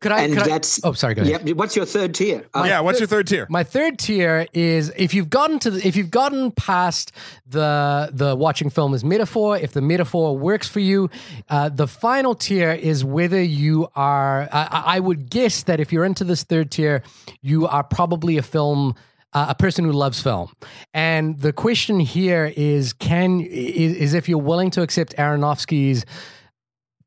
could 0.00 0.12
I? 0.12 0.22
and 0.24 0.34
could 0.34 0.42
I- 0.42 0.48
that's 0.48 0.78
oh, 0.84 0.92
sorry. 0.92 1.14
Go 1.14 1.22
ahead. 1.22 1.46
Yep. 1.48 1.56
What's 1.56 1.74
your 1.74 1.86
third 1.86 2.14
tier? 2.14 2.44
Uh, 2.52 2.64
yeah, 2.66 2.80
what's 2.80 3.00
your 3.00 3.06
third 3.06 3.26
tier? 3.26 3.46
My 3.48 3.64
third 3.64 3.98
tier 3.98 4.46
is 4.52 4.92
if 4.96 5.14
you've 5.14 5.30
gotten 5.30 5.58
to 5.60 5.70
the, 5.70 5.86
if 5.86 5.96
you've 5.96 6.10
gotten 6.10 6.50
past 6.50 7.10
the 7.46 8.10
the 8.12 8.36
watching 8.36 8.68
film 8.68 8.92
as 8.92 9.02
metaphor, 9.02 9.56
if 9.56 9.72
the 9.72 9.80
metaphor 9.80 10.36
works 10.36 10.68
for 10.68 10.80
you, 10.80 11.08
uh, 11.48 11.70
the 11.70 11.86
final 11.88 12.34
tier 12.34 12.70
is 12.72 13.02
whether 13.02 13.42
you 13.42 13.88
are. 13.96 14.42
I, 14.52 14.68
I 14.70 14.82
I 14.96 15.00
would 15.00 15.30
guess 15.30 15.62
that 15.62 15.80
if 15.80 15.90
you're 15.92 16.04
into 16.04 16.24
this 16.24 16.42
third 16.44 16.70
tier, 16.70 17.02
you 17.40 17.66
are 17.66 17.82
probably 17.82 18.36
a 18.36 18.42
film. 18.42 18.94
Uh, 19.32 19.46
a 19.48 19.54
person 19.56 19.84
who 19.84 19.90
loves 19.90 20.22
film, 20.22 20.48
and 20.92 21.40
the 21.40 21.52
question 21.52 21.98
here 21.98 22.52
is: 22.56 22.92
Can 22.92 23.40
is, 23.40 23.96
is 23.96 24.14
if 24.14 24.28
you're 24.28 24.38
willing 24.38 24.70
to 24.70 24.80
accept 24.82 25.12
Aronofsky's 25.16 26.06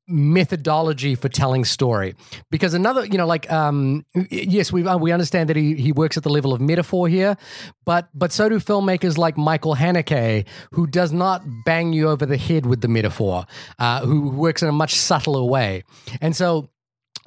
methodology 0.08 1.16
for 1.16 1.30
telling 1.30 1.66
story. 1.66 2.16
Because 2.50 2.74
another 2.74 3.06
you 3.06 3.18
know 3.18 3.28
like 3.28 3.52
um 3.52 4.06
yes 4.30 4.72
we 4.72 4.84
we 4.84 5.12
understand 5.12 5.50
that 5.50 5.56
he 5.56 5.76
he 5.76 5.92
works 5.92 6.18
at 6.18 6.24
the 6.24 6.30
level 6.30 6.54
of 6.54 6.62
metaphor 6.62 7.08
here 7.08 7.38
but 7.86 8.10
but 8.14 8.32
so 8.32 8.48
do 8.50 8.60
filmmakers 8.60 9.18
like 9.18 9.38
Michael 9.38 9.76
Haneke 9.76 10.46
who 10.72 10.88
does 10.88 11.12
not 11.12 11.44
bang 11.66 11.94
you 11.94 12.08
over 12.10 12.26
the 12.26 12.38
head 12.38 12.66
with 12.66 12.82
the 12.82 12.88
metaphor 12.88 13.46
uh 13.80 14.06
who 14.06 14.30
works 14.30 14.62
in 14.64 14.70
a 14.70 14.74
much 14.74 14.96
subtler 14.96 15.44
way. 15.44 15.84
And 16.22 16.36
so 16.36 16.70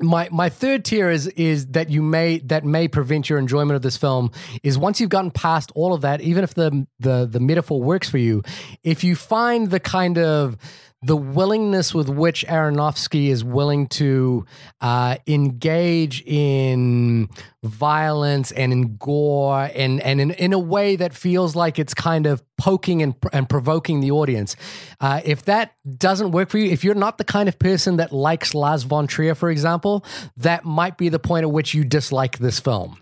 my 0.01 0.29
my 0.31 0.49
third 0.49 0.85
tier 0.85 1.11
is 1.11 1.27
is 1.29 1.67
that 1.69 1.91
you 1.91 2.03
may 2.03 2.39
that 2.39 2.65
may 2.65 2.89
prevent 2.89 3.29
your 3.29 3.39
enjoyment 3.39 3.77
of 3.77 3.83
this 3.83 3.97
film 3.97 4.31
is 4.63 4.79
once 4.79 5.01
you've 5.01 5.11
gotten 5.11 5.31
past 5.31 5.71
all 5.75 5.93
of 5.93 6.01
that 6.01 6.21
even 6.21 6.45
if 6.45 6.55
the 6.55 6.87
the 6.99 7.27
the 7.27 7.41
metaphor 7.41 7.83
works 7.83 8.09
for 8.09 8.19
you 8.19 8.43
if 8.83 9.05
you 9.05 9.15
find 9.15 9.71
the 9.71 9.81
kind 9.81 10.19
of 10.19 10.57
the 11.03 11.17
willingness 11.17 11.95
with 11.95 12.11
which 12.11 12.45
Aronofsky 12.47 13.29
is 13.29 13.43
willing 13.43 13.87
to 13.89 14.45
uh, 14.83 15.17
engage 15.27 16.23
in 16.27 17.29
violence 17.63 18.53
and 18.53 18.73
in 18.73 18.97
gore 18.97 19.71
and 19.75 20.01
and 20.03 20.21
in, 20.21 20.31
in 20.33 20.53
a 20.53 20.59
way 20.59 20.97
that 20.97 21.15
feels 21.15 21.57
like 21.57 21.79
it's 21.79 21.95
kind 21.95 22.27
of 22.27 22.43
poking 22.59 23.03
and, 23.03 23.15
and 23.33 23.49
provoking 23.49 24.01
the 24.01 24.11
audience. 24.11 24.57
Uh, 25.01 25.23
if 25.25 25.45
that 25.45 25.73
doesn't 25.97 26.33
work 26.33 26.51
for 26.51 26.59
you, 26.59 26.71
if 26.71 26.85
you're 26.85 26.95
not 26.95 27.17
the 27.17 27.25
kind 27.25 27.49
of 27.49 27.59
person 27.59 27.97
that 27.97 28.13
likes 28.13 28.53
Lars 28.53 28.83
von 28.83 29.07
Trier, 29.07 29.35
for 29.35 29.51
example, 29.51 30.05
that 30.37 30.65
might 30.67 30.99
be 30.99 31.09
the 31.09 31.19
point 31.19 31.45
at 31.45 31.51
which 31.51 31.73
you 31.73 31.83
dislike 31.83 32.39
this 32.39 32.61
film. 32.61 32.99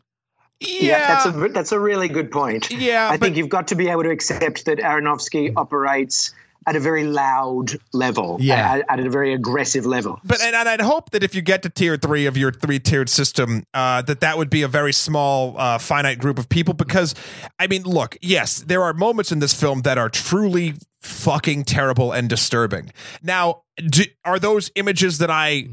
Yeah, 0.61 1.07
that's 1.07 1.27
a 1.27 1.49
that's 1.49 1.73
a 1.73 1.79
really 1.81 2.09
good 2.09 2.31
point. 2.31 2.71
Yeah, 2.71 3.09
I 3.09 3.17
but- 3.17 3.25
think 3.27 3.37
you've 3.37 3.49
got 3.49 3.69
to 3.69 3.75
be 3.75 3.89
able 3.89 4.05
to 4.05 4.11
accept 4.11 4.67
that 4.67 4.79
Aronofsky 4.79 5.53
operates 5.57 6.33
at 6.67 6.77
a 6.77 6.81
very 6.81 7.05
loud 7.05 7.79
level, 7.93 8.37
Yeah. 8.41 8.75
at, 8.75 8.85
at 8.89 9.07
a 9.07 9.11
very 9.11 9.33
aggressive 9.33 9.87
level. 9.87 10.21
But 10.25 10.43
and, 10.43 10.55
and 10.55 10.69
I'd 10.69 10.81
hope 10.81 11.11
that 11.11 11.23
if 11.23 11.35
you 11.35 11.41
get 11.43 11.63
to 11.63 11.71
tier 11.71 11.97
three 11.97 12.27
of 12.27 12.37
your 12.37 12.53
three 12.53 12.79
tiered 12.79 13.09
system, 13.09 13.65
uh, 13.73 14.03
that 14.03 14.21
that 14.21 14.37
would 14.37 14.51
be 14.51 14.63
a 14.63 14.69
very 14.69 14.93
small, 14.93 15.57
uh, 15.59 15.79
finite 15.79 16.19
group 16.19 16.39
of 16.39 16.49
people. 16.49 16.75
Because, 16.75 17.15
I 17.59 17.67
mean, 17.69 17.85
look, 17.85 18.17
yes, 18.21 18.59
there 18.61 18.83
are 18.83 18.93
moments 18.93 19.33
in 19.33 19.39
this 19.39 19.55
film 19.55 19.83
that 19.83 19.97
are 19.99 20.09
truly 20.11 20.75
fucking 21.01 21.65
terrible 21.65 22.13
and 22.13 22.29
disturbing. 22.29 22.91
Now, 23.23 23.63
do, 23.77 24.03
are 24.25 24.39
those 24.39 24.71
images 24.75 25.19
that 25.19 25.31
I 25.31 25.69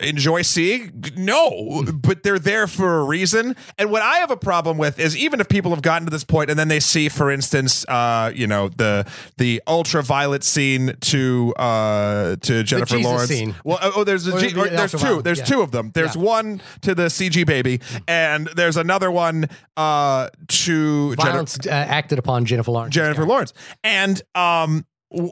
enjoy 0.00 0.42
seeing? 0.42 1.04
No, 1.16 1.84
but 1.92 2.22
they're 2.22 2.38
there 2.38 2.66
for 2.66 3.00
a 3.00 3.04
reason. 3.04 3.56
And 3.78 3.90
what 3.90 4.02
I 4.02 4.16
have 4.16 4.30
a 4.30 4.36
problem 4.36 4.78
with 4.78 4.98
is 4.98 5.16
even 5.16 5.40
if 5.40 5.48
people 5.48 5.70
have 5.72 5.82
gotten 5.82 6.06
to 6.06 6.10
this 6.10 6.24
point 6.24 6.50
and 6.50 6.58
then 6.58 6.68
they 6.68 6.80
see, 6.80 7.08
for 7.08 7.30
instance, 7.30 7.84
uh, 7.88 8.32
you 8.34 8.46
know, 8.46 8.68
the 8.68 9.06
the 9.38 9.62
ultraviolet 9.66 10.44
scene 10.44 10.94
to 11.00 11.54
uh 11.56 12.36
to 12.36 12.62
Jennifer 12.62 12.98
Lawrence. 12.98 13.28
scene. 13.30 13.54
Well, 13.64 13.78
oh, 13.82 13.92
oh, 13.96 14.04
there's 14.04 14.26
a 14.26 14.36
Or 14.36 14.40
G- 14.40 14.52
the 14.52 14.60
or 14.60 14.68
there's 14.68 14.92
two. 14.92 15.22
There's 15.22 15.38
yeah. 15.38 15.44
two 15.44 15.60
of 15.60 15.70
them. 15.70 15.90
There's 15.94 16.16
Yeah. 16.16 16.22
one 16.22 16.60
to 16.82 16.94
the 16.94 17.06
CG 17.10 17.44
baby, 17.46 17.80
and 18.08 18.48
there's 18.56 18.76
another 18.76 19.10
one 19.10 19.48
uh 19.76 20.28
to 20.48 21.14
Jennifer, 21.16 21.22
Violence 21.30 21.58
uh, 21.66 21.70
acted 21.70 22.18
upon 22.18 22.44
Jennifer 22.44 22.70
Lawrence. 22.70 22.94
Jennifer 22.94 23.24
Lawrence. 23.26 23.52
And 23.82 24.20
um 24.34 24.84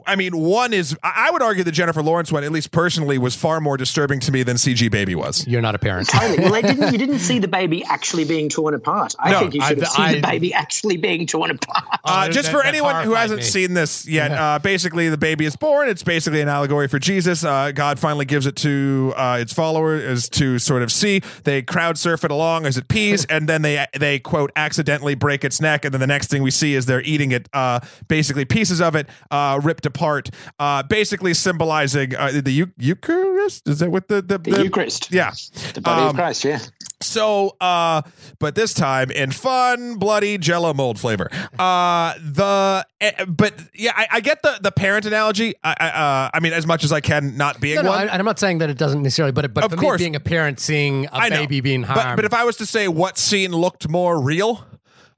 I 0.05 0.15
mean, 0.15 0.37
one 0.37 0.73
is 0.73 0.95
I 1.03 1.27
I 1.27 1.31
would 1.31 1.41
argue 1.41 1.63
the 1.63 1.71
Jennifer 1.71 2.01
Lawrence 2.03 2.31
one, 2.31 2.43
at 2.43 2.51
least 2.51 2.71
personally, 2.71 3.17
was 3.17 3.35
far 3.35 3.59
more 3.61 3.77
disturbing 3.77 4.19
to 4.21 4.31
me 4.31 4.43
than 4.43 4.57
CG 4.57 4.89
Baby 4.91 5.15
was. 5.15 5.45
You're 5.47 5.61
not 5.61 5.75
a 5.75 5.79
parent. 5.79 6.07
Totally. 6.09 6.39
Well, 6.39 6.51
they 6.51 6.61
didn't. 6.61 6.91
You 6.91 6.97
didn't 6.97 7.19
see 7.19 7.39
the 7.39 7.47
baby 7.61 7.83
actually 7.85 8.25
being 8.25 8.49
torn 8.49 8.73
apart. 8.73 9.15
I 9.19 9.31
No, 9.31 9.39
think 9.39 9.53
you 9.55 9.61
should 9.61 9.79
have 9.79 9.89
I- 9.97 10.11
seen 10.13 10.21
the 10.21 10.27
baby 10.27 10.53
actually 10.53 10.97
being 10.97 11.25
torn 11.27 11.51
apart. 11.51 11.83
Uh, 12.03 12.25
Oh, 12.27 12.31
just 12.31 12.45
that- 12.45 12.51
for 12.51 12.57
that 12.63 12.67
anyone 12.67 13.03
who 13.05 13.13
hasn't 13.13 13.39
me. 13.39 13.43
seen 13.45 13.73
this 13.73 14.07
yet, 14.07 14.31
uh, 14.31 14.59
basically 14.59 15.09
the 15.09 15.17
baby 15.17 15.45
is 15.45 15.55
born. 15.55 15.87
It's 15.89 16.03
basically 16.03 16.41
an 16.41 16.49
allegory 16.49 16.87
for 16.87 16.99
Jesus. 16.99 17.43
Uh, 17.43 17.71
God 17.71 17.99
finally 17.99 18.25
gives 18.25 18.45
it 18.45 18.55
to 18.57 19.13
uh, 19.15 19.37
its 19.39 19.53
followers 19.53 20.29
to 20.29 20.59
sort 20.59 20.81
of 20.83 20.91
see. 20.91 21.21
They 21.43 21.61
crowd 21.61 21.97
surf 21.97 22.23
it 22.23 22.31
along 22.31 22.65
as 22.65 22.77
it 22.77 22.87
pees, 22.87 23.25
and 23.25 23.47
then 23.49 23.61
they 23.61 23.85
they 23.97 24.19
quote 24.19 24.51
accidentally 24.55 25.15
break 25.15 25.43
its 25.43 25.59
neck, 25.61 25.85
and 25.85 25.93
then 25.93 26.01
the 26.01 26.07
next 26.07 26.29
thing 26.29 26.43
we 26.43 26.51
see 26.51 26.75
is 26.75 26.85
they're 26.85 27.01
eating 27.01 27.31
it, 27.31 27.47
uh, 27.53 27.79
basically 28.07 28.45
pieces 28.45 28.81
of 28.81 28.95
it 28.95 29.07
uh, 29.31 29.59
ripped 29.71 29.85
apart, 29.85 30.29
uh, 30.59 30.83
basically 30.83 31.33
symbolizing 31.33 32.13
uh, 32.15 32.41
the 32.43 32.51
Eu- 32.51 32.73
Eucharist. 32.77 33.67
Is 33.69 33.79
that 33.79 33.89
what 33.89 34.09
the 34.09 34.21
the, 34.21 34.37
The 34.37 34.63
Eucharist. 34.65 35.09
Yeah. 35.11 35.31
The 35.73 35.79
body 35.81 36.01
Um, 36.01 36.09
of 36.09 36.15
Christ. 36.15 36.43
Yeah. 36.43 36.59
So, 37.01 37.55
uh, 37.61 38.01
but 38.39 38.53
this 38.55 38.73
time 38.75 39.09
in 39.11 39.31
fun, 39.31 39.95
bloody 39.95 40.37
Jello 40.37 40.71
mold 40.73 40.99
flavor. 40.99 41.29
Uh, 41.57 42.13
the 42.21 42.85
eh, 42.99 43.25
but 43.25 43.53
yeah, 43.73 43.91
I, 43.95 44.07
I 44.11 44.19
get 44.19 44.43
the 44.43 44.59
the 44.61 44.71
parent 44.71 45.05
analogy. 45.07 45.55
I, 45.63 45.75
I, 45.79 45.87
uh, 45.89 46.29
I 46.33 46.39
mean, 46.41 46.53
as 46.53 46.67
much 46.67 46.83
as 46.83 46.91
I 46.91 46.99
can, 47.01 47.37
not 47.37 47.59
being 47.61 47.77
No, 47.77 47.81
no, 47.83 47.89
one. 47.89 48.09
I, 48.09 48.13
I'm 48.13 48.25
not 48.25 48.37
saying 48.39 48.59
that 48.59 48.69
it 48.69 48.77
doesn't 48.77 49.01
necessarily, 49.01 49.31
but 49.31 49.51
but 49.53 49.63
Of 49.63 49.71
for 49.71 49.77
course. 49.77 49.99
me, 49.99 50.05
being 50.05 50.15
a 50.15 50.19
parent, 50.19 50.59
seeing 50.59 51.05
a 51.07 51.09
I 51.13 51.29
know. 51.29 51.37
baby 51.37 51.61
being 51.61 51.83
harmed. 51.83 52.03
But, 52.03 52.15
but 52.17 52.25
if 52.25 52.33
I 52.35 52.43
was 52.43 52.57
to 52.57 52.65
say 52.67 52.87
what 52.87 53.17
scene 53.17 53.51
looked 53.51 53.89
more 53.89 54.21
real, 54.21 54.63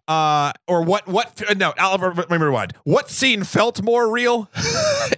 uh, 0.07 0.51
or 0.67 0.83
what 0.83 1.07
what 1.07 1.41
no, 1.57 1.73
Oliver, 1.79 2.13
let 2.13 2.29
me 2.29 2.37
rewind. 2.37 2.73
What 2.83 3.09
scene 3.09 3.43
felt 3.43 3.81
more 3.81 4.11
real? 4.11 4.49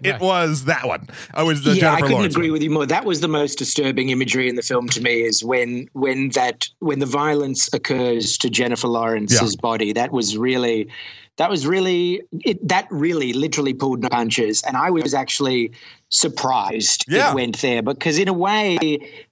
it 0.04 0.12
Right. 0.14 0.22
was 0.22 0.66
that 0.66 0.88
one. 0.88 1.08
I 1.34 1.44
was 1.44 1.64
the 1.64 1.76
yeah, 1.76 1.94
I 1.94 2.02
couldn't 2.02 2.16
Lawrence. 2.18 2.36
agree 2.36 2.48
one. 2.50 2.54
with 2.54 2.64
you 2.64 2.70
more. 2.70 2.86
That 2.86 3.06
was 3.06 3.22
the 3.22 3.28
most 3.28 3.58
disturbing 3.58 4.10
imagery 4.10 4.48
in 4.48 4.56
the 4.56 4.62
film 4.62 4.88
to 4.90 5.02
me. 5.02 5.22
Is 5.24 5.44
when 5.44 5.88
when 5.94 6.30
that 6.30 6.68
when 6.80 7.00
the 7.00 7.06
violence 7.08 7.74
occurs 7.74 8.38
to 8.40 8.50
Jennifer 8.50 8.88
Lawrence's 8.88 9.56
body. 9.56 9.94
That 9.94 10.12
was 10.12 10.38
really. 10.38 10.88
That 11.38 11.50
was 11.50 11.68
really 11.68 12.22
it, 12.46 12.66
that 12.66 12.88
really 12.90 13.34
literally 13.34 13.74
pulled 13.74 14.02
no 14.02 14.08
punches, 14.08 14.64
and 14.64 14.78
I 14.78 14.90
was 14.90 15.14
actually 15.14 15.74
surprised 16.08 17.04
Yeah. 17.10 17.32
it 17.32 17.36
went 17.36 17.62
there 17.62 17.82
because 17.82 18.18
in 18.18 18.28
a 18.30 18.34
way, 18.34 18.78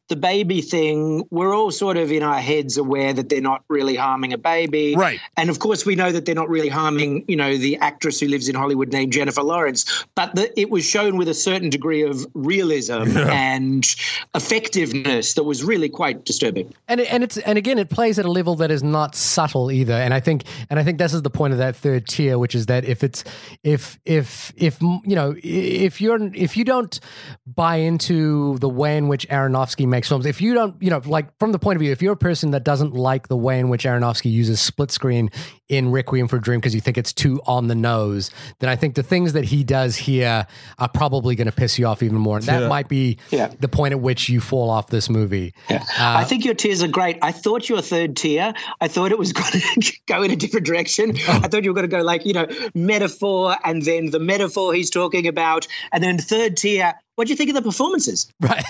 the 0.10 0.16
baby 0.16 0.62
thing, 0.62 1.24
we're 1.32 1.54
all 1.56 1.72
sort 1.72 1.98
of 1.98 2.12
in 2.12 2.24
our 2.24 2.40
heads 2.40 2.78
aware 2.78 3.14
that 3.14 3.30
they're 3.30 3.42
not 3.42 3.64
really 3.70 3.96
harming 3.96 4.34
a 4.34 4.38
baby, 4.38 4.96
Right. 4.96 5.20
and 5.38 5.50
of 5.50 5.60
course, 5.60 5.86
we 5.86 5.96
know 5.96 6.12
that 6.12 6.26
they're 6.26 6.36
not 6.36 6.50
really 6.50 6.70
harming, 6.70 7.26
you 7.28 7.36
know, 7.36 7.58
the 7.58 7.78
actress 7.78 8.20
who 8.20 8.28
lives 8.28 8.50
in 8.50 8.56
Hollywood 8.56 8.92
named 8.92 9.14
Jennifer 9.14 9.42
Lawrence. 9.44 10.06
But 10.16 10.36
the, 10.36 10.60
it 10.60 10.70
was 10.70 10.86
shown 10.86 11.18
with 11.18 11.28
a 11.30 11.34
certain 11.34 11.70
degree 11.70 12.04
of 12.04 12.26
realism 12.34 13.18
and 13.18 13.86
effectiveness 14.36 15.34
that 15.36 15.44
was 15.44 15.64
really 15.64 15.90
quite 15.90 16.26
disturbing. 16.26 16.74
and 16.88 17.00
and 17.02 17.24
it's 17.24 17.38
and 17.38 17.58
again 17.58 17.80
it 17.80 17.90
plays 17.90 18.20
at 18.20 18.26
a 18.26 18.32
level 18.32 18.56
that 18.56 18.70
is 18.72 18.84
not 18.84 19.16
subtle 19.16 19.72
either 19.72 19.94
and 19.94 20.14
i 20.14 20.20
think 20.20 20.44
and 20.70 20.80
i 20.80 20.84
think 20.84 20.98
this 20.98 21.14
is 21.14 21.22
the 21.22 21.30
point 21.30 21.54
of 21.54 21.60
that 21.60 21.76
third 21.76 22.08
tier 22.08 22.38
which 22.38 22.56
is 22.56 22.66
that 22.68 22.84
if 22.86 23.04
it's 23.04 23.24
if 23.64 24.00
if 24.06 24.52
if 24.58 24.82
you 24.82 25.02
know 25.16 25.34
if 25.44 26.02
you're 26.02 26.20
if 26.36 26.58
you 26.58 26.64
don't 26.66 27.00
buy 27.48 27.78
into 27.78 28.58
the 28.60 28.70
way 28.70 28.98
in 28.98 29.08
which 29.08 29.28
aronofsky 29.30 29.88
makes 29.94 30.08
films 30.10 30.26
if 30.26 30.42
you 30.42 30.54
don't 30.56 30.76
you 30.82 30.90
know 30.90 31.00
like 31.06 31.28
from 31.40 31.52
the 31.52 31.60
point 31.60 31.78
of 31.78 31.80
view 31.82 31.92
if 31.92 32.02
you're 32.02 32.14
a 32.14 32.18
person 32.18 32.50
that 32.52 32.64
doesn't 32.64 32.94
like 32.94 33.28
the 33.28 33.38
way 33.38 33.60
in 33.60 33.70
which 33.70 33.84
aronofsky 33.84 34.32
uses 34.32 34.60
split 34.60 34.90
screen 34.90 35.30
in 35.70 35.92
requiem 35.92 36.28
for 36.28 36.38
a 36.38 36.42
dream 36.42 36.60
because 36.60 36.74
you 36.74 36.82
think 36.82 36.98
it's 36.98 37.14
too 37.14 37.40
on 37.46 37.68
the 37.68 37.76
nose 37.76 38.32
then 38.60 38.70
i 38.70 38.76
think 38.76 38.96
the 38.96 39.04
things 39.04 39.34
that 39.34 39.46
he 39.46 39.64
does 39.64 39.96
here 39.96 40.48
are 40.80 40.90
probably 40.90 41.36
going 41.36 41.46
to 41.46 41.52
piss 41.54 41.78
you 41.78 41.86
off 41.86 42.02
even 42.02 42.18
more 42.18 42.38
and 42.38 42.46
that 42.48 42.68
might 42.68 42.90
be 42.90 43.18
Yeah. 43.30 43.52
the 43.60 43.68
point 43.68 43.92
at 43.92 44.00
which 44.00 44.30
you 44.30 44.42
fall 44.42 44.70
off 44.72 44.88
this 44.88 45.10
movie 45.10 45.54
Yeah. 45.70 45.84
Uh, 46.00 46.18
I 46.18 46.24
think 46.24 46.44
your 46.44 46.56
tears 46.56 46.82
are 46.82 46.88
great. 46.88 47.18
I 47.22 47.32
thought 47.32 47.70
your 47.70 47.82
third 47.82 48.16
tier, 48.18 48.54
I 48.82 48.88
thought 48.88 49.12
it 49.12 49.20
was 49.20 49.32
going 49.40 49.52
to 49.52 49.94
go 50.08 50.24
in 50.24 50.32
a 50.32 50.36
different 50.36 50.66
direction. 50.66 51.16
Oh. 51.28 51.42
I 51.44 51.48
thought 51.48 51.64
you 51.64 51.70
were 51.70 51.76
going 51.76 51.90
to 51.90 51.96
go 51.96 52.02
like, 52.04 52.26
you 52.26 52.34
know, 52.34 52.48
metaphor 52.74 53.56
and 53.64 53.82
then 53.82 54.10
the 54.12 54.20
metaphor 54.20 54.74
he's 54.74 54.90
talking 54.90 55.28
about. 55.28 55.68
And 55.92 56.04
then 56.04 56.18
third 56.18 56.58
tier, 56.58 56.94
what 57.16 57.28
do 57.28 57.34
you 57.34 57.38
think 57.38 57.50
of 57.50 57.56
the 57.56 57.62
performances? 57.62 58.28
Right. 58.42 58.64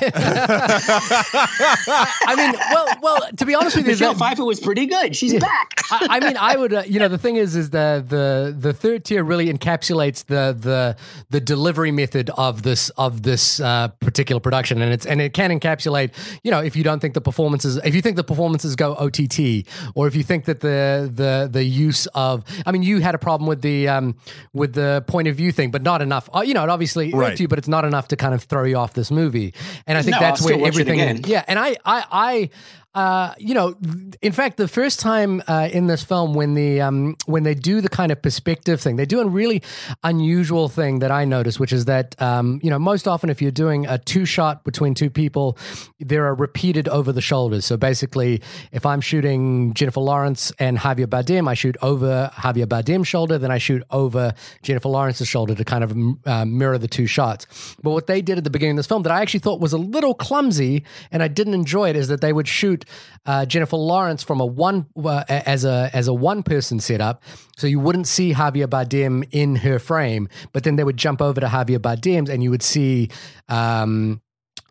I 1.16 2.36
mean, 2.38 2.54
well, 2.72 2.88
well. 3.02 3.30
To 3.38 3.46
be 3.46 3.56
honest 3.56 3.76
with 3.76 3.86
you, 3.86 3.92
Michelle 3.94 4.14
that- 4.14 4.20
Pfeiffer 4.20 4.46
was 4.46 4.60
pretty 4.60 4.86
good. 4.86 5.16
She's 5.16 5.34
back. 5.40 5.72
I, 5.92 6.08
I 6.12 6.20
mean, 6.20 6.38
I 6.38 6.56
would. 6.58 6.74
Uh, 6.74 6.84
you 6.86 7.00
know, 7.00 7.08
the 7.08 7.18
thing 7.18 7.36
is, 7.38 7.56
is 7.56 7.70
the 7.72 8.04
the 8.08 8.56
the 8.58 8.74
third 8.74 9.06
tier 9.06 9.24
really 9.24 9.52
encapsulates 9.52 10.26
the 10.26 10.56
the 10.58 10.96
the 11.30 11.40
delivery 11.42 11.92
method 11.92 12.30
of 12.32 12.64
this 12.64 12.90
of 12.92 13.24
this 13.24 13.60
uh, 13.60 13.88
particular 14.00 14.40
production, 14.40 14.82
and 14.82 14.94
it's 14.94 15.06
and 15.06 15.22
it 15.22 15.34
can 15.34 15.58
encapsulate. 15.58 16.12
You 16.44 16.52
know, 16.52 16.60
if 16.60 16.76
you 16.76 16.84
don't 16.84 17.00
think 17.00 17.14
the 17.14 17.22
performances, 17.22 17.78
if 17.84 17.96
you 17.96 18.02
think 18.02 18.16
the 18.16 18.24
performances 18.24 18.76
go 18.76 18.96
OTT, 18.96 19.66
or 19.96 20.08
if 20.08 20.16
you 20.16 20.24
think 20.24 20.46
that 20.46 20.60
the 20.62 21.10
the 21.14 21.50
the 21.52 21.64
use 21.64 22.06
of, 22.14 22.44
I 22.66 22.72
mean, 22.72 22.84
you 22.84 23.00
had 23.00 23.16
a 23.16 23.20
problem 23.20 23.48
with 23.48 23.62
the 23.62 23.88
um 23.88 24.16
with 24.54 24.74
the 24.74 25.04
point 25.08 25.28
of 25.28 25.36
view 25.36 25.52
thing, 25.52 25.72
but 25.72 25.82
not 25.82 26.02
enough. 26.02 26.30
Uh, 26.34 26.42
you 26.42 26.54
know, 26.54 26.64
it 26.64 26.70
obviously 26.70 27.08
irked 27.08 27.16
Right. 27.16 27.40
you, 27.40 27.48
but 27.48 27.58
it's 27.60 27.68
not 27.68 27.86
enough 27.86 28.08
to 28.10 28.16
kind 28.16 28.33
kind 28.34 28.42
of 28.42 28.48
throw 28.48 28.64
you 28.64 28.78
off 28.78 28.94
this 28.94 29.12
movie. 29.12 29.54
And 29.86 29.98
I 29.98 30.02
think 30.02 30.16
No, 30.16 30.20
that's 30.20 30.42
where 30.42 30.54
still 30.54 30.62
watch 30.62 30.76
it 30.78 30.82
everything. 30.82 31.24
Yeah, 31.26 31.44
and 31.48 31.60
I, 31.60 31.78
I, 31.86 32.06
I. 32.12 32.50
Uh, 32.96 33.34
you 33.40 33.56
know, 33.56 33.76
in 34.22 34.32
fact, 34.32 34.58
the 34.58 34.68
first 34.68 35.00
time 35.00 35.42
uh, 35.48 35.68
in 35.72 35.88
this 35.88 36.04
film 36.04 36.36
when 36.36 36.54
the 36.54 36.80
um, 36.80 37.16
when 37.26 37.42
they 37.42 37.56
do 37.56 37.82
the 37.82 37.90
kind 37.90 38.12
of 38.12 38.22
perspective 38.22 38.80
thing, 38.80 38.98
they 38.98 39.06
do 39.06 39.20
a 39.20 39.26
really 39.26 39.64
unusual 40.04 40.70
thing 40.70 41.00
that 41.00 41.12
I 41.12 41.26
noticed, 41.26 41.60
which 41.60 41.74
is 41.74 41.86
that 41.86 42.20
um, 42.22 42.60
you 42.62 42.70
know 42.70 42.78
most 42.78 43.08
often 43.08 43.32
if 43.32 43.42
you're 43.42 43.50
doing 43.50 43.88
a 43.88 43.98
two 43.98 44.26
shot 44.26 44.64
between 44.64 44.94
two 44.94 45.10
people, 45.10 45.58
there 46.00 46.26
are 46.28 46.36
repeated 46.36 46.88
over 46.88 47.12
the 47.12 47.22
shoulders. 47.22 47.66
So 47.66 47.78
basically, 47.78 48.44
if 48.72 48.86
I'm 48.86 49.02
shooting 49.02 49.74
Jennifer 49.74 50.02
Lawrence 50.02 50.52
and 50.60 50.78
Javier 50.78 51.08
Bardem, 51.08 51.50
I 51.50 51.56
shoot 51.56 51.76
over 51.82 52.32
Javier 52.36 52.68
Bardem's 52.68 53.08
shoulder, 53.08 53.40
then 53.40 53.50
I 53.50 53.58
shoot 53.58 53.82
over 53.90 54.36
Jennifer 54.62 54.90
Lawrence's 54.90 55.28
shoulder 55.28 55.56
to 55.56 55.66
kind 55.66 55.84
of 55.84 55.98
uh, 56.28 56.46
mirror 56.46 56.78
the 56.78 56.88
two 56.88 57.08
shots. 57.08 57.76
But 57.82 57.92
what 57.92 58.06
they 58.06 58.22
did 58.22 58.38
at 58.38 58.44
the 58.44 58.52
beginning 58.52 58.74
of 58.74 58.78
this 58.78 58.88
film 58.88 59.02
that 59.02 59.12
I 59.12 59.22
actually 59.22 59.40
thought 59.40 59.60
was 59.60 59.74
a 59.74 59.80
little 59.80 60.14
clumsy 60.14 60.84
and 61.12 61.24
I 61.24 61.28
didn't 61.28 61.56
enjoy 61.56 61.90
it 61.90 61.96
is 61.96 62.08
that 62.10 62.22
they 62.22 62.32
would 62.34 62.48
shoot 62.48 62.83
uh, 63.26 63.46
Jennifer 63.46 63.78
Lawrence 63.78 64.24
from 64.24 64.40
a 64.40 64.46
one 64.46 64.88
uh, 65.04 65.24
as 65.28 65.66
a 65.66 65.90
as 65.94 66.08
a 66.08 66.14
one 66.14 66.44
person 66.44 66.80
setup, 66.80 67.24
so 67.58 67.68
you 67.68 67.80
wouldn't 67.80 68.08
see 68.08 68.34
Javier 68.34 68.68
Bardem 68.68 69.28
in 69.32 69.58
her 69.58 69.80
frame, 69.80 70.28
but 70.52 70.64
then 70.64 70.76
they 70.76 70.84
would 70.84 70.98
jump 70.98 71.22
over 71.22 71.40
to 71.40 71.48
Javier 71.48 71.80
Bardem's 71.80 72.30
and 72.30 72.44
you 72.44 72.52
would 72.52 72.64
see. 72.64 73.10
Um, 73.50 74.22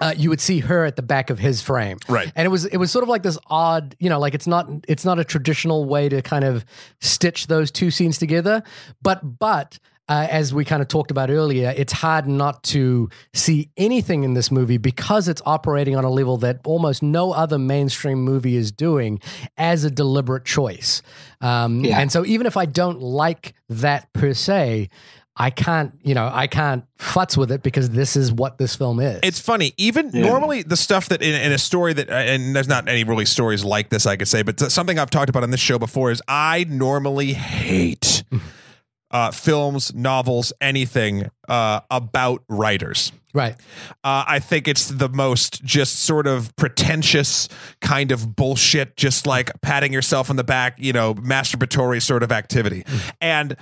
uh, 0.01 0.12
you 0.16 0.30
would 0.30 0.40
see 0.40 0.59
her 0.59 0.84
at 0.84 0.97
the 0.97 1.02
back 1.02 1.30
of 1.30 1.39
his 1.39 1.62
frame, 1.62 1.97
Right. 2.09 2.32
And 2.34 2.44
it 2.44 2.48
was 2.48 2.64
it 2.64 2.76
was 2.76 2.90
sort 2.90 3.05
of 3.05 3.09
like 3.09 3.22
this 3.22 3.39
odd, 3.47 3.94
you 4.01 4.09
know, 4.09 4.18
like 4.18 4.34
it's 4.34 4.48
not 4.48 4.68
it's 4.89 5.05
not 5.05 5.20
a 5.20 5.24
traditional 5.24 5.84
way 5.84 6.09
to 6.09 6.22
kind 6.22 6.44
of 6.44 6.64
stitch 7.01 7.47
those 7.47 7.70
two 7.70 7.93
scenes 7.93 8.18
together, 8.18 8.64
but 9.01 9.39
but 9.39 9.78
uh, 10.08 10.26
as 10.30 10.52
we 10.52 10.64
kind 10.64 10.82
of 10.82 10.88
talked 10.88 11.10
about 11.10 11.30
earlier, 11.30 11.72
it's 11.76 11.92
hard 11.92 12.26
not 12.26 12.62
to 12.64 13.08
see 13.32 13.70
anything 13.76 14.24
in 14.24 14.34
this 14.34 14.50
movie 14.50 14.76
because 14.76 15.28
it's 15.28 15.42
operating 15.46 15.96
on 15.96 16.04
a 16.04 16.10
level 16.10 16.36
that 16.38 16.60
almost 16.64 17.02
no 17.02 17.32
other 17.32 17.58
mainstream 17.58 18.22
movie 18.22 18.56
is 18.56 18.72
doing 18.72 19.20
as 19.56 19.84
a 19.84 19.90
deliberate 19.90 20.44
choice. 20.44 21.02
Um, 21.40 21.84
Yeah. 21.84 21.98
And 21.98 22.10
so, 22.10 22.24
even 22.24 22.46
if 22.46 22.56
I 22.56 22.66
don't 22.66 23.00
like 23.00 23.54
that 23.68 24.12
per 24.12 24.34
se, 24.34 24.88
I 25.34 25.48
can't, 25.50 25.98
you 26.02 26.14
know, 26.14 26.30
I 26.30 26.46
can't 26.46 26.84
futz 26.98 27.36
with 27.38 27.50
it 27.50 27.62
because 27.62 27.90
this 27.90 28.16
is 28.16 28.30
what 28.30 28.58
this 28.58 28.76
film 28.76 29.00
is. 29.00 29.20
It's 29.22 29.40
funny. 29.40 29.72
Even 29.78 30.10
normally, 30.12 30.62
the 30.62 30.76
stuff 30.76 31.08
that 31.08 31.22
in, 31.22 31.34
in 31.34 31.52
a 31.52 31.58
story 31.58 31.94
that, 31.94 32.10
uh, 32.10 32.12
and 32.12 32.54
there's 32.54 32.68
not 32.68 32.86
any 32.86 33.02
really 33.04 33.24
stories 33.24 33.64
like 33.64 33.88
this, 33.88 34.04
I 34.04 34.16
could 34.16 34.28
say, 34.28 34.42
but 34.42 34.60
something 34.60 34.98
I've 34.98 35.10
talked 35.10 35.30
about 35.30 35.42
on 35.42 35.50
this 35.50 35.60
show 35.60 35.78
before 35.78 36.10
is 36.10 36.20
I 36.28 36.66
normally 36.68 37.32
hate 37.32 38.24
uh, 39.12 39.30
films, 39.30 39.94
novels, 39.94 40.52
anything 40.60 41.30
uh, 41.48 41.80
about 41.90 42.43
writers. 42.48 43.12
right. 43.34 43.55
Uh, 44.05 44.24
I 44.26 44.39
think 44.39 44.68
it's 44.68 44.89
the 44.89 45.09
most 45.09 45.62
just 45.64 46.01
sort 46.01 46.26
of 46.26 46.55
pretentious 46.56 47.48
kind 47.80 48.12
of 48.12 48.36
bullshit, 48.36 48.97
just 48.97 49.26
like 49.26 49.51
patting 49.60 49.93
yourself 49.93 50.30
on 50.30 50.36
the 50.36 50.44
back, 50.44 50.78
you 50.78 50.93
know, 50.93 51.14
masturbatory 51.14 52.02
sort 52.02 52.22
of 52.22 52.32
activity. 52.32 52.84
And 53.20 53.56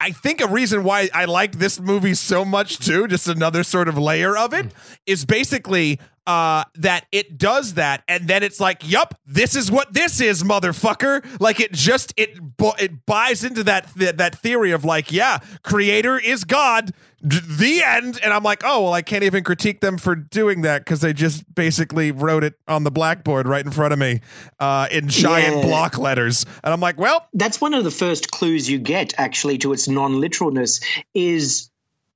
I 0.00 0.12
think 0.12 0.40
a 0.40 0.46
reason 0.46 0.82
why 0.82 1.10
I 1.12 1.26
like 1.26 1.58
this 1.58 1.78
movie 1.78 2.14
so 2.14 2.44
much 2.44 2.78
too, 2.78 3.06
just 3.06 3.28
another 3.28 3.62
sort 3.62 3.86
of 3.86 3.98
layer 3.98 4.36
of 4.36 4.54
it, 4.54 4.72
is 5.06 5.26
basically 5.26 6.00
uh, 6.26 6.64
that 6.76 7.06
it 7.12 7.36
does 7.38 7.74
that, 7.74 8.02
and 8.08 8.28
then 8.28 8.42
it's 8.42 8.60
like, 8.60 8.88
"Yup, 8.88 9.14
this 9.26 9.56
is 9.56 9.70
what 9.70 9.92
this 9.92 10.20
is, 10.20 10.42
motherfucker." 10.42 11.24
Like 11.40 11.60
it 11.60 11.72
just 11.72 12.14
it 12.16 12.38
it 12.78 13.04
buys 13.04 13.44
into 13.44 13.64
that 13.64 13.92
that, 13.96 14.18
that 14.18 14.38
theory 14.38 14.70
of 14.70 14.84
like, 14.84 15.12
yeah, 15.12 15.38
creator 15.64 16.18
is 16.18 16.44
God. 16.44 16.92
The 17.22 17.82
end, 17.84 18.18
and 18.22 18.32
I'm 18.32 18.42
like, 18.42 18.62
oh 18.64 18.84
well, 18.84 18.92
I 18.92 19.02
can't 19.02 19.24
even 19.24 19.44
critique 19.44 19.80
them 19.80 19.98
for 19.98 20.14
doing 20.14 20.62
that 20.62 20.84
because 20.84 21.00
they 21.00 21.12
just 21.12 21.54
basically 21.54 22.12
wrote 22.12 22.44
it 22.44 22.54
on 22.66 22.84
the 22.84 22.90
blackboard 22.90 23.46
right 23.46 23.64
in 23.64 23.70
front 23.70 23.92
of 23.92 23.98
me 23.98 24.20
uh, 24.58 24.88
in 24.90 25.08
giant 25.08 25.56
Yeah. 25.56 25.62
block 25.62 25.98
letters, 25.98 26.46
and 26.64 26.72
I'm 26.72 26.80
like, 26.80 26.98
well, 26.98 27.26
That's 27.34 27.60
one 27.60 27.74
of 27.74 27.84
the 27.84 27.90
first 27.90 28.30
clues 28.30 28.68
you 28.70 28.78
get 28.78 29.14
actually 29.18 29.58
to 29.58 29.72
its 29.72 29.86
non-literalness 29.88 30.80
is 31.14 31.69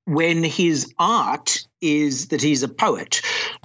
when 0.06 0.44
his 0.44 0.92
art 0.98 1.66
is 1.80 2.28
that 2.28 2.40
he's 2.42 2.62
a 2.62 2.68
poet 2.68 3.20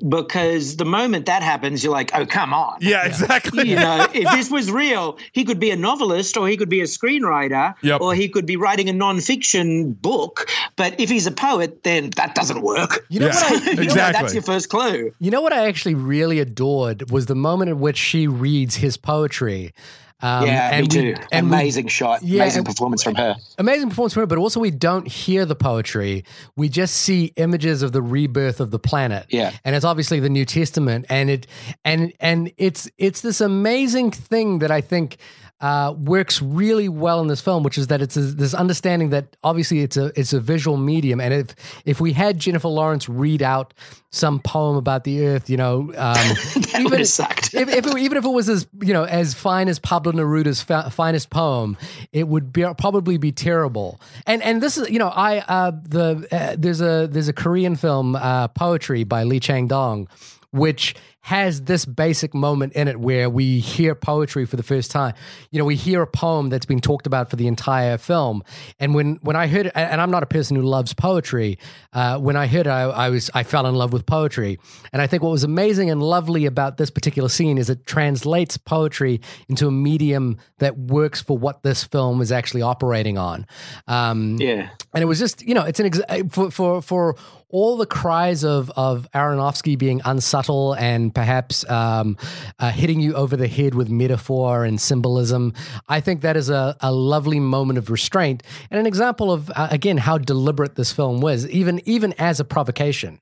because 0.10 0.78
the 0.78 0.86
moment 0.86 1.26
that 1.26 1.42
happens 1.44 1.84
you're 1.84 1.92
like 1.94 2.12
oh 2.14 2.26
come 2.26 2.54
on 2.54 2.78
yeah, 2.82 3.06
exactly. 3.06 3.68
you 3.70 3.76
know, 3.76 4.08
if 4.14 4.30
this 4.32 4.50
was 4.52 4.72
real, 4.72 5.18
he 5.32 5.44
could 5.46 5.60
be 5.60 5.72
a 5.72 5.76
novelist 5.76 6.36
or 6.38 6.48
he 6.48 6.56
could 6.58 6.70
be 6.70 6.82
a 6.82 6.86
screenwriter 6.86 7.74
Yep. 7.82 8.02
or 8.02 8.14
he 8.14 8.28
could 8.30 8.46
be 8.46 8.56
writing 8.58 8.90
a 8.90 8.94
nonfiction 8.94 10.00
book. 10.02 10.50
But 10.76 11.00
if 11.00 11.10
he's 11.10 11.28
a 11.28 11.32
poet, 11.32 11.84
then 11.84 12.10
that 12.18 12.36
doesn't 12.36 12.62
work. 12.62 13.06
You 13.10 13.20
know 13.22 13.28
Yeah. 13.28 13.34
what 13.34 13.68
I, 13.68 13.70
You 13.72 13.76
know, 13.76 13.82
Exactly. 13.84 14.22
that's 14.22 14.34
your 14.34 14.44
first 14.44 14.70
clue. 14.70 15.14
You 15.20 15.32
know 15.32 15.42
what 15.42 15.54
I 15.54 15.68
actually 15.68 15.96
really 15.96 16.40
adored 16.40 17.12
was 17.12 17.26
the 17.28 17.36
moment 17.36 17.70
in 17.70 17.80
which 17.80 17.98
she 17.98 18.28
reads 18.28 18.76
his 18.76 18.98
poetry. 18.98 19.74
Um, 20.22 20.46
yeah, 20.48 20.72
me 20.76 20.82
we- 20.82 20.88
too. 20.88 21.16
and 21.32 21.50
we- 21.50 21.56
Amazing 21.56 21.88
shot. 21.88 22.22
Yeah, 22.24 22.42
Amazing 22.44 22.66
performance 22.66 23.04
from 23.04 23.16
her. 23.16 23.36
amazing 23.58 23.90
performance 23.90 24.14
from 24.14 24.22
her, 24.22 24.28
but 24.28 24.38
also 24.38 24.60
we 24.60 24.72
don't 24.72 25.08
hear 25.08 25.46
the 25.46 25.56
poetry. 25.56 26.26
We 26.58 26.68
just 26.68 26.96
see 26.96 27.32
images 27.38 27.82
of 27.84 27.94
the 27.94 28.02
rebirth 28.02 28.60
of 28.60 28.72
the 28.72 28.80
planet. 28.80 29.26
Yeah. 29.30 29.52
and 29.64 29.76
it's 29.76 29.86
obviously 29.86 30.20
the 30.20 30.30
New 30.30 30.46
Testament, 30.46 31.06
and 31.10 31.30
it 31.30 31.48
and 31.86 32.12
and 32.20 32.52
it's 32.58 32.90
it's 32.98 33.22
this 33.22 33.40
amazing 33.42 34.12
thing 34.12 34.60
that 34.60 34.72
I 34.72 34.82
think. 34.82 35.18
Uh, 35.62 35.94
works 35.98 36.42
really 36.42 36.88
well 36.88 37.20
in 37.20 37.28
this 37.28 37.42
film, 37.42 37.64
which 37.64 37.78
is 37.78 37.88
that 37.88 38.02
it's 38.02 38.16
a, 38.16 38.22
this 38.22 38.54
understanding 38.54 39.10
that 39.10 39.36
obviously 39.44 39.82
it's 39.82 39.98
a 39.98 40.10
it's 40.18 40.32
a 40.32 40.40
visual 40.40 40.78
medium, 40.78 41.20
and 41.20 41.34
if 41.34 41.56
if 41.84 42.00
we 42.00 42.14
had 42.14 42.40
Jennifer 42.40 42.70
Lawrence 42.70 43.10
read 43.10 43.42
out 43.42 43.74
some 44.12 44.40
poem 44.40 44.76
about 44.76 45.04
the 45.04 45.26
Earth, 45.26 45.50
you 45.50 45.58
know, 45.58 45.92
um, 45.98 46.16
have 46.74 47.08
sucked. 47.08 47.54
if, 47.54 47.70
if 47.70 47.86
it, 47.86 47.98
even 47.98 48.18
if 48.18 48.26
it 48.26 48.30
was 48.30 48.48
as 48.50 48.68
you 48.82 48.94
know 48.94 49.04
as 49.04 49.34
fine 49.34 49.68
as 49.68 49.80
Pablo 49.80 50.14
Neruda's 50.14 50.62
fa- 50.62 50.90
finest 50.90 51.30
poem, 51.30 51.78
it 52.12 52.28
would 52.28 52.52
be, 52.52 52.66
probably 52.78 53.18
be 53.18 53.32
terrible. 53.32 54.00
And 54.26 54.42
and 54.42 54.62
this 54.62 54.78
is 54.78 54.90
you 54.90 55.00
know 55.00 55.10
I 55.10 55.40
uh, 55.40 55.72
the 55.72 56.28
uh, 56.32 56.56
there's 56.58 56.82
a 56.82 57.08
there's 57.12 57.28
a 57.28 57.34
Korean 57.34 57.76
film 57.76 58.16
uh, 58.16 58.48
poetry 58.48 59.04
by 59.04 59.24
Lee 59.24 59.40
Chang 59.40 59.68
Dong, 59.68 60.08
which 60.52 60.96
has 61.30 61.62
this 61.62 61.86
basic 61.86 62.34
moment 62.34 62.74
in 62.74 62.88
it 62.88 63.00
where 63.00 63.30
we 63.30 63.60
hear 63.60 63.94
poetry 63.94 64.46
for 64.48 64.56
the 64.56 64.64
first 64.64 64.90
time. 64.90 65.14
You 65.52 65.60
know, 65.60 65.66
we 65.66 65.76
hear 65.76 66.02
a 66.02 66.08
poem 66.08 66.50
that's 66.50 66.66
been 66.66 66.80
talked 66.82 67.06
about 67.06 67.30
for 67.30 67.36
the 67.36 67.46
entire 67.46 68.00
film. 68.00 68.44
And 68.80 68.96
when 68.96 69.20
when 69.22 69.36
I 69.36 69.46
heard 69.46 69.68
it, 69.68 69.74
and 69.76 70.02
I'm 70.02 70.10
not 70.10 70.24
a 70.24 70.26
person 70.26 70.56
who 70.56 70.64
loves 70.64 70.92
poetry, 70.96 71.60
uh, 71.94 72.18
when 72.18 72.36
I 72.36 72.48
heard 72.48 72.66
it, 72.66 72.72
I, 72.72 72.82
I 73.06 73.10
was 73.10 73.30
I 73.36 73.44
fell 73.44 73.68
in 73.68 73.76
love 73.76 73.94
with 73.94 74.08
poetry. 74.08 74.58
And 74.92 75.04
I 75.04 75.08
think 75.08 75.22
what 75.22 75.30
was 75.32 75.44
amazing 75.44 75.92
and 75.92 76.02
lovely 76.02 76.48
about 76.48 76.78
this 76.78 76.90
particular 76.90 77.30
scene 77.30 77.60
is 77.60 77.70
it 77.70 77.86
translates 77.86 78.58
poetry 78.58 79.22
into 79.48 79.68
a 79.68 79.72
medium 79.72 80.38
that 80.58 80.80
works 80.80 81.22
for 81.22 81.38
what 81.38 81.62
this 81.62 81.84
film 81.84 82.22
is 82.22 82.32
actually 82.32 82.64
operating 82.64 83.20
on. 83.20 83.46
Um, 83.88 84.38
Yeah. 84.40 84.70
and 84.96 85.04
it 85.04 85.06
was 85.06 85.20
just 85.20 85.44
you 85.44 85.54
know 85.54 85.64
it's 85.64 85.80
an 85.80 85.86
ex- 85.86 86.02
for 86.32 86.50
for 86.50 86.82
for 86.82 87.16
all 87.50 87.78
the 87.78 87.86
cries 87.86 88.44
of 88.44 88.70
of 88.72 89.08
Aronofsky 89.14 89.78
being 89.78 90.02
unsubtle 90.06 90.74
and 90.74 91.14
perhaps 91.14 91.70
um, 91.70 92.18
uh, 92.60 92.72
hitting 92.72 93.00
you 93.00 93.14
over 93.16 93.36
the 93.36 93.48
head 93.48 93.76
with 93.76 93.90
metaphor 93.90 94.64
and 94.66 94.80
symbolism. 94.80 95.54
I 95.88 96.00
think 96.00 96.22
that 96.22 96.38
is 96.38 96.50
a, 96.50 96.76
a 96.80 96.92
lovely 96.92 97.40
moment 97.40 97.78
of 97.80 97.90
restraint 97.90 98.44
and 98.70 98.80
an 98.80 98.86
example 98.86 99.32
of 99.32 99.50
uh, 99.56 99.68
again 99.72 99.98
how 99.98 100.18
deliberate 100.18 100.76
this 100.76 100.92
film 100.92 101.22
was, 101.22 101.48
even 101.50 101.82
even 101.86 102.14
as 102.20 102.40
a 102.40 102.46
provocation. 102.46 103.20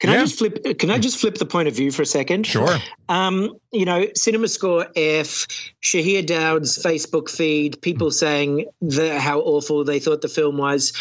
Can 0.00 0.10
Yeah. 0.10 0.16
I 0.16 0.20
just 0.20 0.38
flip? 0.38 0.78
Can 0.78 0.90
I 0.90 0.98
just 0.98 1.18
flip 1.18 1.36
the 1.36 1.46
point 1.46 1.68
of 1.68 1.74
view 1.74 1.90
for 1.90 2.02
a 2.02 2.06
second? 2.06 2.46
Sure. 2.46 2.76
Um, 3.08 3.56
you 3.72 3.84
know, 3.84 4.06
CinemaScore 4.08 4.86
F, 4.94 5.46
Shahir 5.82 6.24
Daud's 6.26 6.78
Facebook 6.78 7.30
feed, 7.30 7.80
people 7.80 8.10
saying 8.10 8.66
the, 8.82 9.18
how 9.18 9.40
awful 9.40 9.84
they 9.84 9.98
thought 9.98 10.20
the 10.20 10.28
film 10.28 10.58
was. 10.58 10.92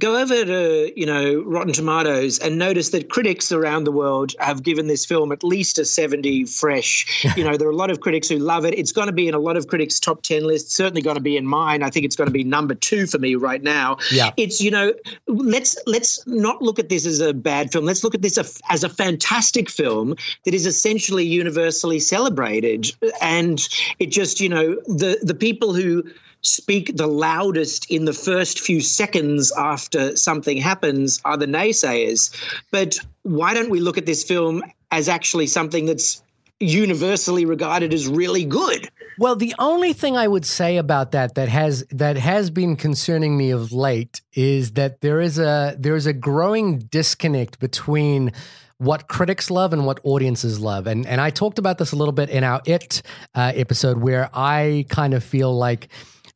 Go 0.00 0.16
over 0.16 0.44
to, 0.44 0.92
you 0.98 1.04
know, 1.04 1.42
Rotten 1.42 1.72
Tomatoes 1.72 2.38
and 2.38 2.58
notice 2.58 2.88
that 2.90 3.10
critics 3.10 3.52
around 3.52 3.84
the 3.84 3.92
world 3.92 4.32
have 4.40 4.62
given 4.62 4.86
this 4.86 5.04
film 5.04 5.30
at 5.30 5.44
least 5.44 5.78
a 5.78 5.84
70 5.84 6.46
fresh. 6.46 7.24
you 7.36 7.44
know, 7.44 7.56
there 7.56 7.68
are 7.68 7.72
a 7.72 7.76
lot 7.76 7.90
of 7.90 8.00
critics 8.00 8.28
who 8.28 8.38
love 8.38 8.64
it. 8.64 8.76
It's 8.78 8.92
going 8.92 9.08
to 9.08 9.12
be 9.12 9.28
in 9.28 9.34
a 9.34 9.38
lot 9.38 9.56
of 9.56 9.68
critics' 9.68 10.00
top 10.00 10.22
10 10.22 10.44
lists, 10.44 10.74
certainly 10.74 11.02
going 11.02 11.16
to 11.16 11.22
be 11.22 11.36
in 11.36 11.46
mine. 11.46 11.82
I 11.82 11.90
think 11.90 12.06
it's 12.06 12.16
going 12.16 12.28
to 12.28 12.32
be 12.32 12.44
number 12.44 12.74
two 12.74 13.06
for 13.06 13.18
me 13.18 13.34
right 13.34 13.62
now. 13.62 13.98
Yeah. 14.10 14.30
It's, 14.36 14.60
you 14.60 14.70
know, 14.70 14.94
let's 15.26 15.76
let's 15.86 16.26
not 16.26 16.62
look 16.62 16.78
at 16.78 16.88
this 16.88 17.04
as 17.04 17.20
a 17.20 17.34
bad 17.34 17.70
film. 17.70 17.84
Let's 17.84 18.02
look 18.02 18.14
at 18.14 18.22
this 18.22 18.38
as- 18.38 18.60
as 18.70 18.82
a 18.82 18.88
fantastic 18.88 19.68
film 19.68 20.16
that 20.44 20.54
is 20.54 20.64
essentially 20.66 21.24
universally 21.26 22.00
celebrated. 22.00 22.90
And 23.20 23.60
it 23.98 24.06
just, 24.06 24.40
you 24.40 24.48
know, 24.48 24.76
the 24.86 25.18
the 25.22 25.34
people 25.34 25.74
who 25.74 26.04
speak 26.42 26.96
the 26.96 27.06
loudest 27.06 27.90
in 27.90 28.04
the 28.04 28.12
first 28.12 28.60
few 28.60 28.80
seconds 28.80 29.52
after 29.56 30.16
something 30.16 30.56
happens 30.56 31.20
are 31.24 31.36
the 31.36 31.46
naysayers. 31.46 32.34
But 32.70 32.98
why 33.22 33.54
don't 33.54 33.70
we 33.70 33.80
look 33.80 33.98
at 33.98 34.06
this 34.06 34.24
film 34.24 34.62
as 34.90 35.08
actually 35.08 35.46
something 35.46 35.86
that's 35.86 36.22
universally 36.60 37.44
regarded 37.44 37.92
as 37.92 38.06
really 38.06 38.44
good? 38.44 38.88
Well, 39.18 39.36
the 39.36 39.54
only 39.58 39.92
thing 39.92 40.16
I 40.16 40.28
would 40.28 40.46
say 40.46 40.76
about 40.76 41.12
that 41.12 41.34
that 41.34 41.48
has 41.48 41.84
that 41.90 42.16
has 42.16 42.50
been 42.50 42.76
concerning 42.76 43.36
me 43.36 43.50
of 43.50 43.72
late 43.72 44.22
is 44.32 44.72
that 44.72 45.00
there 45.02 45.20
is 45.20 45.38
a 45.38 45.76
there 45.78 45.96
is 45.96 46.06
a 46.06 46.12
growing 46.12 46.78
disconnect 46.78 47.58
between 47.58 48.32
what 48.78 49.08
critics 49.08 49.50
love 49.50 49.74
and 49.74 49.84
what 49.84 50.00
audiences 50.04 50.58
love. 50.58 50.86
And 50.86 51.06
and 51.06 51.20
I 51.20 51.28
talked 51.28 51.58
about 51.58 51.76
this 51.76 51.92
a 51.92 51.96
little 51.96 52.12
bit 52.12 52.30
in 52.30 52.44
our 52.44 52.62
It 52.64 53.02
uh, 53.34 53.52
episode 53.54 53.98
where 53.98 54.30
I 54.32 54.86
kind 54.88 55.12
of 55.12 55.22
feel 55.22 55.54
like 55.54 55.88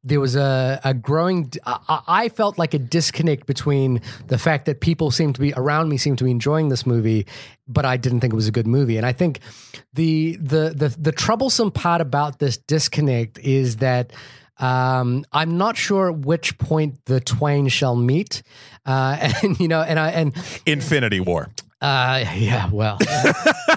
there 0.05 0.21
was 0.21 0.37
a, 0.37 0.81
a 0.85 0.95
growing 0.95 1.51
I, 1.67 2.01
I 2.07 2.29
felt 2.29 2.59
like 2.59 2.75
a 2.75 2.79
disconnect 2.79 3.47
between 3.47 4.01
the 4.27 4.39
fact 4.39 4.67
that 4.67 4.81
people 4.81 5.11
seem 5.11 5.33
to 5.33 5.41
be 5.41 5.53
around 5.55 5.89
me 5.89 5.97
seem 5.97 6.17
to 6.17 6.25
be 6.25 6.31
enjoying 6.31 6.69
this 6.69 6.87
movie 6.87 7.27
but 7.67 7.85
i 7.85 7.97
didn't 7.97 8.21
think 8.21 8.33
it 8.33 8.37
was 8.37 8.49
a 8.49 8.53
good 8.53 8.67
movie 8.67 8.97
and 8.97 9.07
i 9.07 9.13
think 9.13 9.41
the 9.95 10.37
the 10.37 10.71
the, 10.77 10.95
the 10.99 11.13
troublesome 11.13 11.71
part 11.71 12.01
about 12.01 12.39
this 12.39 12.59
disconnect 12.59 13.39
is 13.39 13.77
that 13.77 14.13
um, 14.59 15.25
I'm 15.33 15.59
not 15.59 15.77
sure 15.77 16.11
at 16.11 16.19
which 16.19 16.59
point 16.59 17.05
the 17.07 17.21
twain 17.21 17.67
shall 17.67 17.97
meet, 17.97 18.45
uh, 18.87 19.33
and 19.43 19.59
you 19.59 19.67
know, 19.67 19.83
and 19.83 19.99
I 19.99 20.11
and 20.11 20.33
Infinity 20.65 21.21
War. 21.21 21.49
Uh, 21.85 22.25
yeah, 22.37 22.71
well, 22.71 22.97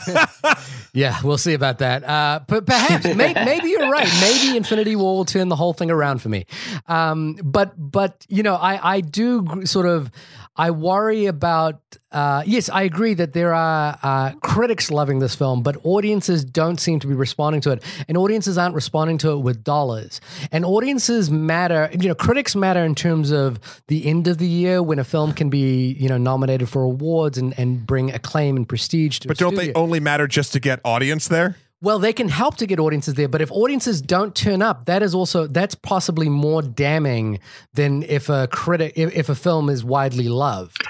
yeah, 0.93 1.19
we'll 1.25 1.37
see 1.37 1.53
about 1.53 1.79
that. 1.79 2.05
Uh, 2.05 2.39
but 2.47 2.65
perhaps, 2.65 3.03
may, 3.03 3.33
maybe 3.33 3.67
you're 3.67 3.91
right. 3.91 4.07
Maybe 4.21 4.55
Infinity 4.55 4.95
War 4.95 5.17
will 5.17 5.25
turn 5.25 5.49
the 5.49 5.57
whole 5.57 5.73
thing 5.73 5.91
around 5.91 6.21
for 6.21 6.29
me. 6.29 6.45
Um, 6.87 7.37
but, 7.43 7.73
but 7.77 8.25
you 8.29 8.43
know, 8.43 8.55
I, 8.55 8.95
I 8.95 9.01
do 9.01 9.65
sort 9.65 9.87
of, 9.87 10.09
I 10.57 10.71
worry 10.71 11.27
about. 11.27 11.81
Uh, 12.11 12.41
yes, 12.45 12.69
I 12.69 12.83
agree 12.83 13.13
that 13.15 13.33
there 13.33 13.53
are 13.53 13.99
uh, 14.01 14.31
critics 14.41 14.89
loving 14.89 15.19
this 15.19 15.35
film, 15.35 15.61
but 15.61 15.77
audiences 15.83 16.43
don't 16.43 16.79
seem 16.79 16.99
to 17.01 17.07
be 17.07 17.13
responding 17.13 17.61
to 17.61 17.71
it, 17.71 17.83
and 18.07 18.17
audiences 18.17 18.57
aren't 18.57 18.75
responding 18.75 19.17
to 19.19 19.31
it 19.31 19.37
with 19.39 19.63
dollars. 19.63 20.21
And 20.51 20.65
audiences 20.65 21.29
matter. 21.29 21.89
You 21.91 22.07
know, 22.07 22.15
critics 22.15 22.55
matter 22.55 22.83
in 22.83 22.95
terms 22.95 23.31
of 23.31 23.59
the 23.87 24.05
end 24.05 24.27
of 24.27 24.37
the 24.37 24.47
year 24.47 24.81
when 24.81 24.99
a 24.99 25.03
film 25.03 25.33
can 25.33 25.49
be 25.49 25.93
you 25.93 26.09
know 26.09 26.17
nominated 26.17 26.69
for 26.69 26.83
awards 26.83 27.37
and 27.37 27.53
and 27.59 27.85
bring 27.85 28.11
acclaim 28.11 28.55
and 28.55 28.67
prestige 28.67 29.19
to. 29.19 29.27
But 29.27 29.37
don't 29.37 29.55
they 29.55 29.73
only 29.73 29.99
matter 29.99 30.27
just 30.27 30.53
to 30.53 30.59
get 30.59 30.79
audience 30.83 31.27
there? 31.27 31.57
Well, 31.79 31.99
they 31.99 32.13
can 32.13 32.27
help 32.27 32.57
to 32.57 32.65
get 32.65 32.79
audiences 32.79 33.13
there, 33.13 33.27
but 33.27 33.41
if 33.41 33.51
audiences 33.51 34.01
don't 34.01 34.33
turn 34.33 34.63
up, 34.63 34.85
that 34.85 35.03
is 35.03 35.13
also 35.13 35.45
that's 35.45 35.75
possibly 35.75 36.27
more 36.27 36.63
damning 36.63 37.39
than 37.73 38.01
if 38.03 38.29
a 38.29 38.47
critic 38.47 38.93
if, 38.95 39.15
if 39.15 39.29
a 39.29 39.35
film 39.35 39.69
is 39.69 39.83
widely 39.83 40.27
loved. 40.27 40.81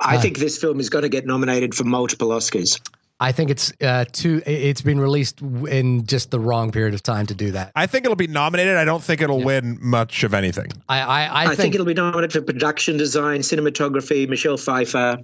I 0.00 0.18
think 0.18 0.38
this 0.38 0.58
film 0.58 0.80
is 0.80 0.90
going 0.90 1.02
to 1.02 1.08
get 1.08 1.26
nominated 1.26 1.76
for 1.76 1.84
multiple 1.84 2.30
Oscars. 2.30 2.80
I 3.20 3.30
think 3.30 3.50
it's 3.50 3.72
uh, 3.80 4.04
too. 4.10 4.42
It's 4.44 4.82
been 4.82 4.98
released 4.98 5.40
in 5.40 6.06
just 6.06 6.32
the 6.32 6.40
wrong 6.40 6.72
period 6.72 6.94
of 6.94 7.04
time 7.04 7.26
to 7.26 7.34
do 7.34 7.52
that. 7.52 7.70
I 7.76 7.86
think 7.86 8.04
it'll 8.04 8.16
be 8.16 8.26
nominated. 8.26 8.76
I 8.76 8.84
don't 8.84 9.02
think 9.02 9.20
it'll 9.20 9.44
win 9.44 9.78
much 9.80 10.24
of 10.24 10.34
anything. 10.34 10.72
I 10.88 11.00
I, 11.00 11.04
I, 11.04 11.42
I, 11.42 11.46
think, 11.46 11.58
think, 11.58 11.74
it'll 11.76 11.86
be 11.86 11.94
nominated 11.94 12.32
for 12.32 12.42
production 12.42 12.96
design, 12.96 13.42
cinematography, 13.42 14.28
Michelle 14.28 14.56
Pfeiffer, 14.56 15.18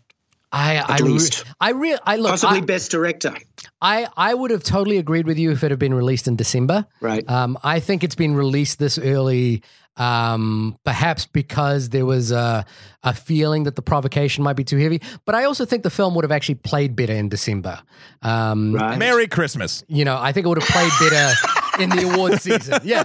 I 0.51 0.77
I 0.77 0.95
at 0.95 1.01
re- 1.03 1.19
I 1.61 1.71
re- 1.71 1.99
I 2.05 2.17
look. 2.17 2.31
possibly 2.31 2.59
I, 2.59 2.61
best 2.63 2.91
director. 2.91 3.35
I 3.83 4.07
I 4.17 4.33
would 4.35 4.51
have 4.51 4.63
totally 4.63 4.99
agreed 4.99 5.27
with 5.27 5.39
you 5.39 5.51
if 5.53 5.63
it 5.63 5.71
had 5.71 5.79
been 5.79 5.95
released 5.95 6.27
in 6.29 6.37
December. 6.37 6.87
Right. 7.01 7.29
Um, 7.29 7.59
I 7.63 7.81
think 7.81 8.03
it's 8.05 8.15
been 8.15 8.35
released 8.35 8.79
this 8.79 8.99
early, 8.99 9.63
um, 9.97 10.77
perhaps 10.85 11.27
because 11.27 11.91
there 11.91 12.07
was 12.07 12.31
a, 12.31 12.65
a 13.03 13.13
feeling 13.13 13.65
that 13.65 13.77
the 13.77 13.83
provocation 13.83 14.43
might 14.45 14.57
be 14.57 14.65
too 14.65 14.79
heavy. 14.79 15.03
But 15.27 15.35
I 15.35 15.45
also 15.45 15.65
think 15.67 15.83
the 15.83 15.91
film 15.91 16.15
would 16.15 16.25
have 16.25 16.33
actually 16.33 16.55
played 16.57 16.97
better 16.97 17.13
in 17.15 17.29
December. 17.29 17.81
Um, 18.23 18.73
Right. 18.73 18.99
Merry 18.99 19.27
Christmas. 19.29 19.85
You 19.89 20.05
know, 20.05 20.17
I 20.19 20.33
think 20.33 20.47
it 20.47 20.49
would 20.49 20.63
have 20.63 20.69
played 20.71 20.93
better 21.01 21.35
in 21.79 21.91
the 21.91 22.11
award 22.13 22.41
season. 22.41 22.81
Yeah. 22.85 23.05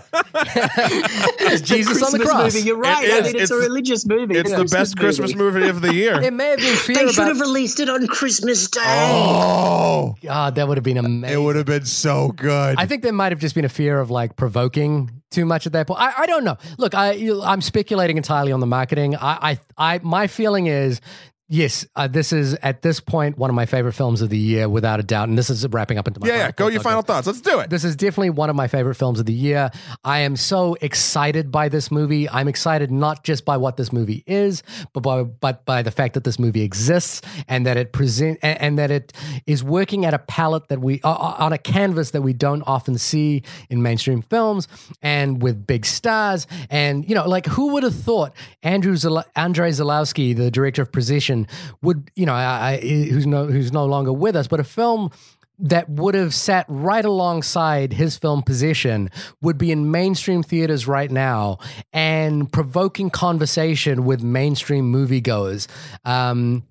There's 1.39 1.61
Jesus 1.61 2.01
on 2.03 2.11
the 2.11 2.17
Christmas 2.19 2.29
cross. 2.29 2.53
movie. 2.53 2.67
You're 2.67 2.77
right. 2.77 3.03
It 3.07 3.23
I 3.23 3.27
mean, 3.27 3.35
it's, 3.35 3.51
a 3.51 3.55
religious 3.55 4.05
movie. 4.05 4.35
It's 4.37 4.51
the 4.51 4.65
best 4.65 4.97
Christmas 4.97 5.35
movie 5.35 5.67
of 5.69 5.81
the 5.81 5.93
year. 5.93 6.21
It 6.21 6.33
may 6.33 6.49
have 6.49 6.59
been 6.59 6.75
fear 6.75 6.95
They 6.95 7.07
should 7.07 7.15
about. 7.23 7.27
have 7.29 7.39
released 7.41 7.79
it 7.79 7.89
on 7.89 8.07
Christmas 8.07 8.69
Day. 8.69 8.81
oh, 8.85 10.15
God, 10.21 10.55
that 10.55 10.67
would 10.67 10.77
have 10.77 10.83
been 10.83 10.97
amazing. 10.97 11.37
it 11.37 11.41
would 11.41 11.55
have 11.55 11.65
been 11.65 11.85
so 11.85 12.29
good. 12.29 12.75
I 12.77 12.85
think 12.85 13.03
there 13.03 13.13
might 13.13 13.31
have 13.31 13.39
just 13.39 13.55
been 13.55 13.65
a 13.65 13.69
fear 13.69 13.99
of 13.99 14.09
like 14.09 14.35
provoking 14.35 15.21
too 15.31 15.45
much 15.45 15.65
at 15.65 15.73
that 15.73 15.87
point. 15.87 15.99
I, 15.99 16.13
I 16.19 16.25
don't 16.25 16.43
know. 16.43 16.57
Look, 16.77 16.93
I 16.95 17.13
you- 17.13 17.41
I'm 17.41 17.61
speculating 17.61 18.17
entirely 18.17 18.51
on 18.51 18.59
the 18.59 18.67
marketing. 18.67 19.15
I 19.15 19.59
I, 19.77 19.95
I 19.95 19.99
my 20.03 20.27
feeling 20.27 20.67
is. 20.67 21.01
Yes, 21.49 21.85
uh, 21.95 22.07
this 22.07 22.31
is 22.31 22.53
at 22.55 22.81
this 22.81 22.99
point 23.01 23.37
one 23.37 23.49
of 23.49 23.55
my 23.55 23.65
favorite 23.65 23.93
films 23.93 24.21
of 24.21 24.29
the 24.29 24.37
year, 24.37 24.69
without 24.69 24.99
a 24.99 25.03
doubt. 25.03 25.27
And 25.27 25.37
this 25.37 25.49
is 25.49 25.67
wrapping 25.67 25.97
up 25.97 26.07
into 26.07 26.21
my 26.21 26.27
yeah, 26.27 26.37
yeah. 26.37 26.51
Go 26.51 26.67
your 26.67 26.81
final 26.81 27.01
thoughts. 27.01 27.27
Let's 27.27 27.41
do 27.41 27.59
it. 27.59 27.69
This 27.69 27.83
is 27.83 27.95
definitely 27.97 28.29
one 28.29 28.49
of 28.49 28.55
my 28.55 28.67
favorite 28.67 28.95
films 28.95 29.19
of 29.19 29.25
the 29.25 29.33
year. 29.33 29.69
I 30.05 30.19
am 30.19 30.37
so 30.37 30.75
excited 30.81 31.51
by 31.51 31.67
this 31.67 31.91
movie. 31.91 32.29
I'm 32.29 32.47
excited 32.47 32.91
not 32.91 33.23
just 33.23 33.43
by 33.43 33.57
what 33.57 33.75
this 33.75 33.91
movie 33.91 34.23
is, 34.25 34.63
but 34.93 35.01
by 35.01 35.23
but 35.23 35.65
by 35.65 35.81
the 35.81 35.91
fact 35.91 36.13
that 36.13 36.23
this 36.23 36.39
movie 36.39 36.61
exists 36.61 37.21
and 37.47 37.65
that 37.65 37.75
it 37.75 37.91
present 37.91 38.39
and, 38.41 38.61
and 38.61 38.79
that 38.79 38.89
it 38.89 39.11
is 39.45 39.63
working 39.63 40.05
at 40.05 40.13
a 40.13 40.19
palette 40.19 40.69
that 40.69 40.79
we 40.79 41.01
uh, 41.03 41.09
on 41.13 41.51
a 41.51 41.57
canvas 41.57 42.11
that 42.11 42.21
we 42.21 42.31
don't 42.31 42.61
often 42.63 42.97
see 42.97 43.43
in 43.69 43.81
mainstream 43.81 44.21
films 44.21 44.67
and 45.01 45.41
with 45.41 45.67
big 45.67 45.85
stars 45.85 46.47
and 46.69 47.07
you 47.07 47.13
know 47.13 47.27
like 47.27 47.45
who 47.47 47.73
would 47.73 47.83
have 47.83 47.95
thought 47.95 48.33
Andrew 48.63 48.95
Zala- 48.95 49.25
Andrei 49.35 49.71
Zulawski, 49.71 50.35
the 50.35 50.49
director 50.49 50.81
of 50.81 50.91
Possession, 51.33 51.47
would 51.81 52.11
you 52.15 52.25
know 52.25 52.33
I, 52.33 52.73
I, 52.73 52.77
who's 52.79 53.27
no 53.27 53.47
who's 53.47 53.71
no 53.71 53.85
longer 53.85 54.13
with 54.13 54.35
us, 54.35 54.47
but 54.47 54.59
a 54.59 54.63
film 54.63 55.11
that 55.59 55.87
would 55.87 56.15
have 56.15 56.33
sat 56.33 56.65
right 56.67 57.05
alongside 57.05 57.93
his 57.93 58.17
film 58.17 58.41
Possession 58.41 59.09
would 59.41 59.57
be 59.57 59.71
in 59.71 59.91
mainstream 59.91 60.43
theaters 60.43 60.87
right 60.87 61.11
now 61.11 61.59
and 61.93 62.51
provoking 62.51 63.09
conversation 63.09 64.03
with 64.03 64.23
mainstream 64.23 64.91
moviegoers. 64.91 65.67
Um, 66.03 66.63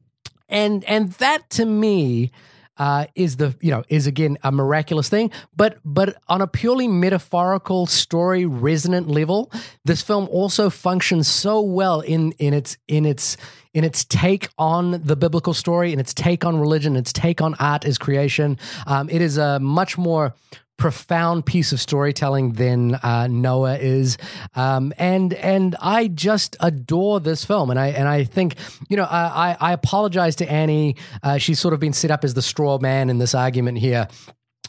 and 0.48 0.84
and 0.84 1.12
that 1.12 1.48
to 1.51 1.64
me 1.64 2.32
uh, 2.78 3.06
is 3.14 3.36
the 3.36 3.54
you 3.60 3.70
know 3.70 3.84
is 3.88 4.06
again 4.06 4.38
a 4.42 4.52
miraculous 4.52 5.08
thing, 5.08 5.30
but 5.54 5.78
but 5.84 6.16
on 6.28 6.40
a 6.40 6.46
purely 6.46 6.88
metaphorical 6.88 7.86
story 7.86 8.46
resonant 8.46 9.08
level, 9.08 9.50
this 9.84 10.02
film 10.02 10.28
also 10.30 10.70
functions 10.70 11.28
so 11.28 11.60
well 11.60 12.00
in 12.00 12.32
in 12.32 12.54
its 12.54 12.76
in 12.88 13.04
its 13.04 13.36
in 13.74 13.84
its 13.84 14.04
take 14.04 14.48
on 14.58 15.02
the 15.02 15.16
biblical 15.16 15.54
story, 15.54 15.92
in 15.92 15.98
its 15.98 16.12
take 16.14 16.44
on 16.44 16.58
religion, 16.58 16.96
its 16.96 17.12
take 17.12 17.40
on 17.40 17.54
art 17.54 17.84
as 17.84 17.98
creation. 17.98 18.58
Um, 18.86 19.08
it 19.08 19.22
is 19.22 19.38
a 19.38 19.58
much 19.60 19.96
more 19.96 20.34
profound 20.82 21.46
piece 21.46 21.70
of 21.70 21.80
storytelling 21.80 22.54
than 22.54 22.96
uh, 22.96 23.28
Noah 23.28 23.78
is, 23.78 24.18
um, 24.56 24.92
and 24.98 25.32
and 25.34 25.76
I 25.80 26.09
just 26.09 26.56
adore 26.59 27.20
this 27.20 27.44
film, 27.44 27.70
and 27.70 27.78
I 27.78 27.90
and 27.90 28.09
I 28.09 28.24
think 28.24 28.56
you 28.88 28.96
know 28.96 29.04
I 29.04 29.56
I, 29.60 29.72
apologize 29.74 30.34
to 30.36 30.50
Annie. 30.50 30.96
Uh, 31.22 31.38
she's 31.38 31.60
sort 31.60 31.72
of 31.72 31.78
been 31.78 31.92
set 31.92 32.10
up 32.10 32.24
as 32.24 32.34
the 32.34 32.42
straw 32.42 32.80
man 32.80 33.10
in 33.10 33.18
this 33.18 33.32
argument 33.32 33.78
here. 33.78 34.09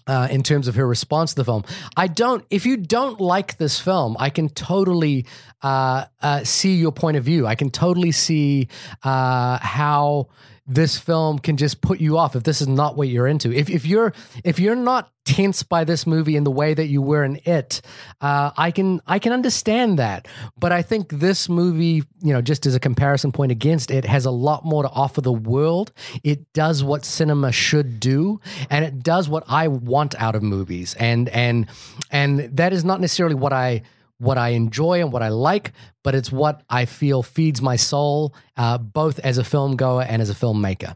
Uh, 0.06 0.28
in 0.30 0.44
terms 0.44 0.68
of 0.68 0.76
her 0.76 0.86
response 0.86 1.32
to 1.32 1.38
the 1.38 1.46
film, 1.46 1.64
I 1.98 2.08
don't. 2.08 2.46
If 2.52 2.68
you 2.68 2.78
don't 2.78 3.20
like 3.20 3.58
this 3.58 3.80
film, 3.80 4.16
I 4.20 4.30
can 4.30 4.50
totally 4.50 5.26
uh, 5.64 6.06
uh, 6.22 6.44
see 6.44 6.76
your 6.76 6.92
point 6.92 7.18
of 7.18 7.24
view. 7.24 7.48
I 7.48 7.56
can 7.56 7.72
totally 7.72 8.12
see 8.12 8.68
uh, 9.02 9.58
how 9.60 10.28
this 10.66 10.98
film 10.98 11.40
can 11.40 11.58
just 11.58 11.82
put 11.82 12.00
you 12.00 12.18
off 12.18 12.36
if 12.36 12.44
this 12.44 12.62
is 12.62 12.68
not 12.68 12.96
what 12.96 13.10
you're 13.10 13.28
into. 13.28 13.52
If 13.52 13.70
if 13.70 13.86
you're 13.86 14.14
if 14.44 14.60
you're 14.60 14.76
not 14.76 15.12
tense 15.26 15.64
by 15.64 15.84
this 15.84 16.08
movie 16.08 16.36
in 16.36 16.44
the 16.44 16.52
way 16.52 16.74
that 16.74 16.88
you 16.88 17.02
were 17.02 17.24
in 17.24 17.40
it, 17.44 17.82
uh, 18.22 18.52
I 18.56 18.72
can 18.72 19.02
I 19.06 19.20
can 19.20 19.34
understand 19.34 20.00
that. 20.00 20.28
But 20.58 20.72
I 20.72 20.82
think 20.82 21.10
this 21.10 21.50
movie, 21.50 22.04
you 22.22 22.34
know, 22.34 22.42
just 22.42 22.66
as 22.66 22.76
a 22.76 22.80
comparison 22.80 23.34
point 23.34 23.52
against 23.52 23.92
it, 23.92 24.06
has 24.06 24.26
a 24.26 24.32
lot 24.32 24.64
more 24.64 24.84
to 24.84 24.90
offer 24.90 25.20
the 25.20 25.34
world. 25.34 25.92
It 26.24 26.54
does 26.54 26.82
what 26.82 27.04
cinema 27.04 27.52
should 27.52 28.00
do, 28.00 28.40
and 28.70 28.86
it 28.86 29.04
does 29.04 29.28
what 29.28 29.44
I 29.50 29.68
want 29.68 30.16
out 30.16 30.36
of 30.36 30.44
movies. 30.44 30.96
And 30.98 31.28
and 31.30 31.68
and 32.10 32.40
that 32.56 32.72
is 32.72 32.86
not 32.86 33.02
necessarily 33.02 33.36
what 33.36 33.52
I 33.52 33.82
what 34.24 34.38
I 34.38 34.50
enjoy 34.50 35.02
and 35.02 35.12
what 35.12 35.22
I 35.22 35.30
like, 35.30 35.74
but 36.04 36.16
it's 36.16 36.32
what 36.32 36.64
I 36.70 36.86
feel 36.86 37.22
feeds 37.22 37.62
my 37.62 37.76
soul, 37.76 38.34
uh, 38.58 38.78
both 38.78 39.20
as 39.20 39.38
a 39.38 39.44
film 39.44 39.76
goer 39.76 40.04
and 40.04 40.22
as 40.22 40.30
a 40.30 40.34
filmmaker. 40.34 40.96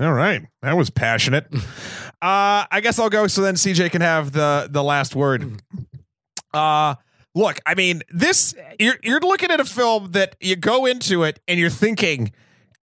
All 0.00 0.12
right, 0.12 0.42
that 0.62 0.76
was 0.76 0.90
passionate. 0.90 1.46
uh, 1.54 2.66
I 2.70 2.80
guess 2.82 2.98
I'll 2.98 3.10
go. 3.10 3.26
So 3.26 3.42
then 3.42 3.54
CJ 3.54 3.90
can 3.90 4.00
have 4.00 4.32
the 4.32 4.68
the 4.70 4.82
last 4.82 5.14
word. 5.14 5.62
Uh, 6.52 6.96
look, 7.34 7.58
I 7.66 7.74
mean, 7.74 8.02
this 8.08 8.54
you're 8.80 8.96
you're 9.02 9.20
looking 9.20 9.50
at 9.50 9.60
a 9.60 9.64
film 9.64 10.12
that 10.12 10.36
you 10.40 10.56
go 10.56 10.86
into 10.86 11.22
it 11.24 11.40
and 11.46 11.60
you're 11.60 11.70
thinking. 11.70 12.32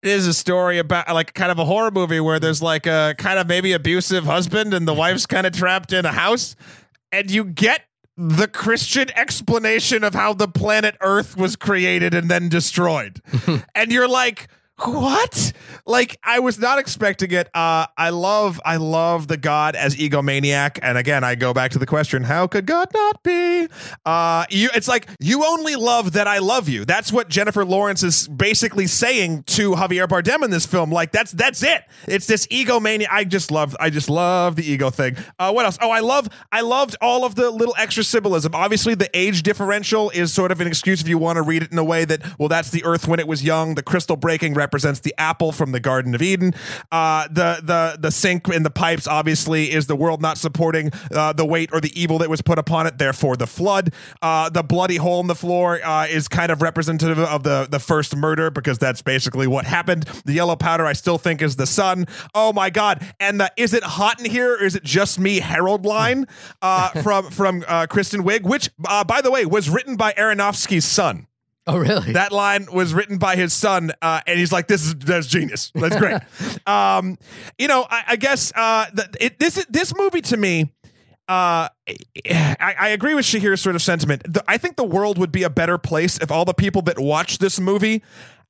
It 0.03 0.09
is 0.09 0.25
a 0.25 0.33
story 0.33 0.79
about 0.79 1.07
like 1.09 1.35
kind 1.35 1.51
of 1.51 1.59
a 1.59 1.65
horror 1.65 1.91
movie 1.91 2.19
where 2.19 2.39
there's 2.39 2.59
like 2.59 2.87
a 2.87 3.13
kind 3.19 3.37
of 3.37 3.47
maybe 3.47 3.71
abusive 3.73 4.23
husband 4.23 4.73
and 4.73 4.87
the 4.87 4.95
wife's 4.95 5.27
kind 5.27 5.45
of 5.45 5.53
trapped 5.53 5.93
in 5.93 6.05
a 6.05 6.11
house, 6.11 6.55
and 7.11 7.29
you 7.29 7.43
get 7.43 7.83
the 8.21 8.47
Christian 8.47 9.09
explanation 9.15 10.03
of 10.03 10.13
how 10.13 10.33
the 10.33 10.47
planet 10.47 10.95
Earth 11.01 11.35
was 11.35 11.55
created 11.55 12.13
and 12.13 12.29
then 12.29 12.49
destroyed. 12.49 13.19
and 13.75 13.91
you're 13.91 14.07
like, 14.07 14.47
what? 14.87 15.53
Like 15.85 16.17
I 16.23 16.39
was 16.39 16.59
not 16.59 16.79
expecting 16.79 17.31
it. 17.31 17.49
Uh, 17.53 17.87
I 17.97 18.09
love, 18.09 18.61
I 18.63 18.77
love 18.77 19.27
the 19.27 19.37
God 19.37 19.75
as 19.75 19.95
egomaniac, 19.95 20.79
and 20.81 20.97
again, 20.97 21.23
I 21.23 21.35
go 21.35 21.53
back 21.53 21.71
to 21.71 21.79
the 21.79 21.85
question: 21.85 22.23
How 22.23 22.47
could 22.47 22.65
God 22.65 22.89
not 22.93 23.23
be? 23.23 23.67
Uh, 24.05 24.45
you, 24.49 24.69
it's 24.75 24.87
like 24.87 25.09
you 25.19 25.45
only 25.45 25.75
love 25.75 26.13
that 26.13 26.27
I 26.27 26.39
love 26.39 26.69
you. 26.69 26.85
That's 26.85 27.11
what 27.11 27.29
Jennifer 27.29 27.65
Lawrence 27.65 28.03
is 28.03 28.27
basically 28.27 28.87
saying 28.87 29.43
to 29.43 29.71
Javier 29.71 30.07
Bardem 30.07 30.43
in 30.43 30.51
this 30.51 30.65
film. 30.65 30.91
Like 30.91 31.11
that's 31.11 31.31
that's 31.31 31.63
it. 31.63 31.83
It's 32.07 32.27
this 32.27 32.47
egomania. 32.47 33.07
I 33.11 33.23
just 33.23 33.51
love, 33.51 33.75
I 33.79 33.89
just 33.89 34.09
love 34.09 34.55
the 34.55 34.63
ego 34.63 34.89
thing. 34.89 35.17
Uh, 35.39 35.51
what 35.51 35.65
else? 35.65 35.77
Oh, 35.81 35.89
I 35.89 35.99
love, 35.99 36.29
I 36.51 36.61
loved 36.61 36.95
all 37.01 37.25
of 37.25 37.35
the 37.35 37.49
little 37.49 37.75
extra 37.77 38.03
symbolism. 38.03 38.53
Obviously, 38.55 38.95
the 38.95 39.09
age 39.17 39.43
differential 39.43 40.09
is 40.11 40.33
sort 40.33 40.51
of 40.51 40.61
an 40.61 40.67
excuse 40.67 41.01
if 41.01 41.07
you 41.07 41.17
want 41.17 41.37
to 41.37 41.41
read 41.41 41.63
it 41.63 41.71
in 41.71 41.77
a 41.77 41.83
way 41.83 42.05
that, 42.05 42.39
well, 42.39 42.49
that's 42.49 42.69
the 42.71 42.83
Earth 42.83 43.07
when 43.07 43.19
it 43.19 43.27
was 43.27 43.43
young. 43.43 43.75
The 43.75 43.83
crystal 43.83 44.15
breaking 44.15 44.53
represents 44.71 45.01
the 45.01 45.13
apple 45.17 45.51
from 45.51 45.73
the 45.73 45.81
Garden 45.81 46.15
of 46.15 46.21
Eden. 46.21 46.53
Uh, 46.93 47.27
the 47.27 47.59
the 47.61 47.97
the 47.99 48.09
sink 48.09 48.47
in 48.47 48.63
the 48.63 48.69
pipes 48.69 49.05
obviously 49.05 49.69
is 49.69 49.87
the 49.87 49.97
world 49.97 50.21
not 50.21 50.37
supporting 50.37 50.91
uh, 51.13 51.33
the 51.33 51.45
weight 51.45 51.69
or 51.73 51.81
the 51.81 51.91
evil 52.01 52.19
that 52.19 52.29
was 52.29 52.41
put 52.41 52.57
upon 52.57 52.87
it. 52.87 52.97
Therefore, 52.97 53.35
the 53.35 53.47
flood. 53.47 53.93
Uh, 54.21 54.49
the 54.49 54.63
bloody 54.63 54.95
hole 54.95 55.19
in 55.19 55.27
the 55.27 55.35
floor 55.35 55.83
uh, 55.83 56.07
is 56.07 56.29
kind 56.29 56.53
of 56.53 56.61
representative 56.61 57.19
of 57.19 57.43
the 57.43 57.67
the 57.69 57.79
first 57.79 58.15
murder 58.15 58.49
because 58.49 58.77
that's 58.77 59.01
basically 59.01 59.45
what 59.45 59.65
happened. 59.65 60.03
The 60.23 60.33
yellow 60.33 60.55
powder 60.55 60.85
I 60.85 60.93
still 60.93 61.17
think 61.17 61.41
is 61.41 61.57
the 61.57 61.67
sun. 61.67 62.07
Oh 62.33 62.53
my 62.53 62.69
god! 62.69 63.05
And 63.19 63.41
the 63.41 63.51
is 63.57 63.73
it 63.73 63.83
hot 63.83 64.21
in 64.21 64.31
here 64.31 64.53
or 64.53 64.63
is 64.63 64.75
it 64.75 64.83
just 64.83 65.19
me? 65.19 65.41
Harold 65.41 65.85
line 65.85 66.27
uh, 66.61 66.89
from 67.03 67.29
from 67.29 67.65
uh, 67.67 67.87
Kristen 67.87 68.23
Wiig, 68.23 68.43
which 68.43 68.69
by 68.77 69.19
the 69.21 69.31
way 69.31 69.45
was 69.45 69.69
written 69.69 69.97
by 69.97 70.13
Aronofsky's 70.13 70.85
son. 70.85 71.27
Oh, 71.71 71.77
really? 71.77 72.13
That 72.13 72.31
line 72.31 72.67
was 72.71 72.93
written 72.93 73.17
by 73.17 73.35
his 73.35 73.53
son, 73.53 73.91
uh, 74.01 74.21
and 74.27 74.37
he's 74.37 74.51
like, 74.51 74.67
"This 74.67 74.85
is 74.85 74.95
that's 74.95 75.27
genius. 75.27 75.71
That's 75.73 75.95
great." 75.95 76.21
um, 76.67 77.17
you 77.57 77.67
know, 77.67 77.85
I, 77.89 78.03
I 78.09 78.15
guess 78.17 78.51
uh, 78.55 78.87
the, 78.93 79.09
it, 79.19 79.39
this 79.39 79.65
this 79.69 79.95
movie 79.95 80.21
to 80.21 80.37
me. 80.37 80.73
Uh, 81.29 81.69
I, 82.27 82.75
I, 82.77 82.89
agree 82.89 83.13
with 83.13 83.23
Shahir's 83.23 83.61
sort 83.61 83.75
of 83.75 83.81
sentiment. 83.81 84.21
The, 84.33 84.43
I 84.49 84.57
think 84.57 84.75
the 84.75 84.83
world 84.83 85.17
would 85.17 85.31
be 85.31 85.43
a 85.43 85.49
better 85.49 85.77
place 85.77 86.17
if 86.17 86.29
all 86.29 86.43
the 86.43 86.53
people 86.53 86.81
that 86.81 86.99
watch 86.99 87.37
this 87.37 87.57
movie 87.57 88.03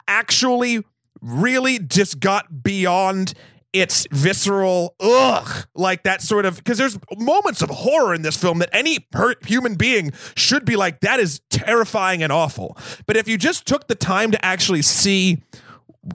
actually 0.07 0.84
really 1.22 1.77
just 1.77 2.19
got 2.19 2.64
beyond 2.64 3.35
it's 3.73 4.06
visceral, 4.11 4.95
ugh, 4.99 5.68
like 5.76 6.03
that 6.03 6.22
sort 6.22 6.45
of 6.45 6.57
because 6.57 6.77
there's 6.77 6.98
moments 7.18 7.61
of 7.61 7.69
horror 7.69 8.14
in 8.14 8.22
this 8.22 8.35
film 8.35 8.60
that 8.60 8.69
any 8.73 9.07
human 9.45 9.76
being 9.76 10.11
should 10.35 10.65
be 10.65 10.76
like, 10.76 11.02
that 11.02 11.19
is 11.19 11.41
terrifying 11.49 12.23
and 12.23 12.31
awful. 12.31 12.77
But 13.06 13.18
if 13.18 13.27
you 13.27 13.38
just 13.38 13.65
took 13.65 13.88
the 13.88 13.95
time 13.95 14.31
to 14.31 14.45
actually 14.45 14.81
see 14.81 15.41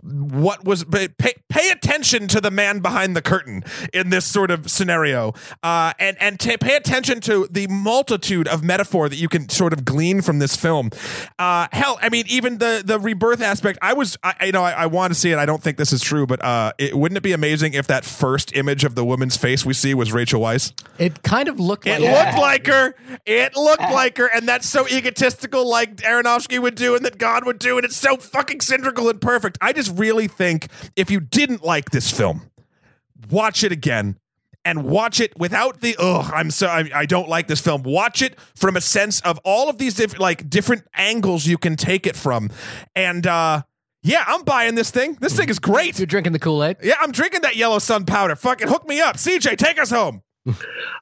what 0.02 0.64
was 0.64 0.84
pay, 0.84 1.34
pay 1.48 1.70
attention 1.70 2.26
to 2.28 2.40
the 2.40 2.50
man 2.50 2.80
behind 2.80 3.14
the 3.14 3.22
curtain 3.22 3.62
in 3.92 4.10
this 4.10 4.24
sort 4.24 4.50
of 4.50 4.70
scenario. 4.70 5.32
Uh, 5.62 5.92
and 5.98 6.16
and 6.20 6.40
t- 6.40 6.56
pay 6.56 6.76
attention 6.76 7.20
to 7.20 7.46
the 7.50 7.66
multitude 7.68 8.48
of 8.48 8.64
metaphor 8.64 9.08
that 9.08 9.16
you 9.16 9.28
can 9.28 9.48
sort 9.48 9.72
of 9.72 9.84
glean 9.84 10.22
from 10.22 10.38
this 10.40 10.56
film. 10.56 10.90
Uh, 11.38 11.68
hell 11.72 11.98
i 12.02 12.08
mean 12.08 12.24
even 12.28 12.58
the 12.58 12.82
the 12.84 12.98
rebirth 12.98 13.40
aspect 13.40 13.78
i 13.82 13.92
was 13.92 14.16
I, 14.22 14.46
you 14.46 14.52
know 14.52 14.62
i, 14.62 14.72
I 14.72 14.86
want 14.86 15.12
to 15.12 15.18
see 15.18 15.30
it. 15.30 15.38
I 15.38 15.46
don't 15.46 15.62
think 15.62 15.76
this 15.76 15.92
is 15.92 16.02
true 16.02 16.26
but 16.26 16.44
uh, 16.44 16.72
it, 16.78 16.96
wouldn't 16.96 17.16
it 17.16 17.22
be 17.22 17.32
amazing 17.32 17.74
if 17.74 17.86
that 17.86 18.04
first 18.04 18.56
image 18.56 18.84
of 18.84 18.94
the 18.94 19.04
woman's 19.04 19.36
face 19.36 19.64
we 19.64 19.74
see 19.74 19.94
was 19.94 20.12
rachel 20.12 20.40
weisz? 20.40 20.72
It 20.98 21.22
kind 21.22 21.48
of 21.48 21.60
looked 21.60 21.86
like 21.86 22.00
it 22.00 22.02
looked 22.02 22.38
like 22.38 22.66
her. 22.66 22.94
It 23.24 23.56
looked 23.56 23.82
like 23.82 24.18
her 24.18 24.28
and 24.34 24.48
that's 24.48 24.68
so 24.68 24.86
egotistical 24.88 25.68
like 25.68 25.96
aronofsky 25.96 26.58
would 26.58 26.74
do 26.74 26.94
and 26.96 27.04
that 27.04 27.18
god 27.18 27.44
would 27.44 27.58
do 27.58 27.76
and 27.76 27.84
it's 27.84 27.96
so 27.96 28.16
fucking 28.16 28.60
cylindrical 28.60 29.08
and 29.08 29.20
perfect. 29.20 29.58
I 29.60 29.72
just 29.72 29.85
really 29.90 30.28
think 30.28 30.68
if 30.94 31.10
you 31.10 31.20
didn't 31.20 31.64
like 31.64 31.90
this 31.90 32.10
film, 32.10 32.50
watch 33.30 33.64
it 33.64 33.72
again 33.72 34.18
and 34.66 34.82
watch 34.84 35.20
it 35.20 35.38
without 35.38 35.80
the 35.80 35.96
ugh 35.98 36.28
i'm 36.34 36.50
so 36.50 36.66
I, 36.66 36.90
I, 36.92 37.06
don't 37.06 37.28
like 37.28 37.46
this 37.46 37.60
film. 37.60 37.84
Watch 37.84 38.20
it 38.20 38.38
from 38.56 38.76
a 38.76 38.80
sense 38.80 39.20
of 39.20 39.38
all 39.44 39.70
of 39.70 39.78
these 39.78 39.94
different 39.94 40.20
like 40.20 40.50
different 40.50 40.84
angles 40.94 41.46
you 41.46 41.56
can 41.56 41.76
take 41.76 42.06
it 42.06 42.16
from. 42.16 42.50
And 42.94 43.26
uh 43.26 43.62
yeah 44.02 44.24
i'm 44.26 44.42
buying 44.42 44.74
this 44.74 44.90
thing. 44.90 45.16
This 45.20 45.36
thing 45.36 45.48
is 45.48 45.60
great. 45.60 45.98
You're 45.98 46.06
drinking 46.06 46.32
the 46.32 46.40
kool-aid? 46.40 46.78
Yeah 46.82 46.96
i'm 47.00 47.12
drinking 47.12 47.42
that 47.42 47.56
yellow 47.56 47.78
sun 47.78 48.04
powder. 48.04 48.34
Fucking 48.34 48.68
hook 48.68 48.86
me 48.86 49.00
up. 49.00 49.16
Cj 49.16 49.56
take 49.56 49.80
us 49.80 49.90
home. 49.90 50.22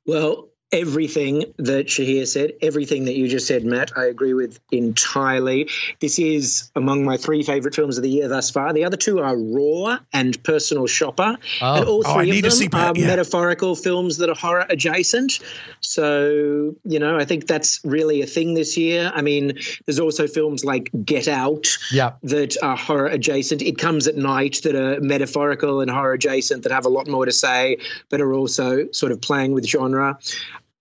Well 0.06 0.50
everything 0.74 1.44
that 1.58 1.86
Shahir 1.86 2.26
said, 2.26 2.52
everything 2.60 3.04
that 3.04 3.14
you 3.14 3.28
just 3.28 3.46
said, 3.46 3.64
Matt, 3.64 3.96
I 3.96 4.06
agree 4.06 4.34
with 4.34 4.58
entirely. 4.72 5.70
This 6.00 6.18
is 6.18 6.70
among 6.74 7.04
my 7.04 7.16
three 7.16 7.42
favorite 7.44 7.74
films 7.74 7.96
of 7.96 8.02
the 8.02 8.10
year 8.10 8.28
thus 8.28 8.50
far. 8.50 8.72
The 8.72 8.84
other 8.84 8.96
two 8.96 9.20
are 9.20 9.36
Raw 9.36 9.98
and 10.12 10.42
Personal 10.42 10.86
Shopper. 10.86 11.36
Oh. 11.62 11.74
And 11.76 11.84
all 11.84 12.02
oh, 12.04 12.14
three 12.14 12.42
oh, 12.42 12.46
of 12.46 12.58
them 12.58 12.68
are 12.72 12.92
yeah. 12.96 13.06
metaphorical 13.06 13.76
films 13.76 14.16
that 14.18 14.28
are 14.28 14.34
horror 14.34 14.66
adjacent. 14.68 15.38
So, 15.80 16.74
you 16.84 16.98
know, 16.98 17.16
I 17.16 17.24
think 17.24 17.46
that's 17.46 17.80
really 17.84 18.20
a 18.20 18.26
thing 18.26 18.54
this 18.54 18.76
year. 18.76 19.12
I 19.14 19.22
mean, 19.22 19.58
there's 19.86 20.00
also 20.00 20.26
films 20.26 20.64
like 20.64 20.90
Get 21.04 21.28
Out 21.28 21.66
yeah. 21.92 22.12
that 22.24 22.56
are 22.62 22.76
horror 22.76 23.06
adjacent. 23.06 23.62
It 23.62 23.78
Comes 23.78 24.08
at 24.08 24.16
Night 24.16 24.60
that 24.64 24.74
are 24.74 25.00
metaphorical 25.00 25.80
and 25.80 25.90
horror 25.90 26.14
adjacent 26.14 26.64
that 26.64 26.72
have 26.72 26.84
a 26.84 26.88
lot 26.88 27.06
more 27.06 27.26
to 27.26 27.32
say, 27.32 27.78
but 28.10 28.20
are 28.20 28.32
also 28.32 28.90
sort 28.90 29.12
of 29.12 29.20
playing 29.20 29.52
with 29.52 29.64
genre. 29.64 30.18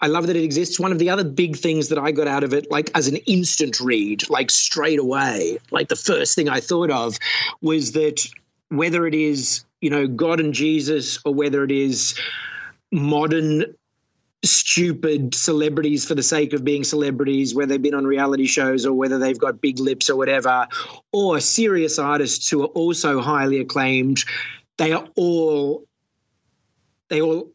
I 0.03 0.07
love 0.07 0.27
that 0.27 0.35
it 0.35 0.43
exists. 0.43 0.81
One 0.81 0.91
of 0.91 0.99
the 0.99 1.09
other 1.09 1.23
big 1.23 1.55
things 1.55 1.87
that 1.87 1.97
I 1.97 2.11
got 2.11 2.27
out 2.27 2.43
of 2.43 2.53
it, 2.53 2.69
like 2.69 2.91
as 2.93 3.07
an 3.07 3.15
instant 3.25 3.79
read, 3.79 4.29
like 4.29 4.51
straight 4.51 4.99
away, 4.99 5.59
like 5.71 5.87
the 5.87 5.95
first 5.95 6.35
thing 6.35 6.49
I 6.49 6.59
thought 6.59 6.91
of 6.91 7.17
was 7.61 7.93
that 7.93 8.21
whether 8.67 9.07
it 9.07 9.15
is, 9.15 9.63
you 9.79 9.89
know, 9.89 10.05
God 10.05 10.41
and 10.41 10.53
Jesus 10.53 11.19
or 11.23 11.33
whether 11.33 11.63
it 11.63 11.71
is 11.71 12.19
modern 12.91 13.63
stupid 14.43 15.33
celebrities 15.33 16.03
for 16.03 16.15
the 16.15 16.21
sake 16.21 16.51
of 16.51 16.65
being 16.65 16.83
celebrities, 16.83 17.55
whether 17.55 17.69
they've 17.69 17.81
been 17.81 17.93
on 17.93 18.03
reality 18.03 18.45
shows 18.45 18.85
or 18.85 18.91
whether 18.91 19.17
they've 19.19 19.39
got 19.39 19.61
big 19.61 19.79
lips 19.79 20.09
or 20.09 20.17
whatever, 20.17 20.67
or 21.13 21.39
serious 21.39 21.97
artists 21.97 22.49
who 22.49 22.63
are 22.63 22.73
also 22.75 23.21
highly 23.21 23.61
acclaimed, 23.61 24.25
they 24.77 24.91
are 24.91 25.07
all 25.15 25.85
they 27.07 27.21
all 27.21 27.52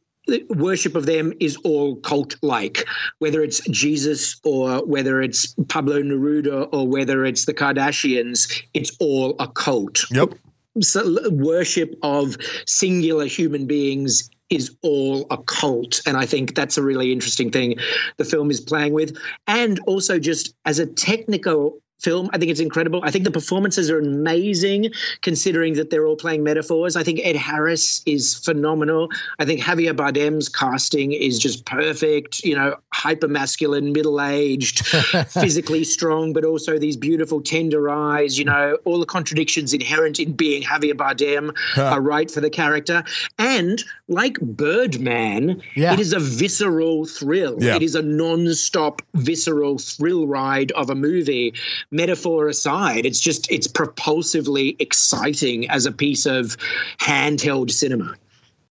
worship 0.50 0.94
of 0.94 1.06
them 1.06 1.32
is 1.40 1.56
all 1.58 1.96
cult 1.96 2.36
like, 2.42 2.84
whether 3.18 3.42
it's 3.42 3.60
Jesus 3.68 4.40
or 4.44 4.84
whether 4.86 5.20
it's 5.20 5.54
Pablo 5.68 6.00
Neruda 6.00 6.68
or 6.72 6.86
whether 6.86 7.24
it's 7.24 7.44
the 7.44 7.54
Kardashians, 7.54 8.62
it's 8.74 8.96
all 9.00 9.36
a 9.38 9.48
cult. 9.48 10.04
Yep. 10.10 10.34
So 10.80 11.18
worship 11.30 11.94
of 12.02 12.36
singular 12.66 13.26
human 13.26 13.66
beings 13.66 14.30
is 14.50 14.74
all 14.82 15.26
a 15.30 15.38
cult. 15.38 16.00
And 16.06 16.16
I 16.16 16.26
think 16.26 16.54
that's 16.54 16.78
a 16.78 16.82
really 16.82 17.12
interesting 17.12 17.50
thing 17.50 17.76
the 18.16 18.24
film 18.24 18.50
is 18.50 18.60
playing 18.60 18.92
with. 18.92 19.16
And 19.46 19.80
also, 19.86 20.18
just 20.18 20.54
as 20.64 20.78
a 20.78 20.86
technical 20.86 21.80
film. 22.00 22.30
I 22.32 22.38
think 22.38 22.50
it's 22.50 22.60
incredible. 22.60 23.00
I 23.02 23.10
think 23.10 23.24
the 23.24 23.30
performances 23.30 23.90
are 23.90 23.98
amazing, 23.98 24.92
considering 25.22 25.74
that 25.74 25.90
they're 25.90 26.06
all 26.06 26.16
playing 26.16 26.44
metaphors. 26.44 26.96
I 26.96 27.02
think 27.02 27.20
Ed 27.22 27.36
Harris 27.36 28.02
is 28.06 28.34
phenomenal. 28.34 29.08
I 29.38 29.44
think 29.44 29.60
Javier 29.60 29.94
Bardem's 29.94 30.48
casting 30.48 31.12
is 31.12 31.38
just 31.38 31.64
perfect. 31.64 32.44
You 32.44 32.56
know, 32.56 32.76
hyper 32.92 33.28
masculine, 33.28 33.92
middle 33.92 34.20
aged, 34.20 34.86
physically 35.28 35.84
strong, 35.84 36.32
but 36.32 36.44
also 36.44 36.78
these 36.78 36.96
beautiful, 36.96 37.40
tender 37.40 37.90
eyes. 37.90 38.38
You 38.38 38.44
know, 38.44 38.78
all 38.84 39.00
the 39.00 39.06
contradictions 39.06 39.74
inherent 39.74 40.20
in 40.20 40.32
being 40.32 40.62
Javier 40.62 40.94
Bardem 40.94 41.56
are 41.76 42.00
right 42.00 42.30
for 42.30 42.40
the 42.40 42.50
character. 42.50 43.04
And 43.38 43.82
like 44.08 44.38
Birdman, 44.40 45.62
yeah. 45.74 45.92
it 45.92 46.00
is 46.00 46.12
a 46.12 46.20
visceral 46.20 47.06
thrill. 47.06 47.56
Yeah. 47.58 47.76
It 47.76 47.82
is 47.82 47.94
a 47.94 48.02
non 48.02 48.54
stop 48.54 49.02
visceral 49.14 49.78
thrill 49.78 50.26
ride 50.26 50.72
of 50.72 50.90
a 50.90 50.94
movie 50.94 51.54
metaphor 51.90 52.48
aside, 52.48 53.06
it's 53.06 53.20
just 53.20 53.50
it's 53.50 53.66
propulsively 53.66 54.76
exciting 54.80 55.68
as 55.70 55.86
a 55.86 55.92
piece 55.92 56.26
of 56.26 56.56
handheld 56.98 57.70
cinema. 57.70 58.14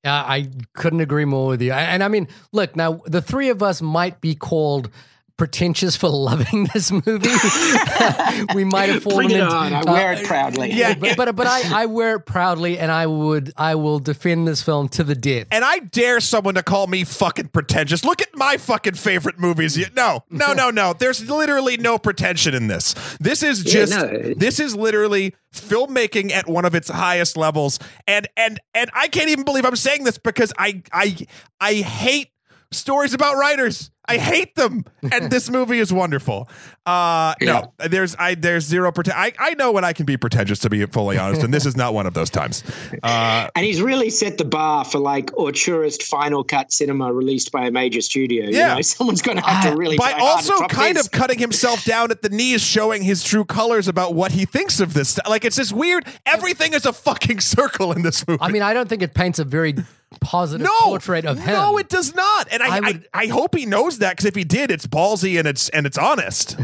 Yeah, 0.05 0.23
I 0.23 0.51
couldn't 0.75 1.01
agree 1.01 1.25
more 1.25 1.49
with 1.49 1.63
you. 1.63 1.73
And 1.73 2.05
I 2.05 2.09
mean, 2.09 2.29
look, 2.53 2.77
now 2.77 3.01
the 3.07 3.21
three 3.21 3.49
of 3.49 3.63
us 3.63 3.83
might 3.83 4.21
be 4.21 4.37
called 4.37 4.89
pretentious 5.37 5.97
for 5.97 6.09
loving 6.09 6.69
this 6.75 6.91
movie. 6.91 7.29
we 8.55 8.65
might 8.65 8.89
have 8.89 9.03
fallen 9.03 9.27
Bring 9.27 9.31
it 9.31 9.41
into, 9.41 9.55
on. 9.55 9.73
I 9.73 9.83
wear 9.85 10.13
uh, 10.13 10.19
it 10.19 10.27
proudly. 10.27 10.73
Yeah, 10.73 10.95
but 10.95 11.17
but, 11.17 11.37
but 11.37 11.47
I, 11.47 11.83
I 11.83 11.87
wear 11.87 12.17
it 12.17 12.27
proudly, 12.27 12.79
and 12.79 12.91
I 12.91 13.07
would 13.07 13.53
I 13.57 13.75
will 13.75 13.99
defend 13.99 14.49
this 14.49 14.63
film 14.63 14.89
to 14.91 15.05
the 15.05 15.15
death. 15.15 15.47
And 15.51 15.65
I 15.65 15.81
dare 15.81 16.21
someone 16.21 16.55
to 16.55 16.63
call 16.63 16.87
me 16.87 17.05
fucking 17.05 17.49
pretentious. 17.49 18.05
Look 18.05 18.23
at 18.23 18.35
my 18.35 18.57
fucking 18.57 18.95
favorite 18.95 19.39
movies. 19.39 19.77
No, 19.95 20.25
no, 20.31 20.53
no, 20.53 20.71
no. 20.71 20.93
There's 20.93 21.29
literally 21.29 21.77
no 21.77 21.99
pretension 21.99 22.55
in 22.55 22.67
this. 22.67 22.95
This 23.21 23.43
is 23.43 23.63
just 23.63 23.93
yeah, 23.93 24.03
no. 24.03 24.35
this 24.35 24.61
is 24.61 24.75
literally 24.75 25.35
filmmaking 25.53 26.33
at 26.33 26.47
one 26.47 26.65
of 26.65 26.75
its 26.75 26.89
highest 26.89 27.37
levels. 27.37 27.79
And 28.07 28.29
and 28.37 28.61
and 28.75 28.91
I 28.95 29.09
can't 29.09 29.31
even 29.31 29.45
believe 29.45 29.65
I'm 29.65 29.77
saying 29.77 30.05
this 30.05 30.19
because 30.19 30.53
I 30.59 30.83
I 30.93 31.17
I 31.61 31.75
hate 31.75 32.31
stories 32.73 33.15
about 33.15 33.37
writers. 33.37 33.91
I 34.09 34.19
hate 34.19 34.55
them. 34.55 34.85
And 35.11 35.31
this 35.31 35.51
movie 35.51 35.79
is 35.79 35.93
wonderful. 35.93 36.49
Uh, 36.85 37.35
No, 37.41 37.73
there's 37.79 38.15
I 38.17 38.35
there's 38.35 38.65
zero 38.65 38.93
pretend. 38.93 39.19
I 39.19 39.33
I 39.39 39.55
know 39.55 39.73
when 39.73 39.85
I 39.85 39.93
can 39.93 40.07
be 40.07 40.17
pretentious 40.17 40.59
to 40.61 40.71
be 40.71 40.85
fully 40.87 41.19
honest, 41.19 41.43
and 41.43 41.53
this 41.53 41.67
is 41.67 41.77
not 41.77 41.95
one 41.95 42.07
of 42.07 42.15
those 42.15 42.31
times. 42.31 42.63
Uh, 43.03 43.49
and 43.55 43.65
he's 43.65 43.81
really 43.83 44.11
set 44.11 44.39
the 44.39 44.45
bar 44.45 44.85
for 44.85 44.99
like 44.99 45.27
auteurist 45.33 46.03
final 46.03 46.43
cut 46.43 46.73
cinema 46.73 47.13
released 47.13 47.53
by 47.53 47.67
a 47.67 47.71
major 47.71 48.01
studio. 48.01 48.47
Yeah. 48.49 48.71
you 48.71 48.75
know? 48.77 48.81
someone's 48.97 49.23
going 49.23 49.37
to 49.37 49.45
have 49.45 49.71
to 49.71 49.77
really 49.77 49.97
by 49.97 50.13
try 50.13 50.21
hard 50.21 50.45
to 50.45 50.53
also 50.53 50.67
kind 50.69 50.97
this. 50.97 51.07
of 51.07 51.13
cutting 51.13 51.39
himself 51.39 51.85
down 51.85 52.11
at 52.11 52.23
the 52.23 52.29
knees, 52.29 52.63
showing 52.63 53.03
his 53.03 53.23
true 53.23 53.45
colors 53.45 53.87
about 53.87 54.15
what 54.15 54.33
he 54.33 54.45
thinks 54.45 54.81
of 54.81 54.95
this. 54.95 55.19
Like 55.29 55.45
it's 55.45 55.57
just 55.57 55.73
weird. 55.73 56.07
Everything 56.25 56.73
is 56.73 56.87
a 56.87 56.93
fucking 56.93 57.41
circle 57.41 57.93
in 57.93 58.03
this 58.03 58.27
movie. 58.27 58.43
I 58.43 58.51
mean, 58.51 58.63
I 58.63 58.73
don't 58.73 58.89
think 58.89 59.03
it 59.03 59.15
paints 59.15 59.39
a 59.39 59.45
very 59.45 59.75
positive 60.21 60.65
no 60.65 60.81
portrait 60.85 61.25
of 61.25 61.39
him. 61.39 61.55
No, 61.55 61.79
it 61.79 61.89
does 61.89 62.15
not. 62.15 62.49
And 62.51 62.63
I, 62.63 62.77
I 62.77 62.81
I, 62.81 63.01
I, 63.13 63.27
hope 63.27 63.55
he 63.55 63.67
knows 63.67 63.96
that 63.99 64.13
because 64.13 64.27
if 64.27 64.35
he 64.35 64.45
did, 64.45 64.71
it's 64.71 64.87
ballsy 64.87 65.39
and 65.39 65.47
it's 65.47 65.69
and 65.71 65.87
it's 65.87 65.99
honest. 65.99 66.57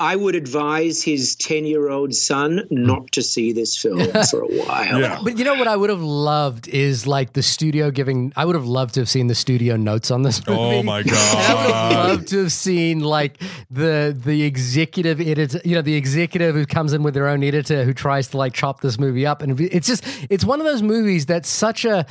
I 0.00 0.16
would 0.16 0.34
advise 0.34 1.02
his 1.02 1.36
10 1.36 1.66
year 1.66 1.90
old 1.90 2.14
son 2.14 2.66
not 2.70 3.12
to 3.12 3.22
see 3.22 3.52
this 3.52 3.76
film 3.76 4.00
for 4.30 4.40
a 4.40 4.46
while. 4.46 4.98
Yeah. 4.98 5.20
But 5.22 5.36
you 5.36 5.44
know 5.44 5.54
what 5.56 5.68
I 5.68 5.76
would 5.76 5.90
have 5.90 6.00
loved 6.00 6.68
is 6.68 7.06
like 7.06 7.34
the 7.34 7.42
studio 7.42 7.90
giving. 7.90 8.32
I 8.34 8.46
would 8.46 8.54
have 8.54 8.64
loved 8.64 8.94
to 8.94 9.00
have 9.00 9.10
seen 9.10 9.26
the 9.26 9.34
studio 9.34 9.76
notes 9.76 10.10
on 10.10 10.22
this 10.22 10.40
oh 10.48 10.54
movie. 10.54 10.76
Oh 10.78 10.82
my 10.82 11.00
And 11.00 11.10
I 11.10 11.54
would 11.54 11.74
have 11.74 12.08
loved 12.08 12.28
to 12.28 12.38
have 12.44 12.52
seen 12.52 13.00
like 13.00 13.42
the 13.70 14.16
the 14.18 14.42
executive 14.44 15.20
editor, 15.20 15.60
you 15.66 15.74
know, 15.74 15.82
the 15.82 15.96
executive 15.96 16.54
who 16.54 16.64
comes 16.64 16.94
in 16.94 17.02
with 17.02 17.12
their 17.12 17.28
own 17.28 17.44
editor 17.44 17.84
who 17.84 17.92
tries 17.92 18.28
to 18.28 18.38
like 18.38 18.54
chop 18.54 18.80
this 18.80 18.98
movie 18.98 19.26
up, 19.26 19.42
and 19.42 19.60
it's 19.60 19.86
just 19.86 20.02
it's 20.30 20.46
one 20.46 20.60
of 20.60 20.66
those 20.66 20.80
movies 20.80 21.26
that's 21.26 21.48
such 21.48 21.84
a 21.84 22.06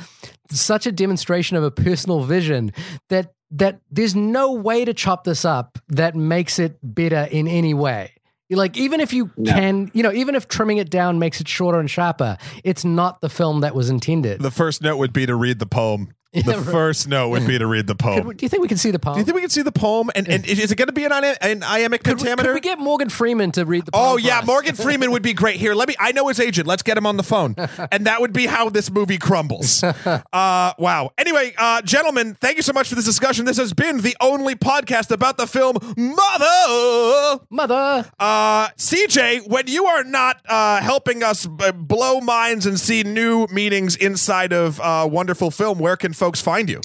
such 0.48 0.86
a 0.86 0.92
demonstration 0.92 1.56
of 1.56 1.64
a 1.64 1.72
personal 1.72 2.22
vision 2.22 2.72
that 3.08 3.34
that 3.52 3.80
there's 3.90 4.14
no 4.14 4.52
way 4.52 4.84
to 4.84 4.94
chop 4.94 5.24
this 5.24 5.44
up 5.44 5.78
that 5.88 6.14
makes 6.14 6.58
it 6.58 6.78
better 6.82 7.26
in 7.30 7.48
any 7.48 7.74
way. 7.74 8.12
Like 8.52 8.76
even 8.76 9.00
if 9.00 9.12
you 9.12 9.30
No. 9.36 9.52
can, 9.52 9.90
you 9.94 10.02
know, 10.02 10.12
even 10.12 10.34
if 10.34 10.48
trimming 10.48 10.78
it 10.78 10.90
down 10.90 11.18
makes 11.20 11.40
it 11.40 11.46
shorter 11.48 11.78
and 11.78 11.88
sharper, 11.88 12.36
it's 12.64 12.84
not 12.84 13.20
the 13.20 13.28
film 13.28 13.60
that 13.60 13.74
was 13.74 13.90
intended. 13.90 14.40
The 14.40 14.50
first 14.50 14.82
note 14.82 14.96
would 14.96 15.12
be 15.12 15.24
to 15.26 15.36
read 15.36 15.60
the 15.60 15.66
poem. 15.66 16.08
The 16.40 16.42
right. 16.56 16.64
first 16.64 17.08
note 17.08 17.30
would 17.30 17.46
be 17.46 17.58
to 17.58 17.66
read 17.66 17.88
the 17.88 17.96
poem. 17.96 18.24
Could- 18.24 18.36
do 18.36 18.44
you 18.44 18.48
think 18.48 18.62
we 18.62 18.68
can 18.68 18.78
see 18.78 18.92
the 18.92 19.00
poem? 19.00 19.14
Do 19.14 19.20
you 19.20 19.24
think 19.24 19.34
we 19.34 19.40
can 19.40 19.50
see 19.50 19.62
the 19.62 19.72
poem? 19.72 20.10
And, 20.14 20.28
and 20.28 20.46
is 20.46 20.70
it 20.70 20.76
going 20.76 20.86
to 20.86 20.92
be 20.92 21.04
an, 21.04 21.12
an 21.12 21.62
iambic 21.64 22.04
could, 22.04 22.18
we, 22.18 22.28
pentameter? 22.28 22.50
could 22.50 22.54
we 22.54 22.60
get 22.60 22.78
Morgan 22.78 23.08
Freeman 23.08 23.50
to 23.52 23.64
read 23.64 23.86
the 23.86 23.92
poem? 23.92 24.12
Oh 24.12 24.16
yeah? 24.16 24.40
Morgan 24.44 24.74
Freeman 24.76 25.10
would 25.10 25.22
be 25.22 25.32
great. 25.34 25.56
Here, 25.56 25.74
let 25.74 25.88
me. 25.88 25.96
I 25.98 26.12
know 26.12 26.28
his 26.28 26.38
agent. 26.38 26.68
Let's 26.68 26.84
get 26.84 26.96
him 26.96 27.04
on 27.04 27.16
the 27.16 27.24
phone, 27.24 27.56
and 27.90 28.06
that 28.06 28.20
would 28.20 28.32
be 28.32 28.46
how 28.46 28.68
this 28.68 28.92
movie 28.92 29.18
crumbles. 29.18 29.82
Uh, 29.82 30.72
wow. 30.78 31.10
Anyway, 31.18 31.52
uh, 31.58 31.82
gentlemen, 31.82 32.36
thank 32.40 32.56
you 32.56 32.62
so 32.62 32.72
much 32.72 32.88
for 32.88 32.94
this 32.94 33.04
discussion. 33.04 33.44
This 33.44 33.56
has 33.56 33.72
been 33.72 34.00
the 34.00 34.16
only 34.20 34.54
podcast 34.54 35.10
about 35.10 35.36
the 35.36 35.48
film 35.48 35.78
Mother. 35.96 37.44
Mother. 37.50 38.10
Uh, 38.20 38.68
CJ, 38.76 39.48
when 39.48 39.66
you 39.66 39.86
are 39.86 40.04
not 40.04 40.40
uh, 40.48 40.80
helping 40.80 41.22
us 41.24 41.46
blow 41.46 42.20
minds 42.20 42.66
and 42.66 42.78
see 42.78 43.02
new 43.02 43.46
meanings 43.48 43.96
inside 43.96 44.52
of 44.52 44.80
uh, 44.80 45.08
wonderful 45.10 45.50
film, 45.50 45.78
where 45.78 45.96
can 45.96 46.12
folks 46.20 46.40
find 46.42 46.68
you? 46.68 46.82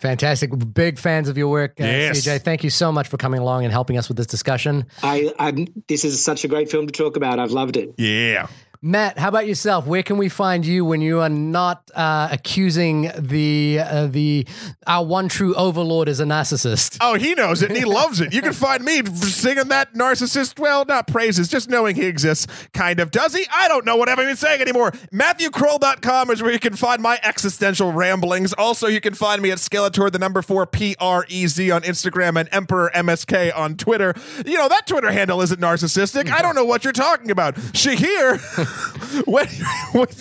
Fantastic. 0.01 0.51
Big 0.75 0.99
fans 0.99 1.29
of 1.29 1.37
your 1.37 1.49
work, 1.49 1.79
uh, 1.81 1.85
Yes. 1.85 2.27
CJ. 2.27 2.43
Thank 2.43 2.65
you 2.65 2.71
so 2.71 2.91
much 2.91 3.07
for 3.09 3.17
coming 3.19 3.39
along 3.41 3.65
and 3.65 3.73
helping 3.73 3.99
us 3.99 4.09
with 4.09 4.17
this 4.17 4.27
discussion. 4.27 4.87
I, 5.03 5.33
I'm, 5.39 5.67
this 5.89 6.05
is 6.05 6.25
such 6.25 6.43
a 6.45 6.49
great 6.49 6.71
film 6.71 6.87
to 6.87 6.93
talk 6.93 7.17
about. 7.17 7.39
I've 7.39 7.51
loved 7.53 7.77
it. 7.77 7.95
Yeah. 7.99 8.47
Matt, 8.83 9.19
how 9.19 9.29
about 9.29 9.47
yourself? 9.47 9.87
Where 9.87 10.03
can 10.03 10.17
we 10.17 10.31
find 10.31 10.65
you 10.65 10.87
when 10.87 11.03
you 11.03 11.21
are 11.21 11.29
not 11.29 11.91
uh, 11.95 12.29
accusing 12.31 13.11
the 13.15 13.79
uh, 13.79 14.07
the 14.07 14.47
our 14.87 15.05
one 15.05 15.29
true 15.29 15.55
overlord 15.55 16.09
as 16.09 16.19
a 16.19 16.25
narcissist? 16.25 16.97
Oh, 17.03 17.13
he 17.13 17.35
knows 17.35 17.61
it 17.61 17.69
and 17.69 17.79
he 17.79 17.85
loves 17.85 18.23
it. 18.23 18.33
You 18.33 18.41
can 18.41 18.53
find 18.55 18.83
me 18.83 19.05
singing 19.05 19.69
that 19.69 19.93
narcissist, 19.93 20.59
well, 20.59 20.87
not 20.87 21.07
praises, 21.07 21.49
just 21.49 21.69
knowing 21.69 21.95
he 21.95 22.07
exists, 22.07 22.47
kind 22.73 23.01
of. 23.01 23.11
Does 23.11 23.35
he? 23.35 23.45
I 23.53 23.69
don't 23.69 23.85
know 23.85 23.97
what 23.97 24.09
I'm 24.09 24.19
even 24.19 24.37
saying 24.37 24.63
anymore. 24.63 24.93
MatthewKroll.com 25.13 26.31
is 26.31 26.43
where 26.43 26.53
you 26.53 26.59
can 26.59 26.75
find 26.75 27.03
my 27.03 27.21
existential 27.23 27.93
ramblings. 27.93 28.55
Also, 28.55 28.87
you 28.87 29.03
can 29.03 29.13
find 29.13 29.43
me 29.43 29.51
at 29.51 29.59
Skeletor, 29.59 30.11
the 30.11 30.19
number 30.19 30.41
four 30.41 30.67
P 30.67 30.97
R 30.99 31.27
E 31.29 31.47
Z 31.49 31.71
on 31.71 31.83
Instagram 31.83 32.41
and 32.41 32.49
Emperor 32.51 32.91
MSK 32.95 33.55
on 33.55 33.77
Twitter. 33.77 34.15
You 34.47 34.57
know, 34.57 34.71
that 34.71 34.87
Twitter 34.87 35.11
handle 35.11 35.43
isn't 35.43 35.61
narcissistic. 35.61 36.31
I 36.31 36.41
don't 36.41 36.55
know 36.55 36.65
what 36.65 36.83
you're 36.83 36.95
talking 36.95 37.31
about. 37.31 37.57
Shahir, 37.57 38.39
where, 39.27 39.47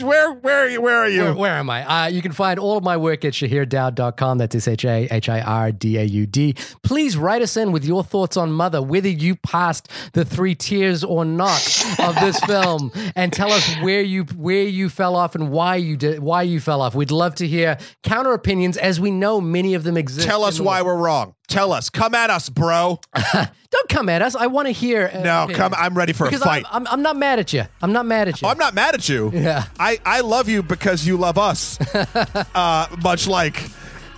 where, 0.01 0.34
where 0.34 0.65
are 0.65 0.69
you? 0.69 0.81
Where 0.81 0.97
are 0.97 1.09
you? 1.09 1.21
Where, 1.21 1.34
where 1.35 1.53
am 1.53 1.69
I? 1.69 2.05
Uh, 2.05 2.07
you 2.07 2.21
can 2.21 2.31
find 2.31 2.59
all 2.59 2.77
of 2.77 2.84
my 2.84 2.97
work 2.97 3.23
at 3.26 3.34
shahirdaud.com. 3.34 4.38
That's 4.38 4.55
S 4.55 4.67
H 4.67 4.85
A 4.85 5.07
H 5.11 5.30
I 5.30 5.41
R 5.41 5.71
D 5.71 5.97
A 5.97 6.03
U 6.03 6.26
D. 6.26 6.55
Please 6.84 7.17
write 7.17 7.41
us 7.41 7.57
in 7.57 7.71
with 7.71 7.85
your 7.85 8.03
thoughts 8.03 8.38
on 8.38 8.51
Mother, 8.51 8.81
whether 8.81 9.09
you 9.09 9.35
passed 9.35 9.89
the 10.13 10.26
three 10.26 10.55
tiers 10.55 11.03
or 11.03 11.26
not 11.26 11.59
of 11.99 12.15
this 12.15 12.39
film, 12.45 12.91
and 13.15 13.31
tell 13.31 13.51
us 13.51 13.76
where 13.81 14.01
you 14.01 14.23
where 14.35 14.63
you 14.63 14.89
fell 14.89 15.15
off 15.15 15.35
and 15.35 15.51
why 15.51 15.76
you 15.76 15.97
did 15.97 16.19
why 16.19 16.41
you 16.41 16.59
fell 16.59 16.81
off. 16.81 16.95
We'd 16.95 17.11
love 17.11 17.35
to 17.35 17.47
hear 17.47 17.77
counter 18.03 18.34
opinions, 18.34 18.77
as 18.77 18.99
we 18.99 19.11
know 19.11 19.41
many 19.41 19.73
of 19.73 19.84
them 19.84 19.97
exist. 19.97 20.27
Tell 20.27 20.43
us 20.43 20.59
why 20.59 20.81
we're 20.81 20.97
wrong. 20.97 21.35
Tell 21.49 21.73
us. 21.73 21.89
Come 21.89 22.15
at 22.15 22.30
us, 22.30 22.47
bro. 22.49 22.99
Don't 23.71 23.89
come 23.89 24.07
at 24.09 24.21
us. 24.21 24.35
I 24.35 24.47
want 24.47 24.67
to 24.67 24.71
hear. 24.71 25.11
uh, 25.13 25.19
No, 25.19 25.43
opinions. 25.43 25.57
come. 25.57 25.73
I'm 25.76 25.95
ready 25.95 26.13
for 26.13 26.27
a 26.27 26.31
fight. 26.31 26.65
I'm, 26.71 26.88
I'm, 26.88 26.93
I'm 26.93 27.01
not 27.01 27.17
mad 27.17 27.39
at 27.39 27.51
you. 27.53 27.63
I'm 27.81 27.91
not 27.91 28.05
mad 28.05 28.27
at 28.27 28.41
you. 28.41 28.47
Oh, 28.47 28.51
I'm 28.51 28.57
not 28.57 28.73
mad 28.73 28.95
at 28.95 29.09
you. 29.09 29.31
Yeah. 29.34 29.65
I, 29.80 29.99
I 30.05 30.21
love 30.21 30.47
you 30.47 30.63
because 30.63 31.05
you 31.05 31.17
love 31.17 31.38
us. 31.38 31.77
uh, 32.55 32.88
much 33.03 33.27
like 33.27 33.63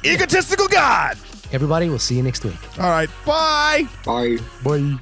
egotistical 0.05 0.67
God. 0.67 1.17
Everybody, 1.51 1.89
we'll 1.89 1.99
see 1.99 2.15
you 2.15 2.23
next 2.23 2.45
week. 2.45 2.55
All 2.79 2.89
right. 2.89 3.09
Bye. 3.25 3.87
Bye. 4.05 4.37
Bye. 4.63 4.97